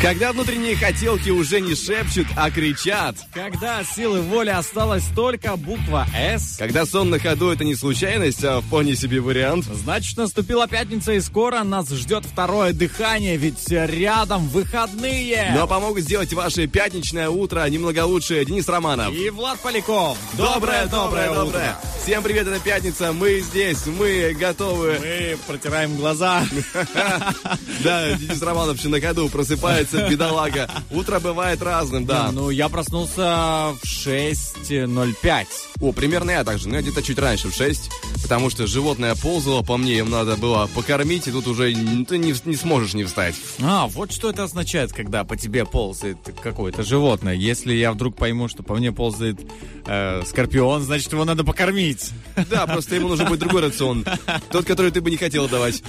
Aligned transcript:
Когда 0.00 0.32
внутренние 0.32 0.76
хотелки 0.76 1.28
уже 1.28 1.60
не 1.60 1.74
шепчут, 1.74 2.28
а 2.36 2.52
кричат. 2.52 3.16
Когда 3.34 3.82
силы 3.82 4.20
воли 4.20 4.50
осталась 4.50 5.02
только 5.16 5.56
буква 5.56 6.06
«С», 6.14 6.56
Когда 6.56 6.86
сон 6.86 7.10
на 7.10 7.18
ходу 7.18 7.48
это 7.48 7.64
не 7.64 7.74
случайность, 7.74 8.44
а 8.44 8.60
вполне 8.60 8.94
себе 8.94 9.20
вариант. 9.20 9.64
значит 9.64 10.16
наступила 10.16 10.68
пятница 10.68 11.14
и 11.14 11.20
скоро 11.20 11.64
нас 11.64 11.90
ждет 11.90 12.24
второе 12.24 12.72
дыхание, 12.72 13.36
ведь 13.36 13.68
рядом 13.68 14.46
выходные. 14.48 15.50
Но 15.56 15.66
помогут 15.66 16.04
сделать 16.04 16.32
ваше 16.32 16.68
пятничное 16.68 17.28
утро 17.28 17.68
немного 17.68 18.04
лучше 18.04 18.44
Денис 18.44 18.68
Романов. 18.68 19.12
И 19.12 19.30
Влад 19.30 19.58
Поляков. 19.58 20.16
Доброе, 20.34 20.86
доброе, 20.86 21.34
доброе. 21.34 21.76
Всем 22.04 22.22
привет, 22.22 22.46
это 22.46 22.60
пятница. 22.60 23.12
Мы 23.12 23.40
здесь, 23.40 23.84
мы 23.86 24.34
готовы. 24.38 24.98
Мы 25.00 25.36
протираем 25.46 25.96
глаза. 25.96 26.44
Да, 27.84 28.12
Денис 28.14 28.42
Романов 28.42 28.78
еще 28.78 28.88
на 28.88 29.00
ходу 29.00 29.28
просыпается, 29.28 29.87
бедолага. 29.92 30.68
Утро 30.90 31.20
бывает 31.20 31.62
разным, 31.62 32.04
да. 32.04 32.30
Ну, 32.32 32.50
я 32.50 32.68
проснулся 32.68 33.72
в 33.72 33.84
6.05. 33.84 35.46
О, 35.80 35.92
примерно 35.92 36.32
я 36.32 36.44
так 36.44 36.58
же, 36.58 36.68
но 36.68 36.76
я 36.76 36.82
где-то 36.82 37.02
чуть 37.02 37.18
раньше, 37.18 37.48
в 37.48 37.54
6, 37.54 37.90
потому 38.22 38.50
что 38.50 38.66
животное 38.66 39.14
ползало 39.14 39.62
по 39.62 39.76
мне, 39.76 39.98
им 39.98 40.10
надо 40.10 40.36
было 40.36 40.68
покормить, 40.74 41.28
и 41.28 41.32
тут 41.32 41.46
уже 41.46 41.72
ты 42.04 42.18
не, 42.18 42.34
не 42.44 42.56
сможешь 42.56 42.94
не 42.94 43.04
встать. 43.04 43.36
А, 43.62 43.86
вот 43.86 44.12
что 44.12 44.30
это 44.30 44.44
означает, 44.44 44.92
когда 44.92 45.24
по 45.24 45.36
тебе 45.36 45.64
ползает 45.64 46.18
какое-то 46.42 46.82
животное. 46.82 47.34
Если 47.34 47.72
я 47.74 47.92
вдруг 47.92 48.16
пойму, 48.16 48.48
что 48.48 48.62
по 48.62 48.74
мне 48.74 48.92
ползает 48.92 49.38
э, 49.86 50.22
скорпион, 50.26 50.82
значит, 50.82 51.12
его 51.12 51.24
надо 51.24 51.44
покормить. 51.44 52.10
Да, 52.50 52.66
просто 52.66 52.96
ему 52.96 53.08
нужен 53.08 53.28
будет 53.28 53.40
другой 53.40 53.62
рацион, 53.62 54.04
тот, 54.50 54.64
который 54.64 54.90
ты 54.90 55.00
бы 55.00 55.10
не 55.10 55.16
хотел 55.16 55.48
давать. 55.48 55.82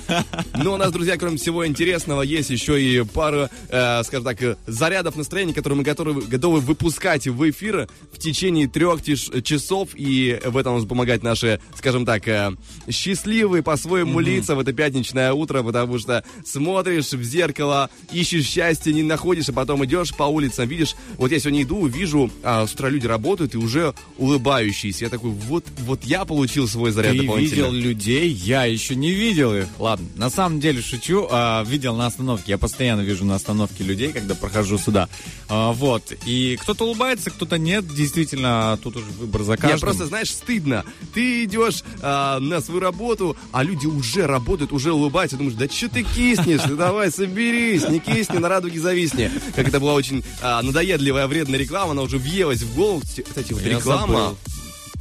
Но 0.55 0.73
у 0.73 0.77
нас, 0.77 0.91
друзья, 0.91 1.17
кроме 1.17 1.37
всего 1.37 1.65
интересного, 1.65 2.21
есть 2.21 2.49
еще 2.49 2.81
и 2.81 3.03
пара, 3.03 3.49
э, 3.69 3.88
скажем 4.03 4.23
так, 4.25 4.41
э, 4.41 4.55
зарядов 4.67 5.15
настроения, 5.15 5.53
которые 5.53 5.77
мы 5.77 5.83
готовы, 5.83 6.21
готовы 6.21 6.59
выпускать 6.59 7.27
в 7.27 7.49
эфир 7.49 7.87
в 8.11 8.17
течение 8.17 8.67
трех 8.67 9.01
тиш- 9.01 9.41
часов, 9.41 9.89
и 9.95 10.39
в 10.45 10.57
этом 10.57 10.77
нам 10.77 10.87
помогать 10.87 11.23
наши, 11.23 11.59
скажем 11.75 12.05
так, 12.05 12.27
э, 12.27 12.51
счастливые 12.89 13.63
по-своему 13.63 14.19
лица 14.19 14.55
в 14.55 14.59
это 14.59 14.73
пятничное 14.73 15.33
утро, 15.33 15.63
потому 15.63 15.99
что 15.99 16.23
смотришь 16.45 17.11
в 17.11 17.23
зеркало, 17.23 17.89
ищешь 18.11 18.45
счастье, 18.45 18.93
не 18.93 19.03
находишь, 19.03 19.49
а 19.49 19.53
потом 19.53 19.83
идешь 19.85 20.13
по 20.15 20.23
улицам, 20.23 20.67
видишь, 20.67 20.95
вот 21.17 21.31
я 21.31 21.39
сегодня 21.39 21.63
иду, 21.63 21.85
вижу, 21.87 22.29
а, 22.43 22.65
с 22.67 22.73
утра 22.73 22.89
люди 22.89 23.07
работают 23.07 23.53
и 23.55 23.57
уже 23.57 23.93
улыбающиеся. 24.17 25.05
Я 25.05 25.09
такой, 25.09 25.31
вот, 25.31 25.65
вот 25.79 26.03
я 26.03 26.25
получил 26.25 26.67
свой 26.67 26.91
заряд 26.91 27.13
Ты 27.13 27.19
видел 27.19 27.71
людей, 27.71 28.29
я 28.29 28.65
еще 28.65 28.95
не 28.95 29.11
видел 29.11 29.53
их. 29.55 29.65
Ладно, 29.79 30.07
на 30.15 30.29
самом 30.29 30.59
деле 30.59 30.81
шучу. 30.81 31.27
а, 31.31 31.63
видел 31.63 31.95
на 31.95 32.05
остановке. 32.05 32.51
Я 32.51 32.57
постоянно 32.57 33.01
вижу 33.01 33.25
на 33.25 33.35
остановке 33.35 33.78
людей, 33.83 34.11
когда 34.11 34.35
прохожу 34.35 34.77
сюда. 34.77 35.09
А, 35.47 35.71
вот. 35.71 36.13
И 36.25 36.57
кто-то 36.61 36.85
улыбается, 36.85 37.29
кто-то 37.29 37.57
нет. 37.57 37.87
Действительно, 37.87 38.77
тут 38.81 38.97
уже 38.97 39.05
выбор 39.05 39.43
за 39.43 39.57
каждым. 39.57 39.71
Мне 39.71 39.79
просто, 39.79 40.05
знаешь, 40.05 40.29
стыдно. 40.31 40.83
Ты 41.13 41.45
идешь 41.45 41.83
а, 42.01 42.39
на 42.39 42.61
свою 42.61 42.79
работу, 42.79 43.35
а 43.51 43.63
люди 43.63 43.87
уже 43.87 44.27
работают, 44.27 44.71
уже 44.71 44.91
улыбаются. 44.91 45.37
Думаешь, 45.37 45.55
да 45.57 45.67
что 45.67 45.89
ты 45.89 46.03
киснешь? 46.03 46.61
Ты 46.61 46.75
давай, 46.75 47.11
соберись, 47.11 47.87
не 47.89 47.99
кисни, 47.99 48.37
на 48.37 48.49
радуге 48.49 48.79
зависни. 48.79 49.31
Как 49.55 49.67
это 49.67 49.79
была 49.79 49.93
очень 49.93 50.23
а, 50.41 50.61
надоедливая, 50.61 51.27
вредная 51.27 51.59
реклама, 51.59 51.91
она 51.91 52.01
уже 52.01 52.17
въелась 52.17 52.61
в 52.61 52.75
голову. 52.75 53.01
Кстати, 53.01 53.53
вот 53.53 53.61
Я 53.61 53.77
реклама... 53.77 54.13
забыл. 54.13 54.37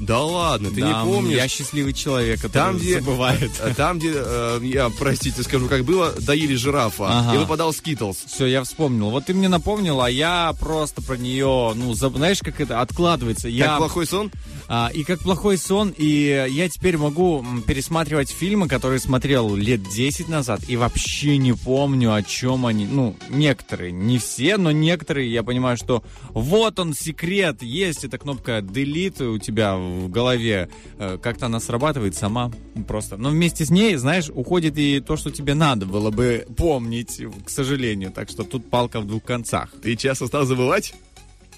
Да 0.00 0.22
ладно, 0.22 0.70
ты 0.70 0.80
Да, 0.80 1.02
не 1.02 1.10
помнишь? 1.10 1.36
Я 1.36 1.48
счастливый 1.48 1.92
человек, 1.92 2.36
который 2.40 2.52
Там, 2.52 2.78
где, 2.78 3.00
забывает. 3.00 3.50
э, 3.60 3.74
там, 3.76 3.98
где, 3.98 4.12
э, 4.14 4.60
я, 4.62 4.90
простите, 4.96 5.42
скажу, 5.42 5.66
как 5.68 5.84
было, 5.84 6.12
доили 6.20 6.54
жирафа, 6.54 7.06
Ага. 7.08 7.34
и 7.34 7.38
выпадал 7.38 7.72
Скитлс. 7.72 8.16
Все, 8.26 8.46
я 8.46 8.62
вспомнил. 8.62 9.10
Вот 9.10 9.26
ты 9.26 9.34
мне 9.34 9.48
напомнил, 9.48 10.00
а 10.00 10.08
я 10.10 10.54
просто 10.60 11.02
про 11.02 11.16
нее, 11.16 11.72
ну, 11.74 11.92
заб- 11.92 12.16
знаешь, 12.16 12.38
как 12.40 12.60
это 12.60 12.80
откладывается. 12.80 13.48
Я, 13.48 13.66
Как 13.66 13.78
плохой 13.78 14.06
сон? 14.06 14.30
а, 14.68 14.90
и 14.94 15.02
как 15.02 15.18
плохой 15.20 15.58
сон, 15.58 15.92
и 15.96 16.46
я 16.50 16.68
теперь 16.68 16.96
могу 16.96 17.44
пересматривать 17.66 18.30
фильмы, 18.30 18.68
которые 18.68 19.00
смотрел 19.00 19.56
лет 19.56 19.82
10 19.82 20.28
назад, 20.28 20.60
и 20.68 20.76
вообще 20.76 21.38
не 21.38 21.54
помню, 21.54 22.14
о 22.14 22.22
чем 22.22 22.66
они. 22.66 22.86
Ну, 22.86 23.16
некоторые, 23.30 23.90
не 23.90 24.18
все, 24.18 24.58
но 24.58 24.70
некоторые, 24.70 25.32
я 25.32 25.42
понимаю, 25.42 25.76
что 25.76 26.04
вот 26.30 26.78
он 26.78 26.94
секрет, 26.94 27.62
есть 27.62 28.04
эта 28.04 28.16
кнопка 28.18 28.58
delete 28.58 29.24
у 29.26 29.38
тебя 29.38 29.74
в 29.76 29.87
голове, 30.08 30.68
Э, 30.98 31.16
как-то 31.20 31.46
она 31.46 31.60
срабатывает 31.60 32.14
сама 32.16 32.50
просто. 32.86 33.16
Но 33.16 33.30
вместе 33.30 33.64
с 33.64 33.70
ней, 33.70 33.94
знаешь, 33.96 34.30
уходит 34.34 34.76
и 34.78 35.00
то, 35.00 35.16
что 35.16 35.30
тебе 35.30 35.54
надо 35.54 35.86
было 35.86 36.10
бы 36.10 36.46
помнить, 36.56 37.22
к 37.44 37.50
сожалению. 37.50 38.10
Так 38.10 38.28
что 38.28 38.42
тут 38.42 38.68
палка 38.68 39.00
в 39.00 39.06
двух 39.06 39.22
концах. 39.22 39.70
Ты 39.80 39.94
часто 39.96 40.26
стал 40.26 40.44
забывать? 40.44 40.94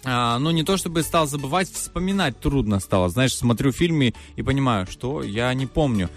А, 0.05 0.38
ну, 0.38 0.50
не 0.50 0.62
то 0.62 0.77
чтобы 0.77 1.03
стал 1.03 1.27
забывать, 1.27 1.71
вспоминать 1.71 2.38
трудно 2.41 2.81
стало. 2.81 3.09
Знаешь, 3.11 3.34
смотрю 3.34 3.71
фильмы 3.71 4.15
и 4.37 4.43
понимаю, 4.43 4.87
что 4.91 5.22
я 5.22 5.53
не 5.53 5.66
помню. 5.66 6.09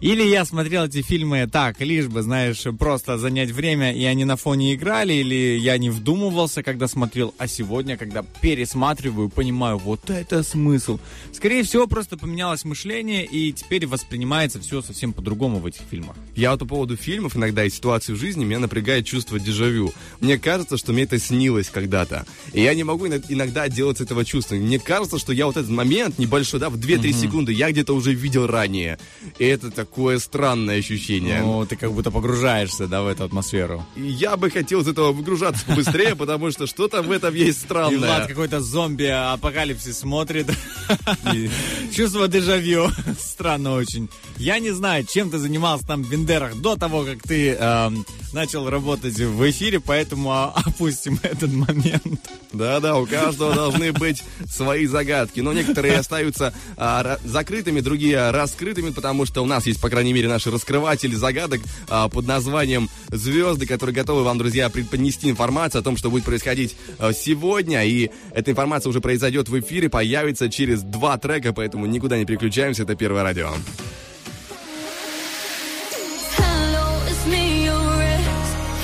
Или 0.00 0.22
я 0.22 0.44
смотрел 0.44 0.84
эти 0.84 1.02
фильмы 1.02 1.48
так, 1.50 1.80
лишь 1.80 2.06
бы, 2.06 2.22
знаешь, 2.22 2.62
просто 2.78 3.18
занять 3.18 3.50
время, 3.50 3.94
и 3.94 4.04
они 4.04 4.24
на 4.24 4.36
фоне 4.36 4.74
играли, 4.74 5.14
или 5.14 5.58
я 5.58 5.78
не 5.78 5.90
вдумывался, 5.90 6.62
когда 6.62 6.86
смотрел, 6.86 7.34
а 7.38 7.46
сегодня, 7.48 7.96
когда 7.96 8.22
пересматриваю, 8.22 9.28
понимаю, 9.30 9.78
вот 9.78 10.10
это 10.10 10.42
смысл. 10.42 10.98
Скорее 11.32 11.62
всего, 11.62 11.86
просто 11.86 12.16
поменялось 12.18 12.64
мышление, 12.64 13.24
и 13.24 13.52
теперь 13.52 13.86
воспринимается 13.86 14.60
все 14.60 14.82
совсем 14.82 15.12
по-другому 15.12 15.58
в 15.58 15.66
этих 15.66 15.82
фильмах. 15.90 16.16
Я 16.36 16.50
вот 16.50 16.60
по 16.60 16.66
поводу 16.66 16.96
фильмов 16.96 17.36
иногда 17.36 17.64
и 17.64 17.70
ситуаций 17.70 18.14
в 18.14 18.18
жизни 18.18 18.44
меня 18.44 18.58
напрягает 18.58 19.06
чувство 19.06 19.40
дежавю. 19.40 19.92
Мне 20.20 20.38
кажется, 20.38 20.76
что 20.76 20.92
мне 20.92 21.04
это 21.04 21.18
снилось 21.18 21.68
когда-то. 21.68 22.26
И 22.52 22.62
я 22.62 22.74
не 22.74 22.84
могу 22.84 23.06
иног- 23.06 23.29
иногда 23.32 23.68
делать 23.68 24.00
этого 24.00 24.24
чувства. 24.24 24.54
Мне 24.56 24.78
кажется, 24.78 25.18
что 25.18 25.32
я 25.32 25.46
вот 25.46 25.56
этот 25.56 25.70
момент 25.70 26.18
небольшой, 26.18 26.60
да, 26.60 26.70
в 26.70 26.76
2-3 26.76 27.12
секунды, 27.12 27.52
я 27.52 27.70
где-то 27.70 27.94
уже 27.94 28.12
видел 28.12 28.46
ранее. 28.46 28.98
И 29.38 29.44
это 29.44 29.70
такое 29.70 30.18
странное 30.18 30.78
ощущение. 30.78 31.40
Ну, 31.40 31.64
ты 31.66 31.76
как 31.76 31.92
будто 31.92 32.10
погружаешься, 32.10 32.86
да, 32.86 33.02
в 33.02 33.06
эту 33.06 33.24
атмосферу. 33.24 33.84
Я 33.96 34.36
бы 34.36 34.50
хотел 34.50 34.80
из 34.80 34.88
этого 34.88 35.12
выгружаться 35.12 35.64
побыстрее, 35.66 36.16
потому 36.16 36.50
что 36.50 36.66
что-то 36.66 37.02
в 37.02 37.10
этом 37.10 37.34
есть 37.34 37.64
И 37.64 37.66
Влад 37.72 37.88
странное. 37.90 38.26
какой-то 38.28 38.60
зомби-апокалипсис 38.60 39.98
смотрит. 39.98 40.46
Чувство 41.94 42.28
дежавю. 42.28 42.88
Странно 43.18 43.74
очень. 43.74 44.08
Я 44.36 44.58
не 44.58 44.70
знаю, 44.70 45.04
чем 45.04 45.30
ты 45.30 45.38
занимался 45.38 45.86
там 45.86 46.02
в 46.02 46.10
Бендерах 46.10 46.56
до 46.60 46.76
того, 46.76 47.04
как 47.04 47.22
ты 47.22 47.50
эм, 47.52 48.04
начал 48.32 48.68
работать 48.70 49.18
в 49.18 49.50
эфире, 49.50 49.80
поэтому 49.80 50.30
а, 50.32 50.52
опустим 50.64 51.18
этот 51.22 51.52
момент. 51.52 52.20
Да-да, 52.52 52.96
у 52.98 53.06
каждого 53.06 53.19
должны 53.36 53.92
быть 53.92 54.22
свои 54.48 54.86
загадки. 54.86 55.40
Но 55.40 55.52
некоторые 55.52 55.96
остаются 55.98 56.54
а, 56.76 57.18
закрытыми, 57.24 57.80
другие 57.80 58.30
раскрытыми, 58.30 58.90
потому 58.90 59.26
что 59.26 59.42
у 59.42 59.46
нас 59.46 59.66
есть, 59.66 59.80
по 59.80 59.90
крайней 59.90 60.12
мере, 60.12 60.28
наши 60.28 60.50
раскрыватели 60.50 61.14
загадок 61.14 61.60
а, 61.88 62.08
под 62.08 62.26
названием 62.26 62.88
«Звезды», 63.08 63.66
которые 63.66 63.94
готовы 63.94 64.22
вам, 64.22 64.38
друзья, 64.38 64.68
преподнести 64.70 65.30
информацию 65.30 65.80
о 65.80 65.82
том, 65.82 65.96
что 65.96 66.10
будет 66.10 66.24
происходить 66.24 66.76
а, 66.98 67.12
сегодня. 67.12 67.84
И 67.84 68.10
эта 68.32 68.50
информация 68.50 68.90
уже 68.90 69.00
произойдет 69.00 69.48
в 69.48 69.58
эфире, 69.60 69.88
появится 69.88 70.48
через 70.48 70.82
два 70.82 71.18
трека, 71.18 71.52
поэтому 71.52 71.86
никуда 71.86 72.18
не 72.18 72.24
переключаемся. 72.24 72.84
Это 72.84 72.94
Первое 73.00 73.22
радио. 73.22 73.50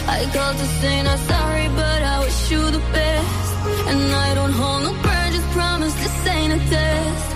I 0.08 0.24
called 0.32 0.56
to 0.56 0.66
say 0.80 1.02
not 1.02 1.18
sorry, 1.18 1.68
but 1.76 2.02
I 2.02 2.20
wish 2.20 2.50
you 2.50 2.58
the 2.70 2.80
best. 2.92 3.55
And 3.90 4.12
I 4.26 4.34
don't 4.34 4.52
hold 4.52 4.82
no 4.82 4.92
grudges, 5.02 5.44
promise 5.52 5.94
this 5.94 6.26
ain't 6.26 6.52
a 6.52 6.60
test. 6.70 7.28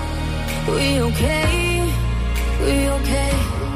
We 0.69 1.01
okay? 1.01 1.93
We 2.65 2.89
okay? 2.89 3.70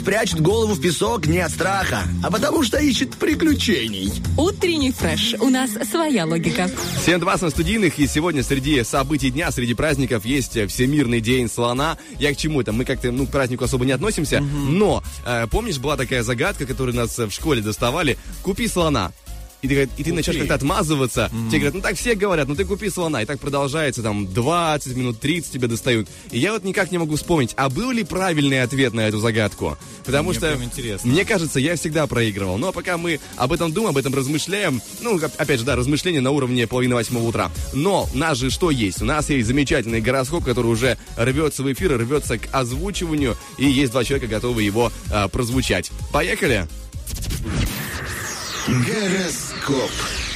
Страус 0.00 0.02
прячет 0.02 0.40
голову 0.40 0.74
в 0.74 0.80
песок 0.80 1.26
не 1.26 1.38
от 1.38 1.52
страха, 1.52 2.02
а 2.22 2.30
потому 2.30 2.62
что 2.62 2.78
ищет 2.78 3.14
приключений. 3.16 4.10
Утренний 4.36 4.92
фреш. 4.92 5.34
У 5.38 5.48
нас 5.48 5.70
своя 5.88 6.26
логика. 6.26 6.70
7.20 7.06 7.44
на 7.44 7.50
студийных, 7.50 7.98
и 7.98 8.06
сегодня 8.06 8.42
среди 8.42 8.82
событий 8.84 9.30
дня, 9.30 9.50
среди 9.50 9.74
праздников 9.74 10.24
есть 10.24 10.52
Всемирный 10.68 11.20
день 11.20 11.48
слона. 11.48 11.98
Я 12.18 12.32
к 12.34 12.36
чему 12.36 12.60
это? 12.60 12.72
Мы 12.72 12.84
как-то 12.84 13.12
ну, 13.12 13.26
к 13.26 13.30
празднику 13.30 13.64
особо 13.64 13.84
не 13.84 13.92
относимся, 13.92 14.40
но 14.40 15.02
э, 15.26 15.46
помнишь, 15.50 15.78
была 15.78 15.96
такая 15.96 16.22
загадка, 16.22 16.66
которую 16.66 16.96
нас 16.96 17.16
в 17.18 17.30
школе 17.30 17.60
доставали? 17.62 18.18
Купи 18.42 18.68
слона. 18.68 19.12
И 19.62 19.68
ты, 19.68 19.88
и 19.98 20.04
ты 20.04 20.12
начнешь 20.12 20.36
как-то 20.36 20.54
отмазываться. 20.54 21.30
Тебе 21.50 21.58
говорят, 21.58 21.74
ну 21.74 21.80
так 21.80 21.96
все 21.96 22.14
говорят, 22.14 22.48
ну 22.48 22.54
ты 22.54 22.64
купи 22.64 22.88
слона. 22.88 23.22
И 23.22 23.26
так 23.26 23.38
продолжается, 23.40 24.02
там, 24.02 24.26
20 24.32 24.96
минут, 24.96 25.20
30 25.20 25.52
тебя 25.52 25.68
достают. 25.68 26.08
И 26.30 26.38
я 26.38 26.52
вот 26.52 26.64
никак 26.64 26.90
не 26.90 26.98
могу 26.98 27.16
вспомнить, 27.16 27.52
а 27.56 27.68
был 27.68 27.90
ли 27.90 28.02
правильный 28.04 28.62
ответ 28.62 28.94
на 28.94 29.00
эту 29.06 29.18
загадку? 29.20 29.76
Потому 30.04 30.30
Мне 30.30 30.38
что, 30.38 30.48
прям 30.48 30.64
интересно. 30.64 31.10
мне 31.10 31.24
кажется, 31.24 31.60
я 31.60 31.76
всегда 31.76 32.06
проигрывал. 32.06 32.56
Но 32.58 32.72
пока 32.72 32.96
мы 32.96 33.20
об 33.36 33.52
этом 33.52 33.72
думаем, 33.72 33.90
об 33.90 33.98
этом 33.98 34.14
размышляем, 34.14 34.80
ну, 35.00 35.16
оп- 35.16 35.32
опять 35.36 35.58
же, 35.60 35.66
да, 35.66 35.76
размышления 35.76 36.20
на 36.20 36.30
уровне 36.30 36.66
половины 36.66 36.94
восьмого 36.94 37.28
утра. 37.28 37.50
Но 37.74 38.08
у 38.12 38.16
нас 38.16 38.38
же 38.38 38.50
что 38.50 38.70
есть? 38.70 39.02
У 39.02 39.04
нас 39.04 39.28
есть 39.28 39.46
замечательный 39.46 40.00
гороскоп, 40.00 40.44
который 40.44 40.66
уже 40.68 40.96
рвется 41.16 41.62
в 41.62 41.72
эфир, 41.72 41.98
рвется 41.98 42.38
к 42.38 42.48
озвучиванию, 42.52 43.36
и 43.58 43.66
есть 43.68 43.92
два 43.92 44.04
человека, 44.04 44.26
готовы 44.28 44.62
его 44.62 44.90
а, 45.12 45.28
прозвучать. 45.28 45.90
Поехали! 46.12 46.66
Гороскоп. 48.68 49.49
Club. 49.60 50.29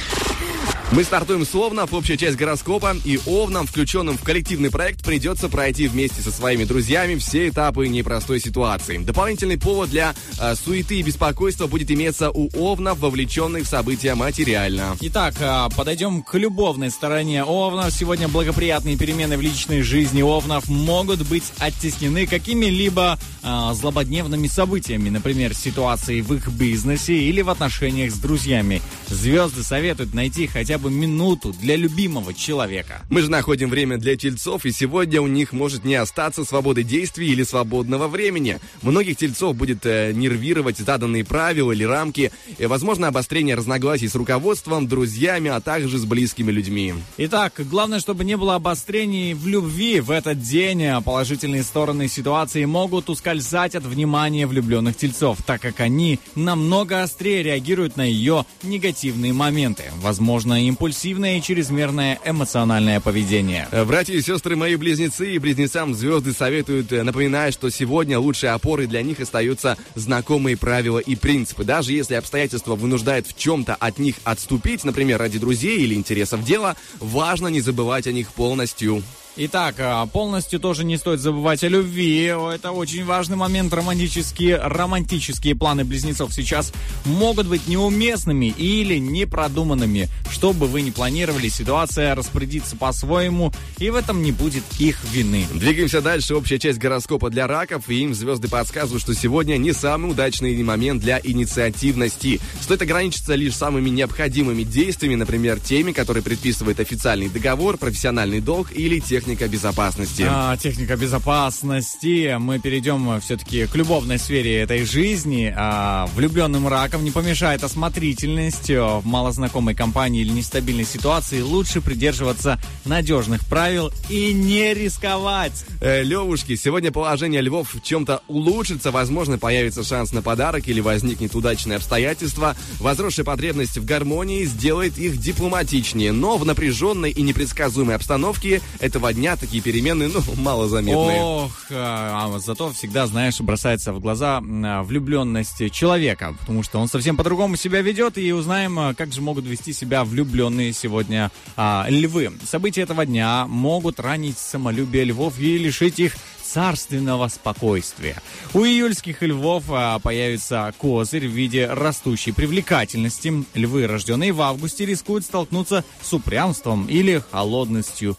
Мы 0.91 1.03
стартуем 1.03 1.45
с 1.45 1.53
Овна, 1.55 1.85
общая 1.91 2.15
часть 2.15 2.37
гороскопа, 2.37 2.95
и 3.03 3.19
Овнам, 3.25 3.65
включенным 3.65 4.17
в 4.17 4.23
коллективный 4.23 4.69
проект, 4.69 5.03
придется 5.03 5.49
пройти 5.49 5.87
вместе 5.87 6.21
со 6.21 6.31
своими 6.31 6.63
друзьями 6.63 7.15
все 7.15 7.49
этапы 7.49 7.87
непростой 7.87 8.39
ситуации. 8.39 8.99
Дополнительный 8.99 9.57
повод 9.57 9.89
для 9.89 10.13
э, 10.39 10.55
суеты 10.55 10.99
и 10.99 11.01
беспокойства 11.01 11.65
будет 11.65 11.89
иметься 11.89 12.29
у 12.29 12.49
Овнов, 12.55 12.99
вовлеченных 12.99 13.63
в 13.63 13.67
события 13.67 14.13
материально. 14.13 14.95
Итак, 15.01 15.33
а, 15.41 15.69
подойдем 15.69 16.21
к 16.21 16.35
любовной 16.37 16.91
стороне 16.91 17.43
Овнов. 17.43 17.91
Сегодня 17.91 18.27
благоприятные 18.27 18.95
перемены 18.95 19.37
в 19.37 19.41
личной 19.41 19.81
жизни 19.81 20.21
Овнов 20.21 20.69
могут 20.69 21.27
быть 21.27 21.51
оттеснены 21.57 22.27
какими-либо 22.27 23.17
а, 23.41 23.73
злободневными 23.73 24.47
событиями, 24.47 25.09
например, 25.09 25.55
ситуацией 25.55 26.21
в 26.21 26.33
их 26.33 26.47
бизнесе 26.47 27.15
или 27.15 27.41
в 27.41 27.49
отношениях 27.49 28.11
с 28.11 28.19
друзьями. 28.19 28.81
Звезды 29.07 29.63
советуют 29.63 30.13
найти 30.13 30.47
хотя 30.47 30.74
бы 30.77 30.91
минуту 30.91 31.53
для 31.53 31.75
любимого 31.75 32.33
человека. 32.33 33.01
Мы 33.09 33.21
же 33.21 33.31
находим 33.31 33.69
время 33.69 33.97
для 33.97 34.15
тельцов, 34.15 34.65
и 34.65 34.71
сегодня 34.71 35.21
у 35.21 35.27
них 35.27 35.53
может 35.53 35.85
не 35.85 35.95
остаться 35.95 36.43
свободы 36.45 36.83
действий 36.83 37.29
или 37.29 37.43
свободного 37.43 38.07
времени. 38.07 38.59
Многих 38.81 39.17
тельцов 39.17 39.55
будет 39.55 39.85
э, 39.85 40.11
нервировать 40.13 40.77
заданные 40.77 41.23
правила 41.23 41.71
или 41.71 41.83
рамки, 41.83 42.31
и, 42.57 42.65
возможно, 42.65 43.07
обострение 43.07 43.55
разногласий 43.55 44.07
с 44.07 44.15
руководством, 44.15 44.87
друзьями, 44.87 45.49
а 45.49 45.61
также 45.61 45.97
с 45.97 46.05
близкими 46.05 46.51
людьми. 46.51 46.93
Итак, 47.17 47.53
главное, 47.57 47.99
чтобы 47.99 48.25
не 48.25 48.37
было 48.37 48.55
обострений 48.55 49.33
в 49.33 49.47
любви 49.47 49.99
в 49.99 50.11
этот 50.11 50.41
день. 50.41 50.85
А 50.85 51.01
Положительные 51.01 51.63
стороны 51.63 52.07
ситуации 52.07 52.65
могут 52.65 53.09
ускользать 53.09 53.75
от 53.75 53.83
внимания 53.83 54.47
влюбленных 54.47 54.97
тельцов, 54.97 55.37
так 55.45 55.61
как 55.61 55.79
они 55.79 56.19
намного 56.35 57.03
острее 57.03 57.43
реагируют 57.43 57.95
на 57.95 58.01
ее 58.01 58.45
негативные 58.63 59.31
моменты. 59.31 59.83
Возможно, 59.97 60.64
импульсивное 60.67 61.37
и 61.37 61.41
чрезмерное 61.41 62.19
эмоциональное 62.25 62.99
поведение. 62.99 63.67
Э, 63.71 63.85
Братья 63.85 64.13
и 64.13 64.21
сестры 64.21 64.55
мои 64.55 64.75
близнецы 64.75 65.33
и 65.33 65.39
близнецам 65.39 65.93
звезды 65.93 66.33
советуют, 66.33 66.91
э, 66.91 67.03
напоминая, 67.03 67.51
что 67.51 67.69
сегодня 67.69 68.19
лучшей 68.19 68.49
опорой 68.49 68.87
для 68.87 69.01
них 69.01 69.19
остаются 69.19 69.77
знакомые 69.95 70.57
правила 70.57 70.99
и 70.99 71.15
принципы. 71.15 71.63
Даже 71.63 71.93
если 71.93 72.15
обстоятельства 72.15 72.75
вынуждают 72.75 73.27
в 73.27 73.37
чем-то 73.37 73.75
от 73.75 73.99
них 73.99 74.15
отступить, 74.23 74.83
например, 74.83 75.19
ради 75.19 75.39
друзей 75.39 75.79
или 75.79 75.95
интересов 75.95 76.43
дела, 76.43 76.75
важно 76.99 77.47
не 77.47 77.61
забывать 77.61 78.07
о 78.07 78.11
них 78.11 78.31
полностью. 78.31 79.03
Итак, 79.37 79.75
а, 79.79 80.05
полностью 80.05 80.61
тоже 80.61 80.85
не 80.85 80.95
стоит 80.95 81.19
забывать 81.19 81.61
о 81.65 81.67
любви. 81.67 82.23
Это 82.23 82.71
очень 82.71 83.03
важный 83.03 83.35
момент. 83.35 83.73
Романтические, 83.73 84.55
романтические 84.55 85.55
планы 85.55 85.83
близнецов 85.83 86.33
сейчас 86.33 86.71
могут 87.03 87.47
быть 87.47 87.67
неуместными 87.67 88.45
или 88.45 88.97
непродуманными. 88.97 90.07
Что 90.31 90.53
бы 90.53 90.67
вы 90.67 90.83
ни 90.83 90.89
планировали, 90.91 91.49
ситуация 91.49 92.15
распорядится 92.15 92.77
по-своему, 92.77 93.51
и 93.77 93.89
в 93.89 93.95
этом 93.95 94.23
не 94.23 94.31
будет 94.31 94.63
их 94.79 95.03
вины. 95.11 95.45
Двигаемся 95.53 96.01
дальше. 96.01 96.33
Общая 96.35 96.57
часть 96.57 96.79
гороскопа 96.79 97.29
для 97.29 97.45
раков, 97.45 97.89
и 97.89 98.03
им 98.03 98.15
звезды 98.15 98.47
подсказывают, 98.47 99.03
что 99.03 99.13
сегодня 99.13 99.57
не 99.57 99.73
самый 99.73 100.11
удачный 100.11 100.63
момент 100.63 101.01
для 101.01 101.19
инициативности. 101.21 102.39
Стоит 102.61 102.81
ограничиться 102.83 103.35
лишь 103.35 103.55
самыми 103.55 103.89
необходимыми 103.89 104.63
действиями, 104.63 105.15
например, 105.15 105.59
теми, 105.59 105.91
которые 105.91 106.23
предписывает 106.23 106.79
официальный 106.79 107.27
договор, 107.27 107.77
профессиональный 107.77 108.39
долг 108.39 108.71
или 108.71 108.99
техника 108.99 109.24
техника 109.25 109.47
безопасности. 109.47 110.23
А, 110.29 110.55
техника 110.55 110.95
безопасности. 110.95 112.37
Мы 112.37 112.59
перейдем 112.59 113.19
все-таки 113.21 113.65
к 113.65 113.73
любовной 113.73 114.19
сфере 114.19 114.61
этой 114.61 114.85
жизни. 114.85 115.51
А, 115.57 116.07
влюбленным 116.13 116.67
раком 116.67 117.03
не 117.03 117.09
помешает 117.09 117.63
осмотрительность. 117.63 118.69
В 118.69 119.01
малознакомой 119.03 119.73
компании 119.73 120.21
или 120.21 120.29
нестабильной 120.29 120.85
ситуации 120.85 121.41
лучше 121.41 121.81
придерживаться 121.81 122.59
надежных 122.85 123.43
правил 123.47 123.91
и 124.09 124.31
не 124.31 124.75
рисковать. 124.75 125.65
Э, 125.81 126.03
Левушки, 126.03 126.55
сегодня 126.55 126.91
положение 126.91 127.41
львов 127.41 127.73
в 127.73 127.81
чем-то 127.81 128.21
улучшится. 128.27 128.91
Возможно, 128.91 129.39
появится 129.39 129.83
шанс 129.83 130.11
на 130.13 130.21
подарок 130.21 130.67
или 130.67 130.81
возникнет 130.81 131.33
удачное 131.33 131.77
обстоятельство. 131.77 132.55
Возросшая 132.79 133.25
потребность 133.25 133.79
в 133.79 133.85
гармонии 133.85 134.45
сделает 134.45 134.99
их 134.99 135.17
дипломатичнее. 135.17 136.11
Но 136.11 136.37
в 136.37 136.45
напряженной 136.45 137.09
и 137.09 137.23
непредсказуемой 137.23 137.95
обстановке 137.95 138.61
этого 138.79 139.14
дня 139.15 139.35
такие 139.35 139.63
перемены, 139.63 140.07
ну, 140.07 140.21
малозаметные. 140.35 141.21
Ох, 141.21 141.51
а, 141.71 142.29
а 142.35 142.39
зато 142.39 142.71
всегда, 142.71 143.07
знаешь, 143.07 143.39
бросается 143.41 143.93
в 143.93 143.99
глаза 143.99 144.41
а, 144.43 144.83
влюбленность 144.83 145.71
человека, 145.71 146.35
потому 146.39 146.61
что 146.61 146.79
он 146.79 146.87
совсем 146.87 147.17
по-другому 147.17 147.55
себя 147.55 147.81
ведет, 147.81 148.17
и 148.17 148.31
узнаем, 148.31 148.77
а, 148.77 148.93
как 148.93 149.11
же 149.13 149.21
могут 149.21 149.45
вести 149.45 149.73
себя 149.73 150.03
влюбленные 150.03 150.73
сегодня 150.73 151.31
а, 151.55 151.87
львы. 151.89 152.31
События 152.45 152.81
этого 152.81 153.05
дня 153.05 153.47
могут 153.47 153.99
ранить 153.99 154.37
самолюбие 154.37 155.05
львов 155.05 155.39
и 155.39 155.57
лишить 155.57 155.99
их 155.99 156.13
царственного 156.43 157.27
спокойствия. 157.27 158.21
У 158.53 158.63
июльских 158.63 159.21
львов 159.23 159.63
появится 160.01 160.73
козырь 160.77 161.27
в 161.27 161.31
виде 161.31 161.67
растущей 161.67 162.31
привлекательности. 162.31 163.43
Львы, 163.55 163.87
рожденные 163.87 164.31
в 164.31 164.41
августе, 164.41 164.85
рискуют 164.85 165.25
столкнуться 165.25 165.83
с 166.01 166.13
упрямством 166.13 166.85
или 166.85 167.21
холодностью 167.31 168.15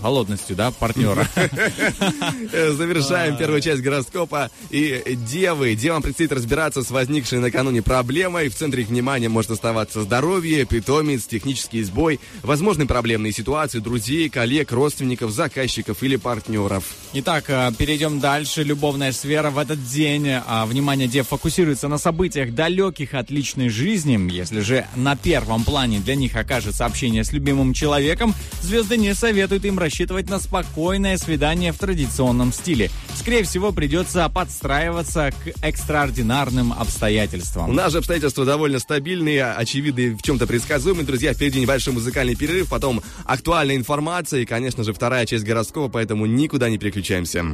холодностью, 0.00 0.56
да, 0.56 0.70
партнера. 0.70 1.28
Завершаем 2.52 3.36
первую 3.36 3.60
часть 3.60 3.82
гороскопа. 3.82 4.50
И 4.70 5.16
девы. 5.28 5.74
Девам 5.74 6.02
предстоит 6.02 6.32
разбираться 6.32 6.82
с 6.82 6.90
возникшей 6.90 7.38
накануне 7.38 7.82
проблемой. 7.82 8.48
В 8.48 8.54
центре 8.54 8.82
их 8.82 8.88
внимания 8.88 9.28
может 9.28 9.50
оставаться 9.50 10.02
здоровье, 10.02 10.64
питомец, 10.64 11.26
технический 11.26 11.82
сбой, 11.82 12.20
возможные 12.42 12.86
проблемные 12.86 13.32
ситуации 13.32 13.78
друзей, 13.78 14.28
коллег, 14.28 14.72
родственников, 14.72 15.30
заказчиков 15.30 16.02
или 16.02 16.16
партнеров. 16.16 16.84
Итак, 17.14 17.44
э, 17.48 17.72
перейдем 17.76 18.20
дальше. 18.20 18.62
Любовная 18.62 19.12
сфера 19.12 19.50
в 19.50 19.58
этот 19.58 19.84
день. 19.86 20.28
а, 20.46 20.66
Внимание 20.66 21.08
дев 21.08 21.28
фокусируется 21.28 21.88
на 21.88 21.98
событиях, 21.98 22.54
далеких 22.54 23.14
от 23.14 23.30
личной 23.30 23.68
жизни. 23.68 24.16
Если 24.32 24.60
же 24.60 24.86
на 24.96 25.16
первом 25.16 25.64
плане 25.64 25.98
для 25.98 26.14
них 26.14 26.36
окажется 26.36 26.84
общение 26.86 27.24
с 27.24 27.32
любимым 27.32 27.72
человеком, 27.74 28.34
звезды 28.62 28.96
не 28.96 29.14
советуют 29.14 29.64
им 29.64 29.78
рассчитывать 29.86 30.28
на 30.28 30.40
спокойное 30.40 31.16
свидание 31.16 31.70
в 31.70 31.78
традиционном 31.78 32.52
стиле. 32.52 32.90
Скорее 33.14 33.44
всего, 33.44 33.70
придется 33.70 34.28
подстраиваться 34.28 35.30
к 35.30 35.64
экстраординарным 35.64 36.72
обстоятельствам. 36.72 37.72
же 37.88 37.98
обстоятельства 37.98 38.44
довольно 38.44 38.80
стабильные, 38.80 39.44
очевидные, 39.44 40.16
в 40.16 40.22
чем-то 40.22 40.48
предсказуемые. 40.48 41.06
Друзья, 41.06 41.34
впереди 41.34 41.60
небольшой 41.60 41.94
музыкальный 41.94 42.34
перерыв, 42.34 42.68
потом 42.68 43.00
актуальная 43.24 43.76
информация 43.76 44.40
и, 44.40 44.44
конечно 44.44 44.82
же, 44.82 44.92
вторая 44.92 45.24
часть 45.24 45.44
гороскопа, 45.44 45.88
поэтому 45.88 46.26
никуда 46.26 46.68
не 46.68 46.78
переключаемся. 46.78 47.44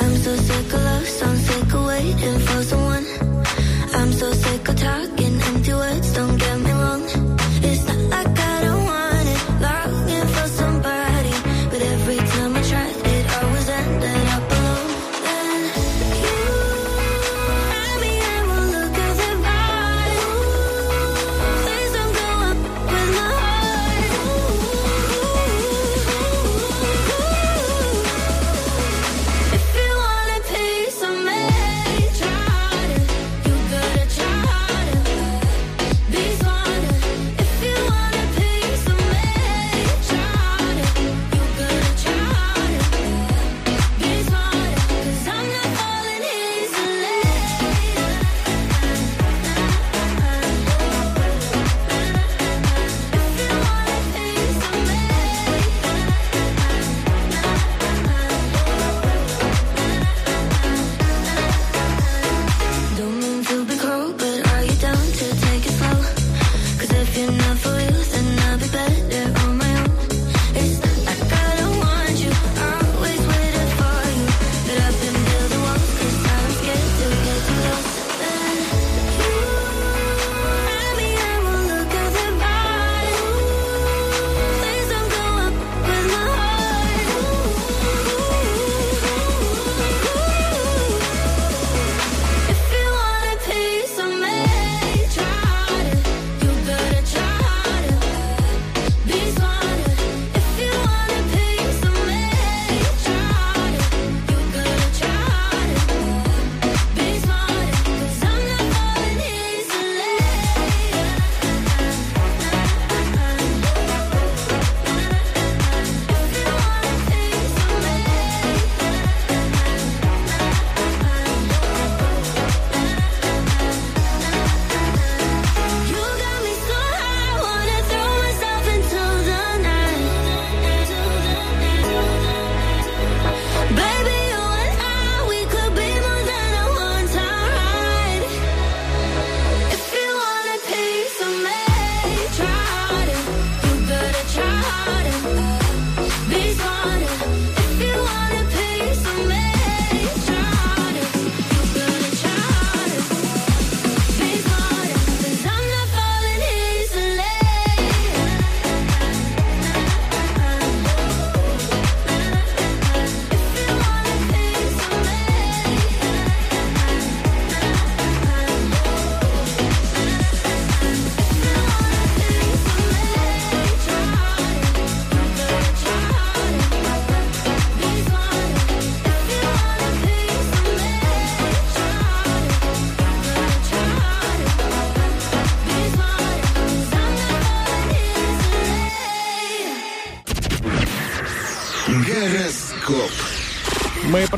I'm 0.00 0.16
so 0.24 0.36
sick 0.36 0.72
of 0.72 0.84
love, 0.84 1.06
so 1.06 1.26
I'm 1.26 1.36
sick 1.36 1.74
of 1.74 1.86
waiting 1.86 2.38
for 2.46 2.62
someone. 2.62 3.06
I'm 3.94 4.12
so 4.12 4.32
sick 4.32 4.68
of 4.68 4.76
talking 4.76 5.40
empty 5.42 5.72
words, 5.74 6.14
don't 6.14 6.27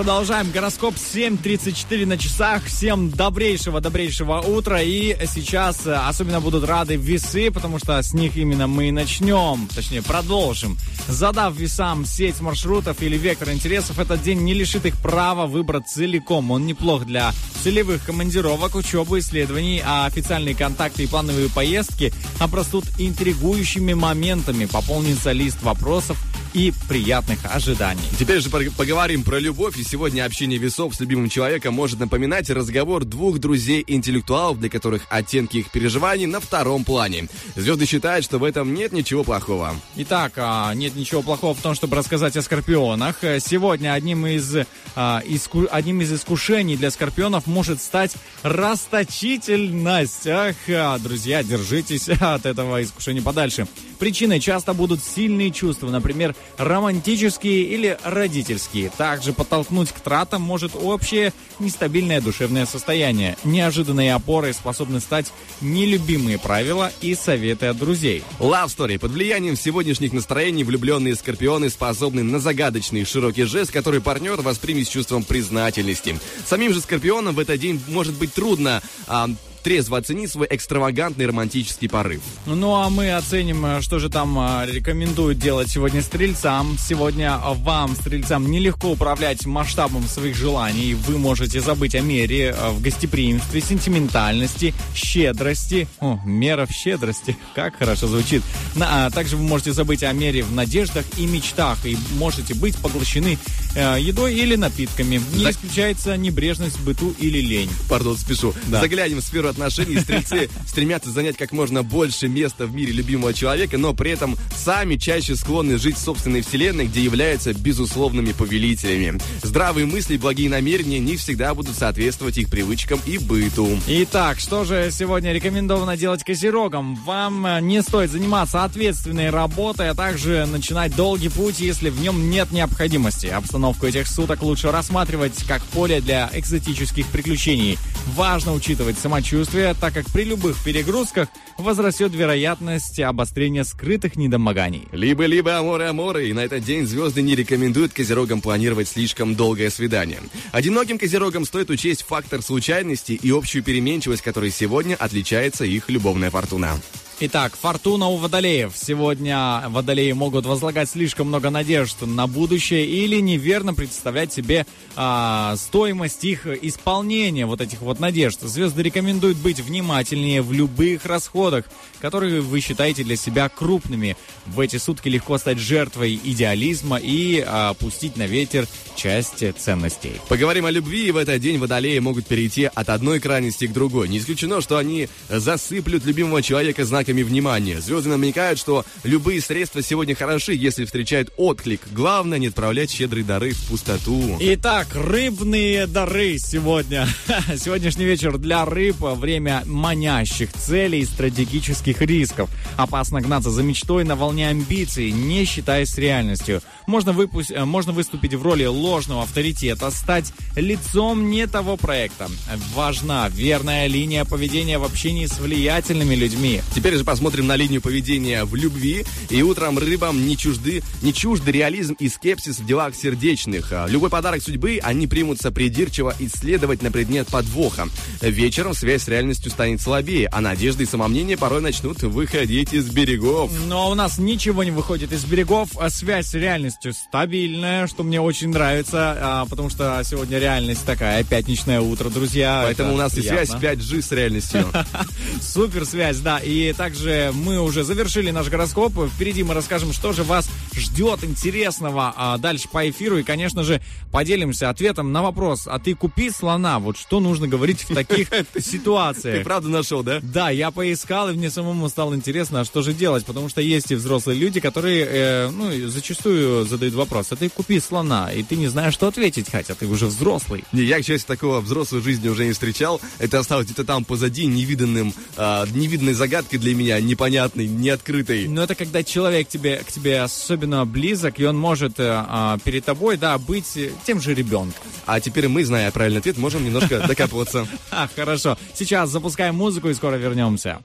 продолжаем. 0.00 0.50
Гороскоп 0.50 0.95
7.34 0.95 2.07
на 2.07 2.16
часах. 2.16 2.64
Всем 2.64 3.11
добрейшего-добрейшего 3.11 4.40
утра. 4.40 4.80
И 4.80 5.14
сейчас 5.26 5.87
э, 5.87 5.92
особенно 5.92 6.40
будут 6.40 6.64
рады 6.64 6.97
весы, 6.97 7.50
потому 7.50 7.78
что 7.78 8.00
с 8.00 8.14
них 8.14 8.35
именно 8.38 8.66
мы 8.66 8.88
и 8.88 8.92
начнем. 8.92 9.69
Точнее, 9.75 10.00
продолжим. 10.00 10.78
Задав 11.07 11.54
весам 11.54 12.07
сеть 12.07 12.40
маршрутов 12.40 13.02
или 13.02 13.19
вектор 13.19 13.50
интересов, 13.50 13.99
этот 13.99 14.23
день 14.23 14.40
не 14.40 14.54
лишит 14.54 14.87
их 14.87 14.97
права 14.97 15.47
выбрать 15.47 15.87
целиком. 15.87 16.50
Он 16.50 16.64
неплох 16.64 17.04
для 17.04 17.35
целевых 17.62 18.02
командировок, 18.02 18.76
учебы, 18.76 19.19
исследований, 19.19 19.83
а 19.85 20.07
официальные 20.07 20.54
контакты 20.54 21.02
и 21.02 21.09
плановые 21.09 21.50
поездки 21.50 22.11
обрастут 22.38 22.87
интригующими 22.97 23.92
моментами. 23.92 24.64
Пополнится 24.64 25.33
лист 25.33 25.62
вопросов 25.62 26.16
и 26.54 26.73
приятных 26.88 27.38
ожиданий. 27.45 28.00
Теперь 28.19 28.40
же 28.40 28.49
пог- 28.50 28.71
поговорим 28.76 29.23
про 29.23 29.38
любовь, 29.38 29.78
и 29.78 29.85
сегодня 29.85 30.25
общение 30.25 30.59
весов 30.59 30.95
с 30.95 31.00
любимым 31.00 31.28
человеком 31.28 31.75
может 31.75 31.99
напоминать 32.00 32.50
разговор 32.50 33.04
двух 33.04 33.38
друзей-интеллектуалов, 33.38 34.59
для 34.59 34.69
которых 34.69 35.02
оттенки 35.11 35.59
их 35.59 35.71
переживаний 35.71 36.26
на 36.26 36.40
втором 36.40 36.85
плане. 36.85 37.28
Звезды 37.57 37.87
считают, 37.87 38.25
что 38.25 38.38
в 38.38 38.45
этом 38.45 38.75
нет 38.75 38.92
ничего 38.92 39.25
плохого. 39.25 39.75
Итак, 39.97 40.33
а, 40.37 40.73
нет 40.75 40.95
ничего 40.97 41.23
плохого 41.23 41.54
в 41.54 41.61
том, 41.61 41.75
чтобы 41.75 41.97
рассказать 41.97 42.37
о 42.37 42.42
скорпионах. 42.42 43.23
Э, 43.23 43.38
Сегодня 43.40 43.92
одним 43.92 44.26
из, 44.26 44.54
а, 44.97 45.23
иску- 45.26 45.69
одним 45.71 46.00
из 46.02 46.12
искушений 46.12 46.76
для 46.76 46.90
скорпионов 46.90 47.47
может 47.47 47.80
стать 47.80 48.14
расточительность. 48.42 50.26
Ах, 50.26 50.57
а, 50.69 50.99
друзья, 50.99 51.42
держитесь 51.42 52.09
от 52.21 52.47
этого 52.47 52.83
искушения 52.83 53.23
подальше. 53.23 53.66
Причиной 53.99 54.40
часто 54.40 54.73
будут 54.73 55.02
сильные 55.04 55.50
чувства, 55.50 55.90
например, 55.90 56.35
романтические 56.56 57.62
или 57.62 57.99
родительские. 58.04 58.90
Также 58.97 59.32
подтолкнуть 59.32 59.90
к 59.92 60.00
тратам 60.00 60.42
может 60.42 60.73
общее 60.75 61.32
нестабильное 61.59 62.20
душевное 62.20 62.66
состояние. 62.66 63.37
Неожиданной 63.44 64.12
опорой 64.12 64.54
способны 64.54 65.00
стать 65.00 65.32
нелюбимые 65.61 66.38
правила 66.38 66.92
и 67.00 67.14
советы 67.14 67.66
от 67.66 67.78
друзей. 67.78 68.23
Love 68.38 68.66
Story. 68.66 68.99
Под 68.99 69.12
влиянием 69.12 69.56
сегодняшних 69.56 70.12
настроений 70.12 70.64
влюбленные 70.64 71.14
скорпионы 71.14 71.70
способны 71.70 72.23
на 72.23 72.38
загадочный 72.38 73.04
широкий 73.04 73.44
жест, 73.44 73.73
который 73.73 74.00
партнер 74.00 74.40
воспримет 74.40 74.87
с 74.87 74.90
чувством 74.90 75.25
признательности. 75.25 76.18
Самим 76.47 76.73
же 76.73 76.80
скорпионам 76.80 77.35
в 77.35 77.38
этот 77.38 77.59
день 77.59 77.80
может 77.88 78.14
быть 78.14 78.32
трудно 78.35 78.82
а, 79.06 79.28
трезво 79.62 79.99
оценить 79.99 80.31
свой 80.31 80.47
экстравагантный 80.50 81.26
романтический 81.26 81.88
порыв. 81.88 82.21
Ну 82.47 82.75
а 82.75 82.88
мы 82.90 83.12
оценим, 83.12 83.64
э, 83.67 83.81
что 83.83 83.99
же 83.99 84.09
там 84.09 84.38
э, 84.38 84.67
рекомендуют 84.71 85.38
делать 85.38 85.69
сегодня 85.71 86.02
стрельцам. 86.02 86.76
Сегодня 86.79 87.38
э, 87.43 87.55
вам, 87.57 87.95
стрельцам, 87.95 88.50
нелегко 88.50 88.88
управлять 88.90 89.47
масштабом 89.47 90.05
своих 90.09 90.35
желаний. 90.37 90.95
Вы 90.95 91.19
можете 91.19 91.61
забыть 91.61 91.95
о 91.95 92.00
мере 92.00 92.55
в 92.71 92.81
гостеприимстве, 92.81 93.61
сентиментальности, 93.61 94.75
щедрости. 94.95 95.87
О, 96.00 96.19
мера 96.25 96.67
в 96.67 96.71
щедрости. 96.71 97.37
Как 97.55 97.76
хорошо 97.76 98.07
звучит. 98.07 98.43
На- 98.75 99.07
а 99.07 99.11
также 99.11 99.37
вы 99.37 99.43
можете 99.43 99.73
забыть 99.73 100.02
о 100.02 100.12
мере 100.12 100.43
в 100.43 100.52
надеждах 100.52 101.05
и 101.19 101.26
мечтах. 101.26 101.85
И 101.85 101.97
можете 102.19 102.55
быть 102.55 102.76
поглощены 102.76 103.38
э, 103.75 103.97
едой 104.00 104.35
или 104.35 104.57
напитками. 104.57 105.21
Не 105.35 105.45
За- 105.45 105.50
исключается 105.50 106.17
небрежность 106.17 106.77
в 106.77 106.85
быту 106.85 107.14
или 107.18 107.40
лень. 107.40 107.70
Пардон, 107.88 108.16
спешу. 108.16 108.55
Да. 108.68 108.81
Заглянем 108.81 109.18
в 109.18 109.25
сферу 109.25 109.49
отношений. 109.50 109.98
Стрельцы 109.98 110.48
стремятся 110.66 111.10
занять 111.10 111.36
как 111.36 111.52
можно 111.52 111.82
больше 111.82 112.28
места 112.28 112.66
в 112.66 112.74
мире 112.74 112.92
любимого 112.92 113.34
человека, 113.34 113.78
но 113.78 113.92
при 113.92 114.12
этом 114.12 114.36
сами 114.56 114.96
чаще 114.96 115.36
склонны 115.36 115.78
жить 115.78 115.96
в 115.96 116.00
собственной 116.00 116.42
вселенной, 116.42 116.86
где 116.86 117.02
являются 117.02 117.52
безусловными 117.52 118.32
повелителями. 118.32 119.20
Здравые 119.42 119.86
мысли 119.86 120.14
и 120.14 120.18
благие 120.18 120.48
намерения 120.48 120.98
не 120.98 121.16
всегда 121.16 121.54
будут 121.54 121.76
соответствовать 121.76 122.38
их 122.38 122.48
привычкам 122.48 123.00
и 123.06 123.18
быту. 123.18 123.68
Итак, 123.86 124.40
что 124.40 124.64
же 124.64 124.90
сегодня 124.90 125.32
рекомендовано 125.32 125.96
делать 125.96 126.24
козерогам? 126.24 126.94
Вам 126.94 127.46
э, 127.46 127.60
не 127.60 127.82
стоит 127.82 128.10
заниматься 128.10 128.64
ответственной 128.64 129.30
работой, 129.30 129.90
а 129.90 129.94
также 129.94 130.46
начинать 130.46 130.94
долгий 130.94 131.28
путь, 131.28 131.60
если 131.60 131.90
в 131.90 132.00
нем 132.00 132.30
нет 132.30 132.52
необходимости. 132.52 133.26
Обстановку 133.26 133.86
этих 133.86 134.06
суток 134.06 134.42
лучше 134.42 134.70
рассматривать 134.70 135.44
как 135.46 135.62
поле 135.64 136.00
для 136.00 136.30
экзотических 136.32 137.06
приключений. 137.06 137.78
Важно 138.14 138.52
учитывать 138.52 138.98
самочувствие, 138.98 139.39
так 139.81 139.94
как 139.94 140.07
при 140.07 140.24
любых 140.24 140.62
перегрузках 140.62 141.29
возрастет 141.59 142.12
вероятность 142.14 143.00
обострения 143.00 143.64
скрытых 143.64 144.16
недомоганий. 144.16 144.88
Либо-либо 144.92 145.59
аморы-аморы, 145.59 146.29
и 146.29 146.33
на 146.33 146.40
этот 146.40 146.64
день 146.64 146.87
звезды 146.87 147.22
не 147.22 147.35
рекомендуют 147.35 147.92
козерогам 147.92 148.40
планировать 148.40 148.88
слишком 148.88 149.35
долгое 149.35 149.70
свидание. 149.70 150.20
Одиноким 150.53 150.98
козерогам 150.98 151.44
стоит 151.44 151.70
учесть 151.70 152.03
фактор 152.03 152.42
случайности 152.42 153.12
и 153.12 153.31
общую 153.31 153.62
переменчивость, 153.62 154.22
которой 154.22 154.50
сегодня 154.50 154.94
отличается 154.94 155.64
их 155.64 155.88
любовная 155.88 156.31
фортуна. 156.31 156.79
Итак, 157.22 157.54
фортуна 157.54 158.09
у 158.09 158.16
водолеев. 158.16 158.72
Сегодня 158.74 159.64
водолеи 159.68 160.12
могут 160.12 160.46
возлагать 160.46 160.88
слишком 160.88 161.28
много 161.28 161.50
надежд 161.50 162.00
на 162.00 162.26
будущее 162.26 162.87
или 162.87 163.20
неверно 163.20 163.74
представлять 163.74 164.33
себе 164.33 164.64
а, 164.96 165.54
стоимость 165.56 166.24
их 166.24 166.46
исполнения 166.46 167.44
вот 167.44 167.61
этих 167.61 167.83
вот 167.83 168.00
надежд. 168.00 168.40
Звезды 168.40 168.83
рекомендуют 168.83 169.37
быть 169.37 169.61
внимательнее 169.61 170.40
в 170.40 170.54
любых 170.54 171.04
расходах, 171.04 171.66
которые 172.00 172.40
вы 172.40 172.61
считаете 172.61 173.04
для 173.04 173.16
себя 173.16 173.50
крупными. 173.50 174.16
В 174.46 174.59
эти 174.59 174.78
сутки 174.78 175.09
легко 175.11 175.37
стать 175.37 175.59
жертвой 175.59 176.18
идеализма 176.24 176.96
и 176.96 177.44
а, 177.46 177.74
пустить 177.74 178.16
на 178.16 178.26
ветер 178.26 178.66
часть 178.96 179.44
ценностей. 179.59 180.12
Поговорим 180.30 180.64
о 180.64 180.70
любви, 180.70 181.11
в 181.11 181.18
этот 181.18 181.38
день 181.42 181.59
водолеи 181.59 181.98
могут 181.98 182.26
перейти 182.26 182.64
от 182.64 182.88
одной 182.88 183.20
крайности 183.20 183.66
к 183.66 183.74
другой. 183.74 184.09
Не 184.09 184.18
исключено, 184.18 184.62
что 184.62 184.78
они 184.78 185.11
засыплют 185.28 186.06
любимого 186.06 186.42
человека 186.42 186.87
знаками 187.11 187.23
внимания. 187.23 187.81
Звезды 187.81 188.11
намекают, 188.11 188.59
что 188.59 188.85
любые 189.03 189.40
средства 189.40 189.83
сегодня 189.83 190.14
хороши, 190.14 190.55
если 190.55 190.85
встречают 190.85 191.33
отклик. 191.37 191.81
Главное 191.92 192.38
не 192.38 192.49
отправлять 192.49 192.90
щедрые 192.90 193.25
дары 193.25 193.53
в 193.53 193.68
пустоту. 193.68 194.37
Итак, 194.40 194.88
рыбные 194.94 195.87
дары 195.87 196.38
сегодня. 196.38 197.09
Сегодняшний 197.57 198.05
вечер 198.05 198.38
для 198.38 198.64
рыб 198.64 198.96
время 199.01 199.62
манящих 199.66 200.53
целей 200.53 201.01
и 201.01 201.05
стратегических 201.05 202.01
рисков. 202.03 202.49
Опасно 202.77 203.20
гнаться 203.20 203.51
за 203.51 203.62
мечтой 203.62 204.05
на 204.05 204.14
волне 204.14 204.49
амбиций, 204.49 205.11
не 205.11 205.44
считаясь 205.44 205.90
с 205.90 205.99
реальностью. 205.99 206.62
Можно, 206.87 207.12
выпусть, 207.12 207.51
э, 207.51 207.64
можно 207.64 207.92
выступить 207.92 208.35
в 208.35 208.42
роли 208.42 208.64
ложного 208.66 209.23
авторитета, 209.23 209.90
стать 209.90 210.33
лицом 210.57 211.31
не 211.31 211.46
того 211.46 211.77
проекта. 211.77 212.29
Важна 212.75 213.29
верная 213.29 213.87
линия 213.88 214.25
поведения 214.25 214.79
в 214.79 214.85
общении 214.85 215.27
с 215.27 215.38
влиятельными 215.38 216.14
людьми. 216.14 216.61
Теперь 216.75 216.99
же 217.00 217.04
посмотрим 217.04 217.46
на 217.46 217.56
линию 217.56 217.80
поведения 217.80 218.44
в 218.44 218.54
любви. 218.54 219.06
И 219.30 219.42
утром 219.42 219.78
рыбам 219.78 220.26
не 220.26 220.36
чужды, 220.36 220.82
не 221.00 221.14
чужды 221.14 221.50
реализм 221.50 221.94
и 221.98 222.08
скепсис 222.08 222.58
в 222.58 222.66
делах 222.66 222.94
сердечных. 222.94 223.72
А 223.72 223.86
Любой 223.86 224.10
подарок 224.10 224.42
судьбы 224.42 224.78
они 224.82 225.06
примутся 225.06 225.50
придирчиво 225.50 226.14
исследовать 226.18 226.82
на 226.82 226.90
предмет 226.90 227.28
подвоха. 227.28 227.88
Вечером 228.20 228.74
связь 228.74 229.04
с 229.04 229.08
реальностью 229.08 229.50
станет 229.50 229.80
слабее, 229.80 230.28
а 230.28 230.42
надежды 230.42 230.82
и 230.82 230.86
самомнение 230.86 231.38
порой 231.38 231.62
начнут 231.62 232.02
выходить 232.02 232.74
из 232.74 232.90
берегов. 232.90 233.50
Но 233.66 233.90
у 233.90 233.94
нас 233.94 234.18
ничего 234.18 234.62
не 234.62 234.70
выходит 234.70 235.12
из 235.12 235.24
берегов, 235.24 235.70
а 235.78 235.88
связь 235.88 236.26
с 236.26 236.34
реальностью 236.34 236.92
стабильная, 236.92 237.86
что 237.86 238.02
мне 238.02 238.20
очень 238.20 238.50
нравится, 238.50 239.16
а, 239.18 239.46
потому 239.46 239.70
что 239.70 240.02
сегодня 240.04 240.38
реальность 240.38 240.84
такая, 240.84 241.24
пятничное 241.24 241.80
утро, 241.80 242.10
друзья. 242.10 242.62
Поэтому 242.66 242.90
Это 242.90 242.94
у 242.94 242.98
нас 242.98 243.16
и 243.16 243.22
связь 243.22 243.50
приятно. 243.50 243.82
5G 243.82 244.02
с 244.02 244.12
реальностью. 244.12 244.66
Супер 245.40 245.86
связь, 245.86 246.18
да. 246.18 246.38
И 246.38 246.74
также 246.90 247.31
мы 247.33 247.61
уже 247.61 247.85
завершили 247.85 248.33
наш 248.33 248.48
гороскоп. 248.48 248.92
Впереди 249.14 249.44
мы 249.44 249.55
расскажем, 249.55 249.92
что 249.92 250.12
же 250.12 250.24
вас 250.24 250.50
ждет 250.74 251.22
интересного 251.22 252.12
а, 252.16 252.37
дальше 252.37 252.68
по 252.68 252.90
эфиру. 252.90 253.18
И, 253.18 253.22
конечно 253.22 253.62
же, 253.62 253.81
поделимся 254.11 254.70
ответом 254.70 255.12
на 255.12 255.22
вопрос, 255.22 255.68
а 255.68 255.79
ты 255.79 255.94
купи 255.94 256.31
слона. 256.31 256.81
Вот 256.81 256.96
что 256.98 257.20
нужно 257.20 257.46
говорить 257.46 257.88
в 257.88 257.94
таких 257.94 258.29
Ты 258.53 258.61
ситуациях. 258.61 259.44
правда 259.44 259.68
нашел, 259.68 260.03
да? 260.03 260.18
Да, 260.20 260.50
я 260.50 260.72
поискал, 260.72 261.31
и 261.31 261.35
мне 261.35 261.48
самому 261.48 261.88
стало 261.88 262.14
интересно, 262.14 262.61
а 262.61 262.64
что 262.64 262.83
же 262.83 262.92
делать, 262.92 263.24
потому 263.24 263.48
что 263.48 263.61
есть 263.61 263.92
и 263.92 263.94
взрослые 263.94 264.40
люди, 264.40 264.59
которые, 264.59 265.07
э, 265.09 265.50
ну, 265.50 265.70
зачастую 265.88 266.66
задают 266.66 266.94
вопрос, 266.94 267.29
а 267.31 267.37
ты 267.37 267.48
купи 267.48 267.79
слона, 267.79 268.33
и 268.33 268.42
ты 268.42 268.57
не 268.57 268.66
знаешь, 268.66 268.94
что 268.94 269.07
ответить, 269.07 269.46
хотя 269.50 269.74
ты 269.74 269.87
уже 269.87 270.07
взрослый. 270.07 270.64
Не, 270.72 270.83
я, 270.83 271.00
к 271.00 271.05
счастью, 271.05 271.29
такого 271.29 271.61
взрослой 271.61 272.03
жизни 272.03 272.29
уже 272.29 272.46
не 272.46 272.53
встречал. 272.53 273.00
Это 273.18 273.38
осталось 273.38 273.66
где-то 273.66 273.85
там 273.85 274.05
позади, 274.05 274.46
невиданным, 274.46 275.14
а, 275.37 275.66
невиданной 275.72 276.14
загадкой 276.14 276.59
для 276.59 276.74
меня 276.81 277.01
непонятный, 277.01 277.66
неоткрытый. 277.66 278.49
Но 278.49 278.62
это 278.62 278.75
когда 278.75 279.03
человек 279.03 279.49
тебе, 279.49 279.77
к 279.79 279.93
тебе 279.93 280.23
особенно 280.23 280.87
близок, 280.87 281.38
и 281.38 281.45
он 281.45 281.59
может 281.59 282.01
э, 282.01 282.05
а, 282.09 282.59
перед 282.64 282.85
тобой, 282.85 283.16
да, 283.19 283.37
быть 283.38 283.77
э, 283.77 283.90
тем 284.07 284.21
же 284.21 284.35
ребенком. 284.35 284.81
А 285.07 285.21
теперь 285.21 285.49
мы, 285.49 285.64
зная 285.64 285.90
правильный 285.90 286.21
ответ, 286.21 286.38
можем 286.38 286.64
немножко 286.64 287.01
докапываться. 287.07 287.66
А, 287.93 288.09
хорошо. 288.14 288.57
Сейчас 288.75 289.11
запускаем 289.11 289.57
музыку 289.57 289.88
и 289.88 289.95
скоро 289.95 290.16
вернемся. 290.16 290.81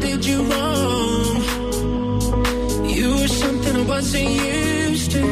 did 0.00 0.24
you 0.24 0.42
wrong 0.44 0.89
wasn't 4.00 4.30
used 4.30 5.10
to. 5.10 5.22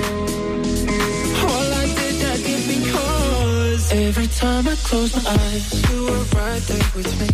All 1.48 1.68
I 1.82 1.86
did, 1.98 2.16
I 2.32 2.36
did 2.46 2.62
because 2.74 3.92
every 3.92 4.26
time 4.26 4.68
I 4.68 4.76
close 4.88 5.10
my 5.16 5.30
eyes, 5.40 5.90
you 5.90 6.02
were 6.04 6.24
right 6.36 6.62
there 6.70 6.90
with 6.94 7.12
me. 7.20 7.28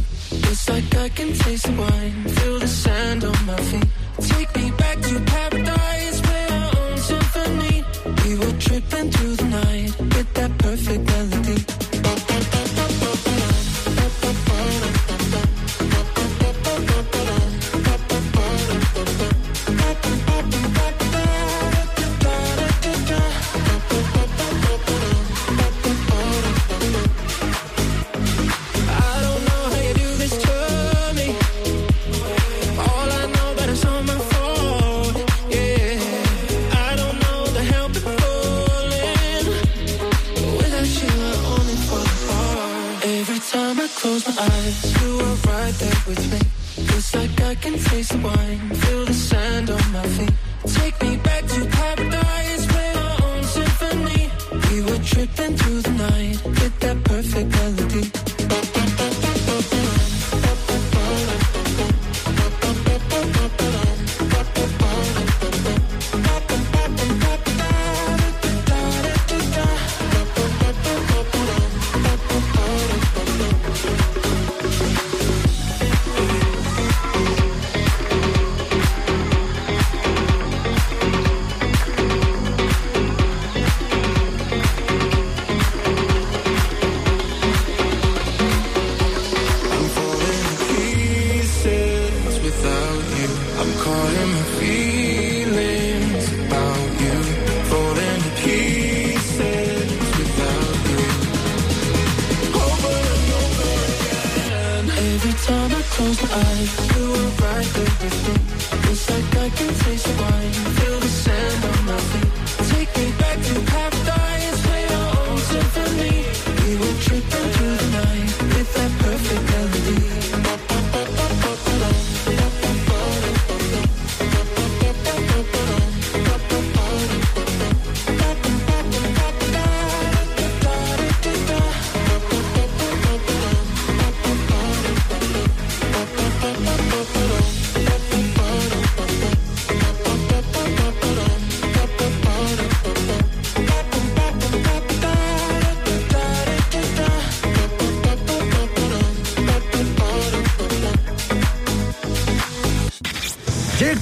It's 0.48 0.68
like 0.68 0.94
I 0.94 1.08
can 1.08 1.32
taste 1.32 1.66
the 1.66 1.72
wine, 1.72 2.14
feel 2.36 2.58
the 2.60 2.68
sand 2.68 3.24
on 3.24 3.38
my 3.46 3.56
feet. 3.68 3.88
Take 4.20 4.54
me 4.54 4.70
back 4.82 5.00
to 5.08 5.14
paradise, 5.34 6.20
play 6.20 6.46
our 6.58 6.70
own 6.80 6.98
symphony. 6.98 7.84
We 8.22 8.30
were 8.40 8.56
tripping 8.66 9.10
through 9.10 9.34
the 9.42 9.48
night 9.62 9.90
with 9.98 10.32
that 10.34 10.52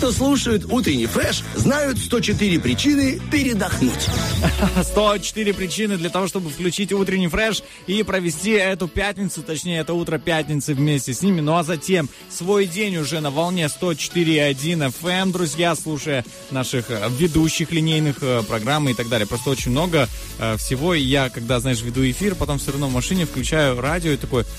кто 0.02 0.10
слушают 0.10 0.64
утренний 0.68 1.06
фреш, 1.06 1.44
знают 1.54 1.96
104 1.96 2.58
причины 2.58 3.20
передохнуть. 3.30 4.08
104 4.82 5.54
причины 5.54 5.96
для 5.96 6.10
того, 6.10 6.26
чтобы 6.26 6.50
включить 6.50 6.92
утренний 6.92 7.28
фреш 7.28 7.62
и 7.86 8.02
провести 8.02 8.50
эту 8.50 8.88
пятницу, 8.88 9.44
точнее, 9.44 9.78
это 9.78 9.94
утро 9.94 10.18
пятницы 10.18 10.74
вместе 10.74 11.14
с 11.14 11.22
ними. 11.22 11.40
Ну 11.40 11.56
а 11.56 11.62
затем 11.62 12.08
свой 12.28 12.66
день 12.66 12.96
уже 12.96 13.20
на 13.20 13.30
волне 13.30 13.66
104.1 13.66 14.92
FM, 15.00 15.30
друзья, 15.30 15.76
слушая 15.76 16.24
наших 16.50 16.90
э, 16.90 17.08
ведущих 17.16 17.70
линейных 17.70 18.16
э, 18.22 18.42
программ 18.42 18.88
и 18.88 18.94
так 18.94 19.08
далее. 19.08 19.28
Просто 19.28 19.50
очень 19.50 19.70
много 19.70 20.08
э, 20.40 20.56
всего. 20.56 20.94
И 20.94 21.00
я, 21.00 21.28
когда, 21.28 21.60
знаешь, 21.60 21.80
веду 21.80 22.04
эфир, 22.10 22.34
потом 22.34 22.58
все 22.58 22.72
равно 22.72 22.88
в 22.88 22.92
машине 22.92 23.24
включаю 23.24 23.80
радио 23.80 24.10
и 24.10 24.16
такой, 24.16 24.42
так, 24.42 24.52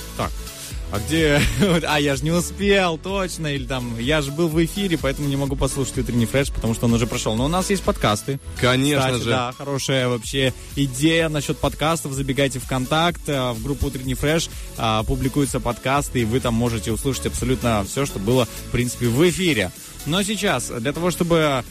а 0.93 0.99
где... 0.99 1.41
А, 1.87 1.99
я 1.99 2.15
же 2.15 2.23
не 2.23 2.31
успел, 2.31 2.99
точно. 2.99 3.47
Или 3.47 3.65
там, 3.65 3.97
я 3.99 4.21
же 4.21 4.31
был 4.31 4.47
в 4.47 4.63
эфире, 4.63 4.99
поэтому 5.01 5.27
не 5.27 5.35
могу 5.35 5.55
послушать 5.55 5.97
утренний 5.97 6.27
фреш, 6.27 6.51
потому 6.51 6.75
что 6.75 6.85
он 6.85 6.93
уже 6.93 7.07
прошел. 7.07 7.35
Но 7.35 7.45
у 7.45 7.47
нас 7.47 7.71
есть 7.71 7.81
подкасты. 7.81 8.39
Конечно 8.61 9.07
Кстати, 9.07 9.23
же. 9.23 9.29
Да, 9.31 9.53
хорошая 9.57 10.07
вообще 10.07 10.53
идея 10.75 11.29
насчет 11.29 11.57
подкастов. 11.57 12.11
Забегайте 12.13 12.59
в 12.59 12.67
контакт, 12.67 13.21
э, 13.27 13.53
в 13.53 13.63
группу 13.63 13.87
Утренний 13.87 14.13
фреш, 14.13 14.49
а, 14.77 15.03
публикуются 15.03 15.59
подкасты, 15.59 16.21
и 16.21 16.25
вы 16.25 16.39
там 16.39 16.53
можете 16.53 16.91
услышать 16.91 17.25
абсолютно 17.25 17.83
все, 17.89 18.05
что 18.05 18.19
было, 18.19 18.45
в 18.45 18.71
принципе, 18.71 19.07
в 19.07 19.29
эфире. 19.29 19.71
Но 20.05 20.21
сейчас, 20.21 20.67
для 20.67 20.93
того, 20.93 21.09
чтобы 21.09 21.63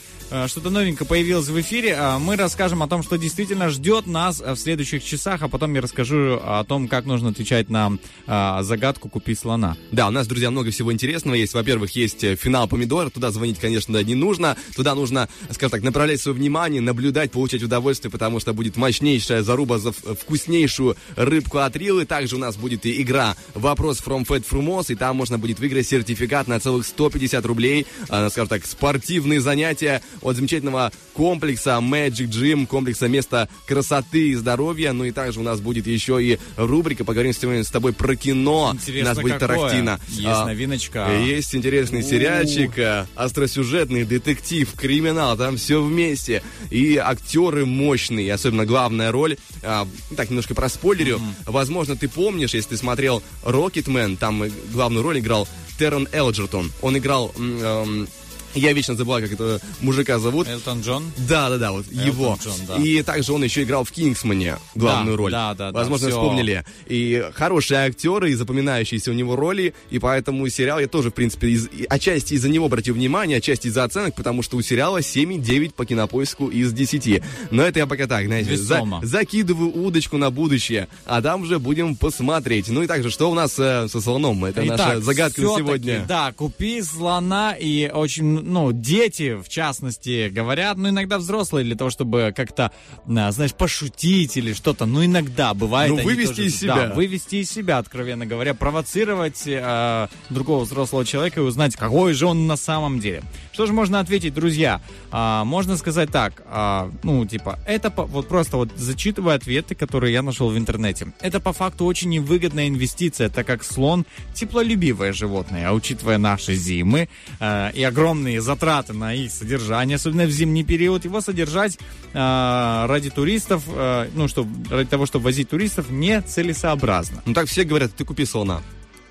что-то 0.47 0.69
новенькое 0.69 1.07
появилось 1.07 1.47
в 1.47 1.59
эфире, 1.61 1.95
э, 1.97 2.17
мы 2.17 2.35
расскажем 2.35 2.83
о 2.83 2.87
том, 2.87 3.03
что 3.03 3.17
действительно 3.17 3.69
ждет 3.69 4.07
нас 4.07 4.41
э, 4.41 4.53
в 4.53 4.57
следующих 4.57 5.03
часах, 5.03 5.41
а 5.41 5.47
потом 5.47 5.73
я 5.73 5.81
расскажу 5.81 6.39
о 6.43 6.63
том, 6.63 6.87
как 6.87 7.05
нужно 7.05 7.29
отвечать 7.29 7.69
на 7.69 7.97
э, 8.27 8.59
загадку 8.61 9.09
«Купи 9.09 9.35
слона». 9.35 9.77
Да, 9.91 10.07
у 10.07 10.11
нас, 10.11 10.27
друзья, 10.27 10.51
много 10.51 10.71
всего 10.71 10.91
интересного 10.91 11.35
есть. 11.35 11.53
Во-первых, 11.53 11.91
есть 11.91 12.23
э, 12.23 12.35
финал 12.35 12.67
помидора. 12.67 13.09
Туда 13.09 13.31
звонить, 13.31 13.59
конечно, 13.59 14.01
не 14.03 14.15
нужно. 14.15 14.57
Туда 14.75 14.95
нужно, 14.95 15.29
скажем 15.51 15.71
так, 15.71 15.83
направлять 15.83 16.21
свое 16.21 16.37
внимание, 16.37 16.81
наблюдать, 16.81 17.31
получать 17.31 17.63
удовольствие, 17.63 18.11
потому 18.11 18.39
что 18.39 18.53
будет 18.53 18.77
мощнейшая 18.77 19.43
заруба 19.43 19.79
за 19.79 19.91
вкуснейшую 19.91 20.95
рыбку 21.15 21.59
от 21.59 21.75
Рилы. 21.75 22.05
Также 22.05 22.35
у 22.35 22.39
нас 22.39 22.55
будет 22.55 22.85
и 22.85 23.01
игра 23.01 23.35
«Вопрос 23.53 24.01
from 24.01 24.25
Fat 24.25 24.45
Frumos», 24.49 24.91
и 24.91 24.95
там 24.95 25.15
можно 25.15 25.37
будет 25.37 25.59
выиграть 25.59 25.87
сертификат 25.87 26.47
на 26.47 26.59
целых 26.59 26.85
150 26.85 27.45
рублей. 27.45 27.85
А, 28.09 28.29
скажем 28.29 28.47
так, 28.47 28.65
спортивные 28.65 29.41
занятия 29.41 30.01
от 30.21 30.35
замечательного 30.35 30.91
комплекса 31.13 31.79
Magic 31.81 32.27
Gym, 32.29 32.65
комплекса 32.67 33.07
места 33.07 33.47
красоты 33.67 34.29
и 34.29 34.35
здоровья. 34.35 34.93
Ну 34.93 35.05
и 35.05 35.11
также 35.11 35.39
у 35.39 35.43
нас 35.43 35.59
будет 35.59 35.87
еще 35.87 36.23
и 36.23 36.39
рубрика 36.57 37.03
«Поговорим 37.03 37.33
сегодня 37.33 37.63
с 37.63 37.69
тобой 37.69 37.93
про 37.93 38.15
кино». 38.15 38.71
Интересно, 38.73 39.11
у 39.11 39.13
нас 39.15 39.21
будет 39.21 39.39
какое? 39.39 39.57
Тарантино. 39.57 39.99
Есть 40.09 40.25
А, 40.27 40.45
новиночка. 40.45 41.15
Есть 41.23 41.55
интересный 41.55 42.03
сериальчик, 42.03 42.77
э, 42.77 43.05
остросюжетный 43.15 44.03
детектив, 44.05 44.71
криминал, 44.75 45.37
там 45.37 45.57
все 45.57 45.81
вместе. 45.81 46.43
И 46.69 46.97
актеры 46.97 47.65
мощные, 47.65 48.33
особенно 48.33 48.65
главная 48.65 49.11
роль. 49.11 49.37
а, 49.61 49.87
так, 50.15 50.29
немножко 50.29 50.55
про 50.55 50.69
спойлерю. 50.69 51.19
Возможно, 51.45 51.95
ты 51.95 52.07
помнишь, 52.09 52.53
если 52.53 52.69
ты 52.69 52.77
смотрел 52.77 53.23
Рокетмен, 53.43 54.17
там 54.17 54.43
главную 54.71 55.03
роль 55.03 55.19
играл 55.19 55.47
Террен 55.79 56.07
Элджертон. 56.11 56.71
Он 56.81 56.97
играл... 56.97 57.33
эм, 57.37 58.07
я 58.55 58.73
вечно 58.73 58.95
забываю, 58.95 59.23
как 59.23 59.33
этого 59.33 59.59
мужика 59.81 60.19
зовут. 60.19 60.47
Элтон 60.47 60.81
Джон? 60.81 61.11
Да, 61.29 61.49
да, 61.49 61.57
да, 61.57 61.71
вот 61.71 61.85
его. 61.91 62.37
Джон, 62.43 62.53
да. 62.67 62.75
И 62.77 63.01
также 63.03 63.33
он 63.33 63.43
еще 63.43 63.63
играл 63.63 63.83
в 63.83 63.91
Кингсмане 63.91 64.57
главную 64.75 65.15
Да, 65.15 65.23
роль. 65.23 65.31
да, 65.31 65.53
да, 65.53 65.71
да, 65.71 65.79
Возможно, 65.79 66.07
всё. 66.09 66.17
вспомнили. 66.17 66.63
И 66.87 67.23
хорошие 67.33 67.79
актеры, 67.85 68.31
и 68.31 68.35
запоминающиеся 68.35 69.11
у 69.11 69.13
него 69.13 69.35
роли, 69.35 69.73
и 69.89 69.99
поэтому 69.99 70.47
сериал 70.49 70.79
я 70.79 70.87
тоже, 70.87 71.09
в 71.09 71.13
принципе, 71.13 71.49
из- 71.49 71.67
отчасти 71.89 72.33
из-за 72.35 72.49
него 72.49 72.65
обратил 72.65 72.95
внимание, 72.95 73.37
отчасти 73.37 73.67
из-за 73.67 73.83
оценок, 73.83 74.15
потому 74.15 74.41
что 74.43 74.57
у 74.57 74.61
сериала 74.61 75.01
7,9 75.01 75.73
по 75.73 75.85
кинопоиску 75.85 76.47
из 76.49 76.73
10. 76.73 77.21
Но 77.51 77.63
это 77.63 77.79
я 77.79 77.87
пока 77.87 78.07
так, 78.07 78.25
знаете, 78.25 78.55
за- 78.57 78.83
закидываю 79.01 79.71
удочку 79.85 80.17
на 80.17 80.29
будущее, 80.31 80.87
а 81.05 81.21
там 81.21 81.41
уже 81.43 81.59
будем 81.59 81.95
посмотреть. 81.95 82.67
Ну 82.69 82.83
и 82.83 82.87
также, 82.87 83.09
что 83.09 83.29
у 83.29 83.33
нас 83.33 83.55
э, 83.57 83.87
со 83.89 84.01
слоном? 84.01 84.43
Это 84.45 84.61
наша 84.63 84.83
Итак, 84.83 85.03
загадка 85.03 85.41
на 85.41 85.57
сегодня. 85.57 86.05
Да, 86.07 86.31
купи 86.33 86.81
слона, 86.81 87.53
и 87.53 87.89
очень 87.93 88.42
ну, 88.43 88.71
дети, 88.71 89.35
в 89.41 89.49
частности, 89.49 90.29
говорят, 90.29 90.77
ну, 90.77 90.89
иногда 90.89 91.17
взрослые 91.17 91.63
для 91.65 91.75
того, 91.75 91.89
чтобы 91.89 92.33
как-то, 92.35 92.71
а, 93.07 93.31
знаешь, 93.31 93.53
пошутить 93.53 94.37
или 94.37 94.53
что-то, 94.53 94.85
ну, 94.85 95.03
иногда 95.05 95.53
бывает. 95.53 95.91
Ну, 95.91 95.97
вывести 96.03 96.27
тоже- 96.35 96.45
из 96.47 96.59
себя. 96.59 96.75
Да, 96.89 96.93
вывести 96.93 97.35
из 97.37 97.49
себя, 97.51 97.77
откровенно 97.77 98.25
говоря, 98.25 98.53
провоцировать 98.53 99.43
э, 99.45 100.07
другого 100.29 100.63
взрослого 100.65 101.05
человека 101.05 101.39
и 101.39 101.43
узнать, 101.43 101.75
какой 101.75 102.13
же 102.13 102.25
он 102.25 102.47
на 102.47 102.55
самом 102.57 102.99
деле. 102.99 103.23
Что 103.51 103.65
же 103.65 103.73
можно 103.73 103.99
ответить, 103.99 104.33
друзья? 104.33 104.81
А, 105.11 105.43
можно 105.45 105.77
сказать 105.77 106.11
так, 106.11 106.43
а, 106.47 106.91
ну, 107.03 107.25
типа, 107.25 107.59
это 107.65 107.89
по- 107.91 108.05
вот 108.05 108.27
просто 108.27 108.57
вот 108.57 108.69
зачитывая 108.75 109.35
ответы, 109.35 109.75
которые 109.75 110.13
я 110.13 110.21
нашел 110.21 110.49
в 110.49 110.57
интернете. 110.57 111.13
Это 111.21 111.39
по 111.39 111.53
факту 111.53 111.85
очень 111.85 112.09
невыгодная 112.09 112.67
инвестиция, 112.67 113.29
так 113.29 113.47
как 113.47 113.63
слон 113.63 114.05
теплолюбивое 114.33 115.13
животное, 115.13 115.69
а 115.69 115.73
учитывая 115.73 116.17
наши 116.17 116.55
зимы 116.55 117.07
э, 117.39 117.71
и 117.73 117.83
огромные 117.83 118.32
затраты 118.41 118.93
на 118.93 119.13
их 119.13 119.31
содержание, 119.31 119.95
особенно 119.95 120.25
в 120.25 120.31
зимний 120.31 120.63
период, 120.63 121.05
его 121.05 121.21
содержать 121.21 121.77
э, 122.13 122.85
ради 122.87 123.09
туристов, 123.09 123.63
э, 123.67 124.09
ну, 124.13 124.27
чтобы 124.27 124.49
ради 124.69 124.89
того, 124.89 125.05
чтобы 125.05 125.25
возить 125.25 125.49
туристов, 125.49 125.89
нецелесообразно. 125.89 127.21
Ну 127.25 127.33
так 127.33 127.47
все 127.47 127.63
говорят, 127.63 127.91
ты 127.95 128.05
купи 128.05 128.25
слона. 128.25 128.61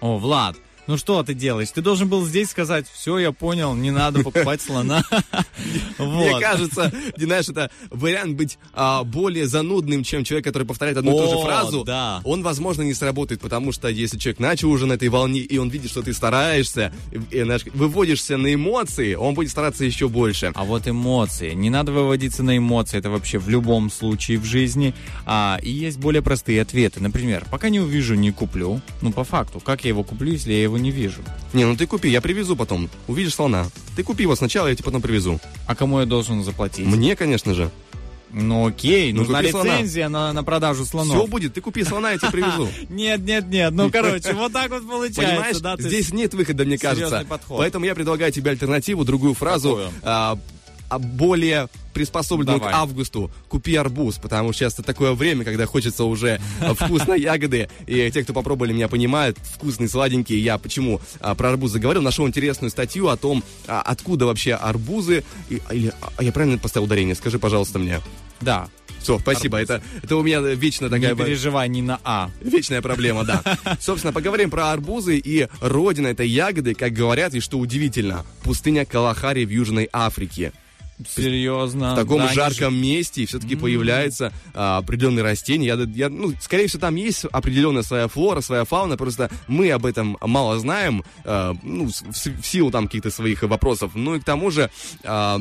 О, 0.00 0.18
Влад, 0.18 0.56
ну 0.86 0.96
что 0.96 1.22
ты 1.22 1.34
делаешь? 1.34 1.70
Ты 1.70 1.82
должен 1.82 2.08
был 2.08 2.24
здесь 2.24 2.50
сказать, 2.50 2.86
все, 2.92 3.18
я 3.18 3.32
понял, 3.32 3.74
не 3.74 3.90
надо 3.90 4.22
покупать 4.22 4.60
слона. 4.60 5.04
Мне 5.98 6.38
кажется, 6.40 6.92
знаешь, 7.16 7.48
это 7.48 7.70
вариант 7.90 8.36
быть 8.36 8.58
а, 8.72 9.04
более 9.04 9.46
занудным, 9.46 10.02
чем 10.02 10.24
человек, 10.24 10.44
который 10.44 10.66
повторяет 10.66 10.96
одну 10.98 11.14
и 11.14 11.26
ту 11.26 11.30
же 11.30 11.42
фразу. 11.42 11.84
Он, 12.24 12.42
возможно, 12.42 12.82
не 12.82 12.94
сработает, 12.94 13.40
потому 13.40 13.72
что 13.72 13.88
если 13.88 14.18
человек 14.18 14.40
начал 14.40 14.70
уже 14.70 14.86
на 14.86 14.94
этой 14.94 15.08
волне, 15.08 15.40
и 15.40 15.58
он 15.58 15.68
видит, 15.68 15.90
что 15.90 16.02
ты 16.02 16.12
стараешься, 16.12 16.92
выводишься 17.74 18.36
на 18.36 18.52
эмоции, 18.52 19.14
он 19.14 19.34
будет 19.34 19.50
стараться 19.50 19.84
еще 19.84 20.08
больше. 20.08 20.52
А 20.54 20.64
вот 20.64 20.88
эмоции. 20.88 21.52
Не 21.54 21.70
надо 21.70 21.92
выводиться 21.92 22.42
на 22.42 22.56
эмоции. 22.56 22.98
Это 22.98 23.10
вообще 23.10 23.38
в 23.38 23.48
любом 23.48 23.90
случае 23.90 24.38
в 24.38 24.44
жизни. 24.44 24.94
А, 25.26 25.58
и 25.62 25.70
есть 25.70 25.98
более 25.98 26.22
простые 26.22 26.62
ответы. 26.62 27.00
Например, 27.00 27.44
пока 27.50 27.68
не 27.68 27.80
увижу, 27.80 28.14
не 28.14 28.32
куплю. 28.32 28.80
Ну, 29.00 29.12
по 29.12 29.24
факту, 29.24 29.60
как 29.60 29.84
я 29.84 29.88
его 29.88 30.02
куплю, 30.02 30.32
если 30.32 30.52
я 30.52 30.62
его 30.62 30.71
не 30.76 30.90
вижу? 30.90 31.22
Не, 31.52 31.64
ну 31.64 31.76
ты 31.76 31.86
купи, 31.86 32.08
я 32.08 32.20
привезу 32.20 32.56
потом. 32.56 32.88
Увидишь 33.08 33.34
слона. 33.34 33.66
Ты 33.96 34.02
купи 34.02 34.22
его 34.22 34.36
сначала, 34.36 34.68
я 34.68 34.74
тебе 34.74 34.84
потом 34.84 35.02
привезу. 35.02 35.40
А 35.66 35.74
кому 35.74 36.00
я 36.00 36.06
должен 36.06 36.42
заплатить? 36.42 36.86
Мне, 36.86 37.16
конечно 37.16 37.54
же. 37.54 37.70
Ну, 38.34 38.66
окей, 38.66 39.12
Ну, 39.12 39.20
нужна 39.20 39.42
лицензия 39.42 40.08
на, 40.08 40.32
на 40.32 40.42
продажу 40.42 40.86
слонов. 40.86 41.16
Все 41.16 41.26
будет, 41.26 41.52
ты 41.52 41.60
купи 41.60 41.84
слона, 41.84 42.12
я 42.12 42.18
тебе 42.18 42.30
привезу. 42.30 42.68
Нет, 42.88 43.20
нет, 43.20 43.46
нет. 43.48 43.72
Ну, 43.72 43.90
короче, 43.90 44.32
вот 44.32 44.52
так 44.52 44.70
вот 44.70 44.88
получается. 44.88 45.20
Понимаешь, 45.22 45.58
да, 45.58 45.76
здесь 45.78 46.12
нет 46.12 46.32
выхода, 46.32 46.64
мне 46.64 46.78
кажется. 46.78 47.26
подход. 47.28 47.58
Поэтому 47.58 47.84
я 47.84 47.94
предлагаю 47.94 48.32
тебе 48.32 48.50
альтернативу, 48.52 49.04
другую 49.04 49.34
фразу, 49.34 49.80
а, 50.02 50.38
более 50.98 51.68
приспособленную 51.94 52.58
Давай. 52.58 52.72
к 52.72 52.76
августу. 52.76 53.30
Купи 53.48 53.76
арбуз, 53.76 54.16
потому 54.16 54.52
что 54.52 54.60
сейчас 54.64 54.74
такое 54.74 55.12
время, 55.12 55.44
когда 55.44 55.66
хочется 55.66 56.04
уже 56.04 56.40
а, 56.60 56.74
вкусной 56.74 57.20
ягоды. 57.20 57.68
И 57.86 58.10
те, 58.10 58.22
кто 58.22 58.32
попробовали, 58.32 58.72
меня 58.72 58.88
понимают. 58.88 59.38
Вкусный, 59.38 59.88
сладенький. 59.88 60.38
Я 60.38 60.58
почему 60.58 61.00
а, 61.20 61.34
про 61.34 61.50
арбуз 61.50 61.72
заговорил? 61.72 62.02
Нашел 62.02 62.26
интересную 62.26 62.70
статью 62.70 63.08
о 63.08 63.16
том, 63.16 63.44
а, 63.66 63.82
откуда 63.82 64.26
вообще 64.26 64.54
арбузы. 64.54 65.24
И- 65.50 65.60
или, 65.70 65.92
а, 66.16 66.22
я 66.22 66.32
правильно 66.32 66.58
поставил 66.58 66.86
ударение? 66.86 67.14
Скажи, 67.14 67.38
пожалуйста, 67.38 67.78
мне. 67.78 68.00
Да. 68.40 68.68
Все, 69.02 69.18
спасибо. 69.18 69.58
Это, 69.58 69.82
это 70.00 70.16
у 70.16 70.22
меня 70.22 70.38
вечно 70.40 70.88
такая... 70.88 71.14
Не 71.14 71.16
переживай, 71.16 71.68
не 71.68 71.82
на 71.82 71.98
А. 72.04 72.30
Вечная 72.40 72.80
проблема, 72.80 73.24
да. 73.24 73.42
Собственно, 73.80 74.12
поговорим 74.12 74.48
про 74.48 74.70
арбузы 74.70 75.18
и 75.18 75.48
родина 75.60 76.08
этой 76.08 76.28
ягоды, 76.28 76.74
как 76.74 76.92
говорят, 76.92 77.34
и 77.34 77.40
что 77.40 77.58
удивительно, 77.58 78.24
пустыня 78.44 78.84
Калахари 78.84 79.44
в 79.44 79.50
Южной 79.50 79.88
Африке. 79.92 80.52
Серьезно. 81.08 81.92
В 81.92 81.96
таком 81.96 82.18
Да, 82.18 82.32
жарком 82.32 82.74
месте 82.74 83.26
все-таки 83.26 83.56
появляются 83.56 84.32
а, 84.54 84.78
определенные 84.78 85.22
растения. 85.22 85.66
Я, 85.66 85.74
я, 85.94 86.08
ну, 86.08 86.32
скорее 86.40 86.66
всего, 86.66 86.80
там 86.80 86.96
есть 86.96 87.24
определенная 87.24 87.82
своя 87.82 88.08
флора, 88.08 88.40
своя 88.40 88.64
фауна, 88.64 88.96
просто 88.96 89.30
мы 89.48 89.70
об 89.70 89.86
этом 89.86 90.16
мало 90.20 90.58
знаем, 90.58 91.04
а, 91.24 91.54
ну, 91.62 91.88
в, 91.88 92.42
в 92.42 92.46
силу 92.46 92.70
там 92.70 92.86
каких-то 92.86 93.10
своих 93.10 93.42
вопросов. 93.42 93.92
Ну 93.94 94.16
и 94.16 94.20
к 94.20 94.24
тому 94.24 94.50
же 94.50 94.70
а, 95.04 95.40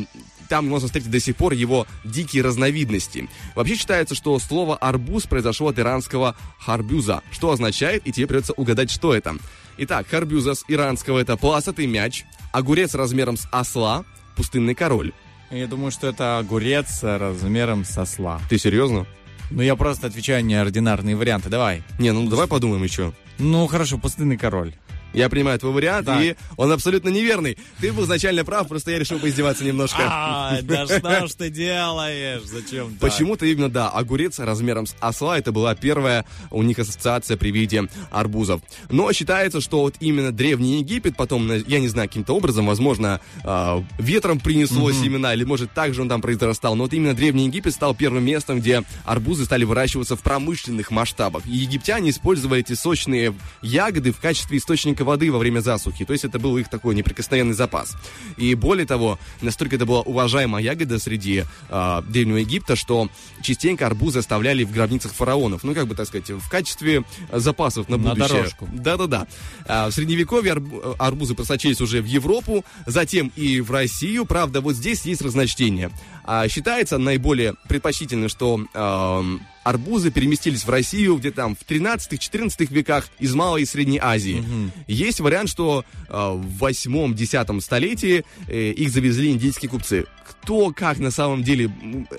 там 0.52 0.67
можно 0.67 0.88
встретить 0.88 1.10
до 1.10 1.21
сих 1.21 1.38
пор 1.38 1.54
его 1.54 1.88
дикие 2.04 2.43
разновидности. 2.43 3.30
Вообще 3.56 3.76
считается, 3.76 4.15
что 4.15 4.38
слово 4.38 4.76
«арбуз» 4.76 5.24
произошло 5.24 5.69
от 5.69 5.80
иранского 5.80 6.36
«харбюза», 6.60 7.21
что 7.32 7.52
означает, 7.52 8.06
и 8.06 8.12
тебе 8.12 8.28
придется 8.28 8.52
угадать, 8.54 8.91
что 8.91 9.13
это. 9.13 9.38
Итак, 9.78 10.08
харбюза 10.10 10.56
с 10.56 10.65
иранского 10.67 11.19
это 11.19 11.38
полосатый 11.38 11.88
мяч, 11.88 12.26
огурец 12.52 12.95
размером 12.95 13.38
с 13.38 13.47
осла, 13.52 14.04
пустынный 14.36 14.76
король. 14.76 15.13
Я 15.51 15.67
думаю, 15.67 15.91
что 15.91 16.07
это 16.07 16.37
огурец 16.37 17.03
размером 17.03 17.83
со 17.83 18.05
сла. 18.05 18.39
Ты 18.49 18.57
серьезно? 18.57 19.05
Ну, 19.49 19.61
я 19.61 19.75
просто 19.75 20.07
отвечаю 20.07 20.45
неординарные 20.45 21.17
варианты. 21.17 21.49
Давай. 21.49 21.83
Не, 21.99 22.11
ну 22.11 22.29
давай 22.29 22.47
подумаем 22.47 22.83
еще. 22.83 23.11
Ну, 23.37 23.67
хорошо, 23.67 23.97
пустынный 23.97 24.37
король. 24.37 24.73
Я 25.13 25.30
принимаю 25.30 25.60
твой 25.60 25.74
вариант, 25.74 26.06
Так. 26.06 26.21
и 26.21 26.36
он 26.58 26.71
абсолютно 26.71 27.10
неверный. 27.10 27.58
Ты 27.80 27.91
был 27.93 28.04
изначально 28.06 28.45
прав, 28.45 28.67
просто 28.67 28.91
я 28.91 29.00
решил 29.00 29.19
поиздеваться 29.19 29.63
немножко. 29.63 29.97
А, 30.02 30.60
да 30.62 30.86
что 30.86 31.28
ж 31.28 31.34
ты 31.34 31.50
делаешь? 31.50 32.43
Зачем 32.45 32.91
так? 32.91 33.00
Почему-то 33.12 33.45
именно, 33.45 33.69
да, 33.69 33.89
огурец 33.89 34.39
размером 34.39 34.86
с 34.86 34.95
осла, 35.00 35.38
это 35.38 35.52
была 35.52 35.76
первая 35.76 36.26
у 36.50 36.63
них 36.63 36.80
ассоциация 36.80 37.38
при 37.38 37.52
виде 37.52 37.88
арбузов. 38.10 38.62
Но 38.89 39.12
считается, 39.13 39.62
что 39.62 39.82
вот 39.82 39.95
именно 40.00 40.32
Древний 40.32 40.80
Египет 40.80 41.15
потом, 41.17 41.52
я 41.67 41.80
не 41.80 41.88
знаю, 41.88 42.08
каким-то 42.08 42.36
образом, 42.36 42.65
возможно, 42.67 43.19
а, 43.43 43.84
ветром 44.00 44.39
принесло 44.39 44.91
семена, 44.91 45.34
или 45.34 45.43
может 45.43 45.74
так 45.74 45.93
же 45.93 46.02
он 46.02 46.10
там 46.10 46.21
произрастал, 46.21 46.76
но 46.76 46.84
вот 46.84 46.93
именно 46.93 47.13
Древний 47.13 47.45
Египет 47.45 47.74
стал 47.74 47.95
первым 47.95 48.24
местом, 48.26 48.60
где 48.60 48.84
арбузы 49.06 49.45
стали 49.45 49.63
выращиваться 49.63 50.15
в 50.15 50.21
промышленных 50.21 50.91
масштабах. 50.91 51.45
И 51.45 51.52
египтяне 51.52 52.10
использовали 52.10 52.62
эти 52.62 52.74
сочные 52.74 53.34
ягоды 53.62 54.12
в 54.12 54.19
качестве 54.19 54.58
источника 54.58 55.00
воды 55.03 55.31
во 55.31 55.37
время 55.39 55.59
засухи, 55.59 56.05
то 56.05 56.13
есть 56.13 56.25
это 56.25 56.39
был 56.39 56.57
их 56.57 56.69
такой 56.69 56.95
неприкосновенный 56.95 57.53
запас. 57.53 57.95
И 58.37 58.53
более 58.55 58.85
того, 58.85 59.19
настолько 59.41 59.75
это 59.75 59.85
была 59.85 60.01
уважаемая 60.01 60.63
ягода 60.63 60.99
среди 60.99 61.43
а, 61.69 62.01
Древнего 62.01 62.37
Египта, 62.37 62.75
что 62.75 63.09
частенько 63.41 63.85
арбузы 63.87 64.19
оставляли 64.19 64.63
в 64.63 64.71
гробницах 64.71 65.13
фараонов, 65.13 65.63
ну 65.63 65.73
как 65.73 65.87
бы 65.87 65.95
так 65.95 66.07
сказать, 66.07 66.29
в 66.29 66.49
качестве 66.49 67.03
запасов 67.31 67.89
на 67.89 67.97
На 67.97 68.09
будущее. 68.09 68.27
дорожку. 68.37 68.69
Да-да-да. 68.73 69.27
А, 69.67 69.89
В 69.89 69.93
средневековье 69.93 70.53
арбу- 70.53 70.95
арбузы 70.99 71.33
просочились 71.35 71.81
уже 71.81 72.01
в 72.01 72.05
Европу, 72.05 72.65
затем 72.85 73.31
и 73.35 73.61
в 73.61 73.71
Россию. 73.71 74.25
Правда, 74.25 74.61
вот 74.61 74.75
здесь 74.75 75.05
есть 75.05 75.21
разночтение. 75.21 75.91
А, 76.23 76.47
Считается 76.47 76.97
наиболее 76.97 77.55
предпочтительным, 77.67 78.29
что 78.29 78.59
ам, 78.73 79.41
арбузы 79.63 80.12
переместились 80.12 80.65
в 80.65 80.69
Россию 80.69 81.17
где-то 81.17 81.38
там 81.38 81.56
в 81.56 81.65
13-14 81.65 82.74
веках 82.74 83.08
из 83.19 83.34
Малой 83.34 83.63
и 83.63 83.65
Средней 83.65 84.00
Азии. 84.02 84.43
Есть 84.88 85.19
вариант, 85.19 85.50
что 85.50 85.86
а, 86.10 86.34
в 86.34 86.63
8-10 86.63 87.62
столетии 87.62 88.26
э, 88.47 88.71
их 88.71 88.91
завезли 88.91 89.32
индийские 89.32 89.69
купцы. 89.69 90.06
Кто 90.43 90.71
как 90.71 90.99
на 90.99 91.12
самом 91.12 91.43
деле 91.43 91.69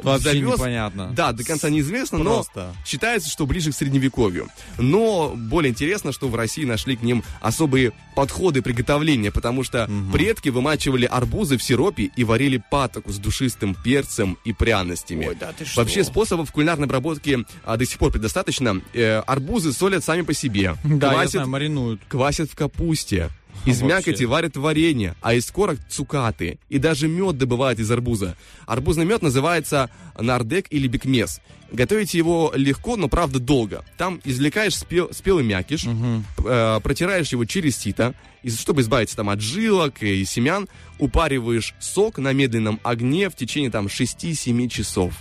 Вообще 0.02 0.24
завез, 0.30 0.54
непонятно. 0.54 1.12
Да, 1.14 1.32
до 1.32 1.44
конца 1.44 1.70
неизвестно, 1.70 2.18
Просто. 2.20 2.72
но 2.76 2.86
считается, 2.86 3.28
что 3.28 3.46
ближе 3.46 3.72
к 3.72 3.74
средневековью. 3.74 4.48
Но 4.78 5.32
более 5.36 5.70
интересно, 5.70 6.12
что 6.12 6.28
в 6.28 6.34
России 6.34 6.64
нашли 6.64 6.96
к 6.96 7.02
ним 7.02 7.22
особые 7.40 7.92
подходы 8.14 8.62
приготовления, 8.62 9.30
потому 9.30 9.64
что 9.64 9.88
предки 10.12 10.48
вымачивали 10.50 11.06
арбузы 11.06 11.56
в 11.58 11.62
сиропе 11.62 12.10
и 12.14 12.24
варили 12.24 12.62
патоку 12.70 13.10
с 13.12 13.18
душистым 13.18 13.74
перцем 13.74 14.38
и 14.44 14.52
пряностями. 14.52 15.26
Ой, 15.26 15.36
да 15.38 15.52
ты 15.56 15.64
что? 15.64 15.80
Вообще 15.80 16.04
способов 16.04 16.52
кулинарной 16.52 16.86
обработки 16.86 17.44
а, 17.64 17.76
до 17.76 17.86
сих 17.86 17.98
пор 17.98 18.12
предостаточно. 18.12 18.80
Э, 18.94 19.20
арбузы 19.26 19.72
солят 19.72 20.04
сами 20.04 20.22
по 20.22 20.34
себе. 20.34 20.76
Да, 20.84 21.08
я 21.08 21.12
Квасят 21.14 21.30
знаю, 21.32 21.48
маринуют. 21.48 22.00
квасят 22.08 22.50
в 22.50 22.54
капусте. 22.54 23.30
Из 23.64 23.80
Вообще. 23.80 23.96
мякоти 24.10 24.24
варят 24.24 24.56
варенье, 24.56 25.14
а 25.20 25.34
из 25.34 25.48
корок 25.50 25.78
цукаты. 25.88 26.58
И 26.68 26.78
даже 26.78 27.06
мед 27.06 27.38
добывают 27.38 27.78
из 27.78 27.90
арбуза. 27.90 28.36
Арбузный 28.66 29.04
мед 29.04 29.22
называется 29.22 29.88
нардек 30.18 30.66
или 30.70 30.88
бекмес. 30.88 31.40
Готовить 31.70 32.12
его 32.12 32.52
легко, 32.54 32.96
но 32.96 33.08
правда 33.08 33.38
долго. 33.38 33.84
Там 33.96 34.20
извлекаешь 34.24 34.74
спел- 34.74 35.12
спелый 35.14 35.44
мякиш, 35.44 35.86
э, 35.86 36.80
протираешь 36.82 37.30
его 37.32 37.44
через 37.44 37.76
сито, 37.78 38.14
и 38.42 38.50
чтобы 38.50 38.82
избавиться 38.82 39.16
там 39.16 39.30
от 39.30 39.40
жилок 39.40 40.02
и 40.02 40.24
семян, 40.24 40.68
упариваешь 40.98 41.74
сок 41.80 42.18
на 42.18 42.32
медленном 42.32 42.80
огне 42.82 43.30
в 43.30 43.36
течение 43.36 43.70
там 43.70 43.86
6-7 43.88 44.68
часов 44.68 45.14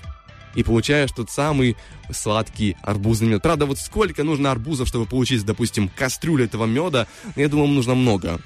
и 0.56 0.64
получаешь 0.64 1.12
тот 1.12 1.30
самый 1.30 1.78
сладкий 2.12 2.76
арбузный 2.82 3.30
мед. 3.30 3.42
Правда, 3.42 3.66
вот 3.66 3.78
сколько 3.78 4.24
нужно 4.24 4.52
арбузов, 4.52 4.88
чтобы 4.88 5.06
получить, 5.06 5.46
допустим, 5.46 5.90
кастрюлю 5.90 6.46
этого 6.46 6.66
меда, 6.66 7.08
я 7.36 7.48
думаю, 7.48 7.70
нужно 7.70 7.96
много. 7.96 8.40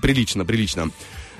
Прилично, 0.00 0.44
прилично. 0.44 0.90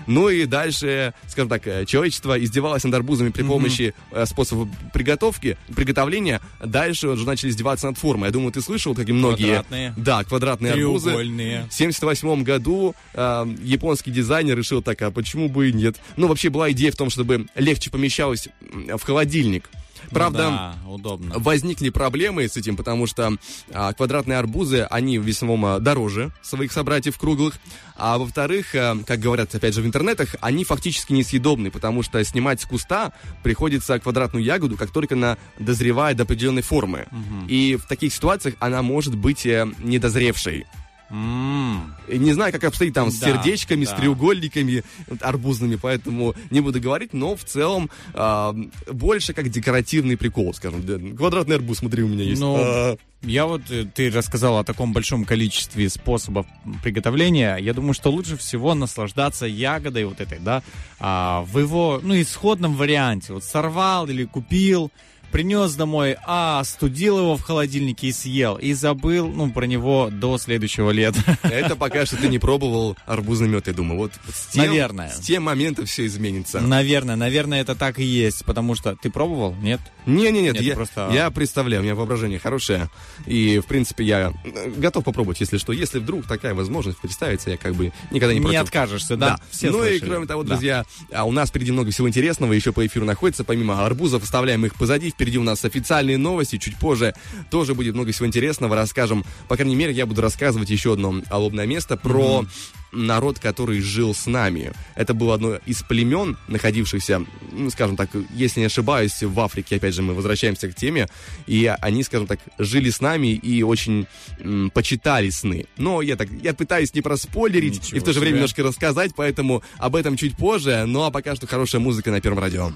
Ну 0.06 0.28
и 0.28 0.46
дальше, 0.46 1.14
скажем 1.28 1.48
так, 1.48 1.66
э, 1.66 1.84
человечество 1.86 2.42
издевалось 2.42 2.84
над 2.84 2.94
арбузами 2.94 3.30
при 3.30 3.42
помощи 3.42 3.94
э, 4.10 4.26
способов 4.26 4.68
приготовки, 4.92 5.56
приготовления. 5.74 6.40
Дальше 6.64 7.08
уже 7.08 7.26
начали 7.26 7.50
издеваться 7.50 7.86
над 7.86 7.98
формой. 7.98 8.28
Я 8.28 8.32
думаю, 8.32 8.52
ты 8.52 8.60
слышал, 8.60 8.94
как 8.94 9.08
и 9.08 9.12
многие... 9.12 9.44
Квадратные. 9.44 9.94
Да, 9.96 10.24
квадратные 10.24 10.72
арбузы. 10.72 11.12
В 11.14 11.72
78 11.72 12.42
году 12.42 12.94
э, 13.14 13.46
японский 13.62 14.10
дизайнер 14.10 14.56
решил 14.56 14.82
так, 14.82 15.00
а 15.02 15.10
почему 15.10 15.48
бы 15.48 15.70
и 15.70 15.72
нет? 15.72 15.96
Ну, 16.16 16.28
вообще 16.28 16.50
была 16.50 16.70
идея 16.72 16.90
в 16.90 16.96
том, 16.96 17.10
чтобы 17.10 17.46
легче 17.54 17.90
помещалось 17.90 18.48
в 18.60 19.02
холодильник. 19.02 19.70
Правда, 20.10 20.38
Да, 20.38 20.74
удобно. 20.88 21.34
возникли 21.38 21.90
проблемы 21.90 22.48
с 22.48 22.56
этим, 22.56 22.76
потому 22.76 23.06
что 23.06 23.32
а, 23.72 23.92
квадратные 23.92 24.38
арбузы, 24.38 24.86
они 24.90 25.18
в 25.18 25.24
весомом 25.24 25.64
а, 25.66 25.78
дороже 25.78 26.32
своих 26.42 26.72
собратьев 26.72 27.18
круглых. 27.18 27.54
А 27.96 28.16
во-вторых, 28.18 28.74
а, 28.74 28.96
как 29.06 29.20
говорят, 29.20 29.54
опять 29.54 29.74
же, 29.74 29.82
в 29.82 29.86
интернетах, 29.86 30.34
они 30.40 30.64
фактически 30.64 31.12
несъедобны, 31.12 31.70
потому 31.70 32.02
что 32.02 32.22
снимать 32.24 32.60
с 32.60 32.64
куста 32.64 33.12
приходится 33.42 33.98
квадратную 33.98 34.44
ягоду, 34.44 34.76
как 34.76 34.90
только 34.90 35.14
она 35.14 35.36
дозревает 35.58 36.16
до 36.16 36.22
определенной 36.24 36.62
формы. 36.62 37.06
И 37.48 37.76
в 37.76 37.86
таких 37.86 38.12
ситуациях 38.14 38.54
она 38.60 38.82
может 38.82 39.14
быть 39.16 39.44
э, 39.46 39.66
недозревшей. 39.78 40.66
И 41.10 42.18
Не 42.18 42.32
знаю, 42.32 42.52
как 42.52 42.64
обстоит 42.64 42.94
там 42.94 43.10
с 43.10 43.18
Да, 43.18 43.26
сердечками, 43.26 43.84
с 43.84 43.90
да. 43.90 43.96
треугольниками 43.96 44.84
вот, 45.08 45.22
арбузными, 45.22 45.76
поэтому 45.76 46.34
не 46.50 46.60
буду 46.60 46.80
говорить, 46.80 47.12
но 47.12 47.34
в 47.36 47.44
целом 47.44 47.90
а, 48.14 48.54
больше 48.90 49.32
как 49.32 49.48
декоративный 49.48 50.16
прикол, 50.16 50.54
скажем. 50.54 51.16
Квадратный 51.16 51.56
арбуз, 51.56 51.78
смотри, 51.78 52.02
у 52.04 52.08
меня 52.08 52.24
есть. 52.24 52.40
Ну, 52.40 52.56
А, 52.58 52.96
Я 53.22 53.46
вот, 53.46 53.62
э, 53.70 53.84
ты 53.92 54.10
рассказал 54.10 54.58
о 54.58 54.64
таком 54.64 54.92
большом 54.92 55.24
количестве 55.24 55.88
способов 55.90 56.46
приготовления. 56.82 57.56
Я 57.56 57.74
думаю, 57.74 57.92
что 57.92 58.10
лучше 58.10 58.36
всего 58.36 58.74
наслаждаться 58.74 59.46
ягодой 59.46 60.04
вот 60.04 60.20
этой, 60.20 60.38
да, 60.38 60.62
а, 60.98 61.42
в 61.42 61.58
его, 61.58 62.00
ну, 62.02 62.18
исходном 62.20 62.76
варианте. 62.76 63.32
Вот 63.34 63.44
сорвал 63.44 64.06
или 64.08 64.24
купил, 64.24 64.90
принес 65.30 65.74
домой, 65.74 66.16
а, 66.26 66.62
студил 66.64 67.18
его 67.18 67.36
в 67.36 67.42
холодильнике 67.42 68.08
и 68.08 68.12
съел. 68.12 68.56
И 68.56 68.72
забыл, 68.72 69.28
ну, 69.28 69.50
про 69.50 69.64
него 69.66 70.08
до 70.10 70.38
следующего 70.38 70.90
лета. 70.90 71.20
Это 71.42 71.76
пока 71.76 72.06
что 72.06 72.16
ты 72.16 72.28
не 72.28 72.38
пробовал 72.38 72.96
арбузный 73.06 73.48
мед, 73.48 73.66
я 73.66 73.72
думаю. 73.72 73.98
Вот 73.98 74.12
с 74.32 74.46
тем, 74.52 74.66
Наверное. 74.66 75.10
С 75.10 75.20
тем 75.20 75.44
моментом 75.44 75.86
все 75.86 76.06
изменится. 76.06 76.60
Наверное, 76.60 77.16
наверное, 77.16 77.60
это 77.60 77.74
так 77.74 77.98
и 77.98 78.04
есть, 78.04 78.44
потому 78.44 78.74
что 78.74 78.96
ты 78.96 79.10
пробовал? 79.10 79.54
Нет? 79.54 79.80
Не-не-нет, 80.06 80.54
Нет, 80.54 80.62
я, 80.62 80.74
просто- 80.74 81.10
я 81.12 81.30
представляю, 81.30 81.82
у 81.82 81.84
меня 81.84 81.94
воображение 81.94 82.38
хорошее. 82.38 82.88
И, 83.26 83.58
в 83.58 83.66
принципе, 83.66 84.04
я 84.04 84.32
э, 84.44 84.70
готов 84.76 85.04
попробовать, 85.04 85.40
если 85.40 85.58
что. 85.58 85.72
Если 85.72 85.98
вдруг 85.98 86.26
такая 86.26 86.54
возможность 86.54 86.98
представится, 86.98 87.50
я 87.50 87.56
как 87.56 87.74
бы 87.74 87.92
никогда 88.10 88.32
не 88.32 88.40
Не 88.40 88.44
против. 88.46 88.60
откажешься, 88.62 89.16
да? 89.16 89.38
Все 89.50 89.70
ну 89.70 89.84
и 89.84 89.90
слышали. 89.90 90.08
кроме 90.10 90.26
того, 90.26 90.42
Да. 90.42 90.50
друзья, 90.54 90.84
а 91.12 91.24
у 91.24 91.32
нас 91.32 91.50
впереди 91.50 91.70
много 91.72 91.90
всего 91.90 92.08
интересного, 92.08 92.52
еще 92.52 92.72
по 92.72 92.86
эфиру 92.86 93.04
находится. 93.04 93.44
Помимо 93.44 93.84
арбузов, 93.84 94.22
оставляем 94.22 94.64
их 94.66 94.74
позади. 94.74 95.10
Впереди 95.20 95.36
у 95.36 95.42
нас 95.42 95.62
официальные 95.66 96.16
новости. 96.16 96.56
Чуть 96.56 96.78
позже 96.78 97.14
тоже 97.50 97.74
будет 97.74 97.92
много 97.94 98.10
всего 98.10 98.26
интересного. 98.26 98.74
Расскажем, 98.74 99.22
по 99.48 99.56
крайней 99.56 99.74
мере, 99.76 99.92
я 99.92 100.06
буду 100.06 100.22
рассказывать 100.22 100.70
еще 100.70 100.94
одно 100.94 101.20
лобное 101.30 101.66
место 101.66 101.98
про 101.98 102.46
народ, 102.90 103.38
который 103.38 103.82
жил 103.82 104.14
с 104.14 104.24
нами. 104.26 104.72
Это 104.94 105.12
было 105.12 105.34
одно 105.34 105.56
из 105.66 105.82
племен, 105.82 106.38
находившихся, 106.48 107.22
ну, 107.52 107.68
скажем 107.68 107.96
так, 107.98 108.08
если 108.34 108.60
не 108.60 108.66
ошибаюсь, 108.66 109.22
в 109.22 109.38
Африке, 109.40 109.76
опять 109.76 109.94
же, 109.94 110.00
мы 110.00 110.14
возвращаемся 110.14 110.68
к 110.70 110.74
теме, 110.74 111.06
и 111.46 111.66
они, 111.82 112.02
скажем 112.02 112.26
так, 112.26 112.40
жили 112.58 112.88
с 112.88 113.02
нами 113.02 113.28
и 113.34 113.62
очень 113.62 114.06
м, 114.40 114.70
почитали 114.70 115.28
сны. 115.28 115.66
Но 115.76 116.00
я 116.00 116.16
так, 116.16 116.28
я 116.42 116.54
пытаюсь 116.54 116.94
не 116.94 117.02
проспойлерить 117.02 117.82
Ничего 117.82 117.96
и 117.98 118.00
в 118.00 118.04
то 118.04 118.12
же 118.14 118.20
время 118.20 118.36
себе. 118.36 118.38
немножко 118.38 118.62
рассказать, 118.62 119.12
поэтому 119.14 119.62
об 119.76 119.96
этом 119.96 120.16
чуть 120.16 120.34
позже, 120.36 120.84
ну 120.86 121.02
а 121.04 121.10
пока 121.10 121.36
что 121.36 121.46
хорошая 121.46 121.82
музыка 121.82 122.10
на 122.10 122.22
Первом 122.22 122.38
радио. 122.38 122.72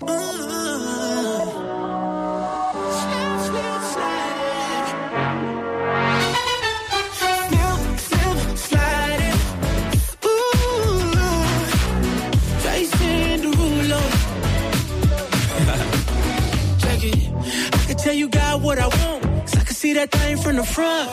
See 19.84 19.92
that 19.92 20.10
thing 20.10 20.36
from 20.38 20.56
the 20.56 20.64
front. 20.64 21.08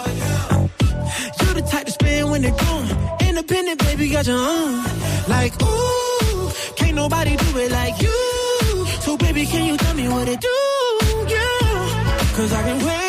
You 1.40 1.54
the 1.60 1.64
type 1.72 1.86
to 1.88 1.92
spin 1.92 2.30
when 2.32 2.42
they're 2.42 2.60
gone. 2.66 2.90
Independent, 3.28 3.78
baby, 3.86 4.10
got 4.10 4.26
your 4.26 4.38
own. 4.38 4.74
Like, 5.28 5.54
ooh, 5.62 6.50
can't 6.78 6.96
nobody 6.96 7.36
do 7.36 7.50
it 7.64 7.72
like 7.80 8.02
you. 8.06 8.22
So, 9.06 9.18
baby, 9.18 9.46
can 9.46 9.64
you 9.70 9.76
tell 9.78 9.96
me 10.02 10.08
what 10.08 10.28
it 10.34 10.40
do? 10.40 10.60
Yeah. 11.36 12.36
Cause 12.36 12.54
I've 12.54 12.66
been 12.66 12.86
waiting 12.86 13.01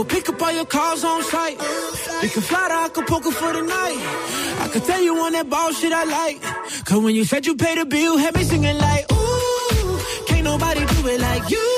will 0.00 0.06
pick 0.06 0.30
up 0.30 0.40
all 0.40 0.52
your 0.52 0.64
calls 0.64 1.04
on 1.04 1.22
site. 1.22 1.58
We 2.22 2.28
can 2.30 2.40
fly 2.40 2.68
to 2.68 2.74
Acapulco 2.86 3.30
for 3.30 3.52
the 3.52 3.60
night. 3.60 4.00
I 4.64 4.68
could 4.72 4.84
tell 4.84 5.02
you 5.02 5.14
on 5.18 5.32
that 5.32 5.50
ball 5.50 5.72
shit 5.72 5.92
I 5.92 6.04
like. 6.04 6.40
Cause 6.86 7.02
when 7.04 7.14
you 7.14 7.24
said 7.26 7.44
you 7.44 7.54
paid 7.54 7.76
the 7.76 7.84
bill, 7.84 8.16
had 8.16 8.34
me 8.34 8.42
singing 8.44 8.78
like, 8.78 9.04
ooh, 9.12 9.98
can't 10.26 10.44
nobody 10.44 10.80
do 10.86 11.06
it 11.06 11.20
like 11.20 11.50
you. 11.50 11.68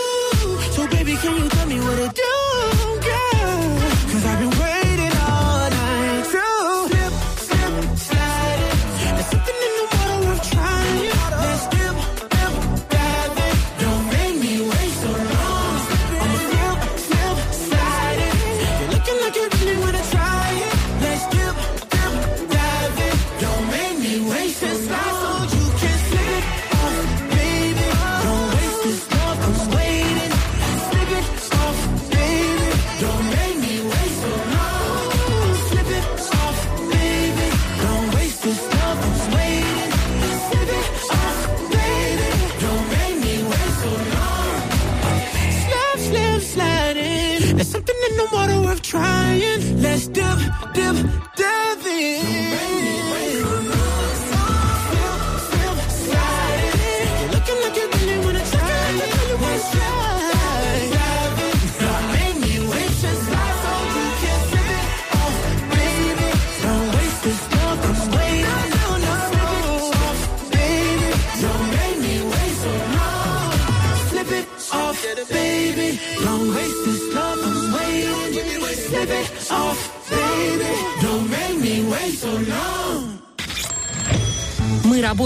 So 0.70 0.86
baby, 0.86 1.16
can 1.16 1.36
you 1.36 1.48
tell 1.48 1.66
me 1.66 1.80
what 1.80 1.96
to 1.96 2.08
do, 2.22 2.81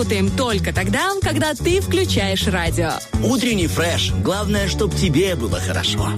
работаем 0.07 0.31
только 0.31 0.73
тогда, 0.73 1.15
когда 1.21 1.53
ты 1.55 1.81
включаешь 1.81 2.47
радио. 2.47 2.91
Утренний 3.25 3.67
фреш. 3.67 4.13
Главное, 4.23 4.69
чтобы 4.69 4.95
тебе 4.95 5.35
было 5.35 5.59
хорошо. 5.61 6.11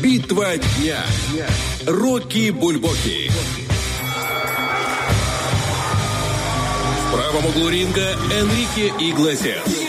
Битва 0.00 0.56
дня. 0.56 0.98
Рокки 1.86 2.50
Бульбоки. 2.50 3.30
В 6.98 7.12
правом 7.12 7.46
углу 7.46 7.68
ринга 7.68 8.16
Энрике 8.32 8.88
Иглесиас. 8.98 9.85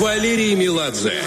Валерий 0.00 0.54
Меладзе. 0.56 1.22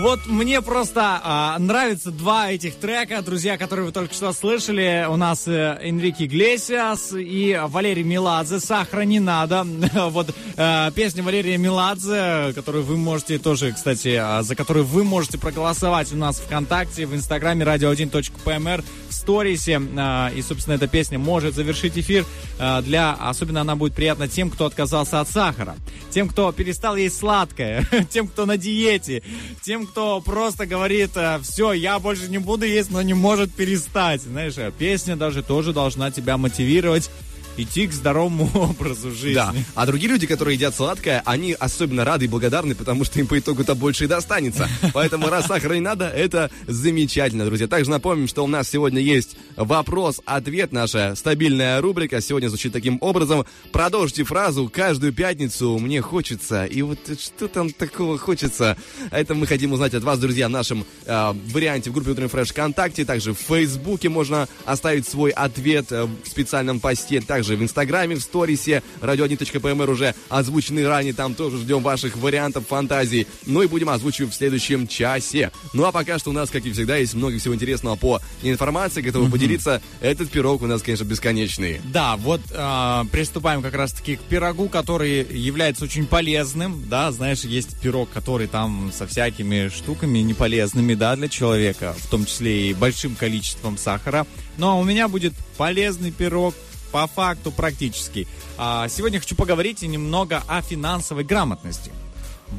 Вот 0.00 0.26
мне 0.26 0.62
просто 0.62 1.20
а, 1.24 1.58
нравятся 1.58 2.12
два 2.12 2.52
этих 2.52 2.76
трека, 2.76 3.20
друзья, 3.20 3.58
которые 3.58 3.86
вы 3.86 3.92
только 3.92 4.14
что 4.14 4.32
слышали. 4.32 5.04
У 5.08 5.16
нас 5.16 5.48
э, 5.48 5.76
Энрике 5.82 6.26
Иглесиас 6.26 7.12
и 7.14 7.60
Валерий 7.66 8.04
Меладзе 8.04 8.60
«Сахара 8.60 9.00
не 9.00 9.18
надо». 9.18 9.66
вот 10.10 10.32
э, 10.56 10.90
песня 10.94 11.24
Валерия 11.24 11.58
Меладзе, 11.58 12.52
которую 12.54 12.84
вы 12.84 12.96
можете 12.96 13.38
тоже, 13.38 13.72
кстати, 13.72 14.16
а, 14.20 14.44
за 14.44 14.54
которую 14.54 14.84
вы 14.84 15.02
можете 15.02 15.36
проголосовать 15.36 16.12
у 16.12 16.16
нас 16.16 16.38
ВКонтакте, 16.38 17.04
в 17.04 17.14
Инстаграме 17.16 17.64
radio1.pmr, 17.64 18.84
в 19.08 19.12
сторисе. 19.12 19.80
А, 19.96 20.30
и, 20.34 20.42
собственно, 20.42 20.74
эта 20.74 20.86
песня 20.86 21.18
может 21.18 21.54
завершить 21.54 21.98
эфир. 21.98 22.24
а, 22.58 22.82
для, 22.82 23.12
особенно 23.12 23.60
она 23.60 23.76
будет 23.76 23.94
приятна 23.94 24.28
тем, 24.28 24.50
кто 24.50 24.66
отказался 24.66 25.20
от 25.20 25.28
сахара, 25.28 25.76
тем, 26.10 26.28
кто 26.28 26.52
перестал 26.52 26.96
есть 26.96 27.18
сладкое, 27.18 27.86
тем, 28.10 28.28
кто 28.28 28.46
на 28.46 28.56
диете, 28.56 29.22
тем, 29.62 29.86
кто 29.86 30.20
просто 30.20 30.66
говорит, 30.66 31.10
все, 31.42 31.72
я 31.72 31.98
больше 31.98 32.28
не 32.28 32.38
буду 32.38 32.64
есть, 32.64 32.90
но 32.90 33.02
не 33.02 33.14
может 33.14 33.52
перестать. 33.52 34.22
Знаешь, 34.22 34.54
а 34.58 34.70
песня 34.70 35.16
даже 35.16 35.42
тоже 35.42 35.72
должна 35.72 36.10
тебя 36.10 36.36
мотивировать 36.36 37.10
идти 37.58 37.86
к 37.86 37.92
здоровому 37.92 38.50
образу 38.54 39.10
жизни. 39.10 39.34
Да. 39.34 39.54
А 39.74 39.86
другие 39.86 40.10
люди, 40.10 40.26
которые 40.26 40.56
едят 40.56 40.74
сладкое, 40.74 41.22
они 41.24 41.52
особенно 41.52 42.04
рады 42.04 42.26
и 42.26 42.28
благодарны, 42.28 42.74
потому 42.74 43.04
что 43.04 43.18
им 43.20 43.26
по 43.26 43.38
итогу-то 43.38 43.74
больше 43.74 44.04
и 44.04 44.06
достанется. 44.06 44.68
Поэтому 44.92 45.28
раз 45.28 45.46
сахара 45.46 45.74
не 45.74 45.80
надо, 45.80 46.08
это 46.08 46.50
замечательно, 46.66 47.44
друзья. 47.44 47.66
Также 47.66 47.90
напомним, 47.90 48.28
что 48.28 48.44
у 48.44 48.46
нас 48.46 48.68
сегодня 48.68 49.00
есть 49.00 49.36
вопрос-ответ, 49.56 50.72
наша 50.72 51.14
стабильная 51.16 51.80
рубрика. 51.80 52.20
Сегодня 52.20 52.48
звучит 52.48 52.72
таким 52.72 52.98
образом. 53.00 53.44
Продолжите 53.72 54.24
фразу 54.24 54.70
«Каждую 54.72 55.12
пятницу 55.12 55.78
мне 55.78 56.00
хочется». 56.00 56.64
И 56.64 56.82
вот 56.82 56.98
что 57.20 57.48
там 57.48 57.70
такого 57.70 58.18
хочется? 58.18 58.76
Это 59.10 59.34
мы 59.34 59.46
хотим 59.46 59.72
узнать 59.72 59.94
от 59.94 60.04
вас, 60.04 60.18
друзья, 60.18 60.48
в 60.48 60.50
нашем 60.50 60.84
э, 61.06 61.34
варианте 61.52 61.90
в 61.90 61.92
группе 61.92 62.10
Утренний 62.10 62.28
Фреш 62.28 62.48
ВКонтакте. 62.48 63.04
Также 63.04 63.32
в 63.32 63.38
Фейсбуке 63.38 64.08
можно 64.08 64.48
оставить 64.64 65.06
свой 65.06 65.30
ответ 65.30 65.90
э, 65.92 66.04
в 66.04 66.28
специальном 66.28 66.80
посте. 66.80 67.20
Также 67.20 67.47
в 67.56 67.62
Инстаграме, 67.62 68.16
в 68.16 68.20
сторисе 68.20 68.82
radio1.pmr 69.00 69.90
уже 69.90 70.14
озвучены 70.28 70.86
ранее. 70.86 71.12
Там 71.12 71.34
тоже 71.34 71.58
ждем 71.58 71.82
ваших 71.82 72.16
вариантов 72.16 72.66
фантазий. 72.66 73.26
Ну 73.46 73.62
и 73.62 73.66
будем 73.66 73.88
озвучивать 73.88 74.32
в 74.32 74.36
следующем 74.36 74.86
часе. 74.86 75.50
Ну 75.72 75.84
а 75.84 75.92
пока 75.92 76.18
что 76.18 76.30
у 76.30 76.32
нас, 76.32 76.50
как 76.50 76.64
и 76.66 76.72
всегда, 76.72 76.96
есть 76.96 77.14
много 77.14 77.38
всего 77.38 77.54
интересного 77.54 77.96
по 77.96 78.20
информации. 78.42 79.00
Готовы 79.00 79.30
поделиться. 79.30 79.82
Этот 80.00 80.30
пирог 80.30 80.62
у 80.62 80.66
нас, 80.66 80.82
конечно, 80.82 81.04
бесконечный. 81.04 81.80
Да, 81.84 82.16
вот 82.16 82.40
э, 82.50 83.04
приступаем 83.10 83.62
как 83.62 83.74
раз-таки 83.74 84.16
к 84.16 84.20
пирогу, 84.20 84.68
который 84.68 85.26
является 85.30 85.84
очень 85.84 86.06
полезным. 86.06 86.84
Да, 86.88 87.10
знаешь, 87.12 87.40
есть 87.40 87.78
пирог, 87.80 88.08
который 88.10 88.46
там 88.46 88.90
со 88.92 89.06
всякими 89.06 89.68
штуками 89.68 90.18
неполезными, 90.18 90.94
да, 90.94 91.16
для 91.16 91.28
человека, 91.28 91.94
в 91.98 92.06
том 92.08 92.26
числе 92.26 92.70
и 92.70 92.74
большим 92.74 93.14
количеством 93.14 93.78
сахара. 93.78 94.26
Ну 94.56 94.68
а 94.68 94.74
у 94.74 94.84
меня 94.84 95.08
будет 95.08 95.34
полезный 95.56 96.10
пирог, 96.10 96.54
по 96.90 97.06
факту 97.06 97.50
практически. 97.50 98.26
А, 98.56 98.88
сегодня 98.88 99.20
хочу 99.20 99.36
поговорить 99.36 99.82
немного 99.82 100.42
о 100.48 100.62
финансовой 100.62 101.24
грамотности. 101.24 101.92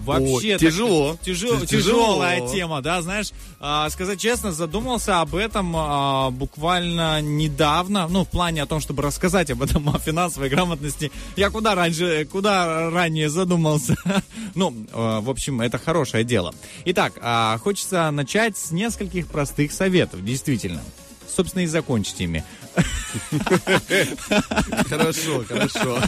Вообще 0.05 0.55
О, 0.55 0.59
тяжело. 0.59 1.11
так- 1.13 1.21
тяжело, 1.21 1.65
тяжелая 1.65 2.47
тема, 2.47 2.82
да, 2.82 3.01
знаешь. 3.01 3.32
а, 3.59 3.89
сказать 3.89 4.19
честно, 4.19 4.51
задумался 4.51 5.19
об 5.19 5.36
этом 5.36 5.73
а, 5.75 6.30
буквально 6.30 7.21
недавно, 7.21 8.07
ну, 8.07 8.23
в 8.23 8.30
плане 8.30 8.63
о 8.63 8.65
том, 8.67 8.80
чтобы 8.80 9.01
рассказать 9.03 9.49
об 9.49 9.61
этом, 9.63 9.89
о 9.89 9.97
финансовой 9.97 10.49
грамотности. 10.49 11.11
Я 11.36 11.49
куда 11.49 11.75
раньше, 11.75 12.27
куда 12.32 12.89
ранее 12.91 13.30
задумался. 13.30 13.95
ну, 14.55 14.73
а, 14.93 15.21
в 15.21 15.30
общем, 15.30 15.59
это 15.59 15.77
хорошее 15.80 16.23
дело. 16.23 16.53
Итак, 16.86 17.13
а, 17.21 17.57
хочется 17.57 18.09
начать 18.11 18.57
с 18.57 18.71
нескольких 18.71 19.27
простых 19.27 19.71
советов, 19.71 20.23
действительно. 20.23 20.82
Собственно, 21.27 21.63
и 21.63 21.67
закончить 21.67 22.19
ими. 22.21 22.43
Хорошо, 24.89 25.43
хорошо. 25.47 25.99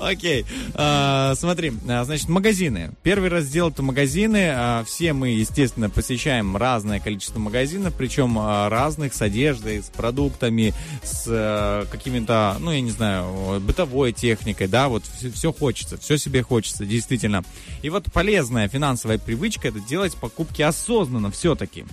Окей. 0.00 0.44
А, 0.74 1.34
смотри, 1.36 1.72
а, 1.88 2.04
значит, 2.04 2.28
магазины. 2.28 2.90
Первый 3.02 3.30
раздел 3.30 3.70
это 3.70 3.82
магазины. 3.82 4.50
А, 4.54 4.84
Все 4.84 5.12
мы, 5.12 5.30
естественно, 5.30 5.90
посещаем 5.90 6.56
разное 6.56 7.00
количество 7.00 7.38
магазинов, 7.38 7.94
причем 7.96 8.38
разных 8.38 9.14
с 9.14 9.22
одеждой, 9.22 9.82
с 9.82 9.86
продуктами, 9.86 10.74
с 11.02 11.24
э, 11.26 11.86
какими-то, 11.90 12.56
ну, 12.60 12.72
я 12.72 12.80
не 12.80 12.90
знаю, 12.90 13.60
бытовой 13.60 14.12
техникой, 14.12 14.66
да, 14.66 14.88
вот 14.88 15.04
все, 15.34 15.52
хочется, 15.52 15.96
все 15.98 16.16
себе 16.18 16.42
хочется, 16.42 16.84
действительно. 16.84 17.42
И 17.82 17.90
вот 17.90 18.12
полезная 18.12 18.68
финансовая 18.68 19.18
привычка 19.18 19.68
это 19.68 19.80
делать 19.80 20.14
покупки 20.16 20.62
осознанно 20.62 21.30
все-таки. 21.30 21.84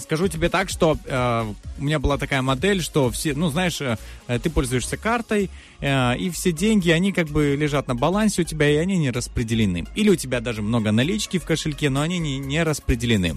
Скажу 0.00 0.28
тебе 0.28 0.48
так, 0.48 0.68
что 0.68 0.96
э, 1.04 1.52
у 1.78 1.82
меня 1.82 1.98
была 1.98 2.18
такая 2.18 2.42
модель, 2.42 2.82
что 2.82 3.10
все, 3.10 3.34
ну 3.34 3.48
знаешь, 3.50 3.80
э, 3.80 3.96
ты 4.26 4.50
пользуешься 4.50 4.96
картой, 4.96 5.50
и 5.80 6.30
все 6.30 6.52
деньги, 6.52 6.90
они 6.90 7.12
как 7.12 7.28
бы 7.28 7.56
лежат 7.56 7.88
на 7.88 7.94
балансе 7.94 8.42
у 8.42 8.44
тебя, 8.44 8.70
и 8.70 8.76
они 8.76 8.98
не 8.98 9.10
распределены. 9.10 9.86
Или 9.94 10.10
у 10.10 10.16
тебя 10.16 10.40
даже 10.40 10.62
много 10.62 10.92
налички 10.92 11.38
в 11.38 11.44
кошельке, 11.44 11.90
но 11.90 12.02
они 12.02 12.18
не, 12.18 12.38
не 12.38 12.62
распределены. 12.62 13.36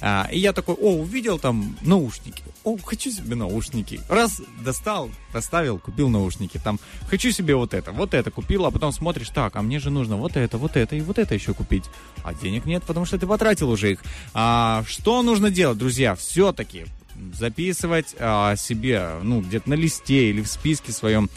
А, 0.00 0.28
и 0.30 0.38
я 0.38 0.52
такой, 0.52 0.74
о, 0.74 0.96
увидел 0.96 1.38
там 1.38 1.76
наушники, 1.82 2.42
о, 2.64 2.76
хочу 2.78 3.10
себе 3.10 3.36
наушники. 3.36 4.00
Раз, 4.08 4.42
достал, 4.64 5.10
доставил, 5.32 5.78
купил 5.78 6.08
наушники. 6.08 6.60
Там, 6.62 6.80
хочу 7.08 7.30
себе 7.30 7.54
вот 7.54 7.74
это, 7.74 7.92
вот 7.92 8.14
это 8.14 8.30
купил, 8.30 8.66
а 8.66 8.70
потом 8.70 8.92
смотришь, 8.92 9.28
так, 9.28 9.54
а 9.56 9.62
мне 9.62 9.78
же 9.78 9.90
нужно 9.90 10.16
вот 10.16 10.36
это, 10.36 10.58
вот 10.58 10.76
это 10.76 10.96
и 10.96 11.00
вот 11.00 11.18
это 11.18 11.34
еще 11.34 11.54
купить. 11.54 11.84
А 12.22 12.34
денег 12.34 12.64
нет, 12.64 12.82
потому 12.84 13.06
что 13.06 13.18
ты 13.18 13.26
потратил 13.26 13.70
уже 13.70 13.92
их. 13.92 14.02
А, 14.32 14.84
что 14.86 15.22
нужно 15.22 15.50
делать, 15.50 15.78
друзья? 15.78 16.14
Все-таки 16.14 16.86
записывать 17.32 18.14
а, 18.18 18.56
себе, 18.56 19.10
ну, 19.22 19.40
где-то 19.40 19.70
на 19.70 19.74
листе 19.74 20.30
или 20.30 20.42
в 20.42 20.48
списке 20.48 20.92
своем 20.92 21.30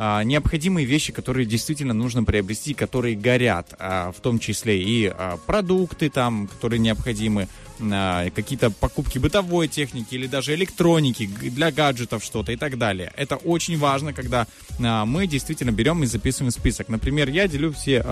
а, 0.00 0.22
необходимые 0.22 0.86
вещи, 0.86 1.12
которые 1.12 1.44
действительно 1.44 1.92
нужно 1.92 2.22
приобрести, 2.22 2.72
которые 2.72 3.16
горят, 3.16 3.74
а, 3.80 4.12
в 4.12 4.20
том 4.20 4.38
числе 4.38 4.80
и 4.80 5.06
а, 5.06 5.38
продукты 5.44 6.08
там, 6.08 6.46
которые 6.46 6.78
необходимы, 6.78 7.48
какие-то 7.78 8.72
покупки 8.72 9.20
бытовой 9.20 9.68
техники 9.68 10.16
или 10.16 10.26
даже 10.26 10.52
электроники 10.52 11.26
для 11.26 11.70
гаджетов 11.70 12.24
что-то 12.24 12.50
и 12.50 12.56
так 12.56 12.76
далее. 12.76 13.12
Это 13.16 13.36
очень 13.36 13.78
важно, 13.78 14.12
когда 14.12 14.48
мы 14.80 15.28
действительно 15.28 15.70
берем 15.70 16.02
и 16.02 16.06
записываем 16.06 16.50
список. 16.50 16.88
Например, 16.88 17.28
я 17.28 17.46
делю 17.46 17.72
все, 17.72 18.02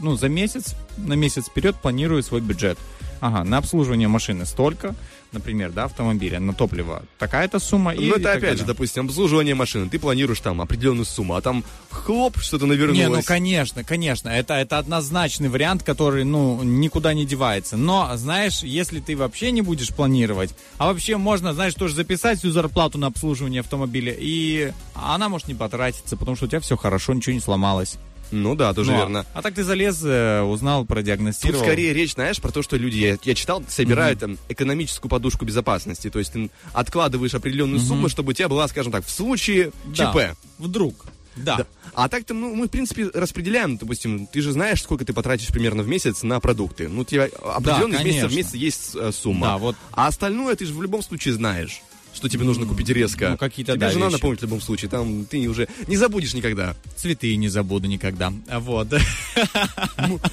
ну, 0.00 0.16
за 0.16 0.28
месяц, 0.28 0.74
на 0.96 1.12
месяц 1.12 1.44
вперед 1.46 1.76
планирую 1.80 2.24
свой 2.24 2.40
бюджет. 2.40 2.78
Ага, 3.20 3.44
на 3.44 3.58
обслуживание 3.58 4.08
машины 4.08 4.44
столько, 4.44 4.96
например, 5.32 5.72
да, 5.72 5.84
автомобиля, 5.84 6.40
на 6.40 6.54
топливо 6.54 7.02
такая-то 7.18 7.58
сумма. 7.58 7.94
и 7.94 8.08
Ну, 8.08 8.14
это 8.14 8.22
так 8.24 8.36
опять 8.38 8.52
же, 8.52 8.58
далее. 8.58 8.66
допустим, 8.66 9.06
обслуживание 9.06 9.54
машины. 9.54 9.88
Ты 9.88 9.98
планируешь 9.98 10.40
там 10.40 10.60
определенную 10.60 11.04
сумму, 11.04 11.34
а 11.34 11.40
там 11.40 11.64
хлоп, 11.90 12.38
что-то 12.38 12.66
навернулось. 12.66 12.98
Не, 12.98 13.08
ну 13.08 13.22
конечно, 13.22 13.84
конечно, 13.84 14.28
это, 14.28 14.54
это 14.54 14.78
однозначный 14.78 15.48
вариант, 15.48 15.82
который, 15.82 16.24
ну, 16.24 16.62
никуда 16.62 17.14
не 17.14 17.26
девается. 17.26 17.76
Но, 17.76 18.10
знаешь, 18.16 18.62
если 18.62 19.00
ты 19.00 19.16
вообще 19.16 19.50
не 19.50 19.62
будешь 19.62 19.90
планировать, 19.90 20.54
а 20.78 20.86
вообще 20.86 21.16
можно, 21.16 21.52
знаешь, 21.54 21.74
тоже 21.74 21.94
записать 21.94 22.38
всю 22.38 22.50
зарплату 22.50 22.98
на 22.98 23.08
обслуживание 23.08 23.60
автомобиля, 23.60 24.14
и 24.16 24.72
она 24.94 25.28
может 25.28 25.48
не 25.48 25.54
потратиться, 25.54 26.16
потому 26.16 26.36
что 26.36 26.46
у 26.46 26.48
тебя 26.48 26.60
все 26.60 26.76
хорошо, 26.76 27.12
ничего 27.14 27.34
не 27.34 27.40
сломалось. 27.40 27.96
Ну 28.30 28.54
да, 28.54 28.72
тоже 28.74 28.90
Ну, 28.90 28.96
а- 28.96 29.00
верно. 29.00 29.26
А 29.34 29.42
так 29.42 29.54
ты 29.54 29.62
залез, 29.62 30.02
э, 30.04 30.42
узнал, 30.42 30.80
Тут 30.82 30.88
продиагностировал. 30.88 31.62
скорее 31.62 31.92
речь, 31.92 32.14
знаешь, 32.14 32.40
про 32.40 32.50
то, 32.50 32.62
что 32.62 32.76
люди, 32.76 32.98
я, 32.98 33.18
я 33.22 33.34
читал, 33.34 33.62
собирают 33.68 34.20
там 34.20 34.38
экономическую 34.48 35.10
подушку 35.10 35.44
безопасности. 35.44 36.10
То 36.10 36.18
есть 36.18 36.32
ты 36.32 36.50
откладываешь 36.72 37.34
определенную 37.34 37.80
сумму, 37.80 38.08
чтобы 38.08 38.30
у 38.30 38.32
тебя 38.32 38.48
была, 38.48 38.66
скажем 38.68 38.92
так, 38.92 39.04
в 39.04 39.10
случае 39.10 39.72
Да, 39.96 40.12
ЧП. 40.12 40.38
Вдруг. 40.58 41.06
Да. 41.36 41.56
Да. 41.58 41.66
А 41.94 42.08
так-то, 42.08 42.34
ну, 42.34 42.54
мы, 42.54 42.66
в 42.66 42.70
принципе, 42.70 43.10
распределяем, 43.12 43.76
допустим, 43.76 44.26
ты 44.26 44.40
же 44.40 44.52
знаешь, 44.52 44.82
сколько 44.82 45.04
ты 45.04 45.12
потратишь 45.12 45.48
примерно 45.48 45.82
в 45.82 45.88
месяц 45.88 46.22
на 46.22 46.40
продукты. 46.40 46.88
Ну, 46.88 47.02
у 47.02 47.04
тебя 47.04 47.28
определенный 47.42 48.02
месяц 48.04 48.18
в 48.18 48.22
конечно. 48.22 48.36
месяц 48.36 48.54
есть 48.54 48.90
э, 48.94 49.12
сумма. 49.12 49.46
Да, 49.46 49.58
вот. 49.58 49.76
А 49.92 50.06
остальное 50.06 50.56
ты 50.56 50.64
же 50.64 50.74
в 50.74 50.82
любом 50.82 51.02
случае 51.02 51.34
знаешь. 51.34 51.82
Что 52.16 52.28
тебе 52.28 52.44
нужно 52.44 52.66
купить 52.66 52.88
резко. 52.88 53.30
Ну, 53.30 53.36
какие-то, 53.36 53.72
Тебе 53.72 53.80
да, 53.80 53.90
жена 53.90 54.06
вещи. 54.06 54.14
напомнит 54.14 54.40
в 54.40 54.42
любом 54.42 54.60
случае. 54.60 54.88
Там 54.88 55.26
ты 55.26 55.46
уже 55.48 55.68
не 55.86 55.96
забудешь 55.96 56.32
никогда. 56.34 56.74
Цветы 56.96 57.36
не 57.36 57.48
забуду 57.48 57.86
никогда. 57.86 58.32
А 58.48 58.58
Вот. 58.58 58.88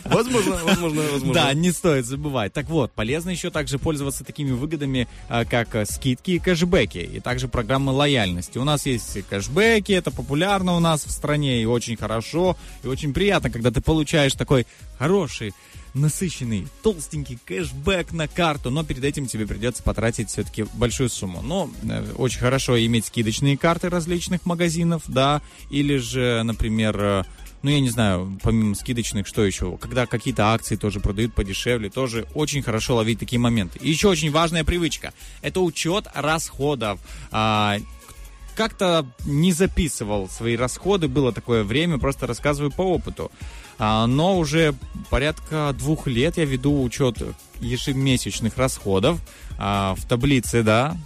Возможно, 0.05 0.59
возможно, 0.63 1.01
возможно. 1.01 1.33
Да, 1.33 1.53
не 1.53 1.71
стоит 1.71 2.05
забывать. 2.05 2.53
Так 2.53 2.69
вот, 2.69 2.91
полезно 2.93 3.29
еще 3.31 3.49
также 3.49 3.79
пользоваться 3.79 4.23
такими 4.23 4.51
выгодами, 4.51 5.07
а, 5.27 5.45
как 5.45 5.75
а, 5.75 5.85
скидки 5.85 6.31
и 6.31 6.39
кэшбэки, 6.39 6.97
и 6.97 7.19
также 7.19 7.47
программы 7.47 7.91
лояльности. 7.91 8.57
У 8.57 8.63
нас 8.63 8.85
есть 8.85 9.27
кэшбэки, 9.29 9.91
это 9.91 10.11
популярно 10.11 10.75
у 10.75 10.79
нас 10.79 11.05
в 11.05 11.11
стране, 11.11 11.61
и 11.61 11.65
очень 11.65 11.97
хорошо, 11.97 12.57
и 12.83 12.87
очень 12.87 13.13
приятно, 13.13 13.49
когда 13.49 13.71
ты 13.71 13.81
получаешь 13.81 14.33
такой 14.33 14.65
хороший, 14.97 15.53
насыщенный, 15.93 16.67
толстенький 16.81 17.39
кэшбэк 17.45 18.11
на 18.13 18.27
карту, 18.27 18.69
но 18.69 18.83
перед 18.83 19.03
этим 19.03 19.27
тебе 19.27 19.45
придется 19.45 19.83
потратить 19.83 20.29
все-таки 20.29 20.65
большую 20.73 21.09
сумму. 21.09 21.41
Но 21.41 21.69
э, 21.83 22.13
очень 22.17 22.39
хорошо 22.39 22.83
иметь 22.85 23.05
скидочные 23.05 23.57
карты 23.57 23.89
различных 23.89 24.45
магазинов, 24.45 25.03
да, 25.07 25.41
или 25.69 25.97
же, 25.97 26.41
например, 26.43 26.99
э, 26.99 27.23
ну, 27.63 27.69
я 27.69 27.79
не 27.79 27.89
знаю, 27.89 28.37
помимо 28.43 28.75
скидочных, 28.75 29.25
что 29.25 29.45
еще? 29.45 29.77
Когда 29.77 30.05
какие-то 30.05 30.53
акции 30.53 30.75
тоже 30.75 30.99
продают 30.99 31.33
подешевле, 31.33 31.89
тоже 31.89 32.27
очень 32.33 32.61
хорошо 32.61 32.95
ловить 32.97 33.19
такие 33.19 33.39
моменты. 33.39 33.79
И 33.81 33.89
еще 33.89 34.09
очень 34.09 34.31
важная 34.31 34.65
привычка. 34.65 35.13
Это 35.41 35.61
учет 35.61 36.07
расходов. 36.13 36.99
А, 37.31 37.77
как-то 38.55 39.05
не 39.25 39.51
записывал 39.51 40.29
свои 40.29 40.55
расходы, 40.55 41.07
было 41.07 41.31
такое 41.31 41.63
время, 41.63 41.97
просто 41.97 42.27
рассказываю 42.27 42.71
по 42.71 42.81
опыту. 42.81 43.31
А, 43.79 44.05
но 44.07 44.37
уже 44.37 44.75
порядка 45.09 45.75
двух 45.77 46.07
лет 46.07 46.37
я 46.37 46.45
веду 46.45 46.83
учет 46.83 47.17
ежемесячных 47.59 48.57
расходов 48.57 49.19
а, 49.57 49.95
в 49.95 50.05
таблице, 50.05 50.63
да, 50.63 50.97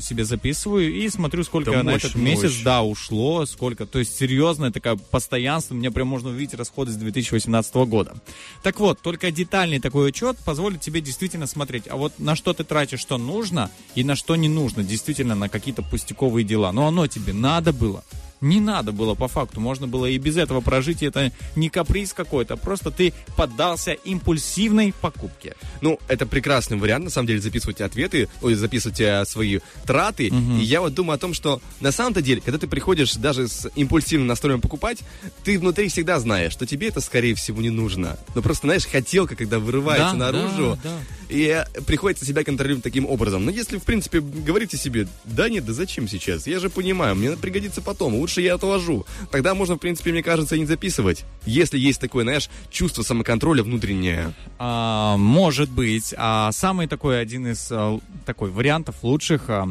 себе 0.00 0.24
записываю 0.24 0.92
и 0.92 1.08
смотрю, 1.08 1.44
сколько 1.44 1.70
Да 1.70 1.82
на 1.82 1.92
мощь, 1.92 2.04
этот 2.04 2.16
месяц, 2.16 2.42
мощь. 2.42 2.62
да, 2.62 2.82
ушло, 2.82 3.46
сколько. 3.46 3.86
То 3.86 3.98
есть 3.98 4.16
серьезное 4.16 4.70
такое 4.70 4.96
постоянство, 4.96 5.74
мне 5.74 5.90
прям 5.90 6.08
можно 6.08 6.30
увидеть 6.30 6.54
расходы 6.54 6.92
с 6.92 6.96
2018 6.96 7.74
года. 7.86 8.16
Так 8.62 8.80
вот, 8.80 9.00
только 9.00 9.30
детальный 9.30 9.80
такой 9.80 10.08
учет 10.08 10.36
позволит 10.44 10.80
тебе 10.80 11.00
действительно 11.00 11.46
смотреть, 11.46 11.84
а 11.88 11.96
вот 11.96 12.18
на 12.18 12.36
что 12.36 12.52
ты 12.52 12.64
тратишь, 12.64 13.00
что 13.00 13.18
нужно, 13.18 13.70
и 13.94 14.04
на 14.04 14.16
что 14.16 14.36
не 14.36 14.48
нужно, 14.48 14.82
действительно 14.82 15.34
на 15.34 15.48
какие-то 15.48 15.82
пустяковые 15.82 16.44
дела. 16.44 16.72
Но 16.72 16.86
оно 16.86 17.06
тебе 17.06 17.32
надо 17.32 17.72
было. 17.72 18.04
Не 18.40 18.60
надо 18.60 18.92
было 18.92 19.14
по 19.14 19.28
факту, 19.28 19.60
можно 19.60 19.88
было 19.88 20.06
и 20.06 20.18
без 20.18 20.36
этого 20.36 20.60
прожить, 20.60 21.02
и 21.02 21.06
это 21.06 21.32
не 21.56 21.68
каприз 21.68 22.12
какой-то, 22.12 22.56
просто 22.56 22.90
ты 22.90 23.12
поддался 23.36 23.92
импульсивной 23.92 24.94
покупке. 25.00 25.56
Ну, 25.80 25.98
это 26.08 26.26
прекрасный 26.26 26.76
вариант, 26.76 27.04
на 27.04 27.10
самом 27.10 27.26
деле, 27.26 27.40
записывать 27.40 27.80
ответы, 27.80 28.28
ой, 28.42 28.54
записывать 28.54 29.00
э, 29.00 29.24
свои 29.24 29.58
траты. 29.84 30.28
И 30.28 30.62
я 30.64 30.80
вот 30.80 30.94
думаю 30.94 31.16
о 31.16 31.18
том, 31.18 31.34
что 31.34 31.60
на 31.80 31.92
самом-то 31.92 32.22
деле, 32.22 32.40
когда 32.40 32.58
ты 32.58 32.66
приходишь 32.66 33.14
даже 33.14 33.48
с 33.48 33.70
импульсивным 33.74 34.26
настроем 34.28 34.60
покупать, 34.60 34.98
ты 35.44 35.58
внутри 35.58 35.88
всегда 35.88 36.18
знаешь, 36.20 36.52
что 36.52 36.66
тебе 36.66 36.88
это, 36.88 37.00
скорее 37.00 37.34
всего, 37.34 37.60
не 37.60 37.70
нужно. 37.70 38.18
Но 38.34 38.42
просто, 38.42 38.66
знаешь, 38.66 38.86
хотелка, 38.86 39.36
когда 39.36 39.58
вырывается 39.58 40.16
Да, 40.16 40.32
наружу, 40.32 40.78
да, 40.82 40.98
и 41.28 41.46
э, 41.46 41.80
приходится 41.82 42.24
себя 42.24 42.44
контролировать 42.44 42.84
таким 42.84 43.06
образом. 43.06 43.44
Но 43.44 43.50
если, 43.50 43.78
в 43.78 43.84
принципе, 43.84 44.20
говорите 44.20 44.76
себе, 44.76 45.06
да 45.24 45.48
нет, 45.48 45.64
да 45.64 45.72
зачем 45.72 46.08
сейчас? 46.08 46.46
Я 46.46 46.58
же 46.58 46.70
понимаю, 46.70 47.14
мне 47.14 47.36
пригодится 47.36 47.82
потом, 47.82 48.14
лучше 48.14 48.40
я 48.40 48.54
отложу. 48.54 49.06
Тогда 49.30 49.54
можно, 49.54 49.76
в 49.76 49.78
принципе, 49.78 50.12
мне 50.12 50.22
кажется, 50.22 50.56
не 50.56 50.66
записывать. 50.66 51.24
Если 51.44 51.78
есть 51.78 52.00
такое, 52.00 52.24
знаешь, 52.24 52.50
чувство 52.70 53.02
самоконтроля 53.02 53.62
внутреннее. 53.62 54.32
А, 54.58 55.16
может 55.16 55.70
быть. 55.70 56.14
А 56.16 56.52
самый 56.52 56.86
такой 56.86 57.20
один 57.20 57.46
из 57.46 57.68
а, 57.70 57.98
такой 58.26 58.50
вариантов 58.50 58.96
лучших, 59.02 59.44
а, 59.48 59.68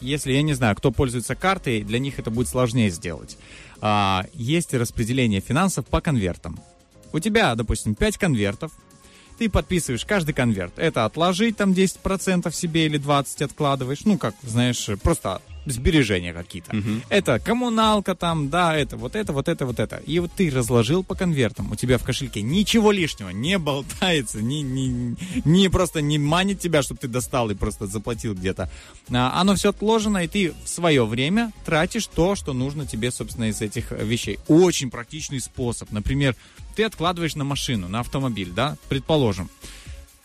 если 0.00 0.32
я 0.32 0.42
не 0.42 0.54
знаю, 0.54 0.76
кто 0.76 0.90
пользуется 0.90 1.34
картой, 1.34 1.82
для 1.82 1.98
них 1.98 2.18
это 2.18 2.30
будет 2.30 2.48
сложнее 2.48 2.90
сделать. 2.90 3.38
А, 3.80 4.24
есть 4.34 4.74
распределение 4.74 5.40
финансов 5.40 5.86
по 5.86 6.00
конвертам. 6.00 6.58
У 7.12 7.18
тебя, 7.18 7.54
допустим, 7.54 7.94
5 7.94 8.18
конвертов. 8.18 8.72
Ты 9.38 9.50
подписываешь 9.50 10.04
каждый 10.04 10.32
конверт. 10.32 10.72
Это 10.76 11.04
отложить 11.04 11.56
там 11.56 11.72
10% 11.72 12.52
себе 12.52 12.86
или 12.86 12.98
20% 12.98 13.44
откладываешь. 13.44 14.04
Ну, 14.04 14.18
как, 14.18 14.34
знаешь, 14.42 14.88
просто 15.02 15.40
сбережения 15.66 16.32
какие-то. 16.32 16.76
Это 17.08 17.38
коммуналка 17.38 18.14
там, 18.14 18.48
да, 18.48 18.76
это, 18.76 18.96
вот 18.96 19.16
это, 19.16 19.32
вот 19.32 19.48
это, 19.48 19.66
вот 19.66 19.80
это. 19.80 19.96
И 20.06 20.18
вот 20.18 20.30
ты 20.32 20.50
разложил 20.50 21.02
по 21.02 21.14
конвертам. 21.14 21.70
У 21.72 21.76
тебя 21.76 21.98
в 21.98 22.04
кошельке 22.04 22.42
ничего 22.42 22.92
лишнего 22.92 23.30
не 23.30 23.58
болтается, 23.58 24.40
не, 24.40 24.62
не, 24.62 25.16
не 25.44 25.68
просто 25.68 26.00
не 26.00 26.18
манит 26.18 26.60
тебя, 26.60 26.82
чтобы 26.82 27.00
ты 27.00 27.08
достал 27.08 27.50
и 27.50 27.54
просто 27.54 27.86
заплатил 27.86 28.34
где-то. 28.34 28.70
А, 29.10 29.40
оно 29.40 29.54
все 29.54 29.70
отложено, 29.70 30.18
и 30.18 30.28
ты 30.28 30.54
в 30.64 30.68
свое 30.68 31.04
время 31.04 31.52
тратишь 31.64 32.06
то, 32.06 32.36
что 32.36 32.52
нужно 32.52 32.86
тебе, 32.86 33.10
собственно, 33.10 33.48
из 33.48 33.60
этих 33.60 33.90
вещей. 33.90 34.38
Очень 34.48 34.90
практичный 34.90 35.40
способ. 35.40 35.90
Например, 35.90 36.36
ты 36.76 36.84
откладываешь 36.84 37.34
на 37.34 37.44
машину, 37.44 37.88
на 37.88 38.00
автомобиль, 38.00 38.50
да, 38.50 38.76
предположим. 38.88 39.50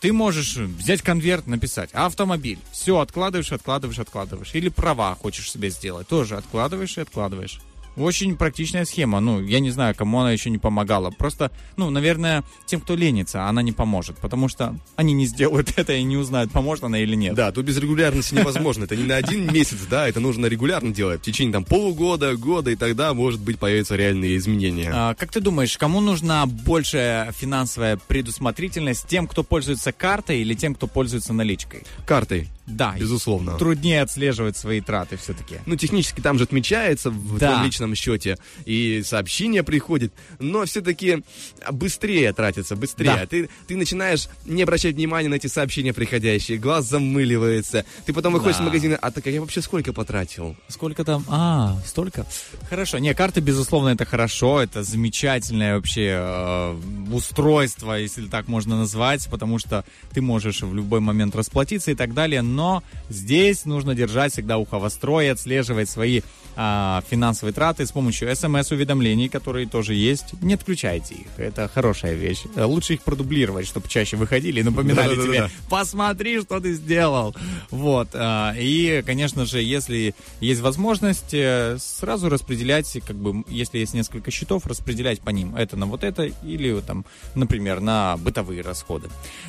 Ты 0.00 0.12
можешь 0.12 0.56
взять 0.56 1.00
конверт, 1.00 1.46
написать 1.46 1.90
автомобиль. 1.92 2.58
Все, 2.72 2.98
откладываешь, 2.98 3.52
откладываешь, 3.52 4.00
откладываешь. 4.00 4.54
Или 4.54 4.68
права 4.68 5.14
хочешь 5.14 5.50
себе 5.50 5.70
сделать. 5.70 6.08
Тоже 6.08 6.36
откладываешь 6.36 6.98
и 6.98 7.00
откладываешь. 7.00 7.60
Очень 7.96 8.36
практичная 8.36 8.84
схема. 8.84 9.20
Ну, 9.20 9.40
я 9.40 9.60
не 9.60 9.70
знаю, 9.70 9.94
кому 9.94 10.20
она 10.20 10.32
еще 10.32 10.50
не 10.50 10.58
помогала. 10.58 11.10
Просто, 11.10 11.50
ну, 11.76 11.90
наверное, 11.90 12.44
тем, 12.66 12.80
кто 12.80 12.94
ленится, 12.94 13.46
она 13.46 13.62
не 13.62 13.72
поможет. 13.72 14.16
Потому 14.18 14.48
что 14.48 14.76
они 14.96 15.12
не 15.12 15.26
сделают 15.26 15.72
это 15.76 15.92
и 15.92 16.02
не 16.02 16.16
узнают, 16.16 16.52
поможет 16.52 16.84
она 16.84 16.98
или 16.98 17.14
нет. 17.14 17.34
Да, 17.34 17.52
тут 17.52 17.66
без 17.66 17.78
регулярности 17.78 18.34
невозможно. 18.34 18.84
Это 18.84 18.96
не 18.96 19.04
на 19.04 19.16
один 19.16 19.52
месяц, 19.52 19.78
да, 19.88 20.08
это 20.08 20.20
нужно 20.20 20.46
регулярно 20.46 20.92
делать. 20.92 21.20
В 21.20 21.24
течение 21.24 21.52
там 21.52 21.64
полугода, 21.64 22.36
года, 22.36 22.70
и 22.70 22.76
тогда, 22.76 23.14
может 23.14 23.40
быть, 23.40 23.58
появятся 23.58 23.96
реальные 23.96 24.36
изменения. 24.36 24.90
А, 24.92 25.14
как 25.14 25.30
ты 25.30 25.40
думаешь, 25.40 25.76
кому 25.76 26.00
нужна 26.00 26.46
большая 26.46 27.32
финансовая 27.32 27.96
предусмотрительность? 27.96 29.06
Тем, 29.08 29.26
кто 29.26 29.42
пользуется 29.42 29.92
картой 29.92 30.40
или 30.40 30.54
тем, 30.54 30.74
кто 30.74 30.86
пользуется 30.86 31.32
наличкой? 31.32 31.82
Картой, 32.06 32.48
Да. 32.66 32.94
безусловно. 32.98 33.58
Труднее 33.58 34.02
отслеживать 34.02 34.56
свои 34.56 34.80
траты 34.80 35.16
все-таки. 35.16 35.56
Ну, 35.66 35.76
технически 35.76 36.20
там 36.20 36.38
же 36.38 36.44
отмечается 36.44 37.10
в 37.10 37.38
Да. 37.38 37.48
твоем 37.50 37.64
личном 37.66 37.94
счете, 37.94 38.36
и 38.64 39.02
сообщение 39.04 39.62
приходит, 39.62 40.12
но 40.38 40.64
все-таки 40.64 41.22
быстрее 41.70 42.32
тратится, 42.32 42.76
быстрее. 42.76 43.16
Да. 43.16 43.26
Ты, 43.26 43.48
ты 43.66 43.76
начинаешь 43.76 44.28
не 44.46 44.62
обращать 44.62 44.94
внимания 44.94 45.28
на 45.28 45.34
эти 45.34 45.48
сообщения 45.48 45.92
приходящие, 45.92 46.58
глаз 46.58 46.86
замыливается. 46.88 47.84
Ты 48.06 48.12
потом 48.12 48.32
выходишь 48.34 48.58
Да. 48.58 48.62
из 48.62 48.66
магазина, 48.66 48.96
а 49.00 49.10
так 49.10 49.26
я 49.26 49.40
вообще 49.40 49.60
сколько 49.62 49.92
потратил? 49.92 50.56
Сколько 50.68 51.04
там? 51.04 51.24
А, 51.28 51.78
столько? 51.84 52.26
Хорошо. 52.70 52.98
Не, 52.98 53.12
карты, 53.14 53.40
безусловно, 53.40 53.88
это 53.90 54.04
хорошо. 54.04 54.62
Это 54.62 54.82
замечательное 54.84 55.76
вообще 55.76 56.10
э, 56.18 56.80
устройство, 57.12 57.94
если 57.94 58.26
так 58.26 58.48
можно 58.48 58.76
назвать, 58.78 59.28
потому 59.30 59.58
что 59.58 59.84
ты 60.12 60.20
можешь 60.20 60.62
в 60.62 60.74
любой 60.74 61.00
момент 61.00 61.34
расплатиться 61.34 61.90
и 61.90 61.94
так 61.94 62.14
далее. 62.14 62.42
Но 62.42 62.61
здесь 63.08 63.64
нужно 63.64 63.94
держать 63.94 64.32
всегда 64.32 64.58
ухо 64.58 64.78
востро 64.78 65.20
и 65.20 65.26
отслеживать 65.26 65.88
свои 65.88 66.22
а, 66.54 67.02
финансовые 67.08 67.54
траты 67.54 67.86
с 67.86 67.92
помощью 67.92 68.34
смс-уведомлений, 68.34 69.28
которые 69.28 69.66
тоже 69.66 69.94
есть. 69.94 70.34
Не 70.42 70.54
отключайте 70.54 71.14
их. 71.14 71.26
Это 71.38 71.68
хорошая 71.68 72.14
вещь. 72.14 72.42
Э, 72.56 72.64
Лучше 72.64 72.94
их 72.94 73.02
продублировать, 73.02 73.66
чтобы 73.66 73.88
чаще 73.88 74.16
выходили 74.16 74.60
и 74.60 74.62
напоминали 74.62 75.16
тебе, 75.16 75.48
посмотри, 75.70 76.40
что 76.40 76.60
ты 76.60 76.74
сделал. 76.74 77.34
Вот. 77.70 78.08
а, 78.14 78.54
И, 78.58 79.02
конечно 79.06 79.46
же, 79.46 79.62
если 79.62 80.14
есть 80.40 80.60
возможность, 80.60 81.32
э, 81.32 81.78
сразу 81.78 82.28
распределять, 82.28 82.98
как 83.06 83.16
бы, 83.16 83.44
если 83.48 83.78
есть 83.78 83.94
несколько 83.94 84.30
счетов, 84.30 84.66
распределять 84.66 85.20
по 85.20 85.30
ним. 85.30 85.56
Это 85.56 85.76
на 85.76 85.86
вот 85.86 86.04
это 86.04 86.24
или, 86.24 86.80
там, 86.80 87.06
например, 87.34 87.80
на 87.80 88.16
бытовые 88.18 88.60
расходы. 88.60 89.08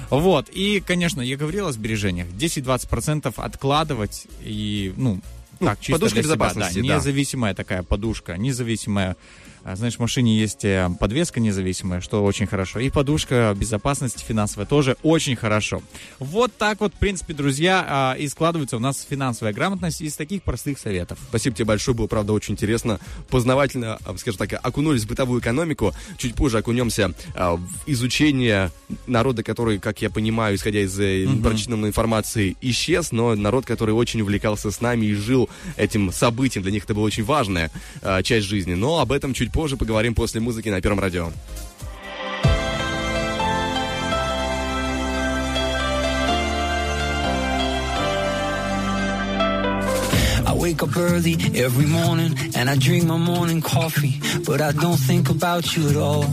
Вот. 0.10 0.48
И, 0.50 0.80
конечно, 0.80 1.22
я 1.22 1.36
говорил 1.36 1.68
о 1.68 1.72
сбережениях. 1.74 2.28
10-20% 2.28 2.93
откладывать 3.40 4.28
и, 4.42 4.94
ну, 4.98 5.20
Ну, 5.60 5.68
так, 5.68 5.80
чисто 5.80 5.94
подушка 5.94 6.16
для 6.16 6.24
себя, 6.24 6.36
безопасности, 6.36 6.82
да, 6.82 6.88
да. 6.88 6.96
независимая 6.96 7.54
такая 7.54 7.84
подушка, 7.84 8.38
независимая 8.38 9.16
Знаешь, 9.66 9.96
в 9.96 10.00
машине 10.00 10.38
есть 10.38 10.66
э, 10.66 10.90
подвеска 11.00 11.40
независимая, 11.40 12.02
что 12.02 12.24
очень 12.24 12.48
хорошо. 12.48 12.80
И 12.80 12.90
подушка 12.90 13.56
безопасности 13.58 14.24
финансовая 14.24 14.66
тоже 14.66 14.98
очень 15.04 15.38
хорошо. 15.38 15.82
Вот 16.20 16.52
так 16.58 16.82
вот, 16.82 16.94
в 16.94 16.98
принципе, 16.98 17.34
друзья, 17.34 17.86
а, 17.88 18.14
и 18.14 18.28
складывается 18.28 18.76
у 18.76 18.80
нас 18.80 19.08
финансовая 19.10 19.54
грамотность 19.54 20.02
из 20.02 20.16
таких 20.16 20.44
простых 20.44 20.80
советов. 20.80 21.18
Спасибо 21.30 21.56
тебе 21.56 21.66
большое, 21.66 21.96
было, 21.96 22.08
правда, 22.08 22.34
очень 22.34 22.56
интересно, 22.56 23.00
познавательно, 23.30 24.00
а, 24.04 24.18
скажем 24.18 24.38
так, 24.38 24.60
окунулись 24.62 25.04
в 25.04 25.08
бытовую 25.08 25.40
экономику. 25.40 25.94
Чуть 26.18 26.36
позже 26.36 26.58
окунемся 26.58 27.14
а, 27.34 27.56
в 27.56 27.64
изучение 27.88 28.70
народа, 29.08 29.44
который, 29.44 29.80
как 29.80 30.02
я 30.02 30.10
понимаю, 30.10 30.58
исходя 30.58 30.82
из 30.82 31.00
э, 31.00 31.26
прочитанной 31.42 31.88
информации, 31.88 32.58
исчез, 32.60 33.14
но 33.14 33.34
народ, 33.36 33.66
который 33.66 33.92
очень 33.92 34.20
увлекался 34.22 34.72
с 34.72 34.82
нами 34.82 35.06
и 35.06 35.14
жил 35.14 35.50
этим 35.78 36.12
событием. 36.12 36.64
Для 36.64 36.74
них 36.74 36.84
это 36.84 36.94
была 36.94 37.06
очень 37.06 37.24
важная 37.24 37.72
а, 38.02 38.22
часть 38.24 38.48
жизни. 38.48 38.74
Но 38.74 39.00
об 39.00 39.14
этом 39.14 39.34
чуть 39.34 39.53
позже 39.53 39.77
поговорим 39.77 40.15
после 40.15 40.41
музыки 40.41 40.69
на 40.69 40.81
Первом 40.81 41.01
радио. 41.01 41.31
wake 50.59 50.83
up 50.83 50.97
early 50.97 51.37
every 51.55 51.87
morning 51.87 52.37
and 52.57 52.69
I 52.69 52.77
drink 52.77 53.07
my 53.07 53.17
morning 53.17 53.61
coffee, 53.63 54.21
but 54.45 54.61
I 54.61 54.73
don't 54.73 54.97
think 54.97 55.31
about 55.31 55.77
you 55.77 55.89
at 55.89 55.97
all. 55.97 56.25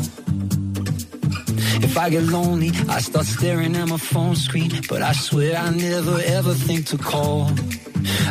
If 1.87 1.97
I 1.97 2.09
get 2.09 2.23
lonely, 2.23 2.71
I 2.89 2.99
start 2.99 3.27
staring 3.27 3.75
at 3.75 3.87
my 3.87 3.97
phone 3.97 4.35
screen, 4.35 4.71
but 4.89 5.01
I 5.01 5.13
swear 5.13 5.55
I 5.57 5.69
never 5.69 6.19
ever 6.25 6.53
think 6.53 6.87
to 6.87 6.97
call. 6.97 7.51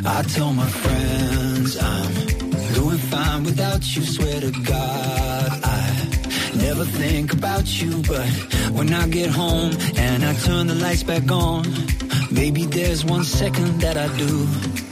I 0.05 0.22
tell 0.34 0.52
my 0.52 0.66
friends 0.66 1.78
I'm 1.78 2.38
doing 2.80 2.97
fine 2.97 3.43
without 3.43 3.84
you, 3.93 4.01
swear 4.03 4.39
to 4.39 4.51
God 4.63 5.49
I 5.63 5.80
never 6.55 6.86
think 6.86 7.34
about 7.34 7.67
you, 7.82 8.01
but 8.07 8.30
when 8.71 8.93
I 8.93 9.05
get 9.09 9.30
home 9.30 9.73
and 9.97 10.23
I 10.23 10.34
turn 10.45 10.67
the 10.67 10.75
lights 10.75 11.03
back 11.03 11.30
on, 11.30 11.65
maybe 12.32 12.65
there's 12.65 13.03
one 13.03 13.25
second 13.25 13.82
that 13.82 13.97
I 13.97 14.07
do. 14.17 14.88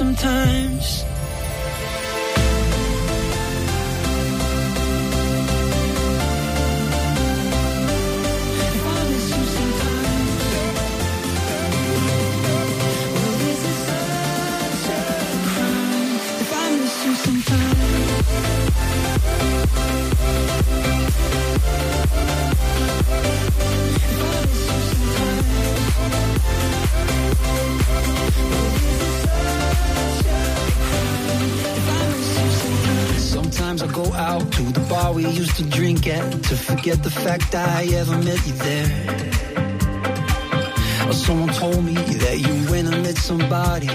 Sometimes? 0.00 1.04
If 8.62 8.86
I 8.86 9.00
miss 9.10 9.26
you 9.36 9.60
sometimes? 33.30 33.82
I 33.82 33.86
go 33.92 34.12
out 34.14 34.52
to 34.52 34.62
the 34.62 34.80
bar 34.88 35.12
we 35.12 35.26
used 35.26 35.56
to 35.56 35.64
drink 35.64 36.06
at 36.06 36.32
to 36.44 36.56
forget 36.56 37.02
the 37.02 37.10
fact 37.10 37.54
I 37.54 37.84
ever 37.94 38.16
met 38.18 38.40
you 38.46 38.54
there. 38.54 39.30
Or 41.08 41.12
someone 41.12 41.52
told 41.54 41.84
me 41.84 41.94
that 41.94 42.38
you 42.38 42.70
went 42.70 42.92
and 42.92 43.02
met 43.02 43.16
somebody, 43.16 43.88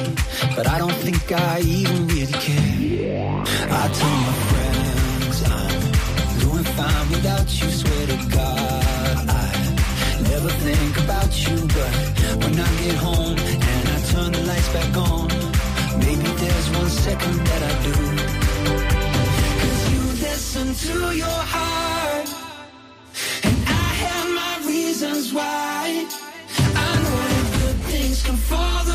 but 0.55 0.67
I 0.67 0.77
don't 0.77 0.97
think 1.05 1.31
I 1.31 1.59
even 1.61 2.07
really 2.07 2.37
care. 2.47 3.43
I 3.81 3.87
tell 3.99 4.15
my 4.27 4.35
friends 4.49 5.37
I'm 5.59 6.39
doing 6.39 6.67
fine 6.77 7.09
without 7.09 7.47
you, 7.61 7.69
swear 7.69 8.07
to 8.07 8.29
God 8.29 8.84
never 10.45 10.59
think 10.59 10.97
about 11.03 11.31
you, 11.47 11.55
but 11.67 12.43
when 12.43 12.59
I 12.59 12.69
get 12.83 12.95
home 12.95 13.37
and 13.37 13.89
I 13.89 13.99
turn 14.11 14.31
the 14.31 14.43
lights 14.43 14.69
back 14.69 14.97
on, 14.97 15.27
maybe 15.99 16.29
there's 16.41 16.69
one 16.71 16.89
second 16.89 17.37
that 17.47 17.61
I 17.69 17.73
do. 17.87 17.93
Cause 19.61 19.81
you 19.93 20.01
listen 20.27 20.67
to 20.87 21.15
your 21.15 21.39
heart, 21.53 22.29
and 23.43 23.57
I 23.67 23.87
have 24.03 24.27
my 24.41 24.67
reasons 24.67 25.33
why. 25.33 26.05
I 26.75 26.91
know 27.03 27.19
that 27.31 27.47
good 27.59 27.79
things 27.91 28.21
can 28.23 28.37
fall 28.37 28.94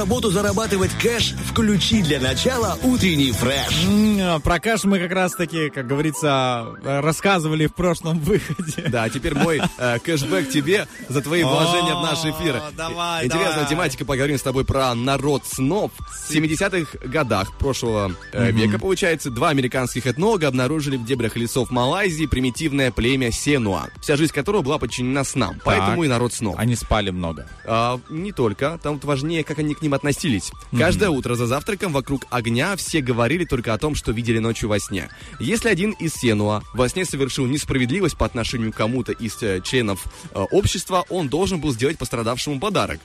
работу 0.00 0.30
зарабатывать 0.30 0.90
кэш, 0.92 1.34
включи 1.44 2.00
для 2.02 2.20
начала 2.20 2.78
утренний 2.82 3.32
фреш. 3.32 3.84
М, 3.86 4.40
Про 4.40 4.58
кэш 4.58 4.84
мы 4.84 4.98
как 4.98 5.12
раз-таки, 5.12 5.68
как 5.68 5.86
говорится, 5.86 6.68
э, 6.82 7.00
рассказывали 7.00 7.66
в 7.66 7.74
прошлом 7.74 8.18
выходе. 8.20 8.88
Да, 8.88 9.02
а 9.04 9.10
теперь 9.10 9.34
мой 9.34 9.60
э, 9.76 9.98
кэшбэк 9.98 10.48
тебе 10.48 10.86
за 11.10 11.20
твои 11.20 11.42
вложения 11.42 11.94
в 11.94 12.00
наш 12.02 12.20
эфир. 12.20 12.56
О, 12.56 12.70
давай, 12.74 13.26
Интересная 13.26 13.52
давай. 13.56 13.68
тематика, 13.68 14.06
поговорим 14.06 14.38
с 14.38 14.42
тобой 14.42 14.64
про 14.64 14.94
народ 14.94 15.42
снов. 15.44 15.90
В 15.98 16.30
70-х 16.32 16.96
годах 17.06 17.58
прошлого 17.58 18.12
э, 18.32 18.52
века, 18.52 18.78
получается, 18.78 19.28
два 19.30 19.50
американских 19.50 20.06
этнолога 20.06 20.48
обнаружили 20.48 20.96
в 20.96 21.04
дебрях 21.04 21.36
лесов 21.36 21.70
Малайзии 21.70 22.24
примитивное 22.24 22.90
племя 22.90 23.30
Сенуа, 23.32 23.88
вся 24.00 24.16
жизнь 24.16 24.32
которого 24.32 24.62
была 24.62 24.78
подчинена 24.78 25.24
снам, 25.24 25.56
поэтому 25.62 26.04
и 26.04 26.08
народ 26.08 26.32
снов. 26.32 26.54
Они 26.58 26.74
спали 26.74 27.10
много. 27.10 27.46
А, 27.66 28.00
не 28.08 28.32
только, 28.32 28.80
там 28.82 28.98
важнее, 29.02 29.44
как 29.44 29.58
они 29.58 29.74
к 29.74 29.82
ним 29.90 29.94
относились. 29.94 30.52
Каждое 30.76 31.10
утро 31.10 31.34
за 31.34 31.46
завтраком 31.46 31.92
вокруг 31.92 32.26
огня 32.30 32.76
все 32.76 33.00
говорили 33.00 33.44
только 33.44 33.74
о 33.74 33.78
том, 33.78 33.94
что 33.94 34.12
видели 34.12 34.38
ночью 34.38 34.68
во 34.68 34.78
сне. 34.78 35.08
Если 35.40 35.68
один 35.68 35.90
из 35.92 36.14
Сенуа 36.14 36.62
во 36.72 36.88
сне 36.88 37.04
совершил 37.04 37.46
несправедливость 37.46 38.16
по 38.16 38.26
отношению 38.26 38.72
к 38.72 38.76
кому-то 38.76 39.12
из 39.12 39.42
э, 39.42 39.60
членов 39.62 40.06
э, 40.32 40.40
общества, 40.50 41.04
он 41.08 41.28
должен 41.28 41.60
был 41.60 41.72
сделать 41.72 41.98
пострадавшему 41.98 42.60
подарок. 42.60 43.00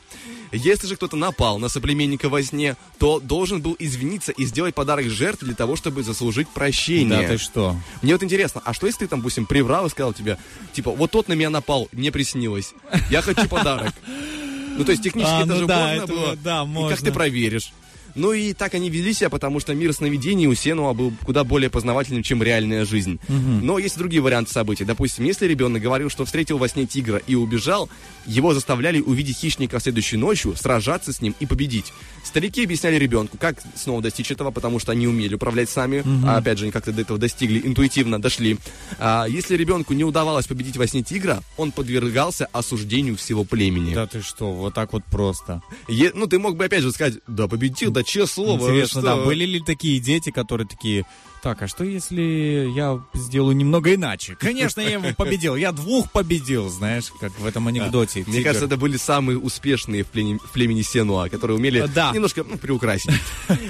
Если 0.52 0.88
же 0.88 0.96
кто-то 0.96 1.18
напал 1.18 1.58
на 1.60 1.70
соплеменника 1.70 2.30
во 2.30 2.42
сне, 2.42 2.78
то 3.00 3.20
должен 3.20 3.62
был 3.62 3.76
извиниться 3.80 4.32
и 4.32 4.46
сделать 4.46 4.76
подарок 4.76 5.10
жертве 5.10 5.48
для 5.48 5.56
того, 5.56 5.76
чтобы 5.76 6.04
заслужить 6.04 6.48
прощение. 6.48 7.22
Да 7.22 7.28
ты 7.28 7.38
что? 7.38 7.76
Мне 8.02 8.14
вот 8.14 8.24
интересно, 8.24 8.62
а 8.64 8.74
что 8.74 8.86
если 8.86 9.00
ты 9.00 9.08
там, 9.08 9.20
допустим, 9.20 9.48
приврал 9.48 9.88
и 9.88 9.90
сказал 9.90 10.14
тебе, 10.14 10.38
типа, 10.72 10.92
вот 10.92 11.12
тот 11.12 11.28
на 11.28 11.34
меня 11.34 11.50
напал, 11.50 11.90
мне 11.92 12.12
приснилось, 12.12 12.74
я 13.10 13.22
хочу 13.22 13.48
подарок. 13.50 13.94
Ну, 14.76 14.84
то 14.86 14.92
есть 14.92 15.04
технически 15.04 15.32
А, 15.34 15.40
это 15.44 15.54
ну 15.54 15.56
же 15.60 15.66
да, 15.66 15.80
можно 15.88 16.04
это 16.04 16.08
было. 16.14 16.36
да, 16.36 16.64
И 16.64 16.66
можно. 16.68 16.96
как 16.96 17.04
ты 17.06 17.12
проверишь? 17.12 17.72
Ну 18.16 18.32
и 18.34 18.54
так 18.54 18.74
они 18.74 18.90
вели 18.90 19.14
себя, 19.14 19.30
потому 19.30 19.60
что 19.60 19.74
мир 19.74 19.94
сновидений 19.94 20.48
у 20.48 20.56
Сенуа 20.56 20.94
был 20.94 21.14
куда 21.26 21.44
более 21.44 21.70
познавательным, 21.70 22.24
чем 22.24 22.42
реальная 22.42 22.86
жизнь. 22.86 23.20
Но 23.30 23.78
есть 23.78 23.96
и 23.96 24.00
другие 24.00 24.22
варианты 24.22 24.52
событий. 24.52 24.86
Допустим, 24.86 25.26
если 25.26 25.48
ребенок 25.48 25.82
говорил, 25.82 26.10
что 26.10 26.26
встретил 26.26 26.58
во 26.58 26.68
сне 26.68 26.86
тигра 26.86 27.22
и 27.28 27.36
убежал, 27.36 27.90
его 28.26 28.54
заставляли 28.54 29.02
увидеть 29.02 29.38
хищника 29.38 29.80
следующей 29.80 30.18
ночью, 30.18 30.56
сражаться 30.56 31.14
с 31.14 31.22
ним 31.22 31.36
и 31.40 31.46
победить. 31.46 31.94
Старики 32.24 32.64
объясняли 32.64 32.96
ребенку, 32.96 33.38
как 33.38 33.58
снова 33.76 34.02
достичь 34.02 34.32
этого, 34.32 34.52
потому 34.52 34.80
что 34.80 34.92
они 34.92 35.08
умели 35.08 35.36
управлять 35.36 35.70
сами, 35.70 36.04
а 36.26 36.38
опять 36.38 36.58
же, 36.58 36.66
они 36.66 36.72
как-то 36.72 36.92
до 36.92 37.02
этого 37.02 37.20
достигли, 37.20 37.62
интуитивно 37.64 38.22
дошли. 38.22 38.58
А 38.98 39.26
если 39.28 39.56
ребенку 39.58 39.94
не 39.94 40.04
удавалось 40.04 40.48
победить 40.48 40.78
во 40.78 40.88
сне 40.88 41.04
тигра, 41.04 41.44
он 41.58 41.72
подвергался 41.72 42.48
осуждению 42.52 43.18
всего 43.18 43.44
племени. 43.44 43.94
Да 43.94 44.08
ты 44.08 44.22
что, 44.22 44.54
вот 44.54 44.74
так 44.74 44.94
вот 44.94 45.04
просто. 45.06 45.62
Е- 45.88 46.12
ну, 46.14 46.28
ты 46.28 46.40
мог 46.40 46.56
бы 46.56 46.66
опять 46.66 46.82
же 46.82 46.92
сказать, 46.92 47.16
да, 47.28 47.48
победил, 47.48 47.92
да, 47.92 48.04
че 48.06 48.28
слово? 48.28 48.70
Интересно, 48.70 49.02
Что? 49.02 49.16
да, 49.16 49.26
были 49.26 49.46
ли 49.46 49.60
такие 49.60 50.00
дети, 50.00 50.30
которые 50.30 50.68
такие, 50.68 51.06
так, 51.46 51.62
а 51.62 51.68
что 51.68 51.84
если 51.84 52.72
я 52.76 53.00
сделаю 53.14 53.56
немного 53.56 53.94
иначе? 53.94 54.36
Конечно, 54.36 54.82
я 54.82 54.94
его 54.94 55.14
победил, 55.16 55.56
я 55.56 55.72
двух 55.72 56.12
победил, 56.12 56.70
знаешь, 56.70 57.12
как 57.20 57.38
в 57.38 57.46
этом 57.46 57.68
анекдоте. 57.68 58.24
Мне 58.26 58.42
кажется, 58.42 58.66
это 58.66 58.78
были 58.78 58.98
самые 58.98 59.38
успешные 59.38 60.04
в 60.04 60.08
племени, 60.08 60.82
Сенуа, 60.82 61.30
которые 61.30 61.58
умели 61.58 61.82
немножко 62.16 62.44
ну, 62.44 62.58
приукрасить. 62.58 63.12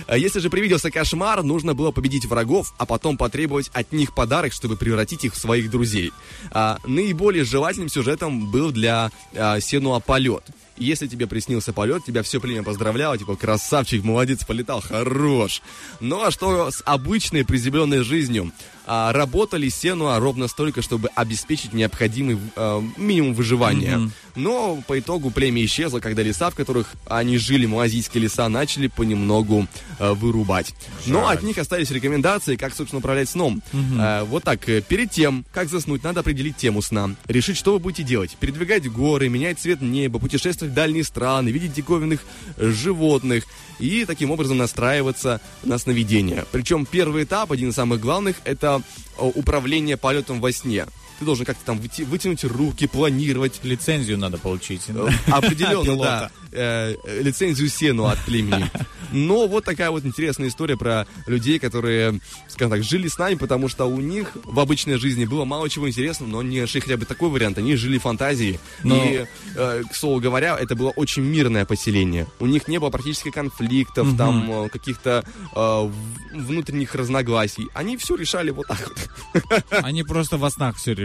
А 0.07 0.17
Если 0.17 0.39
же 0.39 0.49
привиделся 0.49 0.89
кошмар, 0.89 1.43
нужно 1.43 1.73
было 1.73 1.91
победить 1.91 2.25
врагов, 2.25 2.73
а 2.77 2.85
потом 2.85 3.17
потребовать 3.17 3.69
от 3.73 3.91
них 3.91 4.13
подарок, 4.13 4.53
чтобы 4.53 4.77
превратить 4.77 5.25
их 5.25 5.33
в 5.33 5.37
своих 5.37 5.69
друзей. 5.69 6.13
А, 6.51 6.77
наиболее 6.85 7.43
желательным 7.43 7.89
сюжетом 7.89 8.51
был 8.51 8.71
для 8.71 9.11
а, 9.35 9.59
Сенуа 9.59 9.99
полет. 9.99 10.43
Если 10.77 11.07
тебе 11.07 11.25
приснился 11.25 11.71
полет, 11.71 12.03
тебя 12.03 12.21
все 12.21 12.41
племя 12.41 12.63
поздравляло, 12.63 13.17
типа, 13.17 13.35
красавчик, 13.35 14.03
молодец, 14.03 14.43
полетал, 14.43 14.81
хорош. 14.81 15.61
Ну 15.99 16.21
а 16.21 16.31
что 16.31 16.69
с 16.69 16.81
обычной 16.85 17.45
приземленной 17.45 18.03
жизнью? 18.03 18.51
А, 18.85 19.11
работали 19.11 19.69
Сенуа 19.69 20.19
ровно 20.19 20.47
столько, 20.47 20.81
чтобы 20.81 21.09
обеспечить 21.15 21.73
необходимый 21.73 22.37
а, 22.55 22.83
минимум 22.97 23.33
выживания. 23.33 24.09
Но 24.35 24.83
по 24.87 24.99
итогу 24.99 25.31
племя 25.31 25.63
исчезло, 25.63 25.99
когда 25.99 26.21
леса, 26.21 26.49
в 26.49 26.55
которых 26.55 26.93
они 27.07 27.37
жили, 27.37 27.65
малазийские 27.65 28.23
леса, 28.23 28.47
начали 28.49 28.87
понемногу 28.87 29.67
а, 29.99 30.13
вырубать. 30.13 30.73
Но 31.05 31.27
от 31.27 31.43
них 31.43 31.57
остались 31.57 31.91
рекомендации, 31.91 32.55
как, 32.55 32.75
собственно, 32.75 32.99
управлять 32.99 33.29
сном. 33.29 33.61
А, 33.97 34.23
вот 34.25 34.43
так, 34.43 34.67
э, 34.69 34.81
перед 34.81 35.11
тем, 35.11 35.45
как 35.51 35.69
заснуть, 35.69 36.03
надо 36.03 36.19
определить 36.19 36.57
тему 36.57 36.81
сна. 36.81 37.11
Решить, 37.27 37.57
что 37.57 37.73
вы 37.73 37.79
будете 37.79 38.03
делать. 38.03 38.35
Передвигать 38.39 38.89
горы, 38.91 39.29
менять 39.29 39.59
цвет 39.59 39.81
неба, 39.81 40.19
путешествовать 40.19 40.73
в 40.73 40.75
дальние 40.75 41.03
страны, 41.03 41.49
видеть 41.49 41.73
диковинных 41.73 42.21
э, 42.57 42.71
животных. 42.71 43.45
И 43.79 44.05
таким 44.05 44.31
образом 44.31 44.57
настраиваться 44.57 45.41
на 45.63 45.77
сновидение. 45.77 46.45
Причем 46.51 46.85
первый 46.85 47.23
этап, 47.23 47.51
один 47.51 47.69
из 47.69 47.75
самых 47.75 47.99
главных, 47.99 48.37
это 48.45 48.74
управление 49.17 49.97
полетом 49.97 50.41
во 50.41 50.51
сне. 50.51 50.85
Ты 51.19 51.25
должен 51.25 51.45
как-то 51.45 51.63
там 51.65 51.77
выти- 51.79 52.03
вытянуть 52.05 52.43
руки, 52.43 52.87
планировать, 52.87 53.59
Лицензию 53.63 54.17
надо 54.17 54.37
получить. 54.37 54.81
Определенно, 55.27 55.95
да. 56.03 56.31
Э, 56.51 56.95
э, 57.05 57.21
Лицензию 57.21 57.67
Сену 57.69 58.05
от 58.05 58.17
племени. 58.25 58.69
Но 59.11 59.47
вот 59.47 59.65
такая 59.65 59.91
вот 59.91 60.05
интересная 60.05 60.47
история 60.49 60.77
про 60.77 61.05
людей, 61.27 61.59
которые, 61.59 62.19
скажем 62.47 62.71
так, 62.71 62.83
жили 62.83 63.07
с 63.07 63.17
нами, 63.17 63.35
потому 63.35 63.67
что 63.69 63.85
у 63.85 63.99
них 63.99 64.31
в 64.43 64.59
обычной 64.59 64.97
жизни 64.97 65.25
было 65.25 65.45
мало 65.45 65.69
чего 65.69 65.87
интересного, 65.87 66.29
но 66.29 66.39
они 66.39 66.59
нашли 66.61 66.79
хотя 66.81 66.97
бы 66.97 67.05
такой 67.05 67.29
вариант. 67.29 67.57
Они 67.57 67.75
жили 67.75 67.97
фантазией. 67.97 68.59
Но- 68.83 68.95
И, 69.05 69.25
э, 69.55 69.83
к 69.89 69.95
слову 69.95 70.19
говоря, 70.21 70.57
это 70.57 70.75
было 70.75 70.89
очень 70.91 71.23
мирное 71.23 71.65
поселение. 71.65 72.25
У 72.39 72.45
них 72.45 72.67
не 72.67 72.77
было 72.79 72.89
практически 72.89 73.31
конфликтов, 73.31 74.15
там 74.17 74.49
э, 74.65 74.69
каких-то 74.69 75.23
э, 75.55 75.91
внутренних 76.33 76.95
разногласий. 76.95 77.67
Они 77.73 77.97
все 77.97 78.15
решали 78.15 78.51
вот 78.51 78.67
так 78.67 78.79
вот. 79.33 79.63
Они 79.83 80.03
просто 80.03 80.37
во 80.37 80.49
снах 80.49 80.77
все 80.77 80.91
решали. 80.93 81.04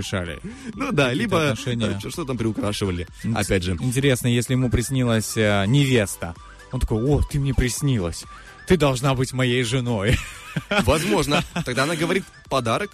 Ну 0.75 0.93
да, 0.93 1.13
либо 1.13 1.51
отношения. 1.51 1.99
э, 2.03 2.11
что 2.11 2.25
там 2.25 2.37
приукрашивали. 2.39 3.07
Опять 3.35 3.63
же. 3.63 3.77
Интересно, 3.81 4.27
если 4.29 4.55
ему 4.55 4.71
приснилась 4.71 5.37
э, 5.37 5.65
невеста. 5.67 6.35
Он 6.73 6.81
такой, 6.81 7.03
о, 7.03 7.21
ты 7.23 7.39
мне 7.41 7.53
приснилась. 7.55 8.25
Ты 8.67 8.77
должна 8.77 9.15
быть 9.15 9.33
моей 9.33 9.63
женой. 9.65 10.17
Возможно. 10.85 11.43
Тогда 11.65 11.83
она 11.85 11.97
говорит 11.97 12.25
подарок. 12.49 12.91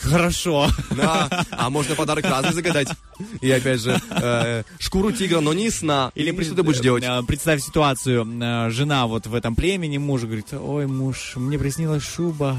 Хорошо. 0.00 0.68
Да, 0.90 1.28
а 1.50 1.68
можно 1.70 1.94
подарок 1.94 2.24
разный 2.24 2.52
загадать. 2.52 2.88
И 3.40 3.50
опять 3.50 3.80
же, 3.80 4.00
э, 4.10 4.62
шкуру 4.78 5.12
тигра, 5.12 5.40
но 5.40 5.52
не 5.52 5.70
сна. 5.70 6.10
Или 6.14 6.30
что 6.42 6.54
ты 6.54 6.62
будешь 6.62 6.80
делать? 6.80 7.04
Э, 7.04 7.22
Представь 7.26 7.62
ситуацию, 7.62 8.26
э, 8.40 8.70
жена 8.70 9.06
вот 9.06 9.26
в 9.26 9.34
этом 9.34 9.54
племени, 9.54 9.98
муж 9.98 10.22
говорит, 10.22 10.52
ой, 10.52 10.86
муж, 10.86 11.32
мне 11.36 11.58
приснилась 11.58 12.02
шуба 12.02 12.56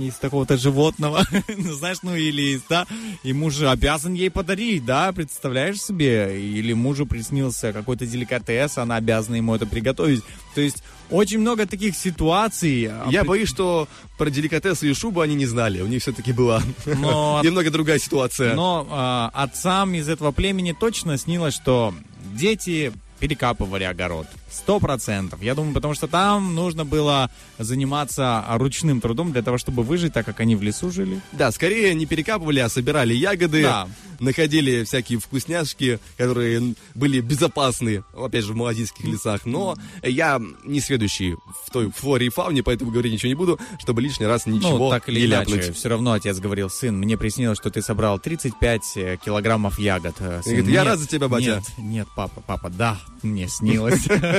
из 0.00 0.14
такого-то 0.14 0.56
животного, 0.56 1.24
Ну, 1.56 1.72
знаешь, 1.74 1.98
ну 2.02 2.14
или 2.14 2.54
из, 2.56 2.62
да, 2.68 2.86
и 3.22 3.32
муж 3.32 3.60
обязан 3.62 4.14
ей 4.14 4.30
подарить, 4.30 4.84
да, 4.84 5.12
представляешь 5.12 5.80
себе? 5.82 6.40
Или 6.40 6.72
мужу 6.72 7.06
приснился 7.06 7.72
какой-то 7.72 8.06
деликатес, 8.06 8.78
она 8.78 8.96
обязана 8.96 9.36
ему 9.36 9.54
это 9.54 9.66
приготовить. 9.66 10.22
То 10.54 10.60
есть 10.60 10.82
очень 11.10 11.38
много 11.38 11.66
таких 11.66 11.96
ситуаций. 11.96 12.86
а 12.90 13.06
Я 13.10 13.24
боюсь, 13.24 13.48
что 13.48 13.88
про 14.18 14.28
деликатесы 14.30 14.90
и 14.90 14.94
шубу 14.94 15.20
они 15.20 15.34
не 15.34 15.46
знали. 15.46 15.80
У 15.80 15.86
них 15.86 16.02
все-таки 16.02 16.32
была 16.32 16.62
Но- 16.86 17.40
немного 17.44 17.70
другая 17.70 17.98
ситуация. 17.98 18.54
Но 18.54 18.86
а, 18.90 19.30
отцам 19.78 19.94
из 19.94 20.08
этого 20.08 20.32
племени 20.32 20.72
точно 20.72 21.16
снилось, 21.16 21.54
что 21.54 21.94
дети 22.34 22.92
перекапывали 23.20 23.84
огород. 23.84 24.26
Сто 24.50 24.80
процентов. 24.80 25.42
Я 25.42 25.54
думаю, 25.54 25.74
потому 25.74 25.94
что 25.94 26.06
там 26.06 26.54
нужно 26.54 26.84
было 26.84 27.30
заниматься 27.58 28.44
ручным 28.50 29.00
трудом 29.00 29.32
для 29.32 29.42
того, 29.42 29.58
чтобы 29.58 29.82
выжить, 29.82 30.12
так 30.12 30.24
как 30.26 30.40
они 30.40 30.56
в 30.56 30.62
лесу 30.62 30.90
жили. 30.90 31.20
Да, 31.32 31.50
скорее 31.52 31.94
не 31.94 32.06
перекапывали, 32.06 32.60
а 32.60 32.68
собирали 32.68 33.14
ягоды, 33.14 33.62
Да. 33.62 33.88
находили 34.20 34.84
всякие 34.84 35.18
вкусняшки, 35.18 35.98
которые 36.16 36.74
были 36.94 37.20
безопасны, 37.20 38.04
опять 38.16 38.44
же, 38.44 38.52
в 38.52 38.56
малазийских 38.56 39.04
лесах. 39.04 39.44
Но 39.46 39.76
я 40.02 40.40
не 40.64 40.80
следующий 40.80 41.34
в 41.66 41.70
той 41.70 41.90
флоре 41.90 42.26
и 42.26 42.30
фауне, 42.30 42.62
поэтому 42.62 42.90
говорить 42.90 43.12
ничего 43.12 43.28
не 43.28 43.34
буду, 43.34 43.58
чтобы 43.78 44.02
лишний 44.02 44.26
раз 44.26 44.46
ничего 44.46 44.78
ну, 44.78 44.90
так 44.90 45.08
или 45.08 45.20
не 45.20 45.26
иначе, 45.26 45.54
ляпнуть. 45.56 45.76
все 45.76 45.88
равно 45.88 46.12
отец 46.12 46.38
говорил, 46.38 46.70
сын, 46.70 46.96
мне 46.96 47.16
приснилось, 47.16 47.58
что 47.58 47.70
ты 47.70 47.82
собрал 47.82 48.18
35 48.18 48.82
э, 48.96 49.16
килограммов 49.24 49.78
ягод. 49.78 50.16
Э, 50.20 50.40
сын, 50.42 50.52
говорит, 50.56 50.74
«Я 50.74 50.80
«Нет, 50.80 50.86
рад 50.86 50.98
за 50.98 51.06
тебя, 51.06 51.28
батя». 51.28 51.56
Нет, 51.56 51.64
нет, 51.78 52.08
папа, 52.16 52.42
папа, 52.46 52.70
да, 52.70 52.98
мне 53.22 53.48
снилось. 53.48 54.06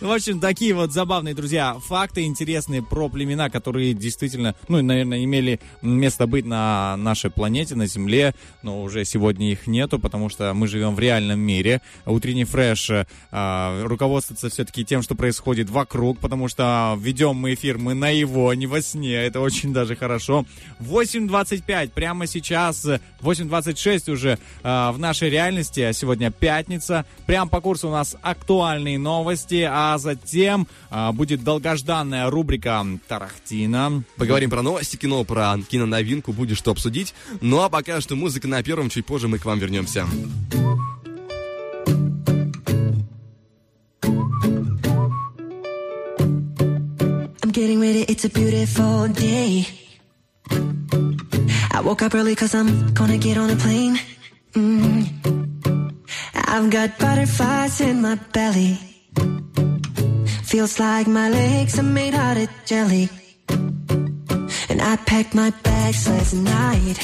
Ну, 0.00 0.08
В 0.08 0.12
общем, 0.12 0.40
такие 0.40 0.74
вот 0.74 0.92
забавные, 0.92 1.34
друзья, 1.34 1.76
факты 1.78 2.24
интересные 2.24 2.82
про 2.82 3.08
племена, 3.08 3.50
которые 3.50 3.94
действительно, 3.94 4.54
ну, 4.68 4.82
наверное, 4.82 5.22
имели 5.24 5.60
место 5.82 6.26
быть 6.26 6.44
на 6.44 6.96
нашей 6.96 7.30
планете, 7.30 7.74
на 7.74 7.86
Земле, 7.86 8.34
но 8.62 8.82
уже 8.82 9.04
сегодня 9.04 9.52
их 9.52 9.66
нету, 9.66 9.98
потому 9.98 10.28
что 10.28 10.52
мы 10.54 10.66
живем 10.66 10.94
в 10.94 10.98
реальном 10.98 11.40
мире. 11.40 11.80
Утренний 12.06 12.44
фреш 12.44 12.90
э, 12.90 13.06
а, 13.30 13.84
руководствуется 13.84 14.48
все-таки 14.48 14.84
тем, 14.84 15.02
что 15.02 15.14
происходит 15.14 15.70
вокруг, 15.70 16.18
потому 16.18 16.48
что 16.48 16.96
ведем 16.98 17.36
мы 17.36 17.54
эфир, 17.54 17.78
мы 17.78 17.94
на 17.94 18.10
его, 18.10 18.48
а 18.48 18.56
не 18.56 18.66
во 18.66 18.82
сне. 18.82 19.14
Это 19.14 19.40
очень 19.40 19.72
даже 19.72 19.96
хорошо. 19.96 20.44
8.25 20.80 21.90
прямо 21.90 22.26
сейчас, 22.26 22.84
э, 22.84 23.00
8.26 23.20 24.10
уже 24.12 24.38
э, 24.62 24.90
в 24.90 24.98
нашей 24.98 25.30
реальности, 25.30 25.80
а 25.80 25.92
сегодня 25.92 26.30
пятница. 26.30 27.04
Прям 27.26 27.48
по 27.48 27.60
курсу 27.60 27.88
у 27.88 27.92
нас 27.92 28.16
актуальные 28.60 28.98
новости, 28.98 29.66
а 29.68 29.96
затем 29.96 30.68
э, 30.90 31.12
будет 31.12 31.42
долгожданная 31.42 32.28
рубрика 32.28 32.84
Тарахтина. 33.08 34.02
Поговорим 34.18 34.50
про 34.50 34.60
новости 34.60 34.96
кино, 34.96 35.24
про 35.24 35.56
киноновинку, 35.66 36.34
будет 36.34 36.58
что 36.58 36.72
обсудить. 36.72 37.14
Ну 37.40 37.62
а 37.62 37.70
пока 37.70 38.02
что 38.02 38.16
музыка 38.16 38.48
на 38.48 38.62
первом, 38.62 38.90
чуть 38.90 39.06
позже 39.06 39.28
мы 39.28 39.38
к 39.38 39.46
вам 39.46 39.58
вернемся. 39.58 40.06
I'm 47.42 47.52
getting 47.52 47.80
ready, 47.80 48.04
it's 48.06 48.26
a 48.26 48.28
beautiful 48.28 49.08
day. 49.08 49.66
I 51.72 51.80
woke 51.82 52.02
up 52.02 52.14
early 52.14 52.36
cause 52.36 52.54
I'm 52.54 52.92
gonna 52.92 53.16
get 53.16 53.38
on 53.38 53.48
a 53.48 53.56
plane. 53.56 53.98
Mm. 54.52 55.39
I've 56.34 56.70
got 56.70 56.98
butterflies 56.98 57.80
in 57.80 58.02
my 58.02 58.16
belly. 58.32 58.78
Feels 60.44 60.80
like 60.80 61.06
my 61.06 61.28
legs 61.30 61.78
are 61.78 61.82
made 61.84 62.14
out 62.14 62.36
of 62.36 62.48
jelly. 62.66 63.08
And 64.68 64.82
I 64.82 64.96
packed 64.96 65.34
my 65.34 65.50
bags 65.62 66.08
last 66.08 66.34
night. 66.34 66.98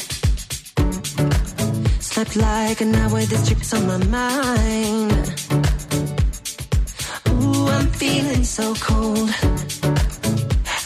Slept 2.00 2.36
like 2.36 2.80
an 2.80 2.94
hour, 2.94 3.20
this 3.20 3.48
chick's 3.48 3.72
on 3.74 3.86
my 3.86 3.98
mind. 4.06 5.12
Ooh, 7.28 7.66
I'm 7.68 7.88
feeling 7.88 8.44
so 8.44 8.74
cold. 8.74 9.30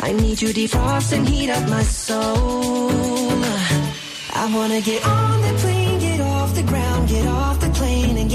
I 0.03 0.13
need 0.13 0.43
you 0.43 0.53
to 0.53 0.61
defrost 0.61 1.13
and 1.13 1.29
heat 1.29 1.51
up 1.51 1.69
my 1.69 1.83
soul. 1.83 2.91
I 4.35 4.51
wanna 4.55 4.81
get 4.81 5.05
on 5.07 5.41
the 5.43 5.53
plane, 5.61 5.80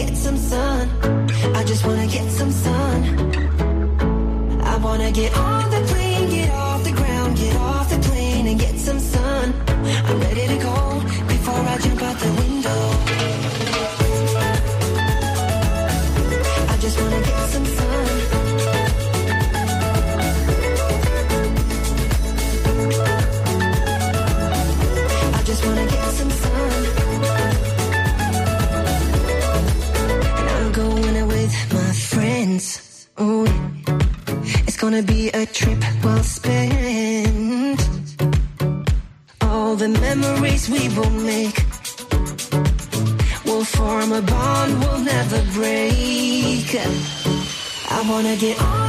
get 0.06 0.18
some 0.18 0.38
sun. 0.38 0.90
I 1.56 1.64
just 1.64 1.86
wanna 1.86 2.08
get 2.08 2.30
some 2.30 2.52
sun. 2.52 2.98
I 4.62 4.78
wanna 4.78 5.12
get 5.12 5.36
on 5.38 5.70
the 5.72 5.82
plane, 5.90 6.30
get 6.30 6.50
off 6.52 6.84
the 6.84 6.92
ground, 6.92 7.38
get 7.38 7.56
off 7.56 7.90
the 7.90 8.00
plane 8.08 8.48
and 8.48 8.60
get 8.60 8.78
some 8.78 9.00
sun. 9.00 9.54
I'm 10.08 10.20
ready 10.20 10.48
to 10.48 10.58
go 10.58 11.02
before 11.28 11.62
I 11.74 11.78
jump 11.78 12.02
out 12.04 12.18
the 12.20 12.32
window. 12.42 13.55
it 48.52 48.60
on. 48.62 48.85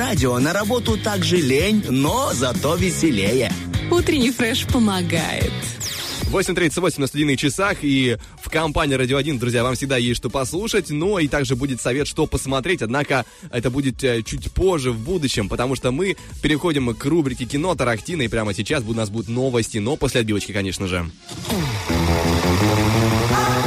Радио, 0.00 0.38
на 0.38 0.54
работу 0.54 0.96
так 0.96 1.22
же 1.22 1.36
лень, 1.36 1.84
но 1.90 2.32
зато 2.32 2.74
веселее. 2.74 3.52
Утренний 3.90 4.30
фреш 4.30 4.66
помогает. 4.66 5.52
8.38 6.30 7.00
на 7.00 7.06
студийных 7.06 7.38
часах, 7.38 7.78
и 7.82 8.16
в 8.40 8.48
компании 8.48 8.94
«Радио 8.94 9.20
1», 9.20 9.38
друзья, 9.38 9.62
вам 9.62 9.74
всегда 9.74 9.98
есть 9.98 10.16
что 10.16 10.30
послушать, 10.30 10.88
но 10.88 11.18
и 11.18 11.28
также 11.28 11.54
будет 11.54 11.82
совет, 11.82 12.06
что 12.06 12.26
посмотреть, 12.26 12.80
однако 12.80 13.26
это 13.50 13.68
будет 13.68 14.02
э, 14.02 14.22
чуть 14.22 14.50
позже, 14.52 14.92
в 14.92 14.98
будущем, 14.98 15.50
потому 15.50 15.76
что 15.76 15.90
мы 15.90 16.16
переходим 16.40 16.94
к 16.94 17.04
рубрике 17.04 17.44
«Кино 17.44 17.74
Тарахтина», 17.74 18.22
и 18.22 18.28
прямо 18.28 18.54
сейчас 18.54 18.82
у 18.86 18.94
нас 18.94 19.10
будут 19.10 19.28
новости, 19.28 19.78
но 19.78 19.96
после 19.96 20.20
отбивочки, 20.20 20.52
конечно 20.52 20.86
же. 20.86 21.10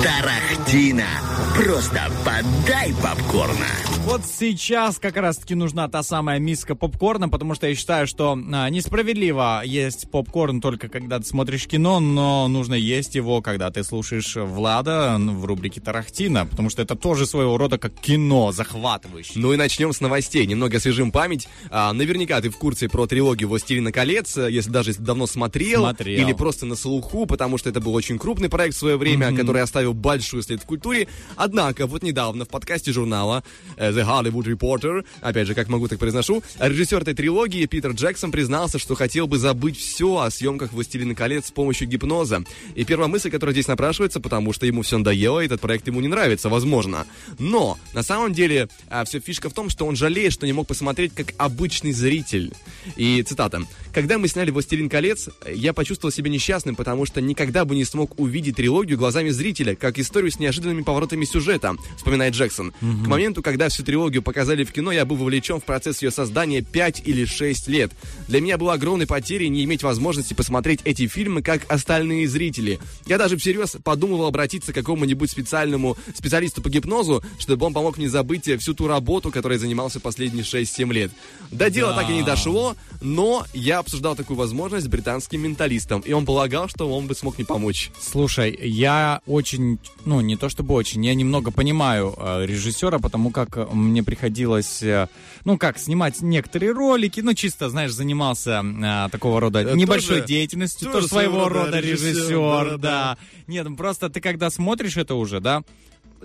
Тарахтина. 0.01 1.07
Просто 1.55 2.11
подай 2.25 2.91
попкорна. 3.03 3.67
Вот 4.05 4.25
сейчас 4.25 4.99
как 4.99 5.15
раз-таки 5.15 5.55
нужна 5.55 5.87
та 5.87 6.03
самая 6.03 6.37
миска 6.37 6.75
попкорна, 6.75 7.29
потому 7.29 7.55
что 7.55 7.67
я 7.67 7.73
считаю, 7.73 8.05
что 8.05 8.37
а, 8.51 8.69
несправедливо 8.69 9.61
есть 9.63 10.11
попкорн 10.11 10.59
только 10.59 10.89
когда 10.89 11.19
ты 11.19 11.25
смотришь 11.25 11.67
кино, 11.67 12.01
но 12.01 12.49
нужно 12.49 12.73
есть 12.73 13.15
его, 13.15 13.41
когда 13.41 13.71
ты 13.71 13.81
слушаешь 13.85 14.35
Влада 14.35 15.15
в 15.17 15.45
рубрике 15.45 15.79
Тарахтина, 15.79 16.45
потому 16.45 16.69
что 16.69 16.81
это 16.81 16.95
тоже 16.97 17.25
своего 17.25 17.57
рода 17.57 17.77
как 17.77 17.93
кино 17.93 18.51
захватывающее. 18.51 19.41
Ну 19.41 19.53
и 19.53 19.55
начнем 19.55 19.93
с 19.93 20.01
новостей. 20.01 20.45
Немного 20.45 20.77
освежим 20.77 21.09
память. 21.13 21.47
А, 21.71 21.93
наверняка 21.93 22.41
ты 22.41 22.49
в 22.49 22.57
курсе 22.57 22.89
про 22.89 23.07
трилогию 23.07 23.47
«Властелина 23.47 23.93
колец», 23.93 24.35
э, 24.35 24.51
если 24.51 24.69
даже 24.69 24.93
давно 24.95 25.27
смотрел, 25.27 25.83
Смотрел. 25.83 26.19
или 26.27 26.33
просто 26.33 26.65
на 26.65 26.75
слуху, 26.75 27.25
потому 27.25 27.57
что 27.57 27.69
это 27.69 27.79
был 27.79 27.95
очень 27.95 28.19
крупный 28.19 28.49
проект 28.49 28.75
в 28.75 28.79
свое 28.79 28.97
время, 28.97 29.33
который 29.33 29.61
оставил 29.61 29.93
большой 29.93 30.43
след 30.43 30.61
в 30.61 30.65
культуре. 30.65 31.07
Однако, 31.37 31.87
вот 31.87 32.03
недавно 32.03 32.43
в 32.43 32.49
подкасте 32.49 32.91
журнала 32.91 33.45
э, 33.77 33.92
The 33.93 34.05
Hollywood 34.05 34.45
Reporter, 34.45 35.05
опять 35.21 35.47
же, 35.47 35.55
как 35.55 35.69
могу, 35.69 35.87
так 35.87 35.99
произношу, 35.99 36.43
режиссер 36.59 37.01
этой 37.01 37.13
трилогии 37.13 37.65
Питер 37.65 37.91
Джексон 37.91 38.31
признался, 38.31 38.79
что 38.79 38.95
хотел 38.95 39.27
бы 39.27 39.37
забыть 39.37 39.77
все 39.77 40.17
о 40.17 40.29
съемках 40.29 40.73
«Властелина 40.73 41.15
колец» 41.15 41.47
с 41.47 41.51
помощью 41.51 41.87
гипноза. 41.87 42.43
И 42.75 42.83
первая 42.85 43.07
мысль, 43.07 43.29
которая 43.29 43.53
здесь 43.53 43.67
напрашивается, 43.67 44.19
потому 44.19 44.53
что 44.53 44.65
ему 44.65 44.81
все 44.81 44.97
надоело, 44.97 45.39
и 45.39 45.45
этот 45.45 45.61
проект 45.61 45.87
ему 45.87 46.01
не 46.01 46.07
нравится, 46.07 46.49
возможно. 46.49 47.05
Но, 47.39 47.77
на 47.93 48.03
самом 48.03 48.33
деле, 48.33 48.69
все 49.05 49.19
фишка 49.19 49.49
в 49.49 49.53
том, 49.53 49.69
что 49.69 49.85
он 49.85 49.95
жалеет, 49.95 50.33
что 50.33 50.45
не 50.45 50.53
мог 50.53 50.67
посмотреть 50.67 51.13
как 51.13 51.33
обычный 51.37 51.91
зритель. 51.91 52.53
И 52.95 53.21
цитата. 53.23 53.61
«Когда 53.93 54.17
мы 54.17 54.27
сняли 54.27 54.51
«Властелин 54.51 54.89
колец», 54.89 55.29
я 55.47 55.73
почувствовал 55.73 56.11
себя 56.11 56.29
несчастным, 56.29 56.75
потому 56.75 57.05
что 57.05 57.21
никогда 57.21 57.65
бы 57.65 57.75
не 57.75 57.85
смог 57.85 58.19
увидеть 58.19 58.55
трилогию 58.55 58.97
глазами 58.97 59.29
зрителя, 59.29 59.75
как 59.75 59.99
историю 59.99 60.31
с 60.31 60.39
неожиданными 60.39 60.81
поворотами 60.81 61.25
сюжета», 61.25 61.75
вспоминает 61.97 62.33
Джексон. 62.33 62.71
К 62.71 63.07
моменту, 63.07 63.41
когда 63.41 63.69
всю 63.83 63.91
трилогию 63.91 64.23
показали 64.23 64.63
в 64.63 64.71
кино, 64.71 64.91
я 64.91 65.05
был 65.05 65.17
вовлечен 65.17 65.59
в 65.59 65.63
процесс 65.63 66.01
ее 66.01 66.11
создания 66.11 66.61
5 66.61 67.03
или 67.05 67.25
6 67.25 67.67
лет. 67.67 67.91
Для 68.27 68.39
меня 68.39 68.57
было 68.57 68.73
огромной 68.73 69.05
потерей 69.07 69.49
не 69.49 69.63
иметь 69.65 69.83
возможности 69.83 70.33
посмотреть 70.33 70.79
эти 70.85 71.07
фильмы, 71.07 71.41
как 71.41 71.71
остальные 71.71 72.27
зрители. 72.27 72.79
Я 73.05 73.17
даже 73.17 73.37
всерьез 73.37 73.75
подумывал 73.83 74.27
обратиться 74.27 74.71
к 74.71 74.75
какому-нибудь 74.75 75.29
специальному 75.29 75.97
специалисту 76.15 76.61
по 76.61 76.69
гипнозу, 76.69 77.23
чтобы 77.39 77.65
он 77.65 77.73
помог 77.73 77.97
мне 77.97 78.09
забыть 78.09 78.49
всю 78.59 78.73
ту 78.73 78.87
работу, 78.87 79.31
которой 79.31 79.53
я 79.53 79.59
занимался 79.59 79.99
последние 79.99 80.43
6-7 80.43 80.93
лет. 80.93 81.11
До 81.51 81.69
дела 81.69 81.91
Да. 81.93 82.01
так 82.01 82.09
и 82.09 82.13
не 82.13 82.23
дошло, 82.23 82.75
но 83.01 83.45
я 83.53 83.79
обсуждал 83.79 84.15
такую 84.15 84.37
возможность 84.37 84.85
с 84.85 84.89
британским 84.89 85.41
менталистом, 85.41 86.01
и 86.01 86.13
он 86.13 86.25
полагал, 86.25 86.69
что 86.69 86.89
он 86.89 87.07
бы 87.07 87.15
смог 87.15 87.37
мне 87.37 87.45
помочь. 87.45 87.91
Слушай, 88.01 88.57
я 88.61 89.21
очень, 89.27 89.79
ну 90.05 90.21
не 90.21 90.37
то 90.37 90.47
чтобы 90.49 90.73
очень, 90.73 91.05
я 91.05 91.13
немного 91.15 91.51
понимаю 91.51 92.15
э, 92.17 92.45
режиссера, 92.45 92.99
потому 92.99 93.29
как 93.31 93.72
мне 93.73 94.03
приходилось, 94.03 94.81
э, 94.83 95.07
ну 95.45 95.57
как, 95.57 95.77
снимать 95.77 96.21
некоторые 96.21 96.71
ролики, 96.71 97.19
ну 97.21 97.33
чисто, 97.33 97.69
знаешь, 97.69 97.91
занимался 97.91 98.63
э, 98.63 99.09
такого 99.11 99.39
рода 99.39 99.59
Э, 99.59 99.75
небольшой 99.75 100.17
тоже- 100.17 100.27
деятельностью, 100.27 100.87
тоже 100.87 100.93
тоже 100.99 101.07
своего 101.09 101.49
рода 101.49 101.65
рода 101.65 101.79
режиссер, 101.79 102.09
режиссер, 102.09 102.77
да, 102.77 102.77
да. 102.77 103.17
Нет, 103.47 103.67
ну 103.67 103.75
просто 103.75 104.09
ты 104.09 104.21
когда 104.21 104.49
смотришь 104.49 104.97
это 104.97 105.15
уже, 105.15 105.39
да, 105.39 105.63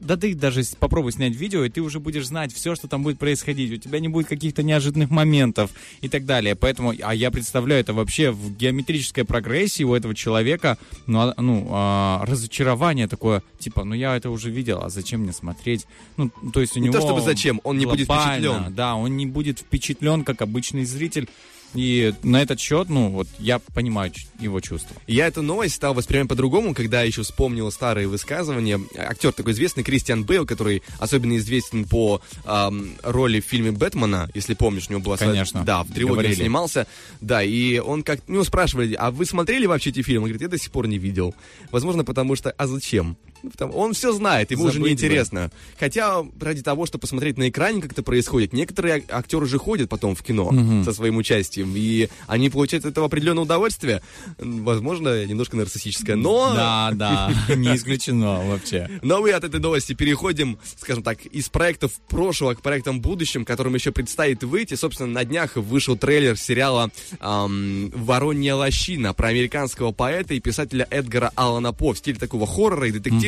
да 0.00 0.16
ты 0.16 0.34
даже 0.34 0.62
попробуй 0.78 1.12
снять 1.12 1.34
видео, 1.34 1.64
и 1.64 1.68
ты 1.68 1.80
уже 1.80 2.00
будешь 2.00 2.26
знать 2.26 2.52
все, 2.52 2.74
что 2.74 2.88
там 2.88 3.02
будет 3.02 3.18
происходить. 3.18 3.72
У 3.72 3.76
тебя 3.76 4.00
не 4.00 4.08
будет 4.08 4.28
каких-то 4.28 4.62
неожиданных 4.62 5.10
моментов 5.10 5.70
и 6.00 6.08
так 6.08 6.24
далее. 6.24 6.54
Поэтому, 6.54 6.94
а 7.02 7.14
я 7.14 7.30
представляю 7.30 7.80
это 7.80 7.92
вообще 7.92 8.30
в 8.30 8.56
геометрической 8.56 9.24
прогрессии 9.24 9.82
у 9.84 9.94
этого 9.94 10.14
человека, 10.14 10.78
ну, 11.06 11.20
а- 11.20 11.34
ну 11.40 11.68
а, 11.70 12.24
разочарование 12.26 13.08
такое, 13.08 13.42
типа, 13.58 13.84
ну 13.84 13.94
я 13.94 14.16
это 14.16 14.30
уже 14.30 14.50
видел, 14.50 14.80
а 14.82 14.88
зачем 14.88 15.20
мне 15.22 15.32
смотреть? 15.32 15.86
Ну, 16.16 16.30
то 16.52 16.60
есть 16.60 16.76
у 16.76 16.80
Не 16.80 16.86
него... 16.86 16.94
то 16.98 17.00
чтобы 17.00 17.20
зачем, 17.20 17.60
он 17.64 17.78
не 17.78 17.86
будет 17.86 18.06
впечатлен. 18.06 18.74
Да, 18.74 18.94
он 18.94 19.16
не 19.16 19.26
будет 19.26 19.60
впечатлен, 19.60 20.24
как 20.24 20.42
обычный 20.42 20.84
зритель. 20.84 21.28
И 21.74 22.14
на 22.22 22.42
этот 22.42 22.60
счет, 22.60 22.88
ну, 22.88 23.10
вот 23.10 23.28
я 23.38 23.58
понимаю 23.58 24.12
его 24.40 24.60
чувства. 24.60 24.96
Я 25.06 25.26
эту 25.26 25.42
новость 25.42 25.74
стал 25.74 25.94
воспринимать 25.94 26.28
по-другому, 26.28 26.74
когда 26.74 27.02
еще 27.02 27.22
вспомнил 27.22 27.70
старые 27.70 28.08
высказывания. 28.08 28.80
Актер 28.96 29.32
такой 29.32 29.52
известный, 29.52 29.84
Кристиан 29.84 30.24
Бейл, 30.24 30.46
который 30.46 30.82
особенно 30.98 31.36
известен 31.36 31.84
по 31.84 32.20
ам, 32.44 32.92
роли 33.02 33.40
в 33.40 33.44
фильме 33.44 33.72
«Бэтмена», 33.72 34.30
если 34.34 34.54
помнишь, 34.54 34.86
у 34.88 34.92
него 34.92 35.02
была 35.02 35.16
Конечно. 35.16 35.64
Да, 35.64 35.82
в 35.82 35.92
трилогии 35.92 36.34
снимался. 36.34 36.86
Да, 37.20 37.42
и 37.42 37.78
он 37.78 38.02
как... 38.02 38.20
Ну, 38.28 38.42
спрашивали, 38.44 38.94
а 38.94 39.10
вы 39.10 39.26
смотрели 39.26 39.66
вообще 39.66 39.90
эти 39.90 40.02
фильмы? 40.02 40.24
Он 40.24 40.28
говорит, 40.30 40.42
я 40.42 40.48
до 40.48 40.58
сих 40.58 40.70
пор 40.70 40.86
не 40.86 40.98
видел. 40.98 41.34
Возможно, 41.70 42.04
потому 42.04 42.36
что... 42.36 42.50
А 42.50 42.66
зачем? 42.66 43.16
Ну, 43.42 43.50
потому- 43.50 43.74
Он 43.76 43.92
все 43.94 44.12
знает, 44.12 44.50
ему 44.50 44.64
уже 44.64 44.74
Забыть 44.74 44.82
бы. 44.82 44.88
неинтересно. 44.88 45.50
Хотя 45.78 46.24
ради 46.40 46.62
того, 46.62 46.86
чтобы 46.86 47.02
посмотреть 47.02 47.38
на 47.38 47.48
экране, 47.48 47.80
как 47.80 47.92
это 47.92 48.02
происходит, 48.02 48.52
некоторые 48.52 48.96
ак- 48.96 49.04
актеры 49.10 49.46
же 49.46 49.58
ходят 49.58 49.88
потом 49.88 50.14
в 50.14 50.22
кино 50.22 50.52
со 50.84 50.92
своим 50.92 51.16
участием, 51.16 51.72
и 51.76 52.08
они 52.26 52.50
получают 52.50 52.84
от 52.84 52.92
этого 52.92 53.06
определенное 53.06 53.44
удовольствие. 53.44 54.02
Возможно, 54.38 55.24
немножко 55.24 55.56
нарциссическое, 55.56 56.16
но... 56.16 56.52
Да, 56.54 56.90
да, 56.94 57.32
не 57.54 57.74
исключено 57.76 58.44
вообще. 58.48 58.88
Но 59.02 59.20
мы 59.20 59.30
от 59.30 59.44
этой 59.44 59.60
новости 59.60 59.92
переходим, 59.92 60.58
скажем 60.78 61.02
так, 61.02 61.24
из 61.26 61.48
проектов 61.48 61.92
прошлого 62.08 62.54
к 62.54 62.62
проектам 62.62 63.00
будущим, 63.00 63.44
которым 63.44 63.74
еще 63.74 63.92
предстоит 63.92 64.42
выйти. 64.42 64.74
Собственно, 64.74 65.10
на 65.12 65.24
днях 65.24 65.56
вышел 65.56 65.96
трейлер 65.96 66.36
сериала 66.36 66.90
ам, 67.20 67.90
«Воронья 67.90 68.54
лощина» 68.54 69.14
про 69.14 69.28
американского 69.28 69.92
поэта 69.92 70.34
и 70.34 70.40
писателя 70.40 70.86
Эдгара 70.90 71.30
Аллана 71.34 71.72
По 71.72 71.92
в 71.92 71.98
стиле 71.98 72.18
такого 72.18 72.46
хоррора 72.46 72.88
и 72.88 72.92
детектива. 72.92 73.27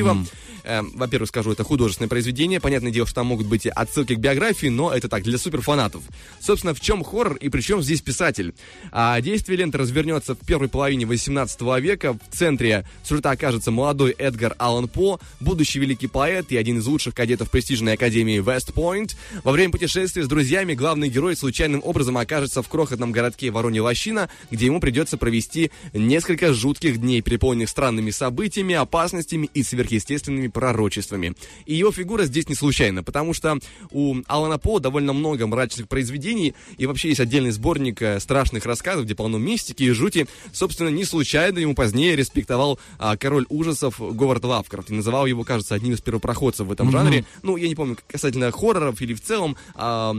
Эм, 0.65 0.93
во-первых, 0.95 1.29
скажу, 1.29 1.53
это 1.53 1.65
художественное 1.65 2.09
произведение. 2.09 2.61
Понятное 2.61 2.93
дело, 2.93 3.07
что 3.07 3.17
там 3.17 3.29
могут 3.29 3.47
быть 3.47 3.67
отсылки 3.67 4.15
к 4.15 4.19
биографии, 4.19 4.69
но 4.69 4.93
это 4.93 5.09
так, 5.09 5.23
для 5.23 5.39
суперфанатов. 5.39 6.03
Собственно, 6.41 6.75
в 6.75 6.81
чем 6.81 7.03
хоррор 7.03 7.37
и 7.37 7.49
при 7.49 7.61
чем 7.61 7.83
здесь 7.83 8.01
писатель? 8.01 8.55
А, 8.93 9.21
действие 9.21 9.59
ленты 9.59 9.79
развернется 9.79 10.35
в 10.35 10.39
первой 10.39 10.69
половине 10.69 11.07
18 11.07 11.61
века. 11.81 12.15
В 12.31 12.37
центре 12.37 12.87
сюжета 13.05 13.31
окажется 13.31 13.71
молодой 13.71 14.13
Эдгар 14.13 14.55
Аллан 14.59 14.89
По, 14.89 15.21
будущий 15.41 15.79
великий 15.79 16.07
поэт 16.07 16.53
и 16.53 16.57
один 16.57 16.79
из 16.79 16.87
лучших 16.87 17.15
кадетов 17.15 17.51
престижной 17.51 17.95
академии 17.95 18.41
Вест-Пойнт. 18.41 19.17
Во 19.45 19.53
время 19.53 19.73
путешествия 19.73 20.23
с 20.23 20.29
друзьями 20.29 20.75
главный 20.75 21.09
герой 21.09 21.37
случайным 21.37 21.81
образом 21.85 22.17
окажется 22.17 22.63
в 22.63 22.69
крохотном 22.69 23.13
городке 23.13 23.51
Воронья 23.51 23.83
Лощина, 23.83 24.29
где 24.51 24.67
ему 24.67 24.81
придется 24.81 25.17
провести 25.17 25.71
несколько 25.93 26.53
жутких 26.53 26.99
дней, 26.99 27.23
переполненных 27.23 27.69
странными 27.69 28.11
событиями, 28.11 28.75
опасностями 28.75 29.49
и 29.55 29.63
сверхъестественными 29.91 30.49
пророчествами. 30.49 31.35
И 31.67 31.75
его 31.75 31.91
фигура 31.91 32.25
здесь 32.25 32.49
не 32.49 32.55
случайна, 32.55 33.03
потому 33.03 33.35
что 33.35 33.59
у 33.91 34.17
Алана 34.27 34.59
По 34.59 34.79
довольно 34.79 35.13
много 35.13 35.47
мрачных 35.47 35.89
произведений, 35.89 36.55
и 36.79 36.87
вообще 36.87 37.09
есть 37.09 37.21
отдельный 37.21 37.51
сборник 37.51 38.03
э, 38.03 38.21
страшных 38.21 38.67
рассказов, 38.67 39.05
где 39.05 39.15
полно 39.15 39.39
мистики 39.39 39.85
и 39.85 39.91
жути. 39.91 40.27
Собственно, 40.53 40.89
не 40.89 41.05
случайно 41.05 41.59
ему 41.59 41.75
позднее 41.75 42.17
респектовал 42.17 42.79
а, 42.99 43.17
король 43.17 43.47
ужасов 43.49 43.97
Говард 43.99 44.45
Лавкрафт 44.45 44.91
и 44.91 44.95
называл 44.95 45.27
его, 45.27 45.45
кажется, 45.45 45.75
одним 45.75 45.95
из 45.95 46.01
первопроходцев 46.01 46.67
в 46.67 46.73
этом 46.73 46.91
жанре. 46.91 47.25
Ну, 47.43 47.57
я 47.57 47.69
не 47.69 47.75
помню, 47.75 47.97
касательно 48.07 48.51
хорроров 48.53 49.01
или 49.01 49.15
в 49.15 49.23
целом, 49.23 49.57
а, 49.75 50.15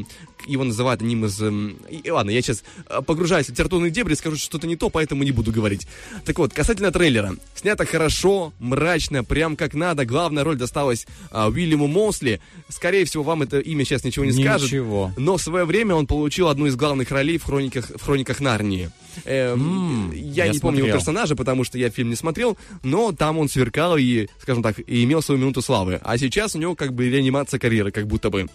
его 0.48 0.64
называют 0.64 1.02
одним 1.02 1.26
из... 1.26 1.42
эм, 1.42 1.78
и- 1.90 1.98
и 1.98 2.10
ладно, 2.10 2.30
я 2.32 2.42
сейчас 2.42 2.64
э, 2.90 3.02
погружаюсь 3.06 3.48
в 3.48 3.50
литературные 3.50 3.92
дебри, 3.92 4.14
скажу 4.16 4.38
что-то 4.38 4.68
не 4.68 4.76
то, 4.76 4.90
поэтому 4.90 5.24
не 5.24 5.32
буду 5.32 5.52
говорить. 5.52 5.88
Так 6.26 6.40
вот, 6.40 6.54
касательно 6.54 6.92
трейлера. 6.92 7.36
Снято 7.56 7.86
хорошо, 7.86 8.54
мрачно, 8.60 9.24
прям 9.24 9.56
как 9.56 9.74
надо. 9.74 10.06
Главная 10.06 10.44
роль 10.44 10.58
досталась 10.58 11.06
а, 11.32 11.48
Уильяму 11.50 11.88
Мосли. 11.88 12.42
Скорее 12.70 13.06
всего, 13.06 13.24
вам 13.24 13.42
это 13.44 13.60
имя 13.60 13.86
сейчас 13.86 14.04
ничего 14.04 14.26
не 14.26 14.32
скажет. 14.32 14.68
Ничего. 14.68 15.12
Но 15.18 15.38
в 15.38 15.42
свое 15.42 15.66
время 15.66 15.96
он 15.96 16.08
получил 16.08 16.48
одну 16.48 16.66
из 16.68 16.76
главных 16.76 17.12
ролей 17.12 17.38
в 17.38 17.44
хрониках, 17.44 17.90
в 17.90 18.02
хрониках 18.02 18.40
Нарнии. 18.40 18.90
Эм, 19.26 20.12
я, 20.14 20.46
я 20.46 20.52
не 20.52 20.60
помню 20.60 20.80
его 20.80 20.88
смотрел. 20.88 20.98
персонажа, 21.00 21.36
потому 21.36 21.64
что 21.64 21.78
я 21.78 21.90
фильм 21.90 22.10
не 22.10 22.16
смотрел, 22.16 22.58
но 22.84 23.12
там 23.12 23.38
он 23.38 23.50
сверкал 23.50 23.98
и, 23.98 24.28
скажем 24.42 24.64
так, 24.64 24.80
и 24.80 25.04
имел 25.04 25.22
свою 25.22 25.40
минуту 25.42 25.62
славы. 25.62 26.00
А 26.04 26.18
сейчас 26.18 26.56
у 26.56 26.60
него 26.60 26.76
как 26.76 26.94
бы 26.94 27.10
реанимация 27.10 27.60
карьеры, 27.60 27.92
как 27.92 28.08
будто 28.08 28.30
бы. 28.30 28.48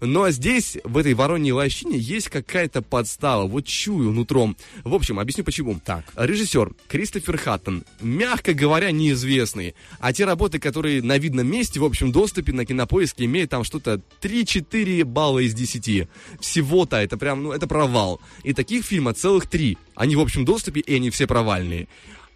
Но 0.00 0.30
здесь, 0.30 0.78
в 0.84 0.96
этой 0.96 1.14
вороньей 1.30 1.52
лощине, 1.52 1.96
есть 1.96 2.28
какая-то 2.28 2.82
подстава. 2.82 3.46
Вот 3.46 3.64
чую 3.64 4.10
нутром. 4.10 4.56
В 4.82 4.94
общем, 4.94 5.20
объясню 5.20 5.44
почему. 5.44 5.80
Так. 5.84 6.04
Режиссер 6.16 6.72
Кристофер 6.88 7.38
Хаттон, 7.38 7.84
мягко 8.00 8.52
говоря, 8.52 8.90
неизвестный. 8.90 9.76
А 10.00 10.12
те 10.12 10.24
работы, 10.24 10.58
которые 10.58 11.02
на 11.02 11.18
видном 11.18 11.46
месте, 11.46 11.78
в 11.78 11.84
общем 11.84 12.10
доступе 12.10 12.52
на 12.52 12.64
кинопоиске, 12.64 13.26
имеют 13.26 13.50
там 13.50 13.62
что-то 13.62 14.00
3-4 14.20 15.04
балла 15.04 15.38
из 15.38 15.54
10. 15.54 16.08
Всего-то 16.40 16.96
это 16.96 17.16
прям, 17.16 17.44
ну, 17.44 17.52
это 17.52 17.68
провал. 17.68 18.20
И 18.42 18.52
таких 18.52 18.84
фильмов 18.84 19.16
целых 19.16 19.46
три. 19.46 19.78
Они 19.94 20.16
в 20.16 20.20
общем 20.20 20.44
доступе, 20.44 20.80
и 20.80 20.96
они 20.96 21.10
все 21.10 21.28
провальные. 21.28 21.86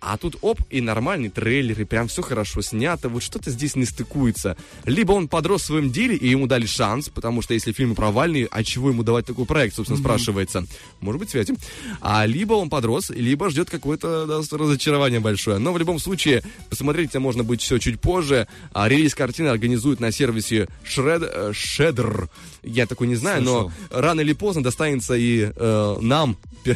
А 0.04 0.18
тут 0.18 0.36
оп, 0.42 0.60
и 0.70 0.80
нормальный 0.80 1.30
трейлер, 1.30 1.80
и 1.80 1.84
прям 1.84 2.08
все 2.08 2.20
хорошо 2.20 2.60
снято, 2.60 3.08
вот 3.08 3.22
что-то 3.22 3.50
здесь 3.50 3.74
не 3.74 3.86
стыкуется. 3.86 4.56
Либо 4.84 5.12
он 5.12 5.28
подрос 5.28 5.62
в 5.62 5.66
своем 5.66 5.90
деле, 5.90 6.14
и 6.14 6.28
ему 6.28 6.46
дали 6.46 6.66
шанс, 6.66 7.08
потому 7.08 7.40
что 7.40 7.54
если 7.54 7.72
фильмы 7.72 7.94
провальные, 7.94 8.46
а 8.50 8.62
чего 8.62 8.90
ему 8.90 9.02
давать 9.02 9.24
такой 9.24 9.46
проект, 9.46 9.76
собственно, 9.76 9.98
спрашивается. 9.98 10.66
Может 11.00 11.20
быть, 11.20 11.30
связи. 11.30 11.54
А 12.02 12.26
либо 12.26 12.52
он 12.52 12.68
подрос, 12.68 13.10
либо 13.10 13.48
ждет 13.48 13.70
какое-то 13.70 14.26
да, 14.26 14.56
разочарование 14.56 15.20
большое. 15.20 15.58
Но 15.58 15.72
в 15.72 15.78
любом 15.78 15.98
случае, 15.98 16.42
посмотреть 16.68 17.14
можно 17.14 17.42
будет 17.42 17.62
все 17.62 17.78
чуть 17.78 18.00
позже. 18.00 18.46
А 18.72 18.88
релиз 18.88 19.14
картины 19.14 19.48
организуют 19.48 20.00
на 20.00 20.12
сервисе 20.12 20.68
Shred, 20.84 21.24
э, 21.24 21.52
Shredder. 21.52 22.28
Я 22.64 22.86
такой 22.86 23.06
не 23.06 23.14
знаю, 23.16 23.42
но 23.42 23.72
рано 23.90 24.20
или 24.20 24.32
поздно 24.32 24.62
достанется 24.62 25.14
и 25.14 25.50
э, 25.54 25.96
нам, 26.00 26.36
пи- 26.64 26.74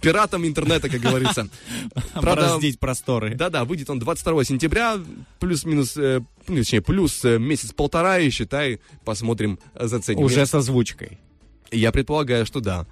пиратам 0.00 0.46
интернета, 0.46 0.88
как 0.88 1.00
говорится. 1.00 1.48
Бороздить 2.14 2.78
просторы. 2.78 3.34
да-да, 3.34 3.64
выйдет 3.64 3.90
он 3.90 3.98
22 3.98 4.44
сентября, 4.44 4.98
плюс-минус, 5.38 5.96
э, 5.96 6.20
ну, 6.48 6.56
точнее, 6.56 6.80
плюс 6.82 7.24
э, 7.24 7.38
месяц-полтора, 7.38 8.18
и 8.18 8.30
считай, 8.30 8.80
посмотрим, 9.04 9.58
э, 9.74 9.86
заценим. 9.86 10.22
Уже 10.24 10.46
с 10.46 10.54
озвучкой. 10.54 11.18
Я 11.72 11.92
предполагаю, 11.92 12.46
что 12.46 12.60
да. 12.60 12.86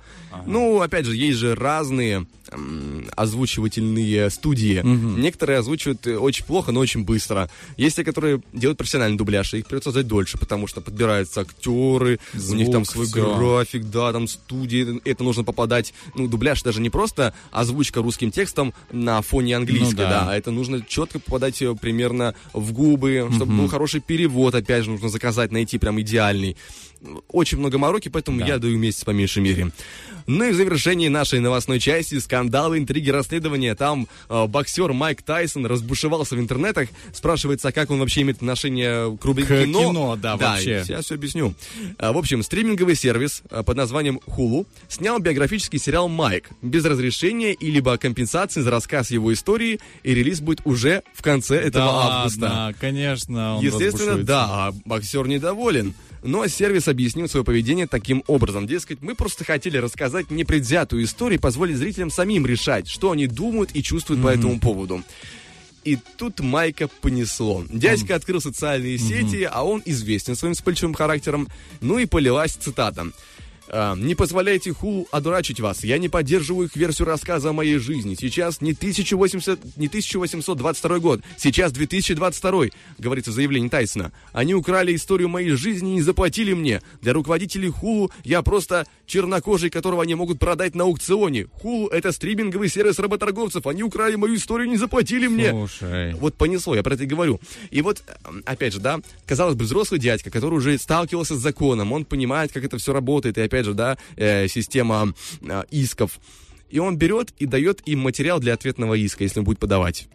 Ну, 0.47 0.81
опять 0.81 1.07
же, 1.07 1.15
есть 1.15 1.39
же 1.39 1.55
разные 1.55 2.27
м, 2.51 3.07
озвучивательные 3.17 4.31
студии. 4.31 4.81
Некоторые 4.85 5.59
озвучивают 5.61 6.07
э, 6.07 6.17
очень 6.19 6.45
плохо, 6.45 6.73
но 6.73 6.81
очень 6.81 7.05
быстро. 7.05 7.49
Есть 7.77 7.97
те, 7.97 8.05
которые 8.05 8.41
делают 8.53 8.77
профессиональный 8.79 9.17
дубляж, 9.17 9.55
и 9.55 9.59
их 9.59 9.67
придется 9.67 9.91
ждать 9.91 10.07
дольше, 10.09 10.39
потому 10.39 10.67
что 10.67 10.81
подбираются 10.81 11.43
актеры, 11.43 12.19
у 12.35 12.55
них 12.55 12.71
там 12.71 12.85
Звук, 12.85 12.95
свой 12.95 13.07
всё. 13.07 13.37
график, 13.37 13.85
да, 13.85 14.13
там 14.13 14.27
студии, 14.27 15.01
это 15.09 15.23
нужно 15.25 15.45
попадать. 15.45 15.95
Ну, 16.17 16.27
дубляж 16.29 16.63
даже 16.63 16.81
не 16.81 16.91
просто 16.91 17.33
озвучка 17.53 18.03
русским 18.03 18.31
текстом 18.31 18.75
на 18.91 19.23
фоне 19.23 19.57
английской, 19.57 19.93
Ну 19.93 19.97
да. 19.99 20.25
да, 20.25 20.31
а 20.33 20.37
это 20.37 20.51
нужно 20.51 20.83
четко 20.87 21.21
попадать 21.21 21.63
э, 21.63 21.75
примерно 21.81 22.35
в 22.53 22.73
губы, 22.73 23.29
чтобы 23.35 23.57
был 23.57 23.69
хороший 23.69 24.01
перевод, 24.01 24.55
опять 24.55 24.85
же, 24.85 24.91
нужно 24.91 25.09
заказать, 25.09 25.53
найти 25.53 25.79
прям 25.79 26.01
идеальный. 26.01 26.57
Очень 27.29 27.59
много 27.59 27.79
мороки, 27.79 28.09
поэтому 28.09 28.45
я 28.45 28.59
даю 28.59 28.79
месяц 28.79 29.05
по 29.05 29.11
меньшей 29.11 29.43
мере. 29.43 29.71
Ну 30.27 30.45
и 30.45 30.53
в 30.53 30.55
завершении 30.55 31.09
нашей 31.09 31.41
новостной 31.41 31.79
части 31.79 32.19
скандалы, 32.19 32.79
интриги, 32.79 33.11
расследования. 33.11 33.75
Там 33.75 34.09
э, 34.31 34.47
боксер 34.47 34.93
Майк 34.95 35.21
Тайсон 35.23 35.67
разбушевался 35.67 36.35
в 36.35 36.41
интернетах. 36.41 36.89
Спрашивается, 37.13 37.73
как 37.73 37.91
он 37.91 37.99
вообще 37.99 38.23
имеет 38.23 38.39
отношение 38.39 39.17
к 39.19 39.25
рубрике 39.25 39.49
К 39.49 39.65
кино. 39.67 39.81
кино, 39.91 40.17
да, 40.17 40.37
вообще. 40.37 40.83
Сейчас 40.85 41.05
все 41.05 41.17
объясню. 41.17 41.55
А, 41.99 42.13
В 42.13 42.17
общем, 42.17 42.43
стриминговый 42.43 42.95
сервис 42.95 43.43
а, 43.51 43.63
под 43.63 43.77
названием 43.77 44.19
Hulu 44.27 44.67
снял 44.89 45.19
биографический 45.19 45.79
сериал 45.79 46.09
«Майк» 46.09 46.49
без 46.63 46.87
разрешения 46.87 47.53
и 47.53 47.71
либо 47.71 47.99
компенсации 47.99 48.63
за 48.63 48.71
рассказ 48.71 49.11
его 49.11 49.31
истории, 49.31 49.79
и 50.05 50.15
релиз 50.15 50.41
будет 50.41 50.63
уже 50.65 51.03
в 51.13 51.21
конце 51.23 51.57
этого 51.57 51.85
Да 51.85 52.17
августа. 52.19 52.41
ладно, 52.45 52.75
конечно, 52.81 53.57
он 53.57 53.65
Естественно, 53.65 54.17
да, 54.25 54.45
а 54.49 54.73
боксер 54.87 55.27
недоволен. 55.29 55.93
Но 56.25 56.47
сервис 56.47 56.89
объяснил 56.89 57.29
свое 57.29 57.45
поведение 57.45 57.87
таким 57.87 58.25
образом. 58.27 58.67
Дескать, 58.67 59.03
мы 59.03 59.15
просто 59.15 59.45
хотели 59.45 59.77
рассказать 59.77 60.31
непредвзятую 60.31 61.05
историю 61.05 61.39
и 61.39 61.41
позволить 61.41 61.77
зрителям 61.77 62.11
самим 62.11 62.47
решать, 62.47 62.89
что 62.89 63.11
они 63.11 63.27
думают 63.27 63.71
и 63.75 63.83
чувствуют 63.83 64.23
по 64.23 64.29
этому 64.29 64.59
поводу. 64.59 65.03
И 65.85 65.99
тут 66.17 66.41
Майка 66.41 66.89
понесло. 67.03 67.63
Дядька 67.69 68.15
открыл 68.15 68.41
социальные 68.41 68.97
сети, 68.97 69.47
а 69.51 69.65
он 69.65 69.83
известен 69.85 70.35
своим 70.35 70.55
вспыльчивым 70.55 70.95
характером. 70.95 71.47
Ну 71.83 71.99
и 71.99 72.07
полилась 72.07 72.53
цитата. 72.53 73.09
А, 73.69 73.95
Не 73.95 74.15
позволяйте 74.15 74.73
Хулу 74.73 75.09
одурачить 75.11 75.61
вас. 75.61 75.85
Я 75.85 75.99
не 75.99 76.09
поддерживаю 76.09 76.69
их 76.69 76.77
версию 76.77 77.07
рассказа 77.07 77.51
о 77.51 77.53
моей 77.53 77.79
жизни. 77.79 78.15
Сейчас 78.15 78.61
не, 78.61 78.73
1080, 78.73 79.77
не 79.77 79.87
1822 79.87 80.99
год, 80.99 81.21
сейчас 81.37 81.73
2022, 81.73 82.67
говорится 82.99 83.31
в 83.31 83.35
заявлении 83.35 83.69
Тайсона. 83.69 84.13
Они 84.33 84.55
украли 84.55 84.95
историю 84.95 85.29
моей 85.29 85.53
жизни 85.53 85.99
и 85.99 86.01
заплатили 86.01 86.53
мне. 86.53 86.83
Для 87.01 87.13
руководителей 87.13 87.71
Хулу 87.71 88.11
я 88.23 88.43
просто 88.43 88.87
чернокожий, 89.07 89.71
которого 89.71 90.03
они 90.03 90.15
могут 90.15 90.39
продать 90.39 90.75
на 90.75 90.85
аукционе. 90.85 91.47
Хулу 91.53 91.89
это 91.89 92.13
стриминговый 92.13 92.69
сервис 92.69 92.99
работорговцев. 92.99 93.67
Они 93.67 93.83
украли 93.83 94.17
мою 94.17 94.37
историю 94.37 94.69
и 94.69 94.71
не 94.71 94.77
заплатили 94.77 95.27
мне. 95.27 95.51
Слушай. 95.51 96.15
Вот 96.15 96.35
понесло, 96.35 96.75
я 96.75 96.83
про 96.83 96.95
это 96.95 97.05
и 97.05 97.07
говорю. 97.07 97.41
И 97.71 97.83
вот, 97.83 98.03
эм, 98.25 98.43
опять 98.47 98.73
же, 98.73 98.81
да, 98.81 99.01
казалось 99.27 99.57
бы, 99.57 99.65
взрослый 99.65 100.01
дядька, 100.01 100.31
который 100.31 100.55
уже 100.55 100.79
сталкивался 100.79 101.37
с 101.37 101.39
законом, 101.39 101.93
он 101.93 102.05
понимает, 102.05 102.53
как 102.53 102.65
это 102.65 102.79
все 102.79 102.93
работает, 102.93 103.39
и 103.39 103.43
опять 103.43 103.65
же, 103.65 103.75
да, 103.75 103.99
э, 104.17 104.49
система 104.49 105.15
э, 105.43 105.63
исков. 105.71 106.19
И 106.71 106.79
он 106.79 106.97
берет 106.97 107.33
и 107.39 107.47
дает 107.47 107.83
им 107.87 108.01
материал 108.01 108.41
для 108.41 108.55
ответного 108.55 108.95
иска, 108.95 109.25
если 109.25 109.41
он 109.41 109.45
будет 109.45 109.59
подавать. 109.59 110.09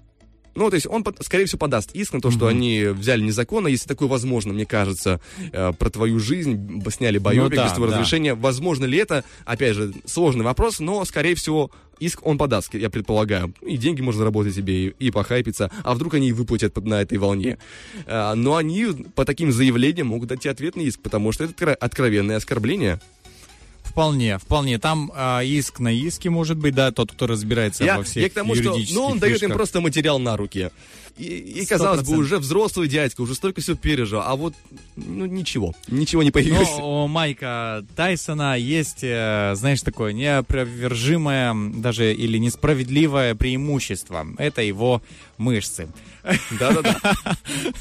Ну, 0.55 0.69
то 0.69 0.75
есть 0.75 0.87
он, 0.87 1.05
скорее 1.21 1.45
всего, 1.45 1.59
подаст 1.59 1.91
иск 1.93 2.13
на 2.13 2.21
то, 2.21 2.31
что 2.31 2.47
они 2.47 2.85
взяли 2.85 3.21
незаконно, 3.21 3.67
если 3.67 3.87
такое 3.87 4.07
возможно, 4.07 4.53
мне 4.53 4.65
кажется, 4.65 5.19
э, 5.51 5.73
про 5.73 5.89
твою 5.89 6.19
жизнь, 6.19 6.83
сняли 6.89 7.17
боевик 7.17 7.49
Ну 7.51 7.55
да, 7.55 7.65
без 7.65 7.73
твоего 7.73 7.91
да. 7.91 7.97
разрешения. 7.97 8.35
Возможно 8.35 8.85
ли 8.85 8.97
это? 8.97 9.23
Опять 9.45 9.75
же, 9.75 9.93
сложный 10.05 10.43
вопрос, 10.43 10.79
но, 10.79 11.03
скорее 11.05 11.35
всего, 11.35 11.71
иск 11.99 12.25
он 12.25 12.37
подаст, 12.37 12.73
я 12.73 12.89
предполагаю. 12.89 13.53
И 13.61 13.77
деньги 13.77 14.01
можно 14.01 14.19
заработать 14.19 14.55
себе, 14.55 14.87
и, 14.87 14.95
и 14.99 15.11
похайпиться. 15.11 15.71
А 15.83 15.93
вдруг 15.93 16.13
они 16.15 16.29
и 16.29 16.31
выплатят 16.33 16.77
на 16.83 17.01
этой 17.01 17.17
волне. 17.17 17.57
А, 18.05 18.35
но 18.35 18.55
они 18.55 18.87
по 19.15 19.25
таким 19.25 19.51
заявлениям 19.51 20.07
могут 20.07 20.29
дать 20.29 20.45
ответный 20.45 20.85
иск, 20.85 21.01
потому 21.01 21.31
что 21.31 21.43
это 21.43 21.53
откро- 21.53 21.73
откровенное 21.73 22.37
оскорбление. 22.37 22.99
Вполне, 23.89 24.37
вполне. 24.37 24.77
Там 24.77 25.11
а, 25.15 25.41
иск 25.41 25.79
на 25.79 25.91
иске 25.91 26.29
может 26.29 26.57
быть, 26.57 26.75
да, 26.75 26.91
тот, 26.91 27.11
кто 27.11 27.27
разбирается 27.27 27.83
Я, 27.83 27.97
во 27.97 28.03
всех 28.03 28.23
я 28.23 28.29
к 28.29 28.33
тому, 28.33 28.55
что 28.55 28.63
юридических 28.63 28.95
ну, 28.95 29.05
он 29.05 29.19
дает 29.19 29.35
им 29.35 29.39
фишках. 29.39 29.57
просто 29.57 29.81
материал 29.81 30.19
на 30.19 30.37
руки. 30.37 30.69
И, 31.17 31.25
и, 31.25 31.65
казалось 31.65 32.07
бы, 32.07 32.13
100%. 32.13 32.17
уже 32.17 32.37
взрослый 32.37 32.87
дядька, 32.87 33.21
уже 33.21 33.35
столько 33.35 33.59
всего 33.59 33.75
пережил, 33.75 34.21
а 34.23 34.35
вот, 34.37 34.53
ну, 34.95 35.25
ничего, 35.25 35.73
ничего 35.89 36.23
не 36.23 36.31
появилось. 36.31 36.69
Но 36.77 37.03
у 37.03 37.07
Майка 37.07 37.85
Тайсона 37.95 38.57
есть, 38.57 38.99
э, 39.01 39.53
знаешь, 39.55 39.81
такое 39.81 40.13
неопровержимое, 40.13 41.53
даже 41.75 42.13
или 42.13 42.37
несправедливое 42.37 43.35
преимущество. 43.35 44.25
Это 44.37 44.61
его 44.61 45.01
мышцы. 45.37 45.89
Да-да-да. 46.59 46.99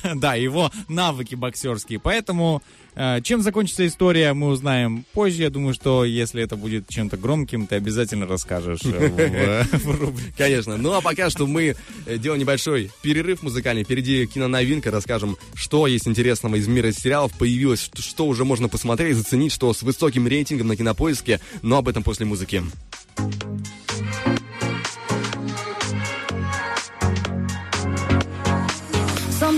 Да, 0.15 0.35
его 0.35 0.71
навыки 0.89 1.35
боксерские. 1.35 1.99
Поэтому 1.99 2.63
э, 2.95 3.21
чем 3.23 3.43
закончится 3.43 3.87
история, 3.87 4.33
мы 4.33 4.49
узнаем 4.49 5.05
позже. 5.13 5.43
Я 5.43 5.51
думаю, 5.51 5.75
что 5.75 6.05
если 6.05 6.43
это 6.43 6.57
будет 6.57 6.89
чем-то 6.89 7.17
громким, 7.17 7.67
ты 7.67 7.77
обязательно 7.77 8.27
расскажешь 8.27 8.81
э, 8.85 9.65
в- 9.65 10.01
рубрике. 10.01 10.33
Конечно. 10.37 10.77
Ну 10.77 10.93
а 10.93 11.01
пока 11.01 11.31
что 11.31 11.47
мы 11.47 11.75
э, 12.07 12.19
делаем 12.19 12.41
небольшой 12.41 12.91
перерыв 13.03 13.43
музыкальный. 13.43 13.85
Впереди 13.85 14.27
киноновинка. 14.27 14.91
Расскажем, 14.91 15.37
что 15.55 15.87
есть 15.87 16.09
интересного 16.09 16.57
из 16.57 16.67
мира 16.69 16.91
сериалов. 16.93 17.37
Появилось, 17.39 17.91
что, 17.99 18.27
уже 18.27 18.45
можно 18.45 18.69
посмотреть, 18.69 19.17
заценить, 19.17 19.53
что 19.53 19.73
с 19.73 19.83
высоким 19.83 20.27
рейтингом 20.27 20.69
на 20.69 20.77
кинопоиске. 20.77 21.41
Но 21.63 21.79
об 21.79 21.89
этом 21.89 22.03
после 22.03 22.27
музыки. 22.27 22.63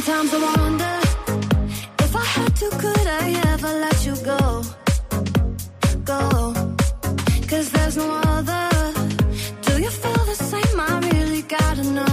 Sometimes 0.02 0.32
I 0.32 0.56
wonder 0.56 0.98
if 1.98 2.16
I 2.16 2.24
had 2.24 2.56
to, 2.56 2.70
could 2.70 3.06
I 3.06 3.32
ever 3.52 3.68
let 3.84 4.06
you 4.06 4.16
go? 4.24 4.62
Go. 6.04 6.54
Cause 7.46 7.70
there's 7.70 7.96
no 7.98 8.08
other. 8.10 8.68
Do 9.60 9.72
you 9.78 9.90
feel 9.90 10.24
the 10.24 10.36
same? 10.36 10.80
I 10.80 11.00
really 11.12 11.42
gotta 11.42 11.84
know. 11.84 12.09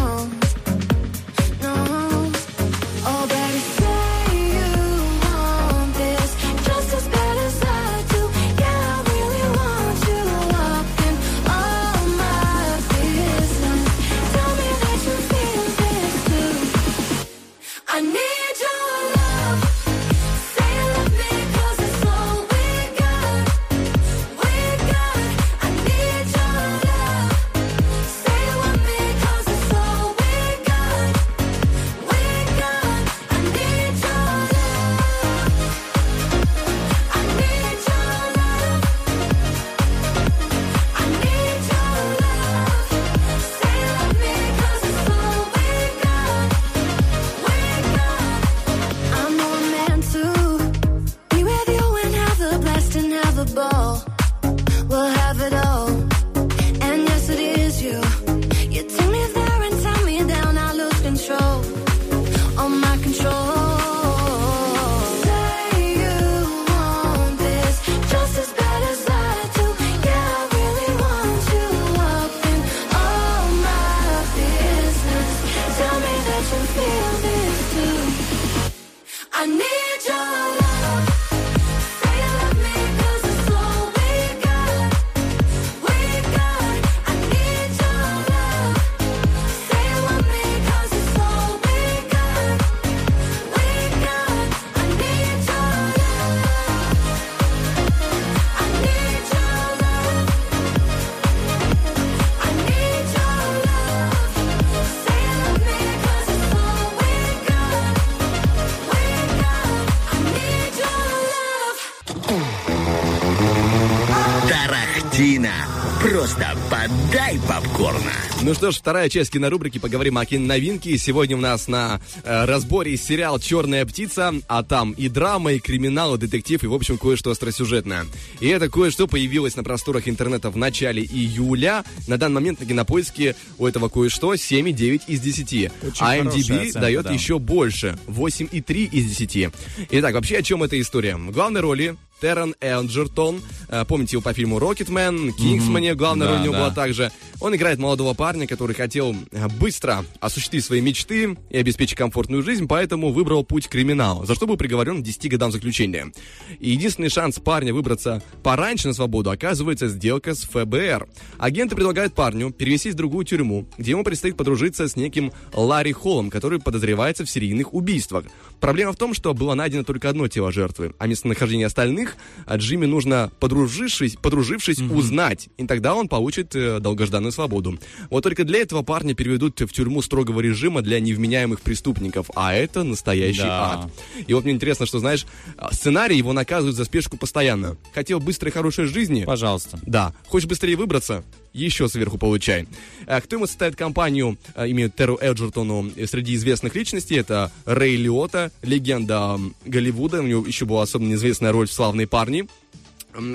Ну 118.48 118.54
что 118.54 118.72
ж, 118.72 118.78
вторая 118.78 119.10
часть 119.10 119.32
кинорубрики. 119.32 119.78
Поговорим 119.78 120.18
о 120.18 120.26
киноновинке. 120.26 120.98
Сегодня 120.98 121.36
у 121.36 121.42
нас 121.42 121.68
на 121.68 122.00
э, 122.24 122.46
разборе 122.46 122.96
сериал 122.96 123.40
«Черная 123.40 123.86
птица», 123.86 124.34
а 124.48 124.64
там 124.64 124.94
и 124.94 125.10
драма, 125.10 125.52
и 125.52 125.60
криминал, 125.60 126.16
и 126.16 126.18
детектив, 126.18 126.64
и, 126.64 126.68
в 126.68 126.74
общем, 126.74 126.98
кое-что 126.98 127.32
остросюжетное. 127.32 128.06
И 128.40 128.48
это 128.48 128.70
кое-что 128.70 129.06
появилось 129.06 129.58
на 129.58 129.66
просторах 129.66 130.08
интернета 130.08 130.50
в 130.50 130.56
начале 130.56 131.04
июля. 131.04 131.84
На 132.08 132.18
данный 132.18 132.36
момент 132.36 132.62
на 132.62 132.66
кинопоиске 132.66 133.36
у 133.58 133.68
этого 133.68 133.90
кое-что 133.90 134.34
7,9 134.34 135.02
из 135.08 135.20
10. 135.20 135.66
а 135.66 135.70
хорошая 135.82 136.22
MDB 136.22 136.60
оценка, 136.62 136.80
дает 136.80 137.04
да. 137.04 137.12
еще 137.12 137.40
больше, 137.40 138.00
8,3 138.08 138.90
из 138.94 139.14
10. 139.14 139.50
Итак, 139.92 140.14
вообще 140.14 140.38
о 140.38 140.42
чем 140.42 140.64
эта 140.64 140.80
история? 140.80 141.18
В 141.18 141.32
главной 141.32 141.60
роли 141.60 141.98
Террен 142.22 142.56
Элджертон. 142.62 143.42
Э, 143.70 143.86
Помните 143.86 144.16
его 144.16 144.22
по 144.22 144.34
фильму 144.34 144.60
«Рокетмен», 144.60 145.34
«Кингсмане», 145.34 145.96
главная 145.96 146.28
Да, 146.28 146.34
роль 146.34 146.42
у 146.42 146.44
него 146.44 146.54
да. 146.54 146.60
была 146.60 146.72
также. 146.72 147.12
Он 147.40 147.56
играет 147.56 147.78
молодого 147.78 148.14
парня, 148.16 148.48
который 148.48 148.76
хотел 148.76 149.16
э, 149.32 149.48
быстро 149.60 150.06
осуществить 150.20 150.66
свои 150.66 150.82
мечты 150.82 151.38
и 151.50 151.58
обеспечить 151.58 151.96
комфортную 151.96 152.42
жизнь, 152.42 152.68
поэтому 152.68 153.12
выбрал 153.12 153.44
путь 153.44 153.68
криминала, 153.68 154.26
за 154.26 154.34
что 154.34 154.48
был 154.48 154.58
приговорен 154.58 155.02
к 155.02 155.06
10 155.06 155.30
годам 155.30 155.52
заключения. 155.52 156.12
И 156.60 156.72
единственный 156.72 157.10
шанс 157.10 157.40
парня 157.40 157.74
выбраться 157.74 158.24
пораньше 158.42 158.88
на 158.88 158.94
свободу 158.94 159.30
оказывается 159.30 159.88
сделка 159.88 160.34
с 160.34 160.44
ФБР. 160.44 161.08
Агенты 161.38 161.76
предлагают 161.76 162.16
парню 162.16 162.52
перевестись 162.52 162.94
в 162.94 162.98
другую 162.98 163.26
тюрьму, 163.26 163.68
где 163.78 163.92
ему 163.92 164.04
предстоит 164.04 164.36
подружиться 164.36 164.88
с 164.88 164.96
неким 164.96 165.32
Ларри 165.54 165.92
Холлом, 165.92 166.30
который 166.30 166.60
подозревается 166.60 167.26
в 167.26 167.30
серийных 167.30 167.74
убийствах. 167.74 168.26
Проблема 168.60 168.94
в 168.94 168.98
том, 168.98 169.14
что 169.14 169.34
было 169.34 169.54
найдено 169.54 169.84
только 169.84 170.10
одно 170.10 170.28
тело 170.28 170.52
жертвы, 170.52 170.96
а 170.98 171.06
местонахождение 171.06 171.68
остальных 171.68 172.07
а 172.46 172.58
Джимми 172.58 172.86
нужно, 172.86 173.32
подружившись, 173.40 174.16
подружившись 174.22 174.80
узнать, 174.80 175.50
и 175.58 175.66
тогда 175.66 175.96
он 175.96 176.08
получит 176.08 176.56
э, 176.56 176.80
долгожданную 176.80 177.32
свободу. 177.32 177.78
Вот 178.10 178.24
только 178.24 178.44
для 178.44 178.60
этого 178.60 178.84
парня 178.84 179.14
переведут 179.14 179.60
в 179.60 179.68
тюрьму 179.74 180.02
строгого 180.02 180.40
режима 180.42 180.82
для 180.82 181.00
невменяемых 181.00 181.62
преступников, 181.62 182.30
а 182.36 182.54
это 182.54 182.84
настоящий 182.84 183.42
Да. 183.42 183.74
ад. 183.84 183.92
И 184.28 184.34
вот 184.34 184.44
мне 184.44 184.54
интересно, 184.54 184.86
что, 184.86 185.00
знаешь, 185.00 185.26
а, 185.58 185.74
сценарий 185.74 186.18
его 186.18 186.34
наказывают 186.34 186.76
за 186.76 186.86
спешку 186.86 187.18
постоянно. 187.18 187.78
Хотел 187.94 188.20
быстрой 188.20 188.52
хорошей 188.52 188.86
жизни? 188.86 189.24
Пожалуйста. 189.26 189.80
Да. 189.84 190.14
Хочешь 190.28 190.48
быстрее 190.48 190.76
выбраться? 190.76 191.24
Еще 191.58 191.90
сверху 191.90 192.20
получай. 192.20 192.68
А 193.08 193.20
Кто 193.20 193.38
ему 193.38 193.48
составит 193.48 193.76
компанию, 193.76 194.38
а, 194.54 194.70
имеют 194.70 194.96
Терру 194.96 195.18
Эджертону 195.20 195.92
э, 195.96 196.06
среди 196.06 196.36
известных 196.36 196.76
личностей? 196.76 197.16
Это 197.16 197.52
Рэй 197.66 197.96
Лиота, 197.96 198.52
легенда 198.62 199.40
Голливуда. 199.66 200.22
У 200.22 200.28
него 200.28 200.46
еще 200.46 200.66
была 200.66 200.84
особенно 200.84 201.16
известная 201.16 201.52
роль 201.52 201.68
в 201.68 201.74
«Славные 201.74 202.06
парни». 202.06 202.48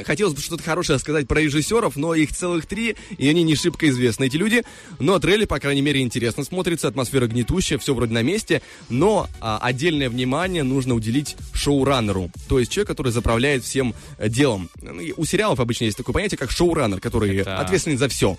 Хотелось 0.04 0.34
бы 0.34 0.40
что-то 0.40 0.62
хорошее 0.62 0.98
сказать 0.98 1.26
про 1.26 1.40
режиссеров, 1.40 1.96
но 1.96 2.14
их 2.14 2.32
целых 2.32 2.66
три, 2.66 2.96
и 3.18 3.28
они 3.28 3.42
не 3.42 3.54
шибко 3.56 3.88
известны, 3.88 4.24
эти 4.26 4.36
люди. 4.36 4.62
Но 4.98 5.18
трейлер, 5.18 5.46
по 5.46 5.58
крайней 5.58 5.82
мере, 5.82 6.00
интересно 6.00 6.44
смотрится, 6.44 6.88
атмосфера 6.88 7.26
гнетущая, 7.26 7.78
все 7.78 7.94
вроде 7.94 8.12
на 8.12 8.22
месте. 8.22 8.62
Но 8.88 9.28
а, 9.40 9.58
отдельное 9.60 10.08
внимание 10.08 10.62
нужно 10.62 10.94
уделить 10.94 11.36
шоураннеру, 11.52 12.30
то 12.48 12.58
есть 12.58 12.70
человек, 12.70 12.88
который 12.88 13.12
заправляет 13.12 13.64
всем 13.64 13.94
э, 14.18 14.28
делом. 14.28 14.68
Ну, 14.80 15.02
У 15.16 15.24
сериалов 15.24 15.60
обычно 15.60 15.84
есть 15.84 15.96
такое 15.96 16.12
понятие, 16.14 16.38
как 16.38 16.50
шоураннер, 16.50 17.00
который 17.00 17.36
Это- 17.36 17.58
ответственен 17.58 17.98
за 17.98 18.08
все. 18.08 18.36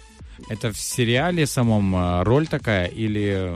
Это 0.50 0.72
в 0.72 0.80
сериале 0.80 1.46
самом 1.46 1.96
э, 1.96 2.24
роль 2.24 2.48
такая 2.48 2.88
или 2.88 3.54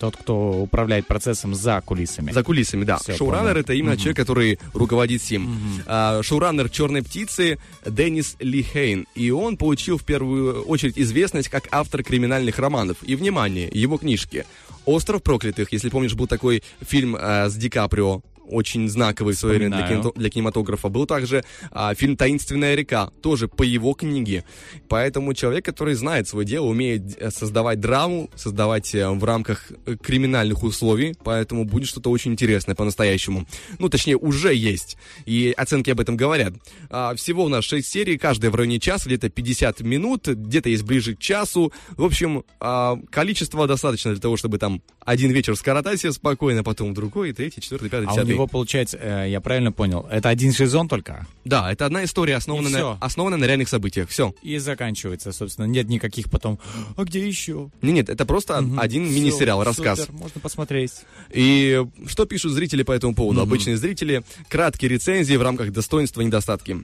тот, 0.00 0.16
кто 0.16 0.62
управляет 0.62 1.06
процессом 1.06 1.54
за 1.54 1.82
кулисами? 1.82 2.32
За 2.32 2.42
кулисами, 2.42 2.84
да. 2.84 2.98
Всё, 2.98 3.16
Шоураннер 3.16 3.58
это 3.58 3.74
именно 3.74 3.98
человек, 3.98 4.16
который 4.16 4.58
руководит 4.72 5.20
всем. 5.20 5.60
А, 5.86 6.22
шоураннер 6.22 6.70
Черной 6.70 7.02
птицы 7.02 7.58
Деннис 7.86 8.36
Ли 8.40 8.62
Хейн. 8.62 9.06
И 9.14 9.30
он 9.30 9.58
получил 9.58 9.98
в 9.98 10.04
первую 10.04 10.62
очередь 10.62 10.98
известность 10.98 11.50
как 11.50 11.68
автор 11.70 12.02
криминальных 12.02 12.58
романов. 12.58 12.96
И 13.02 13.14
внимание, 13.14 13.68
его 13.70 13.98
книжки. 13.98 14.46
Остров 14.86 15.22
проклятых, 15.22 15.70
если 15.70 15.90
помнишь, 15.90 16.14
был 16.14 16.26
такой 16.26 16.62
фильм 16.80 17.14
а, 17.18 17.50
с 17.50 17.54
Ди 17.54 17.68
Каприо. 17.68 18.22
Очень 18.50 18.88
знаковый 18.88 19.34
в 19.34 19.38
свое 19.38 19.58
время 19.58 19.76
для, 19.76 19.86
кино- 19.88 20.12
для 20.14 20.30
кинематографа. 20.30 20.88
Был 20.88 21.06
также 21.06 21.44
а, 21.70 21.94
фильм 21.94 22.16
«Таинственная 22.16 22.74
река», 22.74 23.10
тоже 23.22 23.48
по 23.48 23.62
его 23.62 23.94
книге. 23.94 24.44
Поэтому 24.88 25.34
человек, 25.34 25.64
который 25.64 25.94
знает 25.94 26.28
свое 26.28 26.46
дело, 26.46 26.66
умеет 26.66 27.16
э, 27.18 27.30
создавать 27.30 27.80
драму, 27.80 28.30
создавать 28.34 28.94
э, 28.94 29.08
в 29.08 29.24
рамках 29.24 29.70
э, 29.86 29.96
криминальных 29.96 30.62
условий, 30.62 31.14
поэтому 31.22 31.64
будет 31.64 31.88
что-то 31.88 32.10
очень 32.10 32.32
интересное 32.32 32.74
по-настоящему. 32.74 33.46
Ну, 33.78 33.88
точнее, 33.88 34.16
уже 34.16 34.54
есть, 34.54 34.96
и 35.26 35.54
оценки 35.56 35.90
об 35.90 36.00
этом 36.00 36.16
говорят. 36.16 36.54
А, 36.90 37.14
всего 37.14 37.44
у 37.44 37.48
нас 37.48 37.64
6 37.64 37.86
серий, 37.86 38.18
каждая 38.18 38.50
в 38.50 38.54
районе 38.54 38.80
часа, 38.80 39.06
где-то 39.06 39.28
50 39.28 39.80
минут, 39.82 40.26
где-то 40.26 40.68
есть 40.68 40.82
ближе 40.82 41.14
к 41.14 41.18
часу. 41.18 41.72
В 41.90 42.04
общем, 42.04 42.44
а, 42.58 42.98
количества 43.10 43.66
достаточно 43.66 44.12
для 44.12 44.20
того, 44.20 44.36
чтобы 44.36 44.58
там 44.58 44.82
один 45.00 45.30
вечер 45.30 45.56
скоротать 45.56 46.00
себе 46.00 46.12
спокойно, 46.12 46.62
потом 46.62 46.94
другой, 46.94 47.32
третий, 47.32 47.60
четвертый, 47.60 47.88
пятый, 47.90 48.06
А 48.06 48.10
десятый. 48.12 48.34
Него, 48.40 48.46
получается, 48.46 48.98
э, 49.00 49.26
я 49.28 49.40
правильно 49.40 49.72
понял, 49.72 50.06
это 50.10 50.28
один 50.28 50.52
сезон 50.52 50.88
только? 50.88 51.26
Да, 51.44 51.70
это 51.70 51.86
одна 51.86 52.04
история, 52.04 52.36
основанная, 52.36 52.70
на, 52.70 52.92
основанная 53.00 53.38
на 53.38 53.44
реальных 53.44 53.68
событиях. 53.68 54.08
Все. 54.08 54.34
И 54.42 54.58
заканчивается, 54.58 55.32
собственно. 55.32 55.66
Нет 55.66 55.88
никаких 55.88 56.30
потом, 56.30 56.58
а 56.96 57.04
где 57.04 57.26
еще? 57.26 57.70
Не, 57.82 57.92
нет, 57.92 58.08
это 58.08 58.24
просто 58.24 58.58
один 58.78 59.06
Всё, 59.06 59.14
мини-сериал, 59.14 59.62
рассказ. 59.62 60.00
супер, 60.00 60.12
можно 60.12 60.40
посмотреть. 60.40 60.92
И 61.30 61.84
что 62.06 62.24
пишут 62.24 62.52
зрители 62.52 62.82
по 62.82 62.92
этому 62.92 63.14
поводу? 63.14 63.40
Обычные 63.40 63.76
зрители. 63.76 64.22
Краткие 64.48 64.90
рецензии 64.90 65.34
в 65.36 65.42
рамках 65.42 65.72
достоинства 65.72 66.20
и 66.22 66.24
недостатки. 66.24 66.78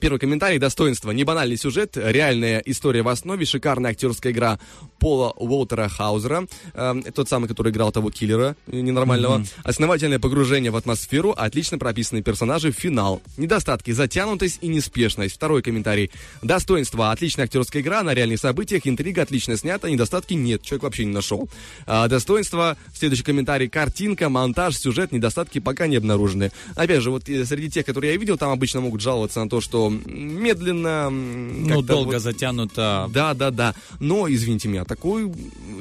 Первый 0.00 0.18
комментарий. 0.18 0.58
Достоинство. 0.58 1.12
Не 1.12 1.24
банальный 1.24 1.56
сюжет, 1.56 1.96
реальная 1.96 2.58
история 2.66 3.02
в 3.02 3.08
основе, 3.08 3.44
шикарная 3.44 3.92
актерская 3.92 4.32
игра 4.32 4.58
Пола 4.98 5.32
Уолтера 5.36 5.88
Хаузера, 5.88 6.46
э, 6.74 6.94
тот 7.14 7.28
самый, 7.28 7.46
который 7.48 7.70
играл 7.70 7.92
того 7.92 8.10
киллера 8.10 8.56
э, 8.66 8.80
ненормального. 8.80 9.44
Основательное 9.62 10.18
погружение 10.18 10.72
в 10.72 10.76
атмосферу, 10.76 11.30
отлично 11.30 11.78
прописанные 11.78 12.22
персонажи, 12.22 12.72
финал. 12.72 13.22
Недостатки. 13.36 13.92
Затянутость 13.92 14.58
и 14.60 14.68
неспешность. 14.68 15.36
Второй 15.36 15.62
комментарий. 15.62 16.10
Достоинство. 16.42 17.12
Отличная 17.12 17.44
актерская 17.44 17.80
игра 17.80 18.02
на 18.02 18.12
реальных 18.12 18.40
событиях, 18.40 18.86
интрига 18.86 19.22
отлично 19.22 19.56
снята, 19.56 19.88
недостатки 19.88 20.34
нет. 20.34 20.62
Человек 20.62 20.82
вообще 20.82 21.04
не 21.04 21.12
нашел. 21.12 21.48
А, 21.86 22.08
достоинство. 22.08 22.76
Следующий 22.92 23.22
комментарий. 23.22 23.68
Картинка, 23.68 24.28
монтаж, 24.28 24.76
сюжет, 24.76 25.12
недостатки 25.12 25.60
пока 25.60 25.86
не 25.86 25.96
обнаружены. 25.96 26.50
Опять 26.74 27.02
же, 27.02 27.10
вот 27.10 27.28
э, 27.28 27.44
среди 27.44 27.70
тех, 27.70 27.86
которые 27.86 28.12
я 28.12 28.18
видел, 28.18 28.36
там 28.36 28.50
обычно 28.50 28.80
могут 28.80 29.00
жаловаться 29.00 29.42
на 29.42 29.48
то, 29.48 29.60
что 29.60 29.75
медленно... 29.90 31.06
м, 31.08 31.66
Ну, 31.66 31.82
долго 31.82 32.14
вот- 32.14 32.22
затянуто. 32.22 33.08
да, 33.12 33.34
да, 33.34 33.50
да. 33.50 33.74
Но, 34.00 34.28
извините 34.32 34.68
меня, 34.68 34.84
такой 34.84 35.32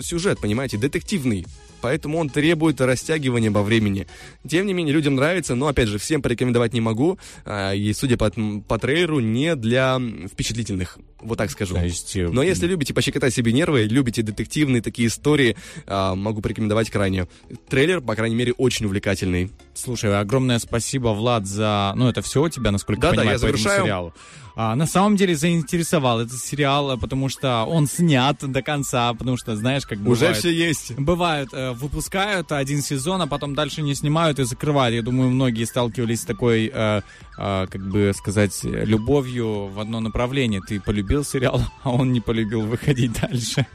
сюжет, 0.01 0.39
понимаете, 0.39 0.77
детективный. 0.77 1.45
Поэтому 1.85 2.17
он 2.17 2.29
требует 2.31 2.81
растягивания 2.81 3.51
во 3.51 3.61
времени. 3.61 4.07
Тем 4.49 4.65
не 4.65 4.73
менее, 4.73 4.91
людям 4.91 5.13
нравится, 5.13 5.53
но, 5.53 5.67
опять 5.67 5.87
же, 5.87 5.99
всем 5.99 6.23
порекомендовать 6.23 6.73
не 6.73 6.81
могу. 6.81 7.19
А, 7.45 7.73
И, 7.73 7.93
судя 7.93 8.17
по, 8.17 8.31
по 8.67 8.79
трейлеру, 8.79 9.19
не 9.19 9.55
для 9.55 10.01
впечатлительных. 10.31 10.97
Вот 11.21 11.37
так 11.37 11.51
скажу. 11.51 11.75
То 11.75 11.83
есть, 11.85 12.15
э, 12.15 12.27
Но 12.27 12.41
если 12.41 12.65
любите 12.65 12.95
пощекотать 12.95 13.35
себе 13.35 13.53
нервы, 13.53 13.83
любите 13.83 14.23
детективные 14.23 14.81
такие 14.81 15.09
истории, 15.09 15.57
а, 15.85 16.15
могу 16.15 16.41
порекомендовать 16.41 16.89
крайне. 16.89 17.27
Трейлер, 17.69 18.01
по 18.01 18.15
крайней 18.15 18.35
мере, 18.35 18.53
очень 18.53 18.87
увлекательный. 18.87 19.51
Слушай, 19.75 20.19
огромное 20.19 20.57
спасибо, 20.57 21.09
Влад, 21.09 21.45
за... 21.45 21.93
Ну, 21.95 22.09
это 22.09 22.23
все 22.23 22.41
у 22.41 22.49
тебя, 22.49 22.71
насколько 22.71 23.01
Да-да, 23.01 23.15
я 23.15 23.19
понимаю, 23.19 23.35
я 23.35 23.39
по 23.41 23.45
этому 23.45 23.57
завершаю. 23.59 23.83
сериалу. 23.83 24.13
А, 24.57 24.75
на 24.75 24.85
самом 24.85 25.17
деле 25.17 25.35
заинтересовал 25.35 26.21
этот 26.21 26.39
сериал, 26.39 26.97
потому 26.97 27.27
что 27.27 27.65
он 27.65 27.87
снят 27.87 28.37
до 28.39 28.61
конца, 28.61 29.13
потому 29.13 29.35
что, 29.35 29.55
знаешь, 29.57 29.85
как 29.85 29.99
Уже 29.99 30.21
бывает... 30.21 30.37
все 30.37 30.49
есть. 30.49 30.97
Бывают, 30.97 31.49
э, 31.51 31.71
выпускают 31.71 32.53
один 32.53 32.81
сезон, 32.81 33.21
а 33.21 33.27
потом 33.27 33.53
дальше 33.53 33.81
не 33.81 33.93
снимают 33.95 34.39
и 34.39 34.43
закрывают. 34.43 34.95
Я 34.95 35.01
думаю, 35.01 35.29
многие 35.29 35.65
сталкивались 35.65 36.21
с 36.21 36.25
такой, 36.25 36.71
э, 36.73 37.01
э, 37.37 37.67
как 37.69 37.81
бы 37.81 38.13
сказать, 38.15 38.57
любовью 38.63 39.67
в 39.67 39.79
одно 39.79 39.99
направление. 39.99 40.61
Ты 40.65 40.79
полюбил 40.79 41.25
сериал, 41.25 41.61
а 41.83 41.91
он 41.91 42.13
не 42.13 42.21
полюбил 42.21 42.61
выходить 42.61 43.19
дальше. 43.19 43.67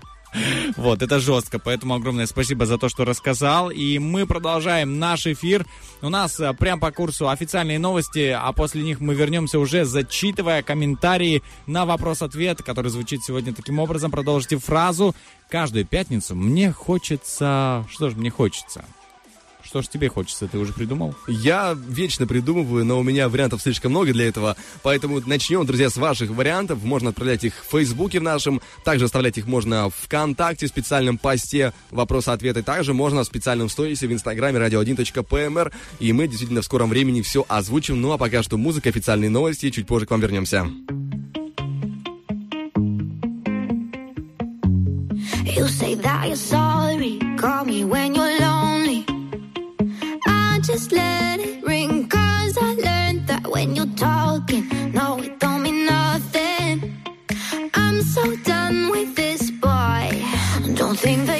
Вот, 0.77 1.02
это 1.02 1.19
жестко, 1.19 1.59
поэтому 1.59 1.94
огромное 1.94 2.27
спасибо 2.27 2.66
за 2.66 2.78
то, 2.78 2.89
что 2.89 3.05
рассказал. 3.05 3.70
И 3.70 3.98
мы 3.98 4.27
продолжаем 4.27 4.98
наш 4.98 5.27
эфир. 5.27 5.66
У 6.02 6.09
нас 6.09 6.39
э, 6.39 6.52
прям 6.55 6.78
по 6.81 6.93
курсу 6.93 7.28
официальные 7.28 7.78
новости, 7.78 8.35
а 8.36 8.52
после 8.52 8.82
них 8.82 9.01
мы 9.01 9.15
вернемся 9.15 9.59
уже, 9.59 9.85
зачитывая 9.85 10.62
комментарии 10.62 11.43
на 11.66 11.85
вопрос-ответ, 11.85 12.62
который 12.62 12.90
звучит 12.90 13.23
сегодня 13.24 13.52
таким 13.52 13.78
образом. 13.78 14.11
Продолжите 14.11 14.59
фразу. 14.59 15.15
Каждую 15.48 15.85
пятницу 15.85 16.35
мне 16.35 16.73
хочется... 16.73 17.86
Что 17.90 18.11
же 18.11 18.16
мне 18.16 18.31
хочется? 18.31 18.85
Что 19.71 19.83
ж 19.83 19.87
тебе 19.87 20.09
хочется, 20.09 20.49
ты 20.49 20.59
уже 20.59 20.73
придумал? 20.73 21.15
Я 21.29 21.79
вечно 21.89 22.27
придумываю, 22.27 22.85
но 22.85 22.99
у 22.99 23.05
меня 23.05 23.29
вариантов 23.29 23.63
слишком 23.63 23.93
много 23.93 24.13
для 24.13 24.27
этого. 24.27 24.57
Поэтому 24.83 25.23
начнем, 25.25 25.65
друзья, 25.65 25.91
с 25.91 25.97
ваших 25.97 26.31
вариантов. 26.31 26.83
Можно 26.83 27.11
отправлять 27.11 27.45
их 27.45 27.55
в 27.55 27.71
Фейсбуке 27.71 28.19
в 28.19 28.25
нашем. 28.25 28.61
Также 28.85 29.05
оставлять 29.05 29.39
их 29.39 29.47
можно 29.47 29.89
в 29.89 29.95
ВКонтакте, 29.95 30.67
в 30.67 30.71
специальном 30.71 31.19
посте 31.19 31.73
вопросы-ответы. 31.93 32.65
Также 32.65 32.95
можно 32.95 33.23
в 33.23 33.27
специальном 33.27 33.69
сторисе 33.69 34.09
в 34.09 34.13
Инстаграме 34.13 34.59
radio1.pmr. 34.59 35.73
И 36.01 36.13
мы 36.13 36.27
действительно 36.27 36.63
в 36.63 36.65
скором 36.65 36.91
времени 36.91 37.23
все 37.23 37.47
озвучим. 37.47 38.01
Ну 38.01 38.11
а 38.11 38.19
пока 38.19 38.43
что 38.43 38.59
музыка, 38.59 38.89
официальные 38.89 39.31
новости. 39.31 39.71
Чуть 39.71 39.87
позже 39.87 40.07
к 40.07 40.11
вам 40.11 40.21
вернемся. 40.21 40.67
You 45.47 45.69
say 45.69 45.95
that 45.95 46.27
you're 46.27 46.35
sorry, 46.35 47.21
call 47.37 47.65
me 47.65 47.85
when 47.85 48.17
you're 48.17 48.41
lonely. 48.41 48.70
Just 50.62 50.93
let 50.93 51.41
it 51.41 51.65
ring, 51.65 52.07
cause 52.09 52.57
I 52.61 52.74
learned 52.74 53.27
that 53.28 53.47
when 53.49 53.74
you're 53.74 53.95
talking, 53.97 54.69
no, 54.93 55.19
it 55.19 55.41
don't 55.41 55.62
mean 55.62 55.87
nothing. 55.87 56.97
I'm 57.74 58.03
so 58.03 58.37
done 58.37 58.91
with 58.91 59.16
this 59.16 59.51
boy. 59.51 60.23
Don't 60.74 60.99
think 60.99 61.27
that 61.27 61.40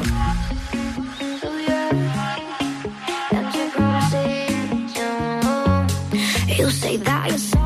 say 6.91 6.97
that 6.97 7.29
you're 7.29 7.60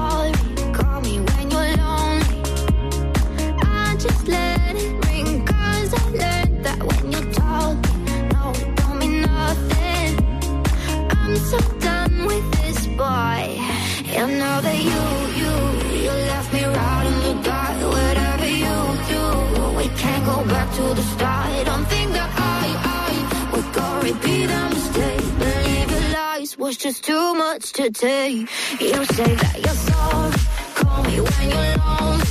was 26.65 26.77
just 26.77 27.03
too 27.03 27.35
much 27.35 27.73
to 27.73 27.91
take. 27.91 28.49
You 28.81 29.05
say 29.05 29.35
that 29.35 29.55
you're 29.63 29.79
sorry, 29.85 30.33
call 30.73 31.03
me 31.03 31.21
when 31.21 31.49
you're 31.51 31.77
lonely. 31.77 32.25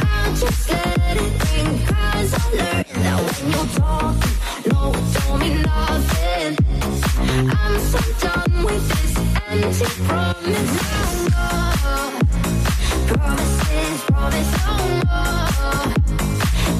I 0.00 0.34
just 0.40 0.70
let 0.70 1.16
Now 3.04 3.18
when 3.26 3.52
you're 3.52 3.70
talking, 3.76 4.36
no, 4.72 4.80
it 4.94 5.06
don't 5.14 5.38
mean 5.38 5.60
nothing. 5.60 6.52
I'm 7.60 7.78
so 7.90 8.00
done 8.24 8.54
with 8.64 8.84
this 8.88 9.14
empty 9.52 9.88
promise. 10.06 10.72
No 11.34 11.48
more 11.84 12.24
promises, 13.10 14.00
promise 14.08 14.54
oh 14.64 14.84
no 15.04 15.20
more. 15.58 15.88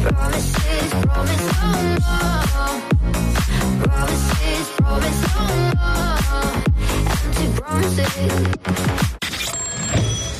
Promises, 0.08 0.90
promise 1.04 1.48
oh 1.52 1.98
no 2.00 2.28
more. 2.32 2.43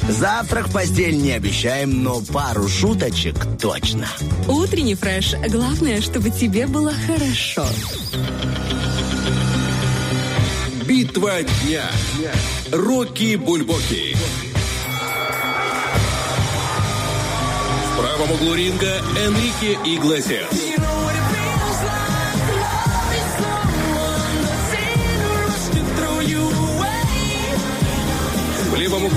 Завтрак 0.08 0.68
в 0.68 0.72
постель 0.72 1.16
не 1.16 1.32
обещаем, 1.32 2.02
но 2.02 2.20
пару 2.20 2.68
шуточек 2.68 3.36
точно. 3.60 4.06
Утренний 4.48 4.94
фреш. 4.94 5.34
Главное, 5.48 6.00
чтобы 6.00 6.30
тебе 6.30 6.66
было 6.66 6.92
хорошо. 7.06 7.66
Битва 10.86 11.42
дня. 11.42 11.84
Рокки 12.70 13.36
Бульбоки. 13.36 14.16
В 17.86 17.98
правом 17.98 18.32
углу 18.32 18.54
ринга 18.54 19.02
Энрике 19.16 19.78
Иглесиас. 19.84 20.73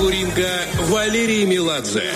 Ринга 0.09 0.65
Валерий 0.89 1.45
Меладзе. 1.45 2.14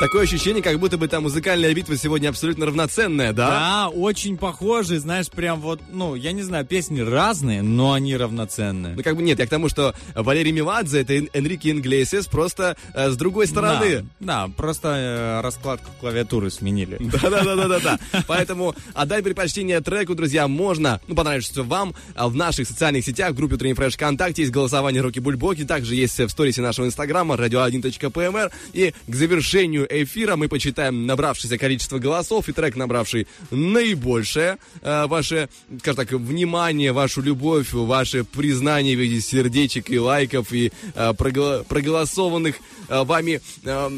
Такое 0.00 0.22
ощущение, 0.22 0.62
как 0.62 0.78
будто 0.78 0.96
бы 0.96 1.08
там 1.08 1.24
музыкальная 1.24 1.74
битва 1.74 1.96
сегодня 1.96 2.28
абсолютно 2.28 2.66
равноценная, 2.66 3.32
да? 3.32 3.48
Да, 3.48 3.88
очень 3.88 4.36
похожи, 4.36 5.00
знаешь, 5.00 5.28
прям 5.28 5.60
вот, 5.60 5.80
ну, 5.90 6.14
я 6.14 6.30
не 6.30 6.42
знаю, 6.42 6.64
песни 6.64 7.00
разные, 7.00 7.62
но 7.62 7.94
они 7.94 8.16
равноценные. 8.16 8.94
Ну, 8.94 9.02
как 9.02 9.16
бы 9.16 9.22
нет, 9.22 9.40
я 9.40 9.46
к 9.46 9.50
тому, 9.50 9.68
что 9.68 9.96
Валерий 10.14 10.52
Меладзе 10.52 11.00
это 11.00 11.14
Эн- 11.14 11.30
Энрике 11.32 11.72
Инглесиас 11.72 12.26
просто 12.26 12.76
э, 12.94 13.10
с 13.10 13.16
другой 13.16 13.48
стороны. 13.48 14.04
Да, 14.20 14.46
да, 14.46 14.52
просто 14.56 14.88
э, 14.88 15.40
раскладку 15.40 15.90
клавиатуры 15.98 16.52
сменили. 16.52 16.96
Да-да-да-да-да. 17.00 17.98
Поэтому 18.28 18.76
отдай 18.94 19.20
предпочтение 19.20 19.80
треку, 19.80 20.14
друзья, 20.14 20.46
можно, 20.46 21.00
ну, 21.08 21.16
понравится 21.16 21.64
вам, 21.64 21.96
а 22.14 22.28
в 22.28 22.36
наших 22.36 22.68
социальных 22.68 23.04
сетях, 23.04 23.32
в 23.32 23.34
группе 23.34 23.56
Утренний 23.56 23.74
Фреш 23.74 23.94
ВКонтакте 23.94 24.42
есть 24.42 24.52
голосование 24.54 25.02
Руки 25.02 25.18
Бульбоки, 25.18 25.64
также 25.64 25.96
есть 25.96 26.16
в 26.20 26.28
сторисе 26.28 26.62
нашего 26.62 26.86
инстаграма, 26.86 27.34
radio1.pmr, 27.34 28.52
и 28.74 28.94
к 29.08 29.14
завершению 29.14 29.87
эфира 29.88 30.36
мы 30.36 30.48
почитаем 30.48 31.06
набравшееся 31.06 31.58
количество 31.58 31.98
голосов 31.98 32.48
и 32.48 32.52
трек, 32.52 32.76
набравший 32.76 33.26
наибольшее 33.50 34.58
э, 34.82 35.06
ваше, 35.06 35.48
скажем 35.80 35.96
так, 35.96 36.12
внимание, 36.12 36.92
вашу 36.92 37.22
любовь, 37.22 37.72
ваше 37.72 38.24
признание 38.24 38.96
в 38.96 39.00
виде 39.00 39.20
сердечек 39.20 39.90
и 39.90 39.98
лайков 39.98 40.52
и 40.52 40.72
э, 40.94 41.10
прогла- 41.12 41.64
проголосованных 41.64 42.56
э, 42.88 43.04
вами 43.04 43.40
э, 43.64 43.90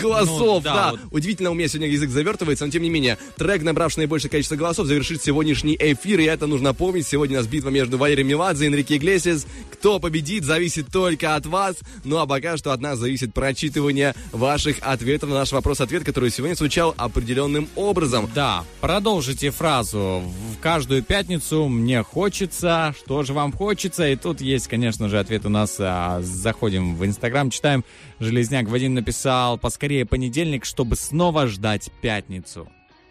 голосов, 0.00 0.58
Ну, 0.58 0.60
да, 0.60 0.74
да, 0.74 0.90
вот. 0.92 1.00
Удивительно, 1.12 1.50
у 1.50 1.54
меня 1.54 1.68
сегодня 1.68 1.88
язык 1.88 2.10
завертывается, 2.10 2.64
но 2.66 2.70
тем 2.70 2.82
не 2.82 2.90
менее, 2.90 3.18
трек, 3.36 3.62
набравший 3.62 4.00
наибольшее 4.00 4.30
количество 4.30 4.56
голосов, 4.56 4.86
завершит 4.86 5.22
сегодняшний 5.22 5.76
эфир, 5.78 6.20
и 6.20 6.24
это 6.24 6.46
нужно 6.46 6.74
помнить. 6.74 7.06
Сегодня 7.06 7.38
у 7.38 7.40
нас 7.40 7.48
битва 7.48 7.70
между 7.70 7.98
Валерием 7.98 8.28
Меладзе 8.28 8.64
и 8.64 8.68
Энрике 8.68 8.96
Иглесиас. 8.96 9.46
Кто 9.72 10.00
победит, 10.00 10.44
зависит 10.44 10.88
только 10.92 11.34
от 11.36 11.46
вас. 11.46 11.76
Ну 12.04 12.18
а 12.18 12.26
пока 12.26 12.56
что 12.56 12.72
от 12.72 12.80
нас 12.80 12.98
зависит 12.98 13.32
прочитывание 13.34 14.14
ваших 14.32 14.78
ответов 14.80 15.27
на 15.28 15.36
наш 15.36 15.52
вопрос-ответ, 15.52 16.04
который 16.04 16.30
сегодня 16.30 16.54
звучал 16.54 16.94
определенным 16.96 17.68
образом. 17.76 18.28
Да, 18.34 18.64
продолжите 18.80 19.50
фразу. 19.50 20.22
В 20.52 20.60
каждую 20.60 21.02
пятницу 21.02 21.68
мне 21.68 22.02
хочется, 22.02 22.94
что 22.98 23.22
же 23.22 23.32
вам 23.32 23.52
хочется? 23.52 24.08
И 24.08 24.16
тут 24.16 24.40
есть, 24.40 24.68
конечно 24.68 25.08
же, 25.08 25.18
ответ 25.18 25.46
у 25.46 25.48
нас. 25.48 25.76
а, 25.78 26.20
заходим 26.22 26.96
в 26.96 27.04
Инстаграм, 27.04 27.50
читаем. 27.50 27.84
Железняк 28.18 28.68
Вадим 28.68 28.94
написал, 28.94 29.58
поскорее 29.58 30.04
понедельник, 30.06 30.64
чтобы 30.64 30.96
снова 30.96 31.46
ждать 31.46 31.90
пятницу. 32.02 32.68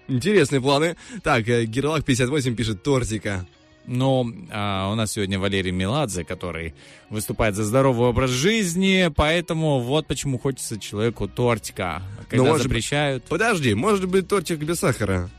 Интересные 0.07 0.61
планы. 0.61 0.95
Так, 1.23 1.47
э, 1.49 1.65
Герлак 1.65 2.05
58 2.05 2.55
пишет 2.55 2.83
тортика. 2.83 3.45
Но 3.87 4.29
а, 4.51 4.91
у 4.91 4.95
нас 4.95 5.13
сегодня 5.13 5.39
Валерий 5.39 5.71
Меладзе, 5.71 6.25
который 6.25 6.75
выступает 7.09 7.55
за 7.55 7.63
здоровый 7.63 8.09
образ 8.09 8.29
жизни, 8.31 9.09
поэтому 9.15 9.79
вот 9.79 10.07
почему 10.07 10.37
хочется 10.37 10.77
человеку 10.77 11.27
тортика. 11.27 12.01
Когда 12.29 12.51
быть- 12.51 12.63
запрещают. 12.63 13.23
Подожди, 13.23 13.73
может 13.73 14.05
быть 14.07 14.27
тортик 14.27 14.59
без 14.59 14.79
сахара? 14.79 15.29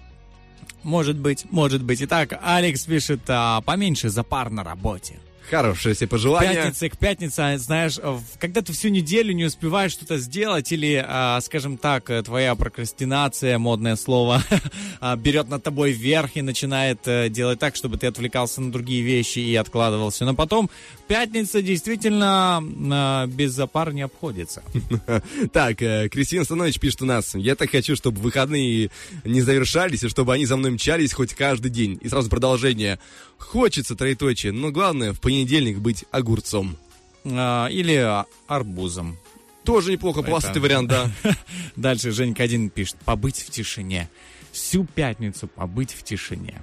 Может 0.82 1.18
быть, 1.18 1.44
может 1.50 1.82
быть. 1.82 2.02
Итак, 2.02 2.38
Алекс 2.42 2.84
пишет, 2.84 3.20
а, 3.28 3.60
поменьше 3.60 4.08
запар 4.08 4.48
на 4.48 4.64
работе. 4.64 5.18
Хорошее 5.50 5.94
себе 5.94 6.08
пожелание. 6.08 6.54
Пятница 6.54 6.88
к 6.88 6.98
пятнице, 6.98 7.56
знаешь, 7.58 7.96
в- 7.96 8.22
когда 8.38 8.60
ты 8.60 8.72
всю 8.72 8.88
неделю 8.88 9.32
не 9.32 9.44
успеваешь 9.44 9.92
что-то 9.92 10.18
сделать, 10.18 10.70
или, 10.72 11.02
а, 11.06 11.40
скажем 11.40 11.78
так, 11.78 12.10
э, 12.10 12.22
твоя 12.22 12.54
прокрастинация, 12.54 13.58
модное 13.58 13.96
слово, 13.96 14.42
а, 15.00 15.16
берет 15.16 15.48
над 15.48 15.62
тобой 15.62 15.92
вверх 15.92 16.36
и 16.36 16.42
начинает 16.42 17.00
э, 17.06 17.28
делать 17.28 17.58
так, 17.58 17.76
чтобы 17.76 17.96
ты 17.98 18.06
отвлекался 18.06 18.60
на 18.60 18.70
другие 18.72 19.02
вещи 19.02 19.38
и 19.38 19.54
откладывал 19.54 20.10
все. 20.10 20.24
Но 20.24 20.34
потом 20.34 20.68
пятница 21.06 21.62
действительно 21.62 22.62
а, 22.92 23.26
без 23.26 23.52
запар 23.52 23.92
не 23.92 24.02
обходится. 24.02 24.62
Так, 25.52 25.80
э, 25.82 26.08
Кристина 26.08 26.44
Станович 26.44 26.78
пишет 26.78 27.02
у 27.02 27.06
нас. 27.06 27.34
Я 27.34 27.54
так 27.54 27.70
хочу, 27.70 27.96
чтобы 27.96 28.20
выходные 28.20 28.90
не 29.24 29.40
завершались, 29.40 30.02
и 30.02 30.08
чтобы 30.08 30.34
они 30.34 30.46
за 30.46 30.56
мной 30.56 30.72
мчались 30.72 31.12
хоть 31.12 31.34
каждый 31.34 31.70
день. 31.70 31.98
И 32.02 32.08
сразу 32.08 32.28
продолжение. 32.28 32.98
Хочется 33.38 33.96
троеточие, 33.96 34.52
но 34.52 34.70
главное 34.70 35.12
в 35.12 35.20
понедельник 35.20 35.78
быть 35.78 36.04
огурцом. 36.10 36.76
А, 37.24 37.68
Или 37.68 38.24
арбузом. 38.46 39.16
Тоже 39.64 39.92
неплохо, 39.92 40.22
полосатый 40.22 40.62
вариант, 40.62 40.88
да. 40.88 41.10
Дальше 41.76 42.10
Женька 42.10 42.42
один 42.42 42.70
пишет, 42.70 42.96
побыть 43.04 43.40
в 43.40 43.50
тишине. 43.50 44.08
Всю 44.52 44.84
пятницу 44.84 45.46
побыть 45.46 45.92
в 45.92 46.02
тишине. 46.02 46.62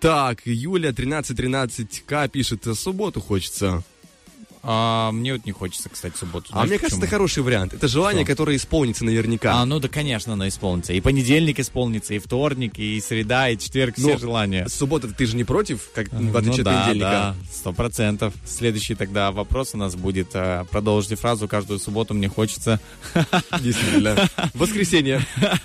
Так, 0.00 0.46
Юля 0.46 0.90
1313К 0.90 2.28
пишет, 2.28 2.66
субботу 2.74 3.20
хочется. 3.20 3.84
А, 4.62 5.10
мне 5.12 5.32
вот 5.32 5.46
не 5.46 5.52
хочется, 5.52 5.88
кстати, 5.88 6.14
в 6.14 6.18
субботу. 6.18 6.48
А 6.50 6.52
Знаешь, 6.52 6.68
мне 6.68 6.78
кажется, 6.78 6.96
почему? 6.96 7.04
это 7.06 7.10
хороший 7.10 7.42
вариант. 7.42 7.72
Это 7.72 7.88
желание, 7.88 8.24
Что? 8.24 8.32
которое 8.32 8.56
исполнится 8.56 9.04
наверняка. 9.06 9.54
А, 9.60 9.64
ну 9.64 9.80
да, 9.80 9.88
конечно, 9.88 10.34
оно 10.34 10.46
исполнится. 10.48 10.92
И 10.92 11.00
понедельник 11.00 11.58
исполнится, 11.58 12.12
и 12.14 12.18
вторник, 12.18 12.78
и 12.78 13.00
среда, 13.00 13.48
и 13.48 13.56
четверг, 13.56 13.94
все 13.96 14.12
Но 14.12 14.18
желания. 14.18 14.68
Суббота 14.68 15.08
ты 15.08 15.24
же 15.26 15.36
не 15.36 15.44
против, 15.44 15.90
как 15.94 16.08
в 16.12 16.20
Ну 16.20 16.36
отличие 16.36 16.58
от 16.60 16.64
да, 16.64 16.82
понедельника? 16.82 17.10
да, 17.10 17.36
сто 17.50 17.72
процентов. 17.72 18.34
Следующий 18.46 18.94
тогда 18.94 19.32
вопрос 19.32 19.70
у 19.74 19.78
нас 19.78 19.94
будет. 19.96 20.28
э, 20.34 20.64
Продолжите 20.70 21.16
фразу 21.16 21.48
«Каждую 21.48 21.78
субботу 21.78 22.12
мне 22.12 22.28
хочется». 22.28 22.80
Действительно. 23.60 24.28
Воскресенье. 24.54 25.20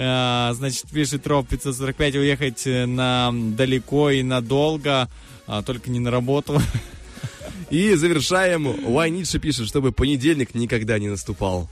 Э, 0.00 0.52
Значит, 0.54 0.84
пишет 0.92 1.26
Ров 1.26 1.48
545 1.48 2.14
уехать 2.16 2.66
э, 2.68 2.86
на 2.86 3.32
далеко 3.32 4.10
и 4.10 4.22
надолго, 4.22 5.08
а 5.48 5.62
только 5.62 5.90
не 5.90 5.98
на 5.98 6.10
работу. 6.12 6.60
И 7.70 7.94
завершаем. 7.94 8.66
Уай 8.86 9.10
Ницше 9.10 9.38
пишет, 9.38 9.68
чтобы 9.68 9.92
понедельник 9.92 10.54
никогда 10.54 10.98
не 10.98 11.08
наступал. 11.08 11.68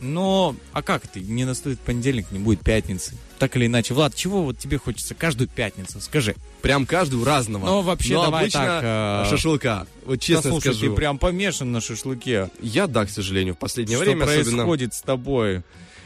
Но, 0.00 0.56
а 0.72 0.82
как 0.82 1.06
ты? 1.06 1.20
Не 1.20 1.44
наступит 1.44 1.78
понедельник, 1.78 2.26
не 2.32 2.40
будет 2.40 2.60
пятницы. 2.60 3.14
Так 3.38 3.56
или 3.56 3.66
иначе. 3.66 3.94
Влад, 3.94 4.14
чего 4.16 4.42
вот 4.42 4.58
тебе 4.58 4.76
хочется 4.76 5.14
каждую 5.14 5.48
пятницу? 5.48 6.00
Скажи. 6.00 6.34
Прям 6.60 6.86
каждую 6.86 7.24
разного. 7.24 7.64
Ну, 7.66 7.80
вообще, 7.82 8.14
Но 8.14 8.24
давай 8.24 8.42
обычно 8.42 8.60
так, 8.60 8.82
э, 8.84 9.30
шашлыка. 9.30 9.86
Вот 10.04 10.20
честно 10.20 10.42
Да, 10.42 10.50
слушай, 10.50 10.74
скажу. 10.74 10.90
ты 10.90 10.96
прям 10.96 11.18
помешан 11.18 11.70
на 11.70 11.80
шашлыке. 11.80 12.50
Я, 12.60 12.88
да, 12.88 13.06
к 13.06 13.10
сожалению, 13.10 13.54
в 13.54 13.58
последнее 13.58 13.96
Что 13.96 14.04
время 14.04 14.24
особенно. 14.24 14.56
происходит 14.64 14.94
с 14.94 15.02
тобой? 15.02 15.62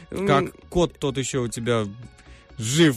Как 0.09 0.45
кот 0.69 0.97
тот 0.99 1.17
еще 1.17 1.39
у 1.39 1.47
тебя 1.47 1.85
жив. 2.57 2.95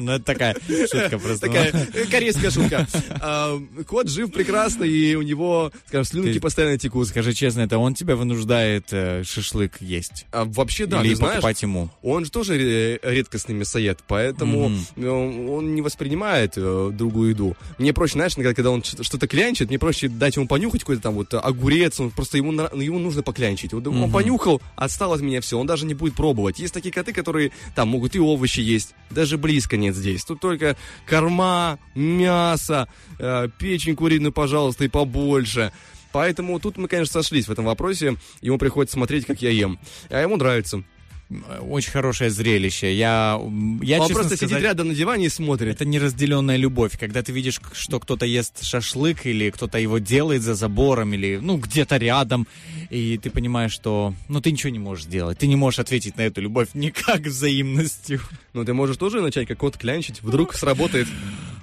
Ну, 0.00 0.12
это 0.12 0.24
такая 0.24 0.54
шутка 0.90 1.18
просто. 1.18 1.46
Такая 1.46 1.72
корейская 2.10 2.50
шутка. 2.50 2.86
А, 3.20 3.58
Кот 3.86 4.08
жив 4.08 4.32
прекрасно, 4.32 4.84
и 4.84 5.14
у 5.14 5.22
него, 5.22 5.72
скажем, 5.86 6.04
слюнки 6.04 6.38
постоянно 6.38 6.78
текут. 6.78 7.08
Скажи 7.08 7.32
честно, 7.34 7.60
это 7.62 7.78
он 7.78 7.94
тебя 7.94 8.16
вынуждает 8.16 8.86
э, 8.92 9.22
шашлык 9.24 9.80
есть? 9.80 10.26
А 10.32 10.44
вообще, 10.44 10.86
да, 10.86 11.02
Или 11.02 11.14
покупать 11.14 11.62
ему? 11.62 11.90
он 12.02 12.24
же 12.24 12.30
тоже 12.30 12.56
ре- 12.56 13.00
редкостный 13.02 13.54
мясоед, 13.54 14.00
поэтому 14.06 14.72
э, 14.96 15.06
он 15.08 15.74
не 15.74 15.82
воспринимает 15.82 16.54
э, 16.56 16.90
другую 16.92 17.30
еду. 17.30 17.56
Мне 17.78 17.92
проще, 17.92 18.14
знаешь, 18.14 18.34
когда 18.34 18.70
он 18.70 18.82
что- 18.82 19.02
что-то 19.02 19.26
клянчит, 19.26 19.68
мне 19.68 19.78
проще 19.78 20.08
дать 20.08 20.36
ему 20.36 20.46
понюхать 20.46 20.80
какой-то 20.82 21.02
там 21.02 21.14
вот 21.14 21.34
огурец, 21.34 22.00
он 22.00 22.10
просто 22.10 22.38
ему, 22.38 22.52
нужно 22.98 23.22
поклянчить. 23.22 23.74
Он 23.74 24.10
понюхал, 24.10 24.60
отстал 24.76 25.12
от 25.12 25.20
меня 25.20 25.40
все, 25.40 25.58
он 25.58 25.66
даже 25.66 25.86
не 25.86 25.94
будет 25.94 26.14
пробовать. 26.14 26.58
Есть 26.58 26.74
такие, 26.74 26.92
коты, 27.00 27.12
которые 27.12 27.50
там 27.74 27.88
могут 27.88 28.14
и 28.14 28.20
овощи 28.20 28.60
есть. 28.60 28.94
Даже 29.10 29.38
близко 29.38 29.76
нет 29.76 29.94
здесь. 29.94 30.24
Тут 30.24 30.40
только 30.40 30.76
корма, 31.06 31.78
мясо, 31.94 32.88
э, 33.18 33.48
печень 33.58 33.96
куриную, 33.96 34.32
пожалуйста, 34.32 34.84
и 34.84 34.88
побольше. 34.88 35.72
Поэтому 36.12 36.58
тут 36.60 36.76
мы, 36.76 36.88
конечно, 36.88 37.22
сошлись 37.22 37.46
в 37.46 37.52
этом 37.52 37.64
вопросе. 37.64 38.16
Ему 38.40 38.58
приходится 38.58 38.94
смотреть, 38.94 39.26
как 39.26 39.42
я 39.42 39.50
ем. 39.50 39.78
А 40.08 40.20
ему 40.20 40.36
нравится. 40.36 40.84
Очень 41.60 41.92
хорошее 41.92 42.30
зрелище. 42.30 42.92
Я, 42.92 43.40
я 43.82 44.00
Он 44.00 44.08
честно 44.08 44.14
просто 44.14 44.36
сказать, 44.36 44.50
сидит 44.50 44.62
рядом 44.62 44.88
на 44.88 44.94
диване 44.94 45.26
и 45.26 45.28
смотрит. 45.28 45.76
Это 45.76 45.84
неразделенная 45.84 46.56
любовь, 46.56 46.98
когда 46.98 47.22
ты 47.22 47.30
видишь, 47.30 47.60
что 47.72 48.00
кто-то 48.00 48.26
ест 48.26 48.64
шашлык 48.64 49.26
или 49.26 49.50
кто-то 49.50 49.78
его 49.78 49.98
делает 49.98 50.42
за 50.42 50.54
забором 50.54 51.14
или 51.14 51.38
ну 51.40 51.58
где-то 51.58 51.98
рядом, 51.98 52.48
и 52.90 53.16
ты 53.18 53.30
понимаешь, 53.30 53.72
что 53.72 54.12
ну 54.28 54.40
ты 54.40 54.50
ничего 54.50 54.70
не 54.70 54.80
можешь 54.80 55.04
сделать, 55.04 55.38
ты 55.38 55.46
не 55.46 55.56
можешь 55.56 55.78
ответить 55.78 56.16
на 56.16 56.22
эту 56.22 56.40
любовь 56.40 56.70
никак 56.74 57.20
взаимностью. 57.20 58.20
Ну, 58.52 58.64
ты 58.64 58.74
можешь 58.74 58.96
тоже 58.96 59.20
начать 59.20 59.46
как 59.46 59.58
кот 59.58 59.76
клянчить, 59.76 60.22
вдруг 60.22 60.54
сработает. 60.54 61.06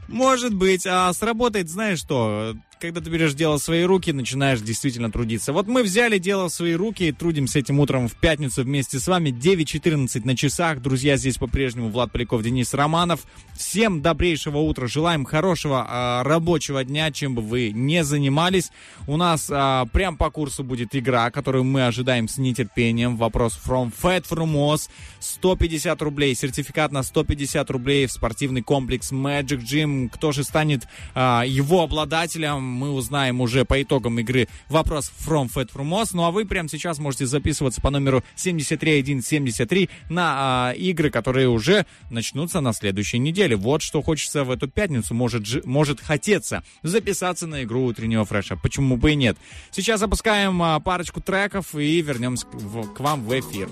Может 0.08 0.54
быть, 0.54 0.88
а 0.88 1.12
сработает, 1.12 1.70
знаешь 1.70 2.00
что, 2.00 2.56
когда 2.80 3.02
ты 3.02 3.10
берешь 3.10 3.34
дело 3.34 3.58
в 3.58 3.64
свои 3.64 3.84
руки, 3.84 4.12
начинаешь 4.12 4.62
действительно 4.62 5.12
трудиться. 5.12 5.52
Вот 5.52 5.68
мы 5.68 5.82
взяли 5.84 6.20
дело 6.20 6.48
в 6.48 6.54
свои 6.54 6.74
руки 6.74 7.08
и 7.08 7.12
трудимся 7.12 7.60
этим 7.60 7.80
утром 7.80 8.08
в 8.08 8.14
пятницу 8.16 8.64
вместе 8.64 9.00
с 9.00 9.08
вами. 9.08 9.30
9.14 9.30 10.22
на 10.26 10.38
часах. 10.38 10.82
Друзья, 10.82 11.18
здесь 11.18 11.38
по-прежнему 11.38 11.90
Влад 11.90 12.12
Поляков, 12.12 12.44
Денис 12.44 12.74
Романов. 12.74 13.22
Всем 13.56 14.02
добрейшего 14.02 14.60
утра. 14.60 14.88
Желаем 14.88 15.26
хорошего 15.26 15.86
а, 15.88 16.24
рабочего 16.24 16.84
дня, 16.84 17.12
чем 17.12 17.34
бы 17.34 17.42
вы 17.42 17.72
не 17.72 18.04
занимались. 18.04 18.72
У 19.08 19.18
нас 19.18 19.48
а, 19.50 19.86
прям 19.88 20.16
по 20.16 20.30
курсу 20.30 20.64
будет 20.64 20.96
игра, 20.96 21.32
которую 21.32 21.64
мы 21.64 21.88
ожидаем 21.88 22.28
с 22.28 22.38
нетерпением. 22.38 23.18
Вопрос 23.18 23.60
from 23.64 23.92
Fat 24.00 24.26
Frumos. 24.30 24.90
150 25.20 26.00
рублей. 26.04 26.36
Сертификат 26.36 26.92
на 26.92 27.02
150 27.02 27.70
рублей 27.72 28.06
в 28.06 28.12
спортивный 28.12 28.62
комплекс 28.62 29.12
Magic 29.12 29.62
Gym. 29.62 30.10
Кто 30.10 30.32
же 30.32 30.44
станет 30.44 30.84
а, 31.16 31.44
его 31.44 31.82
обладателем, 31.82 32.67
мы 32.68 32.92
узнаем 32.92 33.42
уже 33.42 33.66
по 33.66 33.82
итогам 33.82 34.20
игры 34.20 34.48
вопрос 34.70 35.12
From 35.26 35.50
Fat 35.54 35.70
Frumos. 35.74 36.10
Ну 36.14 36.24
а 36.24 36.32
вы 36.32 36.46
прямо 36.46 36.70
сейчас 36.70 37.00
можете 37.00 37.26
записываться 37.26 37.82
по 37.82 37.90
номеру 37.90 38.24
73173 38.36 39.90
на 40.10 40.70
а, 40.70 40.72
игры, 40.74 41.10
которые 41.10 41.50
уже 41.50 41.86
начнутся 42.10 42.62
на 42.62 42.74
следующей 42.74 43.20
неделе. 43.20 43.56
Вот 43.56 43.82
что 43.82 44.02
хочется 44.02 44.44
в 44.44 44.52
эту 44.52 44.68
пятницу, 44.68 45.14
может, 45.14 45.66
может 45.66 46.02
хотеться 46.02 46.64
записаться 46.84 47.48
на 47.48 47.64
игру 47.64 47.86
утреннего 47.86 48.26
фреша. 48.26 48.56
Почему 48.56 48.98
бы 48.98 49.12
и 49.12 49.16
нет? 49.16 49.38
Сейчас 49.72 50.00
запускаем 50.00 50.62
а, 50.62 50.80
парочку 50.80 51.22
треков 51.22 51.76
и 51.76 52.02
вернемся 52.02 52.46
к, 52.46 52.54
в- 52.56 52.94
к 52.94 53.00
вам 53.00 53.24
в 53.24 53.40
эфир. 53.40 53.70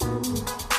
Turning 0.00 0.73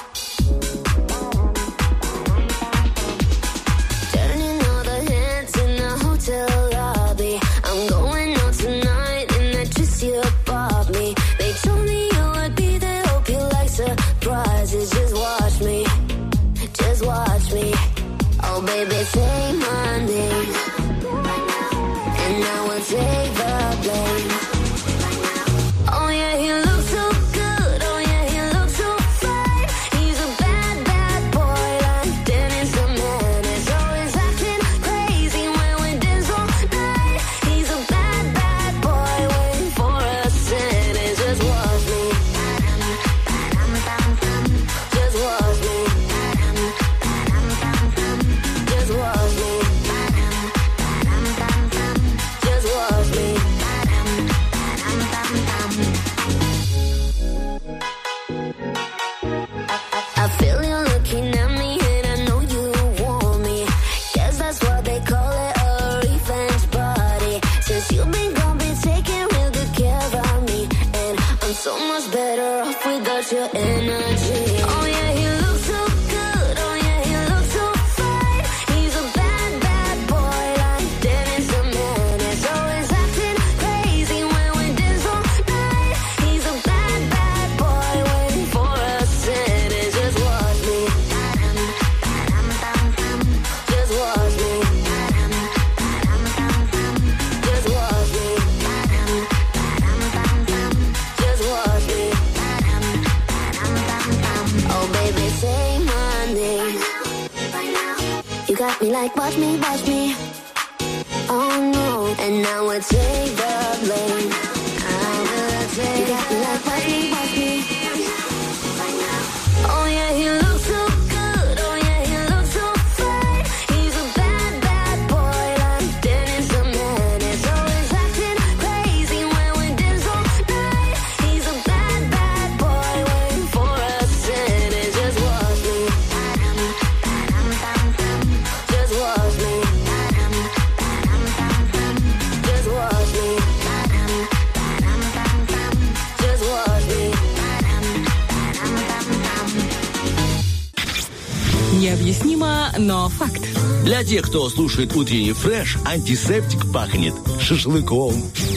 Для 154.05 154.17
тех, 154.17 154.27
кто 154.27 154.47
слушает 154.49 154.95
утренний 154.95 155.33
фреш, 155.33 155.79
антисептик 155.83 156.71
пахнет 156.71 157.15
шашлыком. 157.41 158.13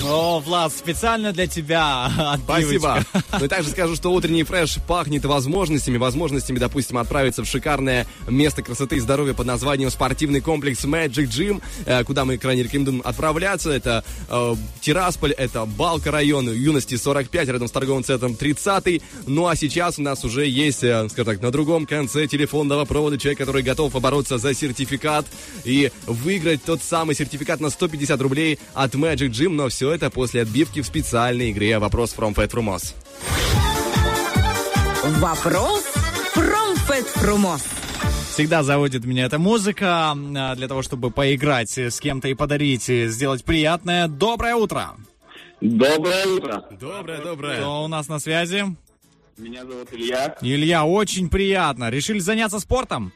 О, 0.09 0.41
Влад, 0.41 0.73
специально 0.73 1.33
для 1.33 1.47
тебя 1.47 2.39
Спасибо. 2.45 3.05
Ну 3.39 3.45
и 3.45 3.49
также 3.49 3.71
скажу, 3.71 3.95
что 3.95 4.11
утренний 4.11 4.43
фреш 4.43 4.79
пахнет 4.87 5.25
возможностями. 5.25 5.99
Возможностями, 5.99 6.59
допустим, 6.59 6.99
отправиться 6.99 7.43
в 7.43 7.47
шикарное 7.47 8.07
место 8.27 8.63
красоты 8.63 8.97
и 8.97 9.01
здоровья 9.01 9.35
под 9.35 9.47
названием 9.47 9.91
спортивный 9.91 10.41
комплекс 10.41 10.85
Magic 10.85 11.29
Gym, 11.29 11.63
э, 11.85 12.05
куда 12.05 12.25
мы 12.25 12.39
крайне 12.39 12.63
рекомендуем 12.63 13.03
отправляться. 13.05 13.71
Это 13.71 14.03
э, 14.31 14.55
Тирасполь, 14.81 15.33
это 15.33 15.67
Балка 15.67 16.11
район, 16.11 16.51
юности 16.51 16.97
45, 16.97 17.49
рядом 17.49 17.69
с 17.69 17.71
торговым 17.71 18.03
центром 18.03 18.35
30. 18.35 19.03
Ну 19.27 19.47
а 19.47 19.57
сейчас 19.57 19.99
у 19.99 20.03
нас 20.03 20.25
уже 20.25 20.47
есть, 20.47 20.83
э, 20.85 21.07
скажем 21.11 21.35
так, 21.35 21.43
на 21.43 21.51
другом 21.51 21.87
конце 21.87 22.27
телефонного 22.27 22.85
провода 22.87 23.19
человек, 23.19 23.39
который 23.39 23.63
готов 23.63 23.93
побороться 23.93 24.39
за 24.39 24.55
сертификат 24.55 25.27
и 25.65 25.93
выиграть 26.07 26.65
тот 26.65 26.83
самый 26.83 27.15
сертификат 27.15 27.61
на 27.61 27.69
150 27.69 28.21
рублей 28.23 28.59
от 28.75 28.95
Magic 28.95 29.31
Gym. 29.31 29.51
Но 29.51 29.69
все 29.69 29.93
это 29.99 30.11
после 30.11 30.43
отбивки 30.43 30.81
в 30.81 30.87
специальной 30.87 31.51
игре 31.51 31.79
«Вопрос 31.81 32.15
from 32.17 32.33
Fat 32.33 32.51
Frumos». 32.51 32.95
Вопрос 35.19 35.85
from 36.37 36.77
Fat 36.89 37.07
Frumos. 37.17 37.63
Всегда 38.31 38.63
заводит 38.63 39.05
меня 39.05 39.25
эта 39.25 39.41
музыка 39.41 40.15
для 40.17 40.69
того, 40.69 40.83
чтобы 40.83 41.11
поиграть 41.11 41.77
с 41.77 41.99
кем-то 41.99 42.29
и 42.29 42.35
подарить, 42.35 42.89
и 42.89 43.09
сделать 43.09 43.45
приятное. 43.45 44.07
Доброе 44.07 44.55
утро! 44.55 44.91
Доброе 45.61 46.27
утро. 46.27 46.65
Доброе, 46.81 47.21
доброе. 47.21 47.57
Кто 47.57 47.83
у 47.83 47.89
нас 47.89 48.07
на 48.07 48.21
связи? 48.21 48.65
Меня 49.37 49.67
зовут 49.67 49.89
Илья. 49.93 50.37
Илья, 50.41 50.85
очень 50.85 51.29
приятно. 51.29 51.91
Решили 51.91 52.21
заняться 52.21 52.61
спортом? 52.61 53.13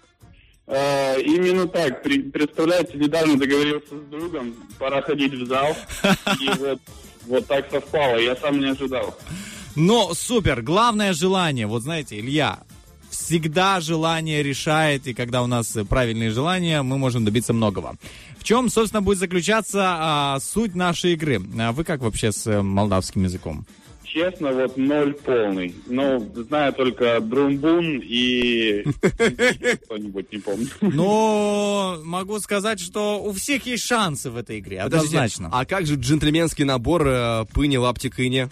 Э, 0.66 1.20
именно 1.20 1.66
так. 1.66 2.02
Представляете, 2.02 2.98
недавно 2.98 3.36
договорился 3.36 3.97
с 3.97 4.10
другом, 4.10 4.55
пора 4.78 5.02
ходить 5.02 5.34
в 5.34 5.47
зал. 5.47 5.76
И 6.40 6.48
вот, 6.59 6.80
вот 7.26 7.47
так 7.47 7.70
совпало, 7.70 8.16
я 8.18 8.36
сам 8.36 8.60
не 8.60 8.70
ожидал. 8.70 9.16
Ну, 9.74 10.14
супер. 10.14 10.62
Главное 10.62 11.12
желание. 11.12 11.66
Вот 11.66 11.82
знаете, 11.82 12.18
Илья, 12.20 12.60
всегда 13.10 13.80
желание 13.80 14.43
решает, 14.43 15.06
и 15.06 15.14
когда 15.14 15.43
у 15.43 15.47
нас 15.47 15.76
правильные 15.89 16.30
желания, 16.30 16.82
мы 16.82 16.98
можем 16.98 17.24
добиться 17.24 17.52
многого. 17.52 17.97
В 18.39 18.44
чем, 18.44 18.68
собственно, 18.68 19.02
будет 19.02 19.18
заключаться 19.18 19.80
а, 19.84 20.39
суть 20.40 20.74
нашей 20.74 21.12
игры? 21.12 21.40
А 21.59 21.72
вы 21.72 21.84
как 21.84 22.01
вообще 22.01 22.32
с 22.32 22.47
э, 22.47 22.60
молдавским 22.60 23.24
языком? 23.24 23.64
Честно, 24.12 24.52
вот 24.52 24.76
ноль 24.76 25.14
полный. 25.14 25.74
Ну, 25.86 26.20
знаю 26.48 26.74
только 26.74 27.18
Друмбун 27.20 28.02
и 28.05 28.84
кто-нибудь, 29.84 30.30
не 30.30 30.39
помню. 30.39 30.68
Но 30.82 31.98
могу 32.05 32.39
сказать, 32.40 32.78
что 32.78 33.22
у 33.22 33.32
всех 33.32 33.64
есть 33.64 33.84
шансы 33.84 34.30
в 34.30 34.36
этой 34.36 34.59
игре, 34.59 34.80
однозначно. 34.80 35.48
А 35.51 35.64
как 35.64 35.86
же 35.86 35.94
джентльменский 35.94 36.64
набор 36.64 37.06
э, 37.06 37.44
пыни, 37.55 37.78
лапти, 37.78 38.10
кыни? 38.10 38.51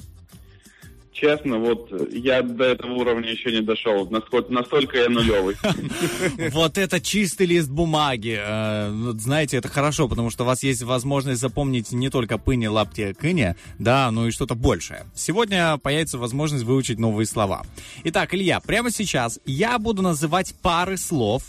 Честно, 1.20 1.58
вот 1.58 1.90
я 2.12 2.40
до 2.40 2.64
этого 2.64 2.94
уровня 2.94 3.30
еще 3.30 3.52
не 3.52 3.60
дошел. 3.60 4.08
Насколько, 4.08 4.50
настолько 4.52 4.96
я 4.96 5.08
нулевый. 5.10 5.56
Вот 6.52 6.78
это 6.78 7.00
чистый 7.00 7.46
лист 7.46 7.68
бумаги. 7.68 8.38
Э, 8.40 8.90
Знаете, 9.18 9.58
это 9.58 9.68
хорошо, 9.68 10.08
потому 10.08 10.30
что 10.30 10.44
у 10.44 10.46
вас 10.46 10.62
есть 10.62 10.82
возможность 10.82 11.40
запомнить 11.40 11.92
не 11.92 12.08
только 12.08 12.38
пыни, 12.38 12.66
лапти, 12.66 13.12
кыни, 13.12 13.54
да, 13.78 14.10
но 14.10 14.28
и 14.28 14.30
что-то 14.30 14.54
большее. 14.54 15.04
Сегодня 15.14 15.76
появится 15.78 16.16
возможность 16.16 16.64
выучить 16.64 16.98
новые 16.98 17.26
слова. 17.26 17.64
Итак, 18.04 18.34
Илья, 18.34 18.60
прямо 18.60 18.90
сейчас 18.90 19.40
я 19.44 19.78
буду 19.78 20.00
называть 20.02 20.54
пары 20.62 20.96
слов, 20.96 21.42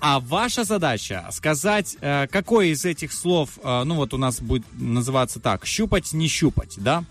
а 0.00 0.20
ваша 0.20 0.64
задача 0.64 1.26
сказать, 1.32 1.96
э, 2.00 2.26
какое 2.28 2.66
из 2.66 2.84
этих 2.84 3.12
слов, 3.12 3.58
э, 3.62 3.82
ну 3.84 3.96
вот 3.96 4.14
у 4.14 4.18
нас 4.18 4.40
будет 4.40 4.64
называться 4.78 5.40
так, 5.40 5.66
щупать, 5.66 6.12
не 6.12 6.28
щупать, 6.28 6.74
да? 6.76 7.04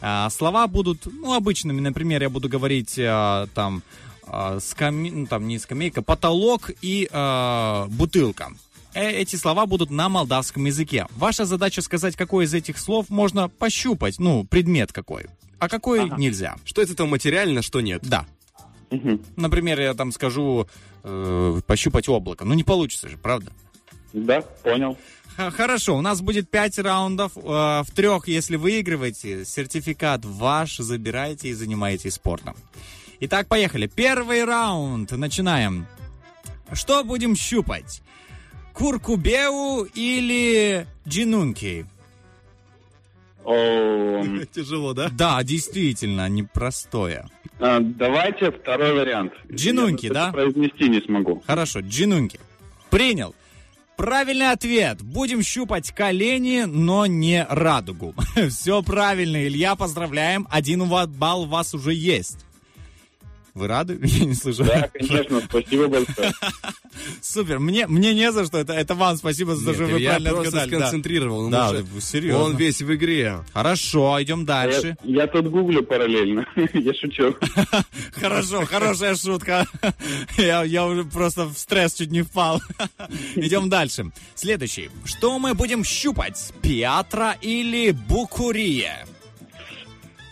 А, 0.00 0.30
слова 0.30 0.66
будут, 0.66 1.06
ну, 1.06 1.34
обычными. 1.34 1.80
Например, 1.80 2.22
я 2.22 2.30
буду 2.30 2.48
говорить 2.48 2.96
а, 2.98 3.46
там, 3.54 3.82
а, 4.26 4.56
скаме- 4.56 5.12
ну, 5.12 5.26
там 5.26 5.46
не 5.46 5.58
скамейка, 5.58 6.02
потолок 6.02 6.70
и 6.82 7.08
а, 7.12 7.86
бутылка. 7.90 8.52
Э, 8.94 9.10
Эти 9.10 9.36
слова 9.36 9.66
будут 9.66 9.90
на 9.90 10.08
молдавском 10.08 10.64
языке. 10.64 11.06
Ваша 11.16 11.44
задача 11.44 11.80
сказать, 11.82 12.16
какой 12.16 12.44
из 12.46 12.54
этих 12.54 12.78
слов 12.78 13.08
можно 13.08 13.48
пощупать, 13.48 14.18
ну, 14.18 14.44
предмет 14.44 14.92
какой, 14.92 15.26
а 15.58 15.68
какой 15.68 16.10
нельзя. 16.18 16.56
Что 16.64 16.82
из 16.82 16.90
этого 16.90 17.06
материально, 17.06 17.62
что 17.62 17.80
нет? 17.80 18.00
Да. 18.02 18.26
Например, 19.36 19.80
я 19.80 19.94
там 19.94 20.10
скажу 20.10 20.66
э, 21.04 21.60
пощупать 21.66 22.08
облако. 22.08 22.44
Ну, 22.44 22.54
не 22.54 22.64
получится 22.64 23.08
же, 23.08 23.16
правда? 23.16 23.52
Да, 24.12 24.40
понял. 24.40 24.96
Хорошо, 25.36 25.96
у 25.96 26.00
нас 26.00 26.20
будет 26.20 26.50
пять 26.50 26.78
раундов. 26.78 27.32
Э, 27.36 27.82
В 27.82 27.86
трех, 27.94 28.28
если 28.28 28.56
выигрываете, 28.56 29.44
сертификат 29.44 30.24
ваш 30.24 30.76
забираете 30.78 31.48
и 31.48 31.52
занимаетесь 31.54 32.14
спортом. 32.14 32.56
Итак, 33.20 33.48
поехали. 33.48 33.86
Первый 33.86 34.44
раунд. 34.44 35.12
Начинаем. 35.12 35.86
Что 36.72 37.04
будем 37.04 37.36
щупать? 37.36 38.02
Куркубеу 38.72 39.84
или 39.94 40.86
джинунки? 41.06 41.86
Тяжело, 43.44 44.92
да? 44.92 45.08
Да, 45.10 45.42
действительно, 45.42 46.28
непростое. 46.28 47.26
а, 47.58 47.80
давайте 47.80 48.50
второй 48.52 48.92
вариант. 48.92 49.32
Джинунки, 49.50 50.08
да? 50.08 50.30
произнести 50.32 50.88
не 50.88 51.00
смогу. 51.00 51.42
Хорошо, 51.46 51.80
джинунки. 51.80 52.38
Принял. 52.90 53.34
Правильный 54.00 54.50
ответ. 54.50 55.02
Будем 55.02 55.42
щупать 55.42 55.90
колени, 55.90 56.62
но 56.62 57.04
не 57.04 57.44
радугу. 57.46 58.14
Все 58.48 58.82
правильно, 58.82 59.46
Илья, 59.46 59.76
поздравляем. 59.76 60.48
Один 60.50 60.80
балл 61.10 61.42
у 61.42 61.46
вас 61.46 61.74
уже 61.74 61.92
есть. 61.92 62.38
Вы 63.60 63.66
рады? 63.66 63.98
Я 64.02 64.24
не 64.24 64.32
слышу. 64.32 64.64
Да, 64.64 64.88
конечно, 64.88 65.42
спасибо 65.42 65.86
большое. 65.86 66.32
Супер. 67.20 67.58
Мне, 67.58 67.86
мне 67.86 68.14
не 68.14 68.32
за 68.32 68.46
что. 68.46 68.56
Это, 68.56 68.72
это 68.72 68.94
вам 68.94 69.18
спасибо 69.18 69.54
за 69.54 69.66
то, 69.66 69.74
что 69.74 69.84
вы 69.84 69.98
Илья 69.98 70.12
правильно 70.12 70.30
просто 70.30 70.48
отгадали. 70.48 70.70
да. 70.70 70.78
сконцентрировал. 70.78 71.42
Ну, 71.42 71.50
Да, 71.50 71.72
вы 71.72 72.00
серьезно. 72.00 72.44
Он 72.44 72.56
весь 72.56 72.80
в 72.80 72.94
игре. 72.94 73.44
Хорошо, 73.52 74.16
идем 74.22 74.46
дальше. 74.46 74.96
Я, 75.04 75.24
я 75.24 75.26
тут 75.26 75.48
гуглю 75.48 75.82
параллельно. 75.82 76.46
я 76.72 76.94
шучу. 76.94 77.36
Хорошо, 78.14 78.64
хорошая 78.64 79.14
шутка. 79.14 79.66
Я, 80.38 80.64
я 80.64 80.86
уже 80.86 81.04
просто 81.04 81.44
в 81.44 81.58
стресс 81.58 81.92
чуть 81.92 82.10
не 82.10 82.22
впал. 82.22 82.62
Идем 83.34 83.68
дальше. 83.68 84.10
Следующий. 84.34 84.88
Что 85.04 85.38
мы 85.38 85.52
будем 85.52 85.84
щупать? 85.84 86.54
Пиатра 86.62 87.36
или 87.42 87.90
букурия? 87.90 89.04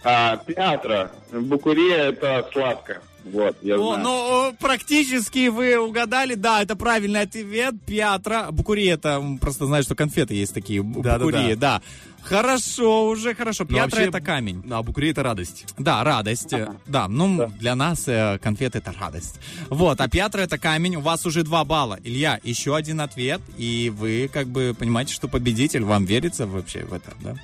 А, 0.03 0.39
Пиатра. 0.39 1.13
Букурия 1.31 2.09
это 2.09 2.49
сладко. 2.53 3.03
Вот, 3.33 3.57
я 3.63 3.77
О, 3.79 3.95
знаю. 3.95 4.03
ну, 4.03 4.57
практически 4.59 5.49
вы 5.49 5.77
угадали. 5.79 6.35
Да, 6.35 6.63
это 6.63 6.77
правильный 6.77 7.23
ответ. 7.23 7.75
Пиатра. 7.87 8.49
Букурия 8.51 8.95
это 8.95 9.23
просто 9.41 9.67
знаю, 9.67 9.83
что 9.83 9.95
конфеты 9.95 10.35
есть 10.35 10.55
такие. 10.55 10.81
бу- 10.83 11.03
Да-да-да. 11.03 11.25
Букурия, 11.25 11.57
да. 11.57 11.83
Хорошо, 12.23 13.09
уже 13.09 13.35
хорошо. 13.35 13.65
Ну, 13.65 13.71
Пиатра 13.71 13.97
вообще, 13.97 14.09
это 14.09 14.21
камень. 14.21 14.63
А 14.71 14.83
букури 14.83 15.11
это 15.11 15.23
радость. 15.23 15.65
Да, 15.79 16.05
радость. 16.05 16.53
э, 16.53 16.69
Да, 16.87 17.09
ну, 17.09 17.49
для 17.59 17.75
нас 17.75 18.05
э, 18.07 18.39
конфеты 18.43 18.79
это 18.79 18.93
радость. 18.99 19.41
Вот, 19.71 20.01
а 20.01 20.09
Пьятра 20.09 20.41
это 20.43 20.59
камень, 20.59 20.97
у 20.97 21.01
вас 21.01 21.25
уже 21.25 21.43
два 21.43 21.65
балла. 21.65 21.99
Илья, 22.05 22.39
еще 22.43 22.77
один 22.77 23.01
ответ, 23.01 23.41
и 23.57 23.91
вы 23.97 24.29
как 24.33 24.47
бы 24.49 24.75
понимаете, 24.79 25.15
что 25.15 25.27
победитель, 25.29 25.85
вам 25.85 26.05
верится 26.05 26.47
вообще 26.47 26.85
в 26.85 26.93
это, 26.93 27.13
да? 27.23 27.35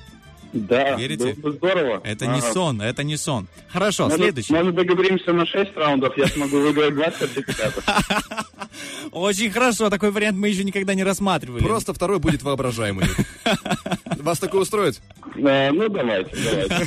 Да, 0.55 0.95
Верите? 0.95 1.35
было 1.35 1.51
бы 1.51 1.53
здорово. 1.57 2.01
Это 2.05 2.27
не 2.27 2.39
Ага. 2.39 2.53
сон, 2.53 2.81
это 2.81 3.03
не 3.03 3.17
сон. 3.17 3.49
Хорошо, 3.69 4.05
Может- 4.05 4.19
следующий. 4.21 4.53
Может, 4.53 4.75
договоримся 4.77 5.33
на 5.33 5.45
6 5.47 5.77
раундов, 5.77 6.17
я 6.17 6.29
смогу 6.29 6.61
выиграть 6.61 6.95
два 6.95 7.11
сертификата. 7.11 7.83
Очень 9.11 9.51
хорошо, 9.51 9.91
такой 9.91 10.13
вариант 10.13 10.39
мы 10.39 10.49
еще 10.49 10.63
никогда 10.63 10.95
не 10.95 11.03
рассматривали. 11.03 11.63
Просто 11.63 11.93
второй 11.93 12.21
будет 12.21 12.43
воображаемый. 12.45 13.07
Вас 14.21 14.39
такое 14.39 14.63
устроит? 14.63 15.03
Ну, 15.35 15.89
давайте, 15.89 16.31
давайте. 16.37 16.87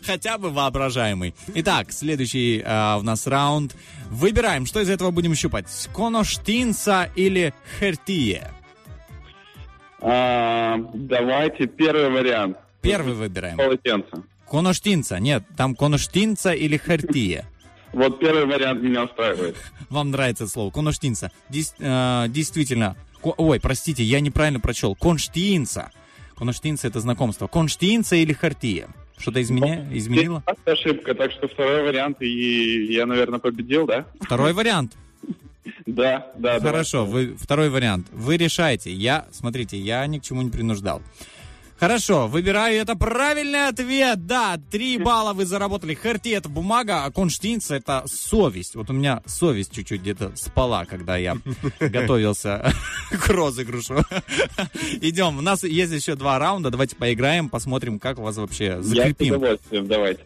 Хотя 0.06 0.36
бы 0.36 0.50
воображаемый. 0.50 1.34
Итак, 1.54 1.92
следующий 1.92 2.62
а, 2.64 2.98
у 2.98 3.02
нас 3.02 3.26
раунд. 3.26 3.74
Выбираем, 4.10 4.66
что 4.66 4.80
из 4.80 4.90
этого 4.90 5.10
будем 5.10 5.34
щупать. 5.34 5.66
Коноштинца 5.94 7.10
или 7.16 7.54
хертие? 7.80 8.50
А, 10.00 10.76
Давайте 10.94 11.66
первый 11.66 12.10
вариант. 12.10 12.58
Первый 12.86 13.14
выбираем. 13.14 13.56
Полотенце. 13.56 14.08
Коноштинца. 14.48 15.18
Нет, 15.18 15.44
там 15.56 15.74
коноштинца 15.74 16.52
или 16.52 16.76
хертия. 16.76 17.44
Вот 17.92 18.18
первый 18.18 18.46
вариант 18.46 18.82
меня 18.82 19.04
устраивает. 19.04 19.56
Вам 19.90 20.10
нравится 20.10 20.44
это 20.44 20.52
слово. 20.52 20.70
Коноштинца. 20.70 21.30
Дес- 21.48 21.74
э, 21.78 22.26
действительно. 22.28 22.96
Ко- 23.22 23.34
ой, 23.36 23.58
простите, 23.60 24.02
я 24.04 24.20
неправильно 24.20 24.60
прочел. 24.60 24.94
Конштинца. 24.94 25.90
Коноштинца 26.36 26.86
это 26.88 27.00
знакомство. 27.00 27.46
Конштинца 27.46 28.16
или 28.16 28.32
хартия? 28.32 28.88
Что-то 29.18 29.40
изменя... 29.40 29.88
изменило? 29.92 30.42
Это 30.46 30.72
ошибка, 30.72 31.14
так 31.14 31.32
что 31.32 31.48
второй 31.48 31.82
вариант, 31.84 32.20
и 32.20 32.92
я, 32.92 33.06
наверное, 33.06 33.38
победил, 33.38 33.86
да? 33.86 34.04
Второй 34.20 34.52
вариант. 34.52 34.96
Да, 35.84 36.32
да, 36.36 36.58
да. 36.60 36.68
Хорошо, 36.70 37.04
вы, 37.04 37.36
второй 37.38 37.70
вариант. 37.70 38.06
Вы 38.12 38.36
решаете. 38.36 38.92
Я, 38.92 39.26
смотрите, 39.32 39.78
я 39.78 40.06
ни 40.06 40.18
к 40.18 40.22
чему 40.22 40.42
не 40.42 40.50
принуждал. 40.50 41.00
Хорошо, 41.78 42.26
выбираю, 42.26 42.80
это 42.80 42.96
правильный 42.96 43.68
ответ. 43.68 44.26
Да, 44.26 44.58
три 44.70 44.96
балла 44.96 45.34
вы 45.34 45.44
заработали. 45.44 45.94
Херти 45.94 46.30
это 46.30 46.48
бумага, 46.48 47.04
а 47.04 47.10
конштинца 47.10 47.74
это 47.76 48.04
совесть. 48.06 48.76
Вот 48.76 48.88
у 48.88 48.94
меня 48.94 49.22
совесть 49.26 49.72
чуть-чуть 49.72 50.00
где-то 50.00 50.32
спала, 50.36 50.86
когда 50.86 51.18
я 51.18 51.36
готовился 51.80 52.72
к 53.10 53.28
розыгрышу. 53.28 53.96
Идем, 55.02 55.36
у 55.38 55.42
нас 55.42 55.64
есть 55.64 55.92
еще 55.92 56.14
два 56.14 56.38
раунда, 56.38 56.70
давайте 56.70 56.96
поиграем, 56.96 57.50
посмотрим, 57.50 57.98
как 57.98 58.18
вас 58.18 58.38
вообще 58.38 58.64
Я 58.64 58.82
с 58.82 58.86
закрепим. 58.86 59.34
удовольствием, 59.36 59.86
давайте. 59.86 60.24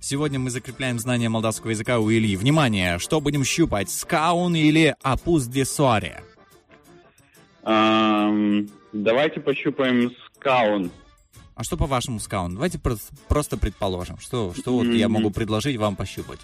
Сегодня 0.00 0.38
мы 0.38 0.50
закрепляем 0.50 0.98
знание 0.98 1.30
молдавского 1.30 1.70
языка 1.70 1.98
у 1.98 2.10
Ильи. 2.10 2.36
Внимание, 2.36 2.98
что 2.98 3.22
будем 3.22 3.42
щупать? 3.42 3.88
Скаун 3.88 4.54
или 4.54 4.94
апус 5.02 5.44
де 5.46 5.64
суаре? 5.64 6.22
Давайте 8.92 9.40
пощупаем 9.40 10.12
скаун. 10.44 10.90
А 11.54 11.64
что 11.64 11.76
по-вашему 11.76 12.20
скаун? 12.20 12.54
Давайте 12.54 12.78
прос- 12.78 13.10
просто 13.28 13.56
предположим, 13.56 14.18
что, 14.18 14.52
что 14.54 14.74
вот 14.74 14.86
я 14.88 15.08
могу 15.08 15.30
предложить 15.30 15.76
вам 15.76 15.96
пощупать. 15.96 16.40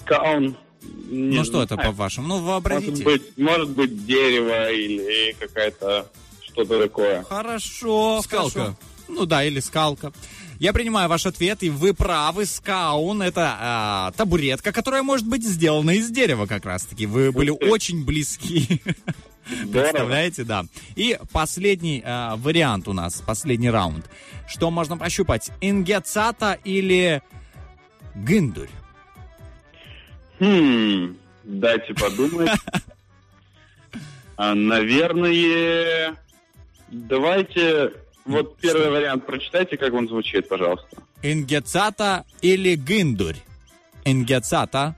Скаун. 0.00 0.56
не 0.82 1.36
ну 1.36 1.44
что 1.44 1.62
это 1.62 1.74
знаю. 1.74 1.90
по-вашему? 1.90 2.28
Ну 2.28 2.34
Может 2.34 2.48
вообразите. 2.48 3.04
быть, 3.04 3.38
может 3.38 3.70
быть 3.70 4.06
дерево 4.06 4.70
или 4.70 5.36
какая-то 5.38 6.10
что-то 6.40 6.80
такое. 6.82 7.22
Хорошо. 7.24 8.22
Скалка. 8.22 8.50
хорошо. 8.52 8.76
Ну 9.08 9.26
да, 9.26 9.44
или 9.44 9.60
скалка. 9.60 10.12
Я 10.58 10.72
принимаю 10.72 11.08
ваш 11.08 11.26
ответ, 11.26 11.62
и 11.62 11.70
вы 11.70 11.92
правы. 11.92 12.46
Скаун— 12.46 13.20
это 13.22 13.56
а, 13.60 14.12
табуретка, 14.16 14.72
которая 14.72 15.02
может 15.02 15.26
быть 15.26 15.44
сделана 15.44 15.90
из 15.90 16.08
дерева 16.10 16.46
как 16.46 16.64
раз-таки. 16.64 17.04
Вы 17.06 17.32
были 17.32 17.50
очень 17.50 18.04
близки. 18.04 18.80
Представляете, 19.72 20.44
да. 20.44 20.64
И 20.94 21.18
последний 21.32 22.02
а, 22.04 22.36
вариант 22.36 22.88
у 22.88 22.92
нас, 22.92 23.20
последний 23.20 23.70
раунд. 23.70 24.06
Что 24.48 24.70
можно 24.70 24.96
пощупать? 24.96 25.50
Ингецата 25.60 26.58
или 26.64 27.22
гындурь? 28.14 28.70
Хм, 30.40 31.16
дайте 31.44 31.94
подумать. 31.94 32.50
А, 34.34 34.54
наверное, 34.54 36.16
давайте 36.88 37.92
вот 38.24 38.56
первый 38.56 38.90
вариант 38.90 39.26
прочитайте, 39.26 39.76
как 39.76 39.92
он 39.92 40.08
звучит, 40.08 40.48
пожалуйста. 40.48 40.88
Ингецата 41.22 42.24
или 42.40 42.74
гындурь? 42.74 43.36
Ингецата? 44.04 44.96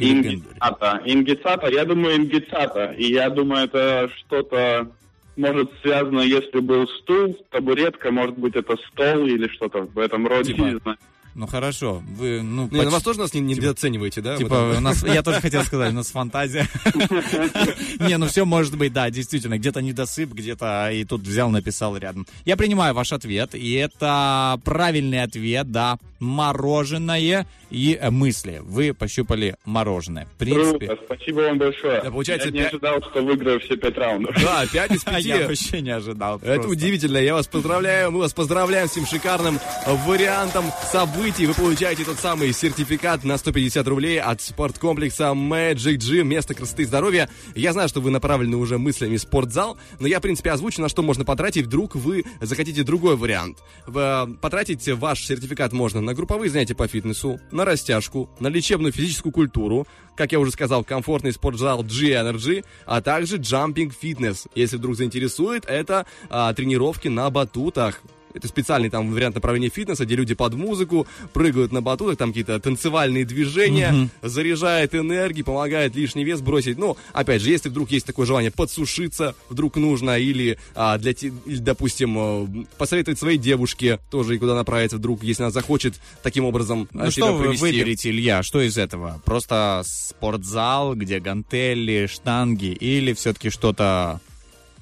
Ингицата. 0.00 1.02
Ингицата, 1.04 1.68
я 1.68 1.84
думаю, 1.84 2.16
ингицата. 2.16 2.94
И 2.96 3.12
я 3.12 3.30
думаю, 3.30 3.64
это 3.64 4.10
что-то 4.18 4.90
может 5.36 5.70
связано, 5.82 6.20
если 6.20 6.60
был 6.60 6.86
стул, 7.00 7.36
табуретка, 7.50 8.10
может 8.10 8.36
быть, 8.38 8.56
это 8.56 8.76
стол 8.88 9.26
или 9.26 9.48
что-то 9.48 9.82
в 9.82 9.98
этом 9.98 10.26
роде. 10.26 10.52
Типа, 10.52 10.64
не 10.64 10.78
знаю. 10.78 10.98
Ну 11.36 11.46
хорошо, 11.46 12.02
вы, 12.16 12.42
ну, 12.42 12.68
Не, 12.70 12.78
ну 12.78 12.84
поч- 12.84 12.92
вас 12.92 13.02
тоже 13.04 13.20
нас 13.20 13.32
не 13.34 13.40
недооцениваете, 13.40 14.20
да? 14.20 14.36
Типа, 14.36 14.74
у 14.76 14.80
нас, 14.80 15.04
я 15.04 15.22
тоже 15.22 15.40
хотел 15.40 15.62
сказать, 15.62 15.92
у 15.92 15.94
нас 15.94 16.10
фантазия. 16.10 16.68
Не, 18.00 18.18
ну 18.18 18.26
все 18.26 18.44
может 18.44 18.76
быть, 18.76 18.92
да, 18.92 19.08
действительно, 19.10 19.56
где-то 19.56 19.80
недосып, 19.80 20.32
где-то 20.32 20.90
и 20.92 21.04
тут 21.04 21.22
взял, 21.22 21.48
написал 21.50 21.96
рядом. 21.96 22.26
Я 22.44 22.56
принимаю 22.56 22.94
ваш 22.94 23.12
ответ, 23.12 23.54
и 23.54 23.74
это 23.74 24.60
правильный 24.64 25.22
ответ, 25.22 25.70
да, 25.70 25.98
мороженое 26.20 27.46
и 27.70 27.98
э, 28.00 28.10
мысли. 28.10 28.60
Вы 28.62 28.92
пощупали 28.94 29.56
мороженое. 29.64 30.26
В 30.26 30.38
принципе, 30.38 30.86
Круто, 30.86 31.02
спасибо 31.06 31.40
вам 31.40 31.58
большое. 31.58 32.02
Да, 32.02 32.10
получается, 32.10 32.48
я 32.48 32.52
не 32.52 32.58
пять- 32.60 32.68
ожидал, 32.68 33.00
что 33.10 33.22
выиграю 33.22 33.60
все 33.60 33.76
пять 33.76 33.96
раундов. 33.96 34.34
Да, 34.42 34.64
5 34.72 34.90
из 34.92 35.04
5. 35.04 35.24
я 35.24 35.46
вообще 35.46 35.80
не 35.80 35.90
ожидал. 35.90 36.36
Это 36.38 36.54
просто. 36.54 36.70
удивительно. 36.70 37.18
Я 37.18 37.34
вас 37.34 37.46
поздравляю. 37.46 38.10
Мы 38.12 38.18
вас 38.20 38.32
поздравляем 38.32 38.88
с 38.88 38.92
этим 38.92 39.06
шикарным 39.06 39.58
вариантом 40.06 40.66
событий. 40.90 41.46
Вы 41.46 41.54
получаете 41.54 42.04
тот 42.04 42.18
самый 42.18 42.52
сертификат 42.52 43.24
на 43.24 43.36
150 43.38 43.86
рублей 43.88 44.20
от 44.20 44.40
спорткомплекса 44.40 45.24
Magic 45.34 45.96
Gym. 45.98 46.24
Место 46.24 46.54
красоты 46.54 46.82
и 46.82 46.86
здоровья. 46.86 47.28
Я 47.54 47.72
знаю, 47.72 47.88
что 47.88 48.00
вы 48.00 48.10
направлены 48.10 48.56
уже 48.56 48.78
мыслями 48.78 49.16
в 49.16 49.20
спортзал, 49.20 49.78
но 49.98 50.06
я, 50.06 50.18
в 50.18 50.22
принципе, 50.22 50.50
озвучу, 50.50 50.80
на 50.82 50.88
что 50.88 51.02
можно 51.02 51.24
потратить. 51.24 51.66
Вдруг 51.66 51.94
вы 51.94 52.24
захотите 52.40 52.82
другой 52.82 53.16
вариант. 53.16 53.58
В- 53.86 54.28
Потратить 54.40 54.86
ваш 54.88 55.24
сертификат 55.24 55.72
можно 55.72 56.00
на 56.00 56.09
групповые 56.14 56.50
занятия 56.50 56.74
по 56.74 56.86
фитнесу, 56.86 57.40
на 57.50 57.64
растяжку, 57.64 58.30
на 58.40 58.48
лечебную 58.48 58.92
физическую 58.92 59.32
культуру, 59.32 59.86
как 60.16 60.32
я 60.32 60.40
уже 60.40 60.50
сказал, 60.50 60.84
комфортный 60.84 61.32
спортзал 61.32 61.82
G-Energy, 61.82 62.64
а 62.86 63.00
также 63.00 63.38
Jumping 63.38 63.92
Fitness. 64.02 64.48
Если 64.54 64.76
вдруг 64.76 64.96
заинтересует, 64.96 65.64
это 65.66 66.06
а, 66.28 66.52
тренировки 66.52 67.08
на 67.08 67.30
батутах. 67.30 68.02
Это 68.34 68.48
специальный 68.48 68.90
там 68.90 69.10
вариант 69.12 69.34
направления 69.34 69.68
фитнеса, 69.68 70.04
где 70.04 70.16
люди 70.16 70.34
под 70.34 70.54
музыку 70.54 71.06
прыгают 71.32 71.72
на 71.72 71.80
батутах, 71.82 72.16
там 72.16 72.30
какие-то 72.30 72.58
танцевальные 72.60 73.24
движения, 73.24 74.08
заряжает 74.22 74.94
энергией, 74.94 75.44
помогает 75.44 75.94
лишний 75.96 76.24
вес 76.24 76.40
бросить. 76.40 76.78
Ну, 76.78 76.96
опять 77.12 77.42
же, 77.42 77.50
если 77.50 77.68
вдруг 77.68 77.90
есть 77.90 78.06
такое 78.06 78.26
желание 78.26 78.50
подсушиться, 78.50 79.34
вдруг 79.48 79.76
нужно, 79.76 80.18
или, 80.18 80.58
а, 80.74 80.98
для, 80.98 81.12
или 81.12 81.58
допустим, 81.58 82.16
э, 82.18 82.64
посоветовать 82.78 83.18
своей 83.18 83.38
девушке 83.38 83.98
тоже 84.10 84.36
и 84.36 84.38
куда 84.38 84.54
направиться 84.54 84.96
вдруг, 84.96 85.22
если 85.22 85.42
она 85.42 85.50
захочет 85.50 86.00
таким 86.22 86.44
образом 86.44 86.88
Ну 86.92 87.04
э, 87.04 87.10
что 87.10 87.20
себя 87.22 87.32
вы 87.32 87.44
привести. 87.44 87.62
выберете, 87.64 88.10
Илья? 88.10 88.42
Что 88.42 88.60
из 88.60 88.78
этого? 88.78 89.20
Просто 89.24 89.82
спортзал, 89.84 90.94
где 90.94 91.20
гантели, 91.20 92.06
штанги 92.06 92.66
или 92.66 93.12
все-таки 93.12 93.50
что-то 93.50 94.20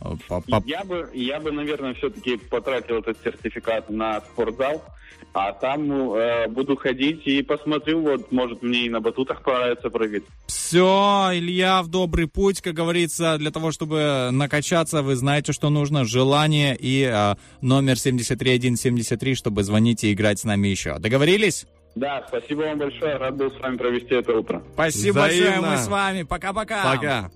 по- 0.01 0.41
по- 0.41 0.63
Я 0.67 0.85
бы, 0.85 1.09
я 1.15 1.41
бы, 1.41 1.51
наверное, 1.53 1.95
все-таки 1.95 2.37
потратил 2.37 2.99
этот 2.99 3.19
сертификат 3.23 3.91
на 3.91 4.21
спортзал, 4.21 4.83
а 5.35 5.53
там 5.53 5.91
э, 6.15 6.49
буду 6.49 6.77
ходить 6.77 7.27
и 7.27 7.43
посмотрю, 7.43 8.01
вот, 8.03 8.31
может, 8.33 8.63
мне 8.63 8.87
и 8.87 8.89
на 8.89 9.01
батутах 9.01 9.43
понравится 9.43 9.91
прыгать. 9.91 10.23
Все, 10.47 11.31
Илья, 11.33 11.83
в 11.83 11.89
добрый 11.89 12.29
путь, 12.29 12.61
как 12.61 12.75
говорится, 12.75 13.37
для 13.39 13.51
того, 13.51 13.73
чтобы 13.73 14.29
накачаться, 14.33 15.03
вы 15.03 15.17
знаете, 15.17 15.53
что 15.53 15.71
нужно, 15.71 16.05
желание 16.05 16.77
и 16.77 17.05
а, 17.05 17.37
номер 17.61 17.99
73173, 17.99 19.35
чтобы 19.35 19.63
звонить 19.65 20.05
и 20.05 20.13
играть 20.13 20.39
с 20.39 20.45
нами 20.45 20.69
еще. 20.69 20.99
Договорились? 20.99 21.67
Да, 21.95 22.25
спасибо 22.29 22.61
вам 22.63 22.79
большое, 22.79 23.17
рад 23.17 23.37
был 23.37 23.51
с 23.51 23.59
вами 23.59 23.77
провести 23.77 24.15
это 24.15 24.33
утро. 24.33 24.63
Спасибо 24.75 25.21
большое, 25.21 25.43
Взаимно. 25.51 25.71
мы 25.71 25.77
с 25.79 25.89
вами. 25.89 26.23
Пока-пока. 26.23 26.85
Пока. 26.95 27.31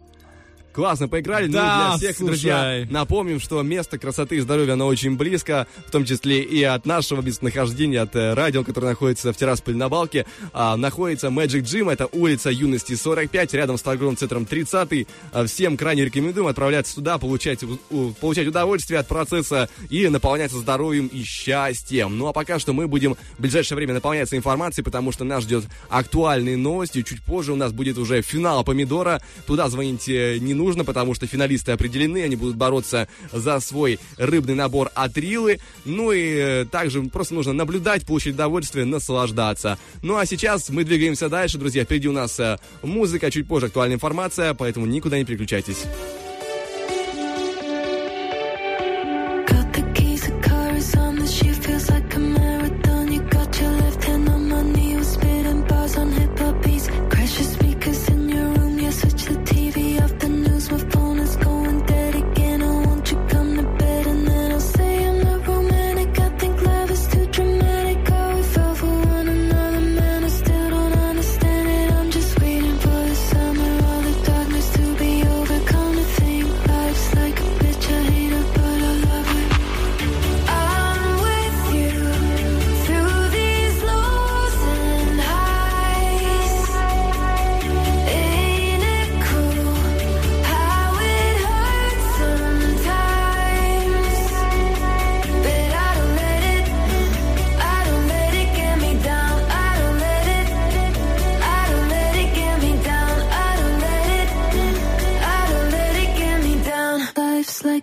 Классно 0.73 1.09
поиграли. 1.09 1.49
Да, 1.49 1.89
ну, 1.93 1.99
для 1.99 1.99
всех, 1.99 2.17
слушай. 2.17 2.31
друзья, 2.31 2.87
напомним, 2.91 3.41
что 3.41 3.61
место 3.63 3.99
красоты 3.99 4.37
и 4.37 4.41
здоровья, 4.41 4.73
оно 4.73 4.87
очень 4.87 5.17
близко, 5.17 5.67
в 5.87 5.91
том 5.91 6.05
числе 6.05 6.43
и 6.43 6.63
от 6.63 6.87
нашего 6.87 7.21
местонахождения, 7.21 8.01
от 8.03 8.17
э, 8.17 8.33
радио, 8.35 8.65
которое 8.65 8.89
находится 8.89 9.33
в 9.33 9.37
Тирасполе 9.37 9.77
на 9.77 9.89
Балке. 9.89 10.25
А, 10.53 10.77
находится 10.77 11.29
Magic 11.29 11.61
Gym, 11.63 11.93
это 11.93 12.07
улица 12.13 12.51
Юности 12.51 12.95
45, 12.95 13.53
рядом 13.55 13.77
с 13.77 13.83
торговым 13.83 14.17
центром 14.17 14.47
30. 14.47 15.07
А, 15.33 15.45
всем 15.47 15.77
крайне 15.77 16.05
рекомендуем 16.07 16.47
отправляться 16.47 16.95
туда, 16.95 17.19
получать, 17.19 17.63
у- 17.91 18.13
получать 18.13 18.47
удовольствие 18.49 18.99
от 19.01 19.09
процесса 19.09 19.69
и 19.91 20.09
наполняться 20.09 20.57
здоровьем 20.59 21.09
и 21.09 21.23
счастьем. 21.23 22.17
Ну 22.17 22.29
а 22.29 22.33
пока 22.33 22.59
что 22.59 22.73
мы 22.73 22.89
будем 22.89 23.15
в 23.37 23.43
ближайшее 23.43 23.77
время 23.77 23.95
наполняться 23.95 24.37
информацией, 24.39 24.85
потому 24.85 25.13
что 25.13 25.25
нас 25.25 25.43
ждет 25.45 25.65
актуальные 25.91 26.57
новости. 26.57 27.03
Чуть 27.03 27.23
позже 27.23 27.53
у 27.53 27.57
нас 27.57 27.73
будет 27.73 27.99
уже 27.99 28.23
финал 28.23 28.65
помидора. 28.65 29.21
Туда 29.47 29.69
звонить 29.69 30.09
э, 30.09 30.39
не 30.39 30.55
нужно, 30.55 30.62
потому 30.85 31.15
что 31.15 31.27
финалисты 31.27 31.73
определены, 31.73 32.23
они 32.23 32.37
будут 32.37 32.57
бороться 32.57 33.09
за 33.33 33.61
свой 33.61 33.99
рыбный 34.17 34.55
набор 34.55 34.91
от 34.95 35.17
Рилы. 35.17 35.59
Ну 35.85 36.13
и 36.13 36.35
э, 36.37 36.65
также 36.71 37.03
просто 37.03 37.35
нужно 37.35 37.53
наблюдать, 37.53 38.07
получить 38.07 38.35
удовольствие, 38.35 38.85
наслаждаться. 38.85 39.79
Ну 40.03 40.17
а 40.17 40.27
сейчас 40.27 40.71
мы 40.71 40.85
двигаемся 40.85 41.29
дальше, 41.29 41.59
друзья. 41.59 41.85
Впереди 41.85 42.09
у 42.09 42.13
нас 42.13 42.39
э, 42.41 42.59
музыка, 42.83 43.31
чуть 43.31 43.49
позже 43.49 43.67
актуальная 43.67 43.97
информация, 43.97 44.55
поэтому 44.55 44.87
никуда 44.87 45.19
не 45.19 45.25
переключайтесь. 45.25 45.85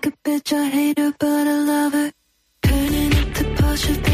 like 0.05 0.13
a 0.13 0.29
bitch, 0.29 0.53
I 0.53 0.69
hate 0.69 0.97
her, 0.99 1.13
but 1.19 1.47
I 1.47 1.59
love 1.59 1.93
her. 1.93 2.11
Turning 2.63 3.13
up 3.15 3.33
the 3.33 3.43
Porsche. 3.55 4.08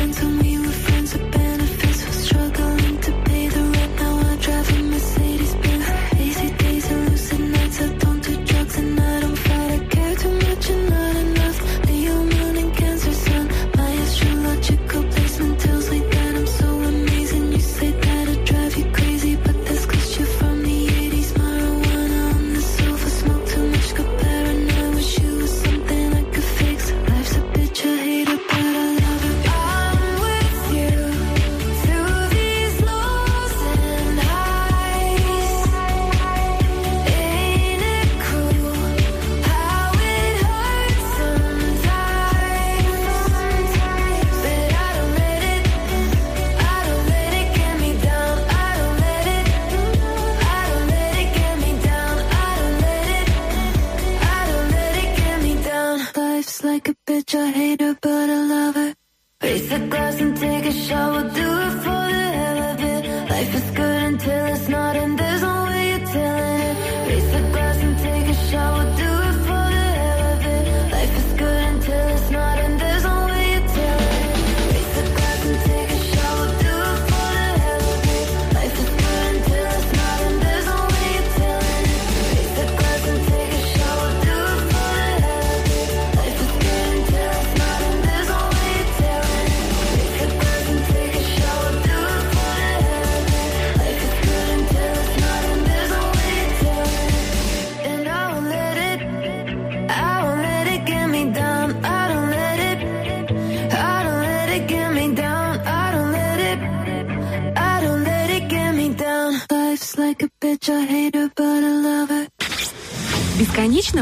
Bitch, 57.08 57.36
I 57.36 57.52
hate 57.52 57.82
her, 57.82 57.98
but 58.02 58.30
I 58.30 58.40
love 58.54 58.76
her. 58.76 58.94
Raise 59.42 59.70
the 59.70 59.80
glass 59.80 60.22
and 60.22 60.38
take 60.38 60.66
a 60.66 60.72
shower, 60.72 61.24
do 61.24 61.48
it 61.68 61.76
for 61.84 62.04
the 62.18 62.28
hell 62.40 62.60
of 62.72 62.84
it. 62.84 63.30
Life 63.30 63.56
is 63.56 63.72
good 63.72 63.85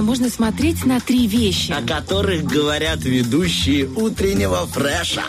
можно 0.04 0.30
смотреть 0.30 0.86
на 0.86 1.00
три 1.00 1.28
вещи. 1.28 1.72
О 1.72 1.82
которых 1.82 2.44
говорят 2.44 3.04
ведущие 3.04 3.88
утреннего 3.88 4.68
фреша. 4.68 5.24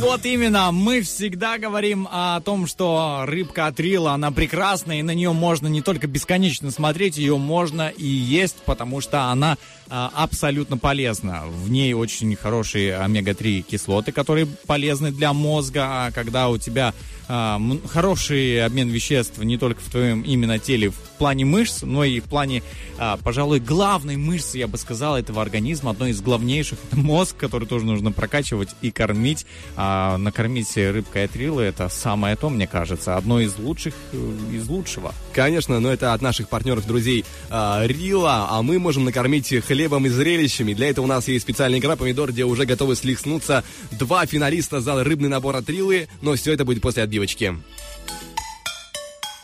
Вот 0.00 0.24
именно, 0.24 0.72
мы 0.72 1.02
всегда 1.02 1.58
говорим 1.58 2.08
о 2.10 2.40
том, 2.40 2.66
что 2.66 3.24
рыбка 3.26 3.66
Атрила, 3.66 4.12
она 4.12 4.30
прекрасна, 4.30 4.98
и 4.98 5.02
на 5.02 5.14
нее 5.14 5.32
можно 5.32 5.68
не 5.68 5.82
только 5.82 6.06
бесконечно 6.06 6.70
смотреть, 6.70 7.18
ее 7.18 7.36
можно 7.36 7.88
и 7.88 8.06
есть, 8.06 8.56
потому 8.64 9.02
что 9.02 9.24
она 9.24 9.58
а, 9.90 10.10
абсолютно 10.14 10.78
полезна. 10.78 11.42
В 11.46 11.70
ней 11.70 11.92
очень 11.92 12.34
хорошие 12.34 12.96
омега-3 12.96 13.60
кислоты, 13.62 14.12
которые 14.12 14.46
полезны 14.46 15.12
для 15.12 15.34
мозга, 15.34 16.06
а 16.06 16.10
когда 16.12 16.48
у 16.48 16.56
тебя 16.56 16.94
а, 17.28 17.60
хороший 17.88 18.64
обмен 18.64 18.88
веществ 18.88 19.38
не 19.38 19.56
только 19.56 19.80
в 19.80 19.88
твоем 19.88 20.22
именно 20.22 20.58
теле 20.58 20.90
в 20.90 20.96
плане 21.18 21.44
мышц, 21.44 21.82
но 21.82 22.04
и 22.04 22.18
в 22.18 22.24
плане, 22.24 22.62
а, 22.98 23.18
пожалуй, 23.22 23.60
главной 23.90 24.16
мышцы, 24.16 24.56
я 24.56 24.68
бы 24.68 24.78
сказал, 24.78 25.18
этого 25.18 25.42
организма, 25.42 25.90
одной 25.90 26.10
из 26.10 26.20
главнейших, 26.20 26.78
это 26.86 26.96
мозг, 26.96 27.36
который 27.36 27.66
тоже 27.66 27.86
нужно 27.86 28.12
прокачивать 28.12 28.68
и 28.82 28.92
кормить. 28.92 29.46
А 29.74 30.16
накормить 30.16 30.76
рыбкой 30.76 31.24
атрилы 31.24 31.64
это 31.64 31.88
самое 31.88 32.36
то, 32.36 32.50
мне 32.50 32.68
кажется, 32.68 33.16
одно 33.16 33.40
из 33.40 33.58
лучших 33.58 33.94
э, 34.12 34.32
из 34.52 34.68
лучшего. 34.68 35.12
Конечно, 35.32 35.80
но 35.80 35.92
это 35.92 36.14
от 36.14 36.22
наших 36.22 36.48
партнеров, 36.48 36.86
друзей 36.86 37.24
а, 37.50 37.84
Рила, 37.84 38.46
а 38.50 38.62
мы 38.62 38.78
можем 38.78 39.04
накормить 39.06 39.52
хлебом 39.66 40.06
и 40.06 40.08
зрелищами. 40.08 40.72
Для 40.72 40.88
этого 40.88 41.06
у 41.06 41.08
нас 41.08 41.26
есть 41.26 41.42
специальная 41.42 41.80
игра 41.80 41.96
«Помидор», 41.96 42.30
где 42.30 42.44
уже 42.44 42.66
готовы 42.66 42.94
слихнуться 42.94 43.64
два 43.90 44.24
финалиста 44.24 44.80
за 44.80 45.02
рыбный 45.02 45.28
набор 45.28 45.56
от 45.56 45.68
Рилы, 45.68 46.06
но 46.22 46.36
все 46.36 46.52
это 46.52 46.64
будет 46.64 46.80
после 46.80 47.02
отбивочки. 47.02 47.56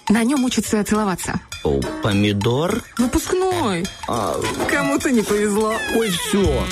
На 0.09 0.23
нем 0.25 0.45
учатся 0.45 0.85
целоваться. 0.85 1.41
О, 1.65 1.81
помидор? 2.03 2.81
Выпускной. 2.97 3.85
А, 4.09 4.35
Кому-то 4.71 5.11
не 5.11 5.23
повезло. 5.23 5.75
ой, 5.97 6.11
все. 6.11 6.65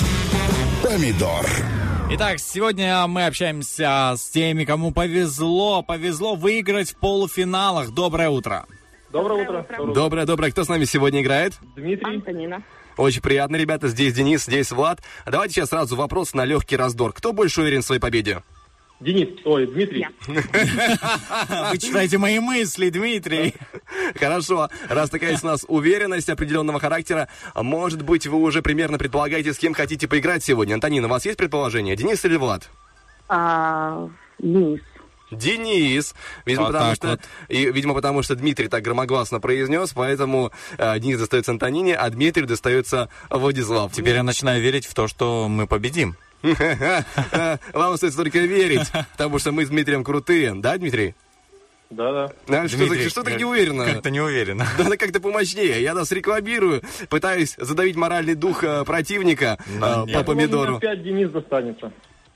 Помидор. 0.81 1.45
Итак, 2.11 2.39
сегодня 2.39 3.05
мы 3.07 3.25
общаемся 3.25 4.13
с 4.17 4.29
теми, 4.29 4.63
кому 4.63 4.91
повезло, 4.91 5.81
повезло 5.81 6.35
выиграть 6.35 6.91
в 6.91 6.95
полуфиналах. 6.97 7.89
Доброе 7.91 8.29
утро. 8.29 8.65
Доброе 9.11 9.43
утро. 9.43 9.65
Доброе, 9.93 10.25
доброе. 10.25 10.51
Кто 10.51 10.63
с 10.63 10.69
нами 10.69 10.85
сегодня 10.85 11.21
играет? 11.21 11.53
Дмитрий. 11.75 12.15
Антонина. 12.15 12.63
Очень 12.95 13.21
приятно, 13.21 13.57
ребята. 13.57 13.89
Здесь 13.89 14.13
Денис, 14.13 14.45
здесь 14.45 14.71
Влад. 14.71 15.01
Давайте 15.25 15.55
сейчас 15.55 15.69
сразу 15.69 15.95
вопрос 15.97 16.33
на 16.33 16.45
легкий 16.45 16.77
раздор. 16.77 17.11
Кто 17.11 17.33
больше 17.33 17.61
уверен 17.61 17.81
в 17.81 17.85
своей 17.85 17.99
победе? 17.99 18.41
Денис, 19.01 19.27
ой, 19.43 19.67
Дмитрий. 19.67 20.07
Вы 20.27 21.77
читаете 21.77 22.17
мои 22.17 22.39
мысли, 22.39 22.89
Дмитрий. 22.89 23.53
Хорошо. 24.17 24.69
Раз 24.87 25.09
такая 25.09 25.31
есть 25.31 25.43
у 25.43 25.47
нас 25.47 25.65
уверенность 25.67 26.29
определенного 26.29 26.79
характера, 26.79 27.27
может 27.55 28.03
быть, 28.03 28.25
вы 28.25 28.37
уже 28.37 28.61
примерно 28.61 28.97
предполагаете, 28.97 29.53
с 29.53 29.57
кем 29.57 29.73
хотите 29.73 30.07
поиграть 30.07 30.43
сегодня. 30.45 30.75
Антонина, 30.75 31.07
у 31.07 31.09
вас 31.09 31.25
есть 31.25 31.37
предположение? 31.37 31.97
Денис 31.97 32.23
или 32.23 32.37
Влад? 32.37 32.69
А, 33.27 34.09
Денис. 34.39 34.81
Денис. 35.29 36.15
Видимо, 36.45 36.65
Вот 36.67 36.73
потому 36.73 36.95
что, 36.95 37.07
вот. 37.07 37.21
и, 37.49 37.71
видимо, 37.71 37.95
потому 37.95 38.23
что 38.23 38.35
Дмитрий 38.35 38.69
так 38.69 38.83
громогласно 38.83 39.41
произнес, 39.41 39.91
поэтому 39.93 40.51
э, 40.77 40.99
Денис 40.99 41.19
достается 41.19 41.51
Антонине, 41.51 41.95
а 41.95 42.09
Дмитрий 42.09 42.45
достается 42.45 43.09
Владислав. 43.29 43.91
Теперь 43.91 44.15
я 44.15 44.23
начинаю 44.23 44.61
верить 44.61 44.85
в 44.85 44.93
то, 44.93 45.07
что 45.07 45.47
мы 45.49 45.67
победим. 45.67 46.15
Вам 47.73 47.93
остается 47.93 48.17
только 48.17 48.39
верить, 48.39 48.91
потому 49.13 49.39
что 49.39 49.51
мы 49.51 49.65
с 49.65 49.69
Дмитрием 49.69 50.03
крутые. 50.03 50.53
Да, 50.55 50.77
Дмитрий? 50.77 51.15
Да-да. 51.89 52.31
А, 52.47 52.67
что, 52.67 52.77
Дмитрий, 52.77 53.09
что 53.09 53.23
ты 53.23 53.31
как- 53.31 53.39
не 53.39 53.45
уверенно? 53.45 53.85
Как-то 53.85 54.09
не 54.09 54.19
уверенно. 54.19 54.65
Надо 54.77 54.97
как-то 54.97 55.19
помощнее. 55.21 55.81
Я 55.81 55.93
нас 55.93 56.11
рекламирую, 56.11 56.81
пытаюсь 57.09 57.55
задавить 57.57 57.95
моральный 57.95 58.35
дух 58.35 58.63
э, 58.63 58.83
противника 58.85 59.57
Но 59.79 60.03
э, 60.03 60.07
нет. 60.07 60.15
по 60.17 60.23
помидору. 60.23 60.77
опять 60.77 61.03
Денис 61.03 61.29
достанется. 61.29 61.91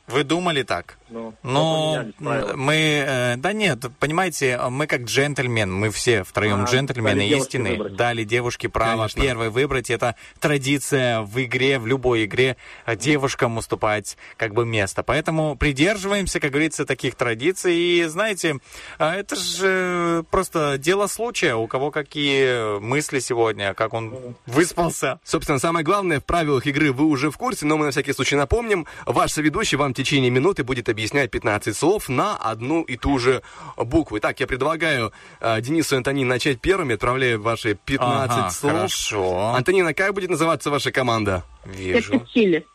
Вы 0.09 0.23
думали 0.23 0.63
так? 0.63 0.97
Ну, 1.09 1.33
Но 1.41 2.05
правила. 2.19 2.53
мы, 2.55 2.75
э, 2.75 3.35
да 3.37 3.51
нет, 3.53 3.79
понимаете, 3.99 4.59
мы 4.69 4.85
как 4.85 5.01
джентльмен, 5.03 5.73
мы 5.73 5.89
все 5.89 6.23
втроем 6.23 6.61
А, 6.61 6.65
джентльмены 6.65 7.27
истины, 7.27 7.71
выбрать. 7.71 7.95
дали 7.95 8.23
девушке 8.23 8.69
право 8.69 8.97
Конечно. 8.97 9.21
первой 9.21 9.49
выбрать. 9.49 9.89
Это 9.89 10.15
традиция 10.39 11.21
в 11.21 11.41
игре, 11.43 11.79
в 11.79 11.87
любой 11.87 12.25
игре, 12.25 12.57
э, 12.85 12.95
девушкам 12.95 13.57
уступать 13.57 14.17
как 14.37 14.53
бы 14.53 14.65
место. 14.65 15.01
Поэтому 15.03 15.55
придерживаемся, 15.55 16.39
как 16.39 16.51
говорится, 16.51 16.85
таких 16.85 17.15
традиций. 17.15 17.75
И 17.75 18.03
знаете, 18.05 18.57
а 18.97 19.15
это 19.15 19.35
же 19.35 20.23
просто 20.29 20.77
дело 20.77 21.07
случая, 21.07 21.55
у 21.55 21.67
кого 21.67 21.91
какие 21.91 22.79
мысли 22.79 23.19
сегодня, 23.19 23.73
как 23.73 23.93
он 23.93 24.35
выспался. 24.45 25.19
Собственно, 25.23 25.59
самое 25.59 25.83
главное, 25.85 26.19
в 26.19 26.25
правилах 26.25 26.67
игры 26.67 26.91
вы 26.91 27.05
уже 27.05 27.31
в 27.31 27.37
курсе, 27.37 27.65
но 27.65 27.77
мы 27.77 27.85
на 27.85 27.91
всякий 27.91 28.13
случай 28.13 28.35
напомним. 28.35 28.85
Ваш 29.05 29.31
соведущий 29.31 29.77
вам 29.77 29.93
течение 30.03 30.29
минуты 30.31 30.63
будет 30.63 30.89
объяснять 30.89 31.29
15 31.31 31.75
слов 31.75 32.09
на 32.09 32.35
одну 32.35 32.81
и 32.83 32.95
ту 32.97 33.19
же 33.19 33.41
букву. 33.77 34.17
Итак, 34.19 34.39
я 34.39 34.47
предлагаю 34.47 35.11
э, 35.41 35.61
Денису 35.61 35.95
и 35.95 35.97
Антонине 35.97 36.25
начать 36.25 36.59
первыми, 36.61 36.95
отправляю 36.95 37.41
ваши 37.41 37.75
15 37.75 38.31
Ага, 38.31 38.49
слов. 38.49 38.71
хорошо. 38.73 39.39
Антонина, 39.55 39.93
как 39.93 40.13
будет 40.13 40.29
называться 40.29 40.69
ваша 40.71 40.91
команда? 40.91 41.43
Вижу. 41.65 42.11
Перчик 42.11 42.29
чили. 42.29 42.65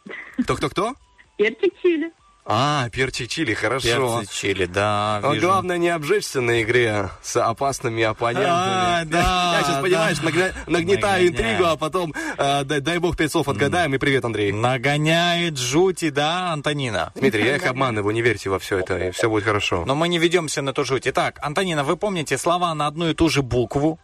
Кто-кто-кто? 0.42 0.94
Перчик 1.38 1.72
чили. 1.82 2.10
А, 2.46 2.90
перчик 2.90 3.30
чили, 3.30 3.54
хорошо. 3.54 4.18
Перцы 4.20 4.34
чили, 4.34 4.66
да, 4.66 5.18
Но 5.22 5.32
вижу. 5.32 5.46
главное 5.46 5.78
не 5.78 5.88
обжечься 5.88 6.42
на 6.42 6.60
игре 6.62 7.08
с 7.22 7.36
опасными 7.42 8.02
оппонентами. 8.02 8.46
А, 8.50 9.04
да, 9.06 9.54
Я 9.56 9.62
сейчас, 9.62 9.76
да. 9.76 9.80
понимаешь, 9.82 10.18
нагня- 10.18 10.52
нагнетаю 10.66 11.24
Нагоняю. 11.24 11.28
интригу, 11.28 11.64
а 11.64 11.76
потом, 11.76 12.12
э, 12.36 12.64
дай, 12.64 12.80
дай 12.80 12.98
бог, 12.98 13.16
пять 13.16 13.32
слов 13.32 13.48
отгадаем, 13.48 13.94
и 13.94 13.98
привет, 13.98 14.26
Андрей. 14.26 14.52
Нагоняет 14.52 15.56
жути, 15.56 16.10
да, 16.10 16.52
Антонина? 16.52 17.12
Дмитрий, 17.14 17.46
я 17.46 17.56
их 17.56 17.64
обманываю, 17.66 18.12
не 18.14 18.20
верьте 18.20 18.50
во 18.50 18.58
все 18.58 18.80
это, 18.80 18.98
и 18.98 19.10
все 19.10 19.30
будет 19.30 19.44
хорошо. 19.44 19.84
Но 19.86 19.94
мы 19.94 20.08
не 20.08 20.18
ведемся 20.18 20.60
на 20.60 20.74
ту 20.74 20.84
жуть. 20.84 21.06
Итак, 21.08 21.38
Антонина, 21.40 21.82
вы 21.82 21.96
помните 21.96 22.36
слова 22.36 22.74
на 22.74 22.86
одну 22.88 23.08
и 23.08 23.14
ту 23.14 23.30
же 23.30 23.40
букву? 23.40 23.98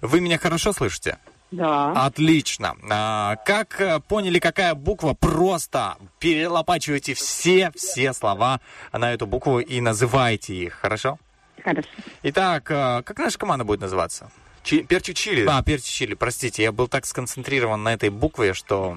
Вы 0.00 0.20
меня 0.20 0.38
хорошо 0.38 0.72
слышите? 0.72 1.18
Да. 1.50 1.92
Отлично. 2.06 2.76
А, 2.90 3.36
как 3.44 3.80
э, 3.80 4.00
поняли, 4.00 4.38
какая 4.38 4.74
буква, 4.74 5.14
просто 5.14 5.96
перелопачивайте 6.20 7.14
все-все 7.14 8.12
слова 8.12 8.60
на 8.92 9.12
эту 9.12 9.26
букву 9.26 9.58
и 9.58 9.80
называйте 9.80 10.54
их, 10.54 10.74
хорошо? 10.74 11.18
Хорошо. 11.64 11.88
Итак, 12.22 12.70
э, 12.70 13.02
как 13.04 13.18
наша 13.18 13.38
команда 13.38 13.64
будет 13.64 13.80
называться? 13.80 14.30
Чи- 14.62 14.84
перчик 14.84 15.16
чили. 15.16 15.44
А, 15.48 15.62
перчик 15.62 15.88
чили, 15.88 16.14
простите, 16.14 16.62
я 16.62 16.70
был 16.72 16.86
так 16.86 17.04
сконцентрирован 17.06 17.82
на 17.82 17.92
этой 17.94 18.10
букве, 18.10 18.54
что, 18.54 18.96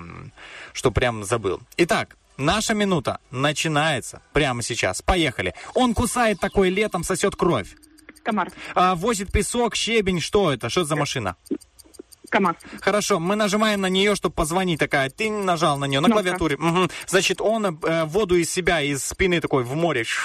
что 0.74 0.92
прям 0.92 1.24
забыл. 1.24 1.60
Итак, 1.78 2.18
наша 2.38 2.74
минута 2.74 3.20
начинается 3.32 4.22
прямо 4.34 4.62
сейчас. 4.62 5.02
Поехали. 5.02 5.56
Он 5.74 5.94
кусает 5.94 6.40
такой 6.40 6.70
летом, 6.70 7.04
сосет 7.04 7.36
кровь. 7.36 7.70
Комар. 8.24 8.52
А, 8.76 8.96
возит 8.96 9.32
песок, 9.32 9.76
щебень, 9.76 10.22
что 10.22 10.52
это? 10.54 10.70
Что 10.70 10.82
это 10.82 10.90
за 10.90 10.96
машина? 10.96 11.36
КамАЗ. 12.34 12.56
Хорошо, 12.82 13.20
мы 13.20 13.36
нажимаем 13.36 13.82
на 13.82 13.90
нее, 13.90 14.16
чтобы 14.16 14.34
позвонить 14.36 14.80
такая. 14.80 15.10
Ты 15.10 15.30
нажал 15.30 15.78
на 15.78 15.86
нее 15.86 16.00
на 16.00 16.08
Кнопка. 16.08 16.24
клавиатуре. 16.24 16.58
Мгм. 16.58 16.90
Значит, 17.08 17.40
он 17.42 17.66
э, 17.66 18.06
воду 18.06 18.36
из 18.36 18.52
себя, 18.52 18.82
из 18.82 19.04
спины 19.04 19.40
такой 19.40 19.64
в 19.64 19.76
море. 19.76 20.04
шу- 20.04 20.22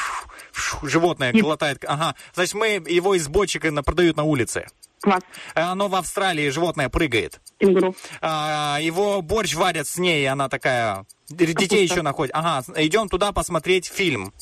шу- 0.52 0.86
животное 0.86 1.32
глотает. 1.32 1.85
Ага. 1.86 2.14
Значит, 2.35 2.55
мы 2.55 2.66
его 2.86 3.14
из 3.14 3.28
бочек 3.28 3.64
на- 3.70 3.82
продают 3.82 4.16
на 4.16 4.24
улице. 4.24 4.66
Квас. 5.01 5.20
Оно 5.55 5.86
в 5.89 5.94
Австралии 5.94 6.48
животное 6.48 6.89
прыгает. 6.89 7.40
Кенгуру. 7.60 7.94
А, 8.20 8.78
его 8.80 9.22
борщ 9.22 9.55
варят 9.55 9.86
с 9.86 9.97
ней, 9.98 10.26
она 10.28 10.48
такая... 10.48 11.05
Детей 11.30 11.55
Капуста. 11.55 11.76
еще 11.76 12.02
находит. 12.02 12.35
Ага, 12.35 12.64
идем 12.76 13.09
туда 13.09 13.32
посмотреть 13.32 13.86
фильм. 13.86 14.32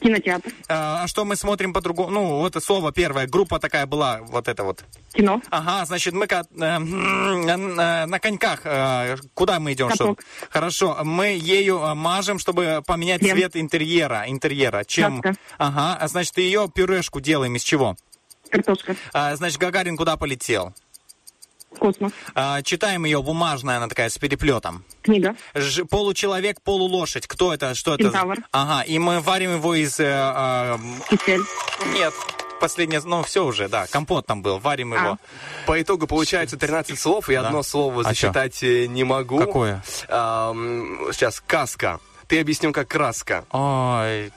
Кинотеатр. 0.00 0.52
А 0.68 1.06
что 1.08 1.24
мы 1.24 1.34
смотрим 1.36 1.72
по-другому? 1.72 2.10
Ну, 2.10 2.26
вот 2.38 2.52
это 2.56 2.60
слово 2.64 2.92
первое. 2.92 3.26
Группа 3.26 3.58
такая 3.58 3.86
была, 3.86 4.20
вот 4.22 4.46
это 4.48 4.62
вот. 4.62 4.84
Кино. 5.12 5.42
Ага, 5.50 5.84
значит, 5.84 6.14
мы 6.14 6.26
ка- 6.26 6.44
э, 6.54 6.64
э, 6.64 8.06
на 8.06 8.18
коньках. 8.20 8.60
э, 8.64 9.16
Куда 9.34 9.58
мы 9.58 9.72
идем? 9.72 9.90
Что? 9.92 10.16
Хорошо, 10.50 10.98
мы 11.02 11.26
ею 11.40 11.78
э, 11.80 11.94
мажем, 11.94 12.38
чтобы 12.38 12.82
поменять 12.86 13.20
Крем. 13.20 13.36
цвет 13.36 13.56
интерьера. 13.56 14.24
Интерьера. 14.28 14.84
Чем? 14.84 15.20
Краска. 15.20 15.40
Ага, 15.58 15.96
а 16.00 16.08
значит, 16.08 16.38
ее 16.38 16.68
пюрешку 16.72 17.20
делаем 17.20 17.56
из 17.56 17.62
чего? 17.62 17.96
Картошка. 18.48 18.96
А, 19.12 19.34
значит, 19.36 19.58
Гагарин 19.58 19.96
куда 19.96 20.16
полетел? 20.16 20.72
Космос. 21.78 22.12
А, 22.34 22.62
читаем 22.62 23.04
ее 23.04 23.22
бумажная, 23.22 23.76
она 23.78 23.88
такая 23.88 24.08
с 24.08 24.18
переплетом. 24.18 24.84
Книга. 25.02 25.34
Ж- 25.54 25.84
получеловек, 25.84 26.60
полулошадь. 26.62 27.26
Кто 27.26 27.54
это? 27.54 27.74
Что 27.74 27.94
это? 27.94 28.04
Кентавр. 28.04 28.38
Ага, 28.52 28.82
и 28.82 28.98
мы 28.98 29.20
варим 29.20 29.54
его 29.56 29.74
из... 29.74 29.98
э, 30.00 30.04
э, 30.04 30.76
Кисель. 31.08 31.42
нет, 31.94 32.12
последнее, 32.60 33.00
ну 33.04 33.22
все 33.22 33.44
уже, 33.44 33.68
да, 33.68 33.86
компот 33.86 34.26
там 34.26 34.42
был, 34.42 34.58
варим 34.58 34.94
его. 34.94 35.18
По 35.66 35.80
итогу 35.80 36.06
получается 36.06 36.56
13 36.56 36.98
слов, 36.98 37.30
и 37.30 37.34
Да. 37.34 37.46
одно 37.46 37.62
слово 37.62 38.00
А 38.02 38.04
чё? 38.14 38.26
засчитать 38.28 38.62
э, 38.62 38.86
не 38.86 39.04
могу. 39.04 39.38
Какое? 39.38 39.82
Ам, 40.08 40.98
сейчас, 41.12 41.42
каска. 41.46 42.00
Ты 42.26 42.40
объяснил, 42.40 42.72
как 42.72 42.88
краска. 42.88 43.44
Ой, 43.50 44.30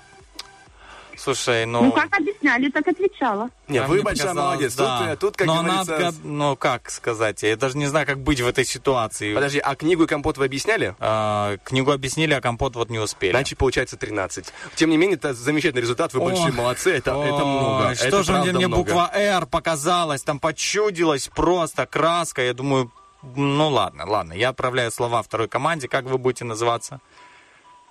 слушай, 1.17 1.65
ну... 1.65 1.83
Ну, 1.83 1.91
как 1.91 2.17
объясняли, 2.17 2.69
так 2.69 2.87
отвечала. 2.87 3.49
Не, 3.67 3.79
а 3.79 3.87
вы 3.87 4.01
большая 4.01 4.33
молодец. 4.33 4.75
да. 4.75 4.99
Тут, 4.99 5.07
э, 5.07 5.15
тут, 5.17 5.37
как 5.37 5.47
Но 5.47 5.63
говорится... 5.63 5.99
надо, 5.99 6.17
ну 6.23 6.55
как 6.55 6.89
сказать, 6.89 7.43
я 7.43 7.55
даже 7.55 7.77
не 7.77 7.87
знаю, 7.87 8.05
как 8.05 8.19
быть 8.19 8.41
в 8.41 8.47
этой 8.47 8.65
ситуации. 8.65 9.33
Подожди, 9.33 9.59
а 9.59 9.75
книгу 9.75 10.03
и 10.03 10.07
компот 10.07 10.37
вы 10.37 10.45
объясняли? 10.45 10.95
А, 10.99 11.57
книгу 11.63 11.91
объяснили, 11.91 12.33
а 12.33 12.41
компот 12.41 12.75
вот 12.75 12.89
не 12.89 12.99
успели. 12.99 13.31
Значит, 13.31 13.57
получается 13.57 13.97
13. 13.97 14.53
Тем 14.75 14.89
не 14.89 14.97
менее, 14.97 15.15
это 15.15 15.33
замечательный 15.33 15.81
результат, 15.81 16.13
вы 16.13 16.21
Ох, 16.21 16.29
большие 16.29 16.51
молодцы, 16.51 16.91
это, 16.91 17.11
это 17.11 17.15
ой, 17.15 17.45
много. 17.45 17.95
Что 17.95 18.07
это 18.07 18.23
же 18.23 18.33
мне, 18.33 18.51
мне 18.51 18.67
буква 18.67 19.09
«Р» 19.13 19.45
показалась, 19.45 20.23
там 20.23 20.39
почудилась 20.39 21.27
просто 21.27 21.85
краска. 21.85 22.41
Я 22.41 22.53
думаю, 22.53 22.91
ну 23.35 23.69
ладно, 23.69 24.05
ладно, 24.05 24.33
я 24.33 24.49
отправляю 24.49 24.91
слова 24.91 25.21
второй 25.21 25.47
команде. 25.47 25.87
Как 25.87 26.05
вы 26.05 26.17
будете 26.17 26.43
называться? 26.45 26.99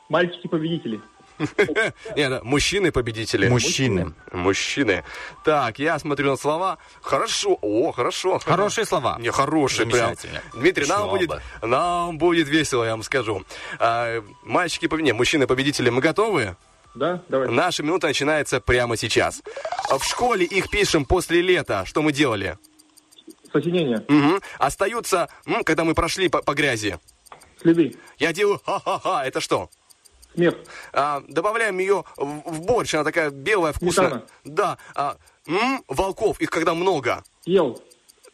Мальчики-победители. 0.09 1.01
Нет, 2.17 2.43
мужчины-победители. 2.43 3.49
Мужчины. 3.49 4.15
Мужчины. 4.33 5.05
Так, 5.45 5.79
я 5.79 5.99
смотрю 5.99 6.31
на 6.31 6.37
слова. 6.37 6.79
Хорошо. 7.01 7.59
О, 7.61 7.93
хорошо. 7.93 8.39
Хорошие 8.39 8.85
слова. 8.85 9.17
Не, 9.19 9.31
хорошие 9.31 9.89
прям. 9.89 10.15
Дмитрий, 10.55 10.87
нам 10.87 11.09
будет, 11.09 11.31
нам 11.63 12.19
будет 12.19 12.49
весело, 12.49 12.85
я 12.85 12.93
вам 12.93 13.03
скажу. 13.03 13.45
А, 13.79 14.23
мальчики, 14.43 14.89
не, 15.03 15.13
мужчины-победители, 15.13 15.91
мы 15.91 16.01
готовы? 16.01 16.57
Да, 16.95 17.23
давай. 17.29 17.49
Наша 17.49 17.83
минута 17.83 18.09
начинается 18.09 18.61
прямо 18.61 18.97
сейчас. 18.97 19.43
В 19.89 20.03
школе 20.05 20.45
их 20.45 20.71
пишем 20.71 21.05
после 21.05 21.41
лета. 21.41 21.85
Что 21.87 22.03
мы 22.03 22.13
делали? 22.13 22.59
Сочинение. 23.53 24.05
Мгм. 24.09 24.41
Остаются, 24.59 25.29
когда 25.65 25.85
мы 25.85 25.95
прошли 25.95 26.29
по, 26.29 26.43
по 26.43 26.55
грязи. 26.55 26.99
Следы. 27.61 27.97
Я 28.19 28.33
делаю 28.33 28.61
ха-ха-ха. 28.65 29.25
Это 29.25 29.41
что? 29.41 29.71
Смех. 30.35 30.55
А, 30.93 31.23
добавляем 31.29 31.79
ее 31.79 32.05
в, 32.17 32.61
борщ, 32.61 32.95
она 32.95 33.05
такая 33.05 33.31
белая, 33.31 33.73
вкусная. 33.73 34.09
Сметана. 34.09 34.27
Да. 34.45 34.79
А, 34.95 35.17
м, 35.47 35.85
волков, 35.89 36.41
их 36.41 36.51
когда 36.51 36.75
много. 36.75 37.23
Ел. 37.45 37.83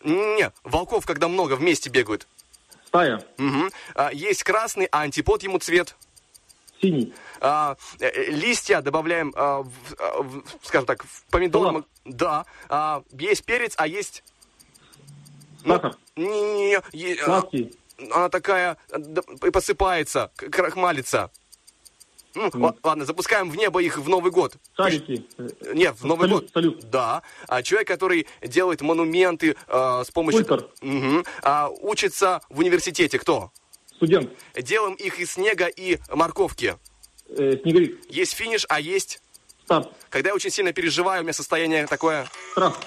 Не, 0.05 0.53
волков, 0.63 1.07
когда 1.07 1.29
много, 1.29 1.55
вместе 1.57 1.91
бегают. 1.91 2.29
Стая. 2.87 3.23
Мгм. 3.37 3.71
А, 3.95 4.11
есть 4.13 4.45
красный, 4.45 4.87
а 4.87 5.01
антипод 5.01 5.43
ему 5.43 5.59
цвет. 5.59 5.97
Синий. 6.81 7.13
А, 7.41 7.77
э, 7.99 8.07
э, 8.07 8.31
листья 8.31 8.81
добавляем, 8.81 9.33
а, 9.37 9.63
в, 9.63 9.71
а, 9.99 10.23
в, 10.23 10.43
скажем 10.63 10.87
так, 10.87 11.05
в 11.05 11.25
помидор. 11.31 11.67
Салат. 11.67 11.85
Да. 12.05 12.47
А, 12.69 13.03
есть 13.11 13.45
перец, 13.45 13.75
а 13.77 13.87
есть... 13.89 14.23
ну, 15.65 15.75
Сахар. 15.75 15.97
Не, 16.15 16.27
не, 16.29 16.79
е- 16.93 17.21
а, 17.21 17.25
Сладкий. 17.25 17.77
она 18.13 18.29
такая 18.29 18.77
э, 18.91 18.99
и 19.47 19.51
посыпается, 19.51 20.31
крахмалится. 20.37 21.31
Ну, 22.35 22.51
ла- 22.55 22.75
ладно, 22.83 23.05
запускаем 23.05 23.51
в 23.51 23.57
небо 23.57 23.83
их 23.83 23.99
в 23.99 24.09
Новый 24.09 24.31
год. 24.31 24.55
Шарики. 24.77 25.27
Нет, 25.75 25.97
в 25.99 26.05
Новый 26.05 26.29
Салют, 26.29 26.43
год. 26.43 26.51
салют. 26.53 26.81
Да. 26.91 27.23
А 27.49 27.63
человек, 27.63 27.89
который 27.89 28.27
делает 28.43 28.81
монументы 28.81 29.57
э, 29.67 30.03
с 30.07 30.11
помощью... 30.11 30.45
Скульптор. 30.45 30.71
Мгм. 30.83 31.25
А, 31.43 31.69
учится 31.81 32.41
в 32.51 32.59
университете. 32.61 33.19
Кто? 33.19 33.51
Студент. 33.97 34.31
Делаем 34.55 34.95
их 34.95 35.19
из 35.19 35.33
снега 35.33 35.67
и 35.67 35.99
морковки. 36.13 36.77
Э, 37.31 37.57
снеговик. 37.63 37.99
Есть 38.09 38.35
финиш, 38.35 38.65
а 38.69 38.81
есть... 38.81 39.21
Старт. 39.65 39.91
Когда 40.09 40.31
я 40.31 40.35
очень 40.35 40.51
сильно 40.51 40.73
переживаю, 40.73 41.21
у 41.21 41.25
меня 41.25 41.33
состояние 41.33 41.87
такое... 41.87 42.27
Страх. 42.53 42.79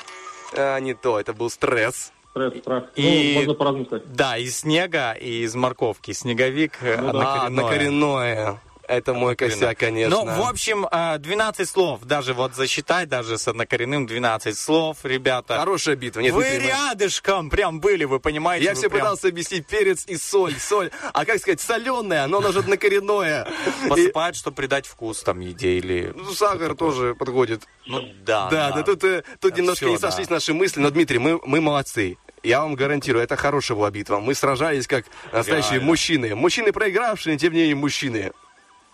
э, 0.53 0.79
не 0.79 0.93
то, 0.93 1.19
это 1.19 1.33
был 1.33 1.49
стресс. 1.49 2.11
Стресс, 2.31 2.57
страх. 2.59 2.85
И- 2.95 3.33
Ну, 3.33 3.39
можно 3.39 3.53
по-разному 3.55 3.85
сказать. 3.85 4.13
Да, 4.13 4.37
из 4.37 4.59
снега 4.59 5.11
и 5.13 5.43
из 5.43 5.53
морковки. 5.53 6.11
Снеговик 6.11 6.77
э, 6.81 6.97
Ну 7.01 7.11
да. 7.13 7.43
А, 7.43 7.45
однокоренное. 7.47 8.61
Это 8.87 9.13
мой 9.13 9.35
косяк, 9.35 9.77
конечно. 9.77 10.23
Ну, 10.23 10.25
в 10.25 10.47
общем, 10.47 10.85
э, 10.91 11.17
12 11.17 11.69
слов. 11.69 12.03
Даже 12.03 12.33
вот 12.33 12.55
засчитать, 12.55 13.09
даже 13.09 13.37
с 13.37 13.47
однокоренным 13.47 14.05
12 14.05 14.57
слов, 14.57 14.97
ребята. 15.03 15.57
Хорошая 15.57 15.95
битва. 15.95 16.19
Нет, 16.21 16.33
вы 16.33 16.43
мы- 16.43 16.57
рядышком 16.59 17.49
прям 17.49 17.79
были, 17.79 18.03
вы 18.05 18.19
понимаете? 18.19 18.65
Я 18.65 18.71
вы 18.71 18.77
все 18.77 18.89
прям 18.89 19.01
пытался 19.01 19.27
объяснить 19.29 19.67
перец 19.67 20.05
и 20.07 20.17
соль, 20.17 20.55
соль. 20.59 20.91
А 21.13 21.25
как 21.25 21.39
сказать, 21.39 21.61
соленое, 21.61 22.27
но 22.27 22.39
оно 22.39 22.51
же 22.51 22.59
однокоренное. 22.59 23.47
Посыпают, 23.87 24.35
чтобы 24.35 24.55
придать 24.55 24.85
вкус 24.85 25.21
там 25.23 25.39
еде 25.39 25.77
или... 25.77 26.11
ну, 26.15 26.31
сахар 26.33 26.75
тоже 26.75 27.15
подходит. 27.15 27.63
Ну, 27.85 28.01
да, 28.23 28.49
Да, 28.49 28.71
да, 28.71 28.83
тут, 28.83 29.03
э, 29.03 29.23
тут 29.39 29.57
немножко 29.57 29.85
не 29.85 29.97
сошлись 29.97 30.29
наши 30.29 30.53
мысли, 30.53 30.79
но, 30.79 30.89
Дмитрий, 30.89 31.17
мы, 31.19 31.39
мы 31.45 31.61
молодцы. 31.61 32.17
Я 32.43 32.61
вам 32.61 32.75
гарантирую, 32.75 33.23
это 33.23 33.35
хорошая 33.35 33.77
была 33.77 33.91
битва. 33.91 34.19
Мы 34.19 34.33
сражались 34.33 34.87
как 34.87 35.05
настоящие 35.31 35.79
мужчины. 35.79 36.35
Мужчины 36.35 36.71
проигравшие, 36.71 37.37
тем 37.37 37.53
не 37.53 37.59
менее 37.59 37.75
мужчины. 37.75 38.31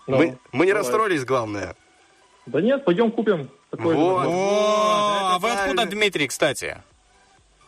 Ну, 0.08 0.16
мы, 0.16 0.38
мы 0.52 0.66
не 0.66 0.72
давай. 0.72 0.82
расстроились, 0.82 1.24
главное. 1.24 1.76
Да 2.46 2.60
нет, 2.60 2.84
пойдем 2.84 3.12
купим. 3.12 3.48
Такое 3.70 3.94
Вот. 3.94 4.22
же. 4.22 4.28
О, 4.30 5.34
а 5.34 5.38
вы 5.38 5.50
откуда. 5.50 5.84
Дмитрий, 5.84 6.26
кстати? 6.26 6.78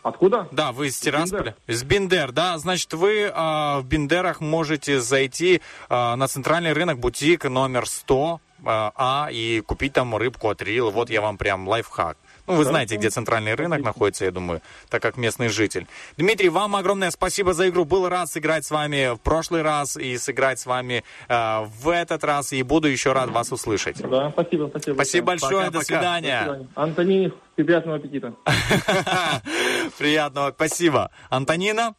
Откуда? 0.02 0.48
Да, 0.50 0.72
вы 0.72 0.86
из 0.88 0.98
Тирасполя? 0.98 1.54
Из 1.66 1.82
Бендер, 1.82 2.32
да. 2.32 2.56
Значит, 2.56 2.94
вы 2.94 3.30
а, 3.34 3.80
в 3.80 3.84
Бендерах 3.84 4.40
можете 4.40 4.98
зайти 5.00 5.60
а, 5.90 6.16
на 6.16 6.26
центральный 6.26 6.72
рынок, 6.72 6.98
бутик 6.98 7.44
номер 7.44 7.86
100 7.86 8.40
а, 8.64 8.92
а, 8.96 9.28
и 9.30 9.60
купить 9.60 9.92
там 9.92 10.16
рыбку 10.16 10.48
от 10.48 10.62
Рил. 10.62 10.90
Вот 10.90 11.10
я 11.10 11.20
вам 11.20 11.36
прям 11.36 11.68
лайфхак. 11.68 12.16
Ну, 12.50 12.56
вы 12.56 12.64
знаете, 12.64 12.96
где 12.96 13.10
центральный 13.10 13.54
рынок 13.54 13.82
находится, 13.82 14.24
я 14.24 14.30
думаю, 14.30 14.60
так 14.88 15.00
как 15.00 15.16
местный 15.16 15.48
житель. 15.48 15.86
Дмитрий, 16.16 16.48
вам 16.48 16.74
огромное 16.74 17.10
спасибо 17.10 17.52
за 17.54 17.68
игру. 17.68 17.84
Был 17.84 18.08
рад 18.08 18.28
сыграть 18.28 18.64
с 18.64 18.70
вами 18.70 19.14
в 19.14 19.20
прошлый 19.20 19.62
раз 19.62 19.96
и 19.96 20.18
сыграть 20.18 20.58
с 20.58 20.66
вами 20.66 21.04
а, 21.28 21.68
в 21.80 21.88
этот 21.88 22.24
раз. 22.24 22.52
И 22.52 22.62
буду 22.62 22.88
еще 22.88 23.12
рад 23.12 23.30
вас 23.30 23.52
услышать. 23.52 23.98
Да, 24.02 24.30
спасибо, 24.30 24.68
спасибо. 24.68 24.94
Спасибо 24.94 25.26
большое, 25.26 25.66
Пока-пока. 25.66 25.78
до 25.78 25.84
свидания. 25.84 26.40
До 26.40 26.44
свидания. 26.44 26.68
Антонини, 26.74 27.32
приятного 27.56 27.96
аппетита. 27.98 28.34
Приятного, 29.98 30.52
спасибо. 30.52 31.10
Антонина? 31.28 31.94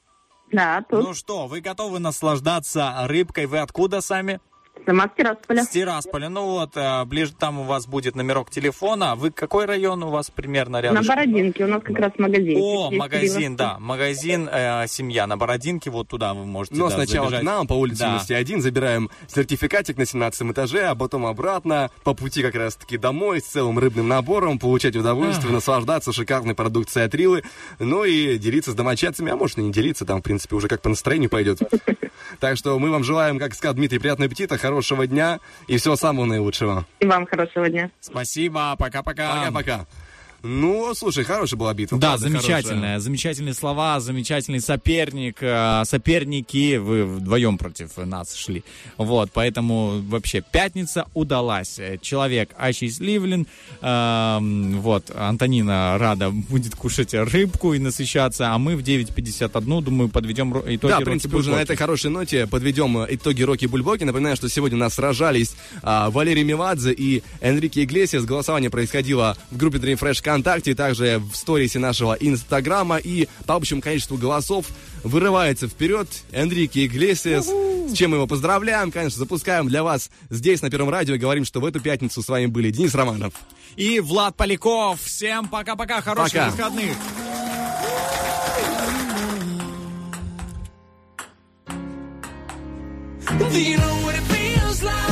Да, 0.52 0.84
тут. 0.90 1.03
Ну 1.03 1.14
что, 1.14 1.48
вы 1.48 1.61
готовы 1.61 1.99
наслаждаться 1.99 2.94
рыбкой? 3.07 3.45
Вы 3.45 3.60
откуда 3.60 4.02
сами? 4.02 4.40
Сама 4.86 5.08
с 5.08 5.12
Тирасполя. 5.18 5.64
С 5.64 5.70
Тирасполя. 5.70 6.30
Ну 6.30 6.45
вот, 6.45 6.72
э, 6.76 7.06
ближе 7.06 7.34
там 7.38 7.60
у 7.60 7.64
вас 7.64 7.86
будет 7.88 8.16
номерок 8.16 8.49
телефона. 8.49 9.16
Вы 9.16 9.32
какой 9.32 9.66
район 9.66 10.03
у 10.03 10.10
вас 10.10 10.32
примерно 10.32 10.80
На 10.80 10.82
рядом? 10.82 11.06
Бородинке 11.06 11.66
у 11.66 11.68
нас 11.68 11.84
как 11.84 11.98
раз 11.99 12.12
магазин. 12.18 12.58
О, 12.60 12.88
Есть 12.90 12.99
магазин, 12.99 13.56
да. 13.56 13.78
Магазин 13.80 14.49
э, 14.52 14.86
«Семья» 14.88 15.28
на 15.28 15.38
Бородинке. 15.38 15.90
Вот 15.90 16.08
туда 16.08 16.34
вы 16.34 16.45
можете 16.45 16.76
Но 16.78 16.90
да, 16.90 16.95
сначала 16.95 17.28
забежать. 17.28 17.41
к 17.41 17.45
нам 17.45 17.68
по 17.68 17.74
улице 17.74 17.99
Да. 17.99 18.08
Юности 18.08 18.34
1 18.34 18.62
забираем 18.62 19.10
сертификатик 19.28 19.98
на 19.98 20.06
17 20.06 20.41
этаже, 20.52 20.86
а 20.88 20.95
потом 20.95 21.26
обратно 21.26 21.90
по 22.03 22.14
пути 22.14 22.41
как 22.41 22.56
раз-таки 22.56 22.98
домой 22.98 23.40
с 23.41 23.45
целым 23.45 23.78
рыбным 23.80 24.08
набором, 24.08 24.58
получать 24.60 24.95
удовольствие, 24.95 25.52
наслаждаться 25.53 26.12
шикарной 26.12 26.56
продукцией 26.56 27.06
от 27.06 27.14
Рилы, 27.16 27.44
ну 27.80 28.03
и 28.03 28.38
делиться 28.38 28.72
с 28.72 28.76
домочадцами, 28.76 29.32
а 29.32 29.36
может 29.36 29.58
и 29.58 29.62
не 29.62 29.72
делиться, 29.72 30.06
там, 30.06 30.20
в 30.22 30.24
принципе, 30.24 30.56
уже 30.56 30.68
как 30.68 30.82
по 30.82 30.90
настроению 30.90 31.30
пойдет. 31.30 31.60
Так 32.40 32.58
что 32.58 32.78
мы 32.80 32.90
вам 32.91 33.03
желаем, 33.03 33.40
как 33.40 33.53
сказал 33.53 33.74
Дмитрий, 33.74 33.99
приятного 33.99 34.28
аппетита, 34.28 34.58
хорошего 34.58 35.08
дня 35.08 35.40
и 35.68 35.78
всего 35.78 35.95
самого 35.95 36.26
наилучшего. 36.26 36.86
И 36.99 37.06
вам 37.06 37.26
хорошего 37.26 37.70
дня. 37.70 37.91
Спасибо, 37.99 38.76
пока-пока. 38.78 39.52
Пока-пока. 39.52 39.86
Ну, 40.43 40.93
слушай, 40.95 41.23
хорошая 41.23 41.59
была 41.59 41.73
битва. 41.73 41.99
Да, 41.99 42.18
замечательная. 42.18 42.76
хорошая. 42.76 42.99
Замечательные 42.99 43.53
слова, 43.53 43.99
замечательный 43.99 44.59
соперник. 44.59 45.38
э, 45.41 45.84
Соперники, 45.85 46.77
вы 46.77 47.05
вдвоем 47.05 47.57
против 47.57 47.97
нас 47.97 48.35
шли. 48.35 48.63
Вот, 48.97 49.30
поэтому 49.34 50.01
вообще 50.01 50.41
пятница 50.41 51.05
удалась. 51.13 51.80
Человек 52.01 52.49
осчастливлен. 52.57 53.45
Эм, 53.81 54.81
Вот, 54.81 55.11
Антонина 55.15 55.97
рада 55.99 56.31
будет 56.31 56.76
кушать 56.76 57.13
рыбку 57.13 57.73
и 57.73 57.80
насыщаться, 57.80 58.53
а 58.53 58.57
мы 58.57 58.76
в 58.76 58.81
9.51, 58.81 59.81
думаю, 59.81 60.09
подведем 60.09 60.51
итоги 60.65 60.91
Да, 60.91 60.99
в 60.99 61.03
принципе, 61.03 61.35
уже 61.38 61.51
на 61.51 61.61
этой 61.61 61.76
хорошей 61.76 62.09
ноте 62.09 62.47
подведем 62.47 62.97
э, 62.99 63.07
итоги 63.11 63.43
Рокки 63.43 63.65
Бульбоки. 63.68 64.03
Напоминаю, 64.03 64.35
что 64.35 64.49
сегодня 64.49 64.77
у 64.77 64.80
нас 64.80 64.95
сражались 64.95 65.55
а, 65.84 66.09
Валерий 66.09 66.43
Меладзе 66.43 66.93
и 66.93 67.23
Энрике 67.41 67.84
Иглесиас. 67.84 68.26
Голосование 68.26 68.69
происходило 68.69 69.38
в 69.51 69.57
группе 69.57 69.77
Dream 69.77 69.99
Fresh 69.99 70.22
ВКонтакте, 70.32 70.76
также 70.76 71.20
в 71.20 71.36
сторисе 71.36 71.80
нашего 71.80 72.14
Инстаграма. 72.14 72.98
И 72.98 73.28
по 73.45 73.56
общему 73.56 73.82
количеству 73.82 74.18
голосов 74.18 74.68
вырывается 75.03 75.68
вперед 75.68 76.08
Энрике 76.32 76.86
Иглесиас. 76.86 77.48
С 77.48 77.94
чем 77.94 78.12
мы 78.12 78.18
его 78.18 78.28
поздравляем, 78.28 78.91
конечно, 78.91 79.20
запускаем 79.20 79.68
для 79.68 79.84
вас 79.84 80.10
здесь, 80.30 80.62
на 80.62 80.70
Первом 80.70 80.90
радио, 80.90 81.16
и 81.16 81.18
говорим, 81.18 81.44
что 81.44 81.60
в 81.60 81.66
эту 81.66 81.82
пятницу 81.82 82.22
с 82.22 82.30
вами 82.30 82.45
были 82.45 82.72
Денис 82.72 82.95
Романов. 82.95 83.34
И 83.76 83.99
Влад 83.99 84.38
Поляков. 84.38 85.02
Всем 85.02 85.48
пока-пока, 85.48 86.02
хороших 86.02 86.34
Пока. 86.34 86.49
выходных. 86.52 86.95
Do 93.49 93.60
you 93.60 93.78
know 93.78 94.06
what 94.06 94.16
it 94.16 94.22
feels 94.22 94.84
like 94.84 95.10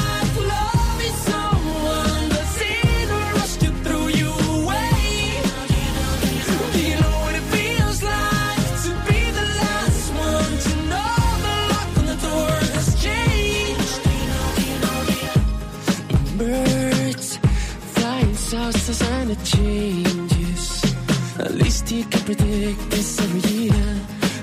Least 22.00 22.12
can 22.12 22.24
predict 22.24 22.90
this 22.92 23.20
every 23.20 23.52
year. 23.52 23.86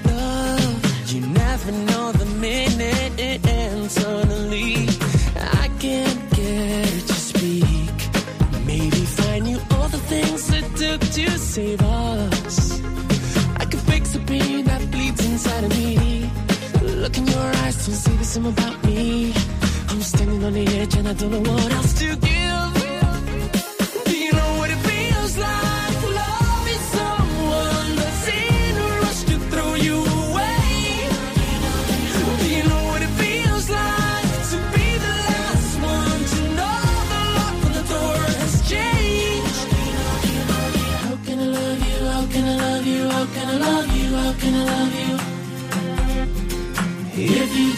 Love, 0.04 1.10
you 1.10 1.20
never 1.22 1.72
know 1.72 2.12
the 2.12 2.26
minute 2.38 3.46
and 3.48 3.90
suddenly 3.90 4.86
I 5.62 5.70
can't 5.78 6.20
get 6.34 6.84
her 6.84 7.06
to 7.06 7.14
speak. 7.14 7.96
Maybe 8.66 9.02
find 9.20 9.48
you 9.48 9.58
all 9.70 9.88
the 9.88 10.02
things 10.12 10.50
it 10.50 10.66
took 10.76 11.00
to 11.00 11.38
save 11.38 11.80
us. 11.80 12.82
I 13.56 13.64
can 13.64 13.80
fix 13.90 14.12
the 14.12 14.20
pain 14.26 14.64
that 14.66 14.90
bleeds 14.90 15.24
inside 15.24 15.64
of 15.64 15.70
me. 15.70 16.30
Look 16.82 17.16
in 17.16 17.26
your 17.26 17.48
eyes, 17.64 17.86
don't 17.86 17.94
say 17.94 18.16
the 18.16 18.24
same 18.24 18.46
about 18.46 18.84
me. 18.84 19.32
I'm 19.88 20.02
standing 20.02 20.44
on 20.44 20.52
the 20.52 20.66
edge 20.80 20.94
and 20.96 21.08
I 21.08 21.14
don't 21.14 21.30
know 21.30 21.52
what 21.52 21.72
else 21.72 21.94
to. 22.00 22.16
Do 22.16 22.35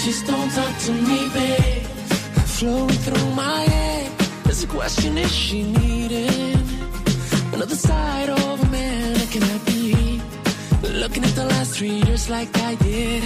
just 0.08 0.26
don't 0.26 0.50
talk 0.52 0.74
to 0.86 0.92
me, 0.92 1.20
babe. 1.34 1.82
Flowing 2.56 2.98
through 3.04 3.30
my 3.34 3.60
head. 3.74 4.10
There's 4.44 4.62
a 4.64 4.66
question: 4.66 5.18
Is 5.18 5.30
she 5.30 5.60
needing 5.80 6.56
another 7.52 7.78
side 7.88 8.30
of 8.30 8.54
a 8.66 8.68
man? 8.76 9.16
Can 9.32 9.42
I 9.54 9.58
be 9.70 10.22
looking 11.02 11.24
at 11.28 11.34
the 11.40 11.46
last 11.52 11.70
three 11.76 11.98
years 12.06 12.30
like 12.30 12.50
I 12.70 12.74
did? 12.76 13.22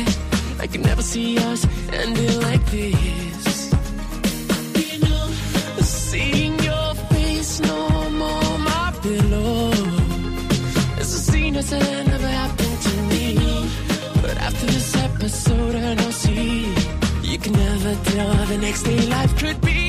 I 0.58 0.66
can 0.66 0.82
never 0.82 1.02
see 1.02 1.38
us 1.50 1.60
ending 2.02 2.36
like 2.48 2.64
this. 2.76 3.46
You 4.90 4.98
know, 5.06 5.26
seeing 6.08 6.54
your 6.68 6.88
face 7.14 7.60
no 7.60 8.10
more 8.22 8.58
my 8.70 8.88
pillow. 9.02 9.70
It's 11.00 11.14
a 11.18 11.22
scene 11.30 11.54
that 11.54 11.72
but 17.94 18.14
you 18.14 18.46
the 18.46 18.58
next 18.58 18.82
day, 18.84 19.00
life 19.06 19.36
could 19.36 19.60
be. 19.60 19.81